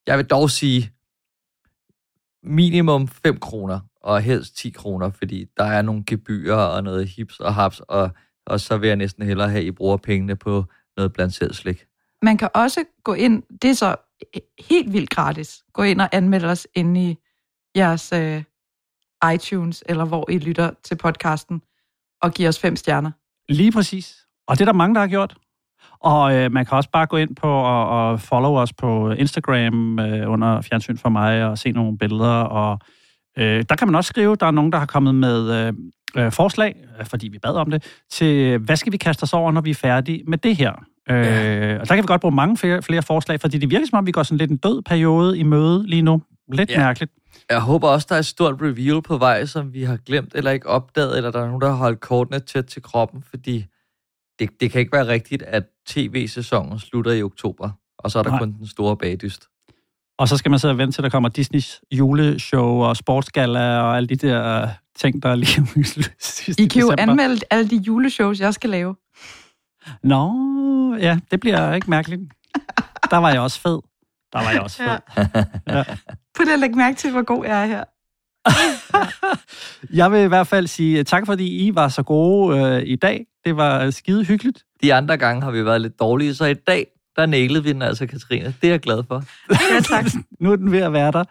jeg 0.07 0.19
vil 0.19 0.27
dog 0.27 0.51
sige, 0.51 0.93
minimum 2.43 3.09
5 3.09 3.39
kroner, 3.41 3.81
og 4.01 4.23
helst 4.23 4.57
10 4.57 4.71
kroner, 4.71 5.11
fordi 5.11 5.47
der 5.57 5.65
er 5.65 5.83
nogle 5.83 6.05
gebyrer 6.07 6.57
og 6.57 6.85
noget 6.85 7.09
hips 7.09 7.41
og 7.41 7.55
haps, 7.55 7.81
og, 7.81 8.11
og 8.47 8.61
så 8.61 8.77
vil 8.77 8.87
jeg 8.87 8.97
næsten 8.97 9.27
hellere 9.27 9.49
have, 9.49 9.61
at 9.61 9.67
I 9.67 9.71
bruger 9.71 9.97
pengene 9.97 10.37
på 10.37 10.65
noget 10.97 11.13
blandt 11.13 11.35
selv 11.35 11.55
slik. 11.55 11.87
Man 12.23 12.37
kan 12.37 12.49
også 12.55 12.85
gå 13.05 13.15
ind, 13.15 13.43
det 13.63 13.71
er 13.71 13.75
så 13.75 13.97
helt 14.69 14.93
vildt 14.93 15.11
gratis, 15.11 15.65
gå 15.73 15.83
ind 15.83 16.01
og 16.01 16.09
anmelde 16.13 16.49
os 16.49 16.67
inde 16.75 17.11
i 17.11 17.17
jeres 17.77 18.13
øh, 18.13 18.43
iTunes, 19.33 19.85
eller 19.87 20.05
hvor 20.05 20.31
I 20.31 20.39
lytter 20.39 20.71
til 20.85 20.97
podcasten, 20.97 21.63
og 22.23 22.33
give 22.33 22.49
os 22.49 22.59
fem 22.59 22.77
stjerner. 22.77 23.11
Lige 23.49 23.73
præcis. 23.73 24.17
Og 24.49 24.59
det 24.59 24.61
er 24.61 24.65
der 24.65 24.73
mange, 24.73 24.95
der 24.95 25.01
har 25.01 25.09
gjort. 25.09 25.35
Og 26.01 26.35
øh, 26.35 26.53
man 26.53 26.67
kan 26.67 26.77
også 26.77 26.91
bare 26.91 27.07
gå 27.07 27.17
ind 27.17 27.37
på 27.37 27.49
og, 27.49 27.89
og 27.89 28.21
follow 28.21 28.57
os 28.57 28.73
på 28.73 29.11
Instagram 29.11 29.99
øh, 29.99 30.31
under 30.31 30.61
Fjernsyn 30.61 30.97
for 30.97 31.09
mig 31.09 31.45
og 31.45 31.59
se 31.59 31.71
nogle 31.71 31.99
billeder. 31.99 32.41
Og 32.41 32.79
øh, 33.39 33.65
der 33.69 33.77
kan 33.77 33.89
man 33.89 33.95
også 33.95 34.09
skrive, 34.09 34.37
der 34.37 34.47
er 34.47 34.51
nogen, 34.51 34.73
der 34.73 34.79
har 34.79 34.87
kommet 34.87 35.15
med 35.15 35.67
øh, 35.67 35.73
øh, 36.17 36.33
forslag, 36.33 36.75
fordi 37.05 37.29
vi 37.29 37.39
bad 37.39 37.55
om 37.55 37.71
det, 37.71 38.03
til 38.11 38.59
hvad 38.59 38.77
skal 38.77 38.93
vi 38.93 38.97
kaste 38.97 39.23
os 39.23 39.33
over, 39.33 39.53
når 39.53 39.61
vi 39.61 39.71
er 39.71 39.75
færdige 39.75 40.23
med 40.27 40.39
det 40.39 40.57
her. 40.57 40.73
Øh, 41.11 41.81
og 41.81 41.89
der 41.89 41.95
kan 41.95 42.03
vi 42.03 42.07
godt 42.07 42.21
bruge 42.21 42.35
mange 42.35 42.57
flere, 42.57 42.83
flere 42.83 43.03
forslag, 43.03 43.41
fordi 43.41 43.59
det 43.59 43.71
virker 43.71 43.87
som 43.87 43.99
om, 43.99 44.07
vi 44.07 44.13
går 44.13 44.23
sådan 44.23 44.39
lidt 44.39 44.51
en 44.51 44.57
død 44.57 44.83
periode 44.83 45.39
i 45.39 45.43
møde 45.43 45.87
lige 45.87 46.03
nu. 46.03 46.23
Lidt 46.53 46.71
Ja. 46.71 46.79
mærkeligt. 46.79 47.13
Jeg 47.51 47.61
håber 47.61 47.89
også, 47.89 48.07
der 48.09 48.15
er 48.15 48.19
et 48.19 48.27
stort 48.27 48.55
reveal 48.63 49.03
på 49.03 49.19
vej, 49.19 49.47
som 49.47 49.73
vi 49.73 49.83
har 49.83 49.97
glemt 49.97 50.33
eller 50.35 50.51
ikke 50.51 50.67
opdaget, 50.69 51.17
eller 51.17 51.31
der 51.31 51.41
er 51.41 51.47
nogen, 51.47 51.61
der 51.61 51.69
har 51.69 51.75
holdt 51.77 52.01
kortene 52.01 52.39
tæt 52.41 52.65
til 52.65 52.83
kroppen, 52.83 53.23
fordi 53.31 53.67
det, 54.39 54.51
det 54.61 54.71
kan 54.71 54.81
ikke 54.81 54.93
være 54.93 55.07
rigtigt, 55.09 55.43
at 55.43 55.65
tv-sæsonen 55.87 56.79
slutter 56.79 57.13
i 57.13 57.23
oktober, 57.23 57.71
og 57.99 58.11
så 58.11 58.19
er 58.19 58.23
der 58.23 58.31
Nej. 58.31 58.39
Kun 58.39 58.53
den 58.53 58.67
store 58.67 58.97
bagdyst. 58.97 59.47
Og 60.19 60.29
så 60.29 60.37
skal 60.37 60.51
man 60.51 60.59
sidde 60.59 60.73
og 60.73 60.79
vente 60.79 60.97
til, 60.97 61.05
der 61.05 61.11
kommer 61.11 61.29
Disneys 61.29 61.81
juleshow 61.93 62.83
og 62.83 62.97
sportsgala 62.97 63.79
og 63.81 63.97
alle 63.97 64.07
de 64.07 64.17
der 64.17 64.63
øh, 64.63 64.69
ting, 64.97 65.23
der 65.23 65.29
er 65.29 65.35
lige 65.35 65.61
om 65.61 65.67
sidste 66.21 66.63
I 66.63 66.67
kan 66.67 66.81
jo 66.83 66.91
december. 66.91 67.13
anmelde 67.13 67.41
alle 67.51 67.71
de 67.71 67.77
juleshows, 67.77 68.41
jeg 68.41 68.55
skal 68.55 68.71
lave. 68.71 68.97
Nå, 70.03 70.35
ja, 71.01 71.19
det 71.31 71.41
bliver 71.41 71.75
ikke 71.75 71.91
mærkeligt. 71.91 72.21
Der 73.11 73.17
var 73.17 73.31
jeg 73.31 73.41
også 73.41 73.61
fed. 73.61 73.79
Der 74.33 74.39
var 74.45 74.51
jeg 74.51 74.61
også 74.61 74.77
fed. 74.77 74.99
Ja. 75.69 75.77
Ja. 75.79 75.85
Prøv 76.37 76.45
lige 76.45 76.55
at 76.55 76.61
lægge 76.61 76.77
mærke 76.77 76.97
til, 76.97 77.11
hvor 77.11 77.23
god 77.23 77.45
jeg 77.45 77.63
er 77.63 77.67
her. 77.67 77.85
Jeg 79.99 80.13
vil 80.13 80.21
i 80.21 80.27
hvert 80.27 80.47
fald 80.47 80.67
sige 80.67 80.99
øh, 80.99 81.05
tak, 81.05 81.27
fordi 81.27 81.67
I 81.67 81.75
var 81.75 81.89
så 81.89 82.03
gode 82.03 82.59
øh, 82.59 82.83
i 82.87 82.97
dag. 82.97 83.27
Det 83.45 83.57
var 83.57 83.91
skide 83.91 84.25
hyggeligt. 84.25 84.65
De 84.83 84.95
andre 84.95 85.17
gange 85.17 85.43
har 85.43 85.51
vi 85.51 85.65
været 85.65 85.81
lidt 85.81 86.01
dårlige, 86.01 86.35
så 86.35 86.45
i 86.45 86.55
dag, 86.55 86.87
der 87.17 87.27
nailede 87.27 87.63
vi 87.63 87.73
den 87.73 87.83
altså, 87.83 88.07
Katrine. 88.07 88.55
Det 88.61 88.67
er 88.67 88.73
jeg 88.73 88.81
glad 88.81 89.03
for. 89.09 89.23
Ja, 89.75 89.81
tak. 89.81 90.05
nu 90.41 90.53
er 90.53 90.57
den 90.57 90.73
ved 90.73 90.79
at 90.79 90.93
være 90.93 91.13
der. 91.13 91.25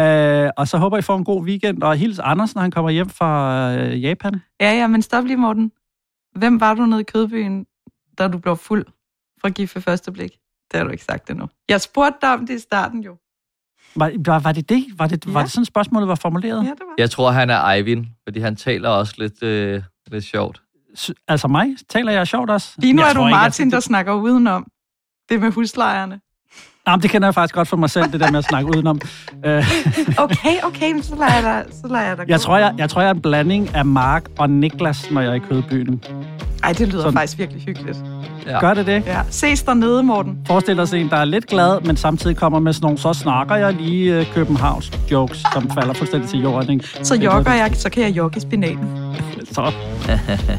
Øh, 0.00 0.50
og 0.56 0.68
så 0.68 0.78
håber 0.78 0.98
I 0.98 1.02
får 1.02 1.16
en 1.16 1.24
god 1.24 1.44
weekend. 1.44 1.82
Og 1.82 1.96
hils 1.96 2.18
Anders, 2.18 2.54
når 2.54 2.62
han 2.62 2.70
kommer 2.70 2.90
hjem 2.90 3.08
fra 3.08 3.72
øh, 3.74 4.02
Japan. 4.02 4.42
Ja, 4.60 4.72
ja, 4.72 4.86
men 4.86 5.02
stop 5.02 5.24
lige, 5.24 5.36
Morten. 5.36 5.72
Hvem 6.36 6.60
var 6.60 6.74
du 6.74 6.86
nede 6.86 7.00
i 7.00 7.04
Kødbyen, 7.04 7.66
da 8.18 8.28
du 8.28 8.38
blev 8.38 8.56
fuld 8.56 8.86
fra 9.40 9.48
gift 9.48 9.74
ved 9.74 9.82
første 9.82 10.12
blik? 10.12 10.32
Det 10.70 10.78
har 10.78 10.84
du 10.84 10.90
ikke 10.90 11.04
sagt 11.04 11.30
endnu. 11.30 11.48
Jeg 11.68 11.80
spurgte 11.80 12.18
dig 12.22 12.32
om 12.34 12.46
det 12.46 12.54
i 12.54 12.58
starten 12.58 13.00
jo. 13.02 13.16
Var, 13.96 14.12
var, 14.26 14.38
var 14.38 14.52
det 14.52 14.68
det? 14.68 14.84
Var 14.96 15.06
det, 15.06 15.26
ja. 15.26 15.32
var 15.32 15.42
det 15.42 15.50
sådan, 15.50 15.64
spørgsmålet 15.64 16.08
var 16.08 16.14
formuleret? 16.14 16.56
Ja, 16.64 16.70
det 16.70 16.80
var. 16.80 16.94
Jeg 16.98 17.10
tror, 17.10 17.30
han 17.30 17.50
er 17.50 17.64
Eivind, 17.68 18.06
fordi 18.26 18.40
han 18.40 18.56
taler 18.56 18.88
også 18.88 19.14
lidt, 19.18 19.42
øh, 19.42 19.82
lidt 20.10 20.24
sjovt. 20.24 20.62
S- 20.96 21.10
Altså 21.28 21.48
mig? 21.48 21.66
Taler 21.88 22.12
jeg 22.12 22.26
sjovt 22.26 22.50
også? 22.50 22.74
Lige 22.78 22.92
nu 22.92 23.02
Jeg 23.02 23.08
er 23.08 23.12
du 23.12 23.18
tror 23.18 23.28
ikke, 23.28 23.36
Martin, 23.36 23.66
at 23.68 23.72
der 23.72 23.76
det, 23.78 23.84
snakker 23.84 24.12
udenom. 24.12 24.66
Det 25.28 25.40
med 25.40 25.52
huslejerne. 25.52 26.20
Jamen, 26.88 27.02
det 27.02 27.10
kender 27.10 27.28
jeg 27.28 27.34
faktisk 27.34 27.54
godt 27.54 27.68
for 27.68 27.76
mig 27.76 27.90
selv, 27.90 28.12
det 28.12 28.20
der 28.20 28.30
med 28.30 28.38
at 28.38 28.44
snakke 28.44 28.68
udenom. 28.68 29.00
Øh, 29.46 29.64
Okay, 30.18 30.56
okay, 30.62 30.92
men 30.92 31.02
så 31.02 31.14
lader 31.14 31.34
jeg 31.34 31.42
dig, 31.42 31.64
så 31.82 31.88
lader 31.88 32.04
jeg 32.06 32.16
dig 32.16 32.28
jeg, 32.28 32.40
tror, 32.40 32.56
jeg, 32.56 32.74
jeg 32.78 32.90
tror, 32.90 33.00
jeg 33.00 33.08
er 33.10 33.14
en 33.14 33.20
blanding 33.20 33.74
af 33.74 33.84
Mark 33.84 34.24
og 34.38 34.50
Niklas, 34.50 35.10
når 35.10 35.20
jeg 35.20 35.30
er 35.30 35.34
i 35.34 35.38
kødbyen. 35.38 36.04
Ej, 36.64 36.72
det 36.72 36.88
lyder 36.88 37.00
Sådan. 37.02 37.12
Faktisk 37.12 37.38
virkelig 37.38 37.62
hyggeligt. 37.62 37.98
Ja. 38.46 38.60
Gør 38.60 38.74
det 38.74 38.86
det? 38.86 39.02
Ja. 39.06 39.20
Ses 39.30 39.62
dernede, 39.62 40.02
Morten. 40.02 40.38
Forestil 40.46 40.76
dig 40.76 40.94
en, 40.94 41.08
der 41.10 41.16
er 41.16 41.24
lidt 41.24 41.46
glad, 41.46 41.80
men 41.80 41.96
samtidig 41.96 42.36
kommer 42.36 42.58
med 42.58 42.72
sådan 42.72 42.84
nogle, 42.84 42.98
så 42.98 43.12
snakker 43.12 43.56
jeg 43.56 43.72
lige 43.74 44.14
øh, 44.14 44.32
Københavns 44.34 44.92
jokes, 45.10 45.42
som 45.52 45.70
falder 45.70 45.92
fuldstændig 45.92 46.30
til 46.30 46.40
jorden. 46.42 46.70
Ikke? 46.70 46.88
Så 47.02 47.14
jogger 47.14 47.52
jeg, 47.52 47.70
så 47.74 47.90
kan 47.90 48.02
jeg 48.02 48.16
jogge 48.16 48.36
i 48.36 48.40
spinaten. 48.40 49.14
Så. 49.52 49.72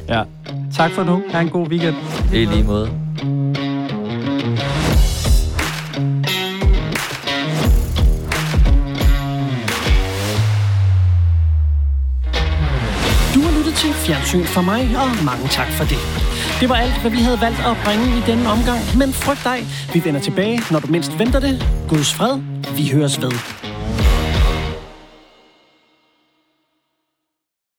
Ja. 0.09 0.23
Tak 0.77 0.91
for 0.91 1.03
nu. 1.03 1.23
Ha' 1.31 1.41
en 1.41 1.49
god 1.49 1.67
weekend. 1.67 1.95
I 2.33 2.45
lige 2.45 2.63
måde. 2.63 2.89
Fjernsyn 14.11 14.43
for 14.43 14.61
mig, 14.61 14.81
og 14.97 15.25
mange 15.25 15.47
tak 15.47 15.67
for 15.67 15.83
det. 15.83 15.97
Det 16.59 16.69
var 16.69 16.75
alt, 16.75 17.01
hvad 17.01 17.11
vi 17.11 17.17
havde 17.17 17.41
valgt 17.41 17.59
at 17.59 17.77
bringe 17.85 18.05
i 18.17 18.21
denne 18.27 18.49
omgang, 18.49 18.79
men 18.97 19.13
frygt 19.13 19.43
dig, 19.43 19.59
vi 19.93 20.05
vender 20.05 20.19
tilbage, 20.21 20.61
når 20.71 20.79
du 20.79 20.87
mindst 20.87 21.19
venter 21.19 21.39
det. 21.39 21.65
Guds 21.89 22.13
fred, 22.13 22.39
vi 22.77 22.89
høres 22.89 23.21
ved. 23.21 23.70